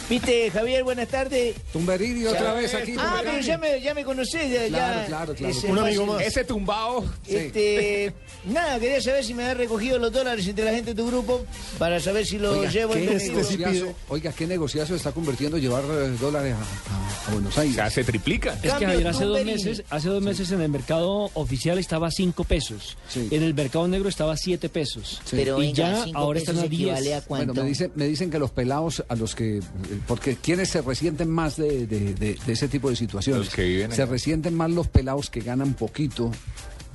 Viste, 0.10 0.50
Javier, 0.52 0.84
buenas 0.84 1.08
tardes. 1.08 1.56
Tumberini 1.74 2.26
otra 2.26 2.54
vez 2.54 2.74
aquí. 2.74 2.96
Ah, 2.98 3.16
por 3.18 3.26
pero 3.32 3.42
ya 3.42 3.58
me, 3.58 3.82
ya 3.82 3.94
me 3.94 4.04
conocés. 4.04 4.52
Ya, 4.52 4.68
Claro, 4.68 5.00
ya 5.02 5.06
claro, 5.08 5.34
claro. 5.36 5.56
Un 5.70 5.80
amigo 5.80 6.06
más. 6.06 6.22
Ese 6.22 6.44
tumbao. 6.44 7.06
Este, 7.28 8.14
nada, 8.46 8.80
quería 8.80 9.02
saber 9.02 9.24
si 9.24 9.34
me 9.34 9.44
ha 9.46 9.54
recogido 9.54 9.98
los 10.00 10.12
dólares 10.12 10.48
entre 10.48 10.66
la 10.66 10.72
gente 10.72 10.94
de 10.94 10.96
tu 11.02 11.08
grupo 11.08 11.46
para 11.78 12.00
saber 12.00 12.26
si 12.26 12.38
los 12.38 12.58
Oiga, 12.58 12.70
llevo 12.72 12.94
en 12.96 13.10
¿qué 13.58 13.66
mi 13.66 13.72
este 13.72 13.80
grupo. 13.80 13.86
sí 13.86 13.86
negociazo, 13.86 13.86
pide. 13.86 14.14
oiga, 14.14 14.32
qué 14.34 14.48
negociazo 14.48 14.96
está 14.96 15.12
convirtiendo 15.12 15.58
llevar 15.58 15.84
eh, 15.86 16.16
dólares 16.20 16.56
a, 16.56 17.32
Buenos 17.32 17.58
O 17.58 17.62
Aires. 17.62 17.76
sea, 17.76 17.90
se 17.90 18.04
triplica. 18.04 18.54
Es 18.62 18.74
que 18.74 18.86
Javier, 18.86 19.08
hace 19.08 19.26
dos 19.26 19.44
meses, 19.44 19.84
hace 19.90 20.10
dos 20.10 20.22
meses 20.22 20.52
en 20.52 20.62
el 20.62 20.70
mercado 20.70 21.32
oficial 21.34 21.78
estaba 21.80 22.08
a 22.08 22.12
5 22.12 22.44
pesos. 22.44 22.98
Sí. 23.10 23.28
En 23.32 23.42
el 23.42 23.54
mercado 23.56 23.88
negro 23.88 24.10
estaba 24.10 24.34
a 24.34 24.38
7 24.38 24.70
pesos. 24.70 25.22
Sí. 25.26 25.36
Pero 25.38 25.58
Y 25.62 25.68
venga, 25.68 25.76
ya 25.76 26.04
cinco 26.06 26.20
ahora 26.20 26.40
pesos 26.40 26.56
están 26.56 26.66
a 26.66 26.70
10. 26.70 26.82
equivale 26.82 27.16
a 27.16 27.22
cuánto. 27.22 27.48
Bueno, 27.48 27.64
me 27.64 27.70
dicen, 27.70 27.92
me 27.96 28.06
dicen 28.08 28.30
que 28.30 28.38
los 28.40 28.52
pelados 28.52 29.04
a 29.10 29.16
los 29.16 29.34
que... 29.34 29.60
Porque 30.08 30.36
quienes 30.36 30.70
se 30.70 30.82
resienten 30.82 31.30
más 31.32 31.58
de, 31.58 31.88
de- 31.88 32.14
de- 32.14 32.38
de 32.46 32.54
ese 32.54 32.68
tipo 32.68 32.90
de 32.90 32.96
situaciones. 32.96 33.46
Los 33.46 33.54
que 33.56 33.64
viven 33.64 33.92
Se 33.92 34.06
resienten 34.06 34.54
más 34.54 34.70
los 34.70 34.88
pelados 34.88 35.30
que 35.32 35.40
ganan 35.42 35.74
poquito, 35.74 36.32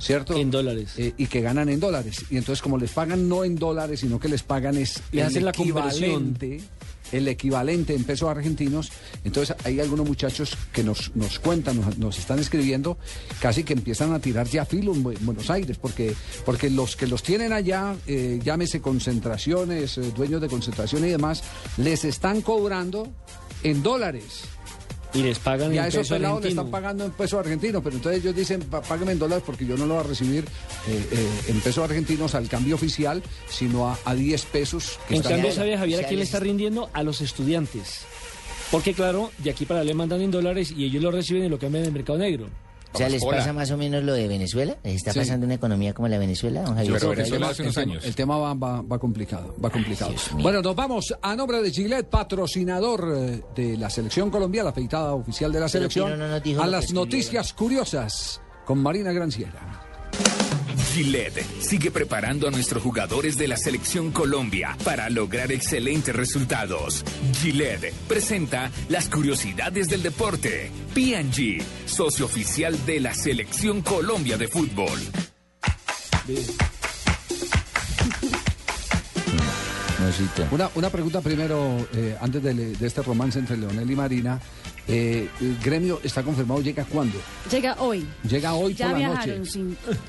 ¿cierto? 0.01 0.35
En 0.35 0.51
dólares. 0.51 0.93
Eh, 0.97 1.13
y 1.17 1.27
que 1.27 1.41
ganan 1.41 1.69
en 1.69 1.79
dólares. 1.79 2.25
Y 2.29 2.37
entonces 2.37 2.61
como 2.61 2.77
les 2.77 2.91
pagan 2.91 3.29
no 3.29 3.43
en 3.43 3.55
dólares, 3.55 3.99
sino 4.01 4.19
que 4.19 4.27
les 4.27 4.43
pagan 4.43 4.75
es 4.77 5.01
el 5.11 5.21
hacen 5.21 5.45
la 5.45 5.51
conversión. 5.53 6.03
equivalente, 6.35 6.61
el 7.11 7.27
equivalente 7.27 7.93
en 7.93 8.03
pesos 8.05 8.29
argentinos. 8.29 8.89
Entonces 9.23 9.55
hay 9.65 9.79
algunos 9.79 10.07
muchachos 10.07 10.57
que 10.71 10.83
nos, 10.83 11.15
nos 11.15 11.39
cuentan, 11.39 11.79
nos, 11.79 11.97
nos 11.97 12.17
están 12.17 12.39
escribiendo, 12.39 12.97
casi 13.41 13.63
que 13.63 13.73
empiezan 13.73 14.13
a 14.13 14.19
tirar 14.19 14.47
ya 14.47 14.65
filo 14.65 14.93
en 14.93 15.03
Bu- 15.03 15.17
en 15.17 15.25
Buenos 15.25 15.49
Aires, 15.49 15.77
porque, 15.77 16.13
porque 16.45 16.69
los 16.69 16.95
que 16.95 17.07
los 17.07 17.21
tienen 17.21 17.51
allá, 17.53 17.95
eh, 18.07 18.39
llámese 18.43 18.79
concentraciones, 18.81 19.97
eh, 19.97 20.11
dueños 20.15 20.41
de 20.41 20.47
concentración 20.47 21.05
y 21.05 21.09
demás, 21.09 21.43
les 21.77 22.05
están 22.05 22.41
cobrando 22.41 23.07
en 23.63 23.83
dólares. 23.83 24.43
Y 25.13 25.23
les 25.23 25.39
pagan 25.39 25.73
Y 25.73 25.77
a 25.77 25.81
en 25.83 25.87
esos 25.89 26.01
peso 26.03 26.13
pelados 26.15 26.35
le 26.35 26.47
argentino. 26.47 26.61
están 26.61 26.71
pagando 26.71 27.05
en 27.05 27.11
pesos 27.11 27.39
argentinos, 27.39 27.81
pero 27.83 27.95
entonces 27.97 28.21
ellos 28.23 28.35
dicen, 28.35 28.61
"Pa- 28.61 28.81
págame 28.81 29.11
en 29.11 29.19
dólares 29.19 29.43
porque 29.45 29.65
yo 29.65 29.75
no 29.75 29.85
lo 29.85 29.95
voy 29.95 30.03
a 30.05 30.07
recibir 30.07 30.45
eh, 30.87 31.07
eh, 31.11 31.29
en 31.49 31.59
pesos 31.61 31.83
argentinos 31.83 32.33
al 32.35 32.47
cambio 32.47 32.75
oficial, 32.75 33.21
sino 33.49 33.89
a, 33.89 33.97
a 34.05 34.15
10 34.15 34.45
pesos 34.45 34.99
que 35.07 35.15
En 35.15 35.21
cambio. 35.21 35.51
¿sabía 35.51 35.77
Javier 35.77 36.05
a 36.05 36.07
quién 36.07 36.19
le 36.19 36.25
está 36.25 36.39
rindiendo? 36.39 36.89
A 36.93 37.03
los 37.03 37.19
estudiantes. 37.21 38.01
Porque 38.71 38.93
claro, 38.93 39.31
de 39.39 39.49
aquí 39.51 39.65
para 39.65 39.81
allá 39.81 39.87
le 39.89 39.93
mandan 39.95 40.21
en 40.21 40.31
dólares 40.31 40.73
y 40.75 40.85
ellos 40.85 41.03
lo 41.03 41.11
reciben 41.11 41.43
y 41.43 41.49
lo 41.49 41.59
cambian 41.59 41.83
en 41.83 41.87
el 41.89 41.93
mercado 41.93 42.17
negro. 42.17 42.47
O 42.93 42.97
sea, 42.97 43.07
¿les 43.09 43.23
pasa 43.23 43.53
más 43.53 43.71
o 43.71 43.77
menos 43.77 44.03
lo 44.03 44.13
de 44.13 44.27
Venezuela? 44.27 44.75
¿Les 44.83 44.95
está 44.95 45.13
Sí. 45.13 45.19
pasando 45.19 45.45
una 45.45 45.55
economía 45.55 45.93
como 45.93 46.07
la 46.09 46.15
de 46.15 46.19
Venezuela, 46.19 46.61
don 46.63 46.75
Javier? 46.75 46.93
Pero 46.93 47.11
el 47.11 47.17
Venezuela 47.17 47.39
tema, 47.45 47.51
hace 47.51 47.61
unos 47.63 47.77
años. 47.77 48.05
el 48.05 48.15
tema 48.15 48.37
va, 48.37 48.53
va- 48.53 48.81
va 48.81 48.99
complicado, 48.99 49.55
va 49.63 49.69
complicado. 49.69 50.13
Bueno, 50.41 50.61
nos 50.61 50.75
vamos 50.75 51.13
a 51.21 51.35
nombre 51.35 51.61
de 51.61 51.71
Gillette, 51.71 52.07
patrocinador 52.09 53.13
eh, 53.15 53.41
de 53.55 53.77
la 53.77 53.89
selección 53.89 54.29
Colombia, 54.29 54.63
la 54.63 54.71
afeitada 54.71 55.13
oficial 55.13 55.51
de 55.51 55.59
la 55.61 55.67
Pero 55.67 55.89
selección, 55.89 56.19
no 56.19 56.61
a 56.63 56.67
las 56.67 56.91
noticias 56.91 57.53
curiosas 57.53 58.41
con 58.65 58.79
Marina 58.83 59.11
Granciera. 59.13 59.59
Gillette 60.77 61.45
sigue 61.59 61.91
preparando 61.91 62.47
a 62.47 62.51
nuestros 62.51 62.83
jugadores 62.83 63.37
de 63.37 63.47
la 63.47 63.57
selección 63.57 64.11
Colombia 64.11 64.77
para 64.83 65.09
lograr 65.09 65.51
excelentes 65.51 66.15
resultados. 66.15 67.03
Gillette 67.41 67.93
presenta 68.07 68.71
las 68.89 69.09
curiosidades 69.09 69.87
del 69.87 70.03
deporte. 70.03 70.71
P&G, 70.93 71.61
socio 71.85 72.25
oficial 72.25 72.85
de 72.85 72.99
la 72.99 73.13
selección 73.13 73.81
Colombia 73.81 74.37
de 74.37 74.47
fútbol. 74.47 74.99
Una, 80.51 80.69
una 80.75 80.89
pregunta 80.89 81.21
primero, 81.21 81.77
eh, 81.93 82.17
antes 82.19 82.41
de, 82.41 82.53
de 82.53 82.87
este 82.87 83.01
romance 83.03 83.37
entre 83.37 83.55
Leonel 83.55 83.89
y 83.89 83.95
Marina. 83.95 84.39
Eh, 84.87 85.29
el 85.39 85.57
gremio 85.63 86.01
está 86.03 86.23
confirmado, 86.23 86.61
¿llega 86.61 86.83
cuándo? 86.85 87.17
Llega 87.51 87.75
hoy. 87.79 88.05
Llega 88.27 88.53
hoy 88.55 88.73
Ya 88.73 88.89
por 88.89 88.99
la 88.99 89.07
noche. 89.09 89.39
sí. 89.45 89.63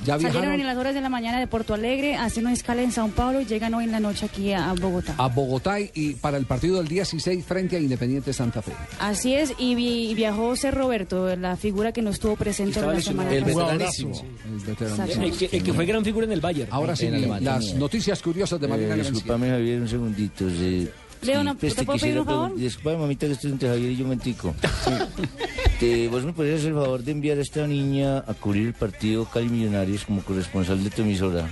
Ya 0.04 0.14
Salieron 0.14 0.32
viajaron 0.32 0.60
en 0.60 0.66
las 0.66 0.76
horas 0.76 0.94
de 0.94 1.00
la 1.00 1.08
mañana 1.08 1.38
de 1.38 1.46
Porto 1.46 1.74
Alegre, 1.74 2.16
hacen 2.16 2.44
una 2.46 2.54
escala 2.54 2.82
en 2.82 2.90
Sao 2.90 3.08
Paulo 3.08 3.40
y 3.40 3.44
llegan 3.44 3.74
hoy 3.74 3.84
en 3.84 3.92
la 3.92 4.00
noche 4.00 4.26
aquí 4.26 4.52
a, 4.52 4.70
a 4.70 4.72
Bogotá. 4.74 5.14
a 5.18 5.28
Bogotá 5.28 5.78
y 5.78 6.14
para 6.14 6.36
el 6.38 6.46
partido 6.46 6.78
del 6.78 6.88
16 6.88 7.44
frente 7.44 7.76
a 7.76 7.80
Independiente 7.80 8.32
Santa 8.32 8.62
Fe. 8.62 8.72
Así 8.98 9.34
es, 9.34 9.52
y, 9.58 9.74
vi- 9.74 10.10
y 10.10 10.14
viajó 10.14 10.56
Ser 10.56 10.74
Roberto, 10.74 11.34
la 11.36 11.56
figura 11.56 11.92
que 11.92 12.02
no 12.02 12.10
estuvo 12.10 12.34
presente 12.36 12.80
la 12.80 13.00
semana 13.00 13.30
El 13.32 13.44
pasada. 13.44 13.72
veteranísimo. 13.72 14.22
El 14.46 14.58
veteranísimo. 14.66 15.24
El 15.24 15.32
que, 15.36 15.56
el 15.56 15.62
que 15.62 15.72
fue 15.72 15.86
gran 15.86 16.04
figura 16.04 16.26
en 16.26 16.32
el 16.32 16.40
Bayern. 16.40 16.72
Ahora 16.72 16.96
sí, 16.96 17.08
las 17.08 17.74
noticias 17.74 18.20
curiosas 18.22 18.60
de 18.60 18.68
Marina 18.68 18.94
Eh, 18.94 18.98
discúlpame, 18.98 19.48
Javier, 19.50 19.80
un 19.82 19.88
segundito. 19.88 20.48
sí. 20.48 20.88
Leo, 21.22 21.44
¿no- 21.44 21.54
pues, 21.56 21.74
¿te 21.74 21.84
puedo 21.84 21.98
pedir 21.98 22.14
quisiera 22.14 22.20
un 22.20 22.26
favor? 22.26 22.56
Discúlpame, 22.58 22.96
mamita, 22.98 23.26
que 23.26 23.32
estoy 23.32 23.50
entre 23.52 23.68
Javier 23.68 23.90
y 23.92 23.96
yo, 23.96 24.06
mentico. 24.06 24.54
Te- 25.80 26.08
¿Vos 26.08 26.24
me 26.24 26.32
podrías 26.32 26.58
hacer 26.60 26.70
el 26.70 26.76
favor 26.76 27.02
de 27.02 27.12
enviar 27.12 27.38
a 27.38 27.42
esta 27.42 27.66
niña 27.66 28.18
a 28.18 28.34
cubrir 28.34 28.68
el 28.68 28.74
partido 28.74 29.24
Cali 29.24 29.48
Millonarios 29.48 30.04
como 30.04 30.22
corresponsal 30.22 30.82
de 30.82 30.90
tu 30.90 31.02
emisora? 31.02 31.50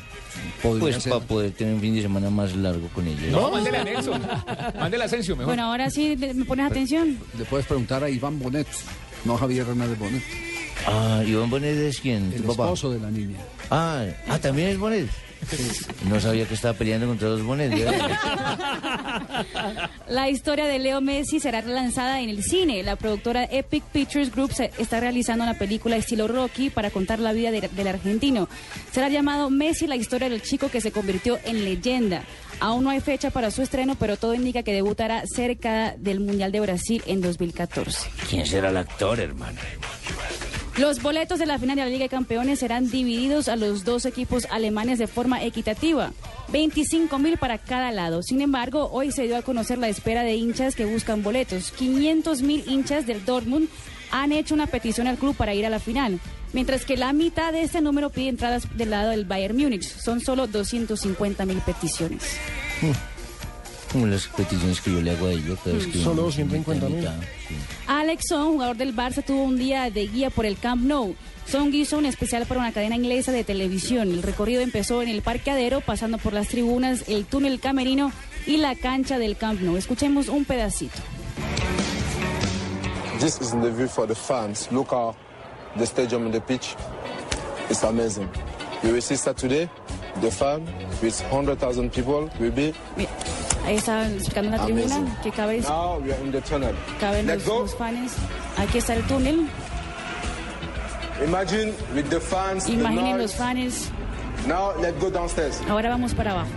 Podría 0.62 0.80
Pues 0.80 1.04
para 1.08 1.20
poder 1.24 1.50
tener 1.52 1.74
un 1.74 1.80
fin 1.80 1.94
de 1.94 2.02
semana 2.02 2.30
más 2.30 2.54
largo 2.54 2.88
con 2.94 3.06
ella. 3.06 3.20
No, 3.30 3.50
mándele 3.50 3.78
a 3.78 3.84
Nelson. 3.84 4.22
Mándele 4.78 5.02
a 5.02 5.06
Asensio 5.06 5.34
mejor. 5.36 5.46
Bueno, 5.54 5.64
ahora 5.64 5.90
sí, 5.90 6.16
¿me 6.16 6.44
pones 6.44 6.70
atención? 6.70 7.18
Le 7.38 7.44
puedes 7.44 7.66
preguntar 7.66 8.04
a 8.04 8.08
Iván 8.10 8.38
Bonet, 8.38 8.68
no 9.24 9.34
a 9.34 9.38
Javier 9.38 9.66
Hernández 9.68 9.98
Bonet. 9.98 10.22
Ah, 10.86 11.22
Iván 11.26 11.50
Bonet 11.50 11.76
es 11.76 12.00
quién? 12.00 12.32
El 12.34 12.48
esposo 12.48 12.90
de 12.90 13.00
la 13.00 13.10
niña. 13.10 13.36
Ah, 13.70 14.04
ah, 14.28 14.38
también 14.38 14.68
es 14.68 14.78
Bonet. 14.78 15.08
No 16.08 16.20
sabía 16.20 16.46
que 16.46 16.54
estaba 16.54 16.74
peleando 16.74 17.06
contra 17.06 17.28
dos 17.28 17.42
Bonet. 17.42 17.72
La 20.08 20.28
historia 20.28 20.66
de 20.66 20.78
Leo 20.78 21.00
Messi 21.00 21.40
será 21.40 21.60
relanzada 21.60 22.20
en 22.20 22.28
el 22.30 22.42
cine. 22.42 22.82
La 22.82 22.96
productora 22.96 23.44
Epic 23.44 23.84
Pictures 23.84 24.30
Group 24.32 24.52
se- 24.52 24.70
está 24.78 25.00
realizando 25.00 25.44
una 25.44 25.54
película 25.54 25.96
estilo 25.96 26.28
Rocky 26.28 26.70
para 26.70 26.90
contar 26.90 27.18
la 27.18 27.32
vida 27.32 27.50
de- 27.50 27.68
del 27.68 27.88
argentino. 27.88 28.48
Será 28.92 29.08
llamado 29.08 29.50
Messi, 29.50 29.86
la 29.86 29.96
historia 29.96 30.28
del 30.28 30.42
chico 30.42 30.68
que 30.68 30.80
se 30.80 30.92
convirtió 30.92 31.38
en 31.44 31.64
leyenda. 31.64 32.22
Aún 32.60 32.84
no 32.84 32.90
hay 32.90 33.00
fecha 33.00 33.30
para 33.30 33.50
su 33.50 33.62
estreno, 33.62 33.94
pero 33.98 34.16
todo 34.18 34.34
indica 34.34 34.62
que 34.62 34.72
debutará 34.74 35.22
cerca 35.26 35.94
del 35.96 36.20
Mundial 36.20 36.52
de 36.52 36.60
Brasil 36.60 37.02
en 37.06 37.20
2014. 37.22 38.10
¿Quién 38.28 38.44
será 38.46 38.68
el 38.68 38.76
actor, 38.76 39.18
hermano? 39.18 39.58
Los 40.78 41.02
boletos 41.02 41.38
de 41.38 41.46
la 41.46 41.58
final 41.58 41.76
de 41.76 41.82
la 41.82 41.88
Liga 41.88 42.04
de 42.04 42.08
Campeones 42.08 42.60
serán 42.60 42.90
divididos 42.90 43.48
a 43.48 43.56
los 43.56 43.84
dos 43.84 44.06
equipos 44.06 44.46
alemanes 44.50 44.98
de 44.98 45.06
forma 45.06 45.42
equitativa. 45.44 46.12
25 46.52 47.18
mil 47.18 47.38
para 47.38 47.58
cada 47.58 47.90
lado. 47.90 48.22
Sin 48.22 48.40
embargo, 48.40 48.88
hoy 48.92 49.12
se 49.12 49.24
dio 49.24 49.36
a 49.36 49.42
conocer 49.42 49.78
la 49.78 49.88
espera 49.88 50.22
de 50.22 50.36
hinchas 50.36 50.76
que 50.76 50.86
buscan 50.86 51.22
boletos. 51.22 51.72
500 51.72 52.42
mil 52.42 52.64
hinchas 52.66 53.06
del 53.06 53.24
Dortmund 53.24 53.68
han 54.10 54.32
hecho 54.32 54.54
una 54.54 54.66
petición 54.66 55.06
al 55.06 55.18
club 55.18 55.36
para 55.36 55.54
ir 55.54 55.66
a 55.66 55.70
la 55.70 55.80
final. 55.80 56.18
Mientras 56.52 56.84
que 56.84 56.96
la 56.96 57.12
mitad 57.12 57.52
de 57.52 57.62
este 57.62 57.80
número 57.80 58.10
pide 58.10 58.28
entradas 58.28 58.76
del 58.76 58.90
lado 58.90 59.10
del 59.10 59.24
Bayern 59.24 59.56
Múnich. 59.56 59.84
Son 59.84 60.20
solo 60.20 60.46
250 60.46 61.46
mil 61.46 61.58
peticiones. 61.58 62.22
Como 63.92 64.06
las 64.06 64.28
peticiones 64.28 64.80
que 64.80 64.92
yo 64.92 65.00
le 65.02 65.10
hago 65.10 65.26
a 65.26 65.32
ella 65.32 65.56
cada 65.64 65.76
vez 65.76 65.86
que 65.86 65.94
Solo 65.98 66.22
vamos 66.22 66.36
250 66.36 66.86
mil. 66.88 66.98
mitad. 66.98 67.14
Alex 67.88 68.22
Song, 68.28 68.52
jugador 68.52 68.76
del 68.76 68.94
Barça, 68.94 69.24
tuvo 69.24 69.42
un 69.42 69.58
día 69.58 69.90
de 69.90 70.06
guía 70.06 70.30
por 70.30 70.46
el 70.46 70.56
Camp 70.58 70.82
Nou. 70.84 71.16
Song 71.46 71.74
hizo 71.74 71.98
un 71.98 72.06
especial 72.06 72.46
para 72.46 72.60
una 72.60 72.70
cadena 72.72 72.94
inglesa 72.94 73.32
de 73.32 73.42
televisión. 73.42 74.08
El 74.12 74.22
recorrido 74.22 74.62
empezó 74.62 75.02
en 75.02 75.08
el 75.08 75.22
parqueadero, 75.22 75.80
pasando 75.80 76.18
por 76.18 76.32
las 76.32 76.46
tribunas, 76.46 77.08
el 77.08 77.24
túnel 77.24 77.58
camerino 77.58 78.12
y 78.46 78.58
la 78.58 78.76
cancha 78.76 79.18
del 79.18 79.36
Camp 79.36 79.60
Nou. 79.60 79.76
Escuchemos 79.76 80.28
un 80.28 80.44
pedacito. 80.44 80.98
This 83.18 83.40
is 83.40 83.50
the 83.50 83.70
view 83.70 83.88
for 83.88 84.06
the 84.06 84.14
fans. 84.14 84.68
Look 84.70 84.92
at 84.92 85.14
the 85.76 85.84
stadium 85.84 86.26
and 86.26 86.32
the 86.32 86.40
pitch. 86.40 86.76
It's 87.68 87.82
amazing. 87.82 88.28
You 88.82 88.92
will 88.92 89.02
see 89.02 89.16
Saturday, 89.16 89.68
the 90.22 90.30
fan 90.30 90.64
with 91.02 91.20
100,000 91.30 91.90
people 91.92 92.30
will 92.38 92.52
be 92.52 92.72
Ahí 93.66 93.76
está 93.76 94.06
explicando 94.08 94.50
en 94.52 94.58
la 94.58 94.64
tribuna 94.64 94.96
amazing. 94.96 95.16
que 95.22 95.30
cabe, 95.30 95.60
the 95.60 95.66
caben 96.98 97.26
los, 97.26 97.46
los 97.46 97.74
fans. 97.76 98.12
Aquí 98.58 98.78
está 98.78 98.94
el 98.94 99.02
túnel. 99.04 99.46
Imagine 101.24 101.72
with 101.94 102.04
the 102.08 102.20
fans, 102.20 102.64
the 102.64 102.72
Imaginen 102.72 103.16
noise. 103.18 103.22
los 103.22 103.34
fans. 103.34 103.90
Now 104.46 104.72
let's 104.80 104.98
go 105.00 105.10
downstairs. 105.10 105.60
Ahora 105.68 105.90
vamos 105.90 106.14
para 106.14 106.30
abajo. 106.32 106.48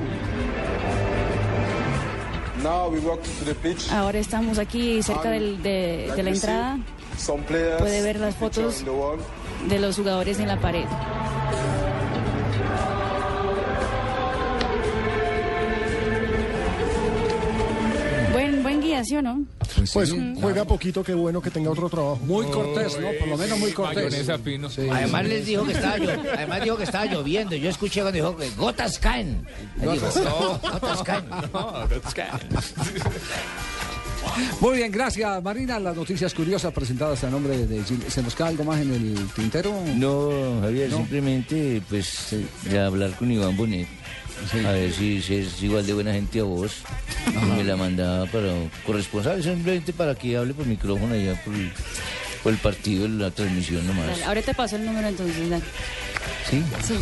Now 2.64 2.88
we 2.90 3.00
walk 3.00 3.22
to 3.40 3.46
the 3.46 3.56
pitch. 3.56 3.92
Ahora 3.92 4.20
estamos 4.20 4.58
aquí 4.58 5.04
cerca 5.04 5.30
del- 5.32 5.62
de, 5.62 6.12
de 6.16 6.24
la 6.24 6.30
entrada. 6.30 6.78
Some 7.18 7.44
players. 7.44 7.82
Puede 7.82 8.02
ver 8.02 8.20
las 8.20 8.36
fotos 8.36 8.84
the 8.86 9.68
de 9.68 9.80
los 9.80 9.98
jugadores 9.98 10.40
en 10.40 10.48
la 10.48 10.60
pared. 10.60 10.86
Buen, 18.54 18.64
buen 18.64 18.82
guía, 18.82 19.04
¿sí 19.04 19.16
o 19.16 19.22
no? 19.22 19.44
Pues 19.94 20.14
juega 20.40 20.64
poquito, 20.66 21.04
qué 21.04 21.16
bueno 21.16 21.42
que 21.42 21.50
tenga 21.50 21.72
otro 21.72 21.90
trabajo. 21.90 22.20
Muy 22.24 22.46
cortés, 22.46 23.00
¿no? 23.00 23.08
Por 23.20 23.28
lo 23.28 23.38
menos 23.38 23.58
muy 23.58 23.72
cortés. 23.72 24.30
Además 24.92 25.26
les 25.26 25.46
dijo 25.46 25.66
que 25.66 25.72
estaba 25.72 25.96
además 25.96 26.64
dijo 26.64 26.78
que 26.78 26.84
estaba 26.84 27.06
lloviendo. 27.06 27.56
Yo 27.56 27.70
escuché 27.70 28.02
cuando 28.02 28.18
dijo 28.18 28.38
que 28.38 28.50
gotas 28.52 29.00
caen. 29.00 29.44
Él 29.82 29.94
dijo, 29.94 30.08
no, 30.24 30.60
gotas 30.60 31.04
caen. 31.04 31.26
Muy 34.62 34.78
bien, 34.78 34.92
gracias 34.92 35.44
Marina. 35.44 35.80
Las 35.80 35.96
noticias 35.96 36.34
curiosas 36.34 36.72
presentadas 36.74 37.24
a 37.24 37.30
nombre 37.30 37.66
de 37.66 37.84
Gil. 37.84 38.04
¿Se 38.08 38.22
nos 38.22 38.36
queda 38.36 38.48
algo 38.48 38.64
más 38.64 38.80
en 38.82 38.94
el 38.94 39.28
tintero? 39.36 39.74
No, 39.96 40.62
Javier, 40.62 40.90
No. 40.92 40.98
simplemente 40.98 41.82
pues 41.90 42.34
eh, 42.34 42.46
ya 42.72 42.86
hablar 42.86 43.12
con 43.18 43.32
Iván 43.32 43.58
Bonet. 43.58 43.88
A 44.65 44.72
ver 44.72 44.91
si, 44.91 45.22
si 45.22 45.36
es 45.36 45.61
igual 45.64 45.86
de 45.86 45.94
buena 45.94 46.14
gente 46.14 46.40
a 46.40 46.44
vos. 46.44 46.84
Y 47.28 47.45
me 47.57 47.64
la 47.64 47.76
mandaba 47.76 48.26
para 48.28 48.52
corresponsal, 48.86 49.41
simplemente 49.44 49.94
para 49.94 50.15
que 50.15 50.38
hable 50.38 50.53
por 50.53 50.65
micrófono 50.65 51.14
allá 51.14 51.41
por 51.44 51.53
el, 51.53 51.72
por 52.44 52.52
el 52.53 52.60
partido, 52.60 53.07
la 53.07 53.32
transmisión 53.32 53.86
nomás. 53.88 54.07
Dale, 54.07 54.24
ahora 54.26 54.41
te 54.41 54.53
paso 54.53 54.76
el 54.76 54.86
número 54.86 55.07
entonces. 55.07 55.49
dale. 55.49 55.64
¿Sí? 56.50 56.64
Sí. 56.84 57.00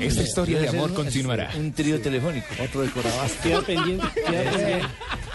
Esta 0.00 0.22
historia 0.22 0.60
de 0.60 0.68
amor 0.68 0.94
continuará. 0.94 1.50
Un 1.56 1.72
trío 1.72 2.00
telefónico. 2.00 2.46
Otro 2.62 2.82
de 2.82 2.90
Corabas. 2.90 3.32
Queda 3.42 3.62
pendiente, 3.62 4.06
queda 4.14 4.50
pendiente, 4.50 4.86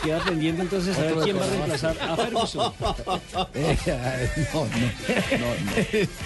queda 0.03 0.23
pendiente 0.23 0.61
entonces 0.63 0.97
a 0.97 1.01
ver 1.01 1.15
quién 1.23 1.37
va 1.37 1.43
a 1.43 1.47
reemplazar 1.47 1.97
a 2.01 2.15
Ferguson. 2.15 2.73
no, 2.79 4.65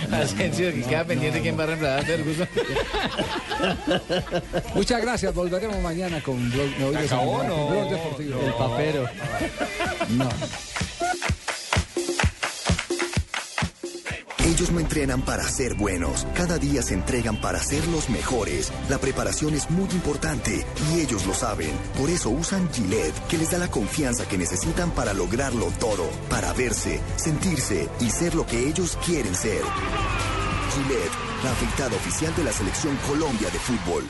no, 0.10 0.16
Asensio, 0.18 0.74
que 0.74 0.82
queda 0.84 1.04
pendiente 1.04 1.42
quién 1.42 1.58
va 1.60 1.64
a 1.64 1.68
reemplazar 1.68 2.00
a 2.00 2.04
Ferguson. 2.04 2.48
Muchas 4.74 5.02
gracias. 5.02 5.34
Volveremos 5.34 5.82
mañana 5.82 6.22
con 6.22 6.50
Blog, 6.52 6.94
de 6.94 6.98
Acabó, 7.00 7.44
no. 7.44 7.68
Blog 7.68 7.90
Deportivo. 7.90 8.42
El 8.42 8.54
papero. 8.54 9.10
No. 10.10 10.30
Ellos 14.50 14.72
no 14.72 14.80
entrenan 14.80 15.22
para 15.22 15.44
ser 15.44 15.76
buenos, 15.76 16.26
cada 16.34 16.58
día 16.58 16.82
se 16.82 16.96
entregan 16.96 17.40
para 17.40 17.60
ser 17.60 17.88
los 17.90 18.10
mejores. 18.10 18.74
La 18.90 18.98
preparación 18.98 19.54
es 19.54 19.70
muy 19.70 19.88
importante 19.92 20.66
y 20.90 21.02
ellos 21.02 21.28
lo 21.28 21.36
saben. 21.36 21.70
Por 21.96 22.10
eso 22.10 22.32
usan 22.32 22.68
Gillette, 22.74 23.14
que 23.28 23.38
les 23.38 23.52
da 23.52 23.60
la 23.60 23.70
confianza 23.70 24.28
que 24.28 24.40
necesitan 24.40 24.90
para 24.90 25.14
lograrlo 25.14 25.68
todo, 25.80 26.10
para 26.32 26.52
verse, 26.54 27.00
sentirse 27.16 27.88
y 28.00 28.10
ser 28.10 28.34
lo 28.34 28.48
que 28.48 28.68
ellos 28.68 28.98
quieren 29.06 29.36
ser. 29.36 29.62
Gillette, 30.74 31.44
la 31.44 31.52
afeitada 31.52 31.96
oficial 31.96 32.36
de 32.36 32.44
la 32.44 32.52
selección 32.52 32.98
Colombia 33.08 33.52
de 33.52 33.60
fútbol. 33.60 34.04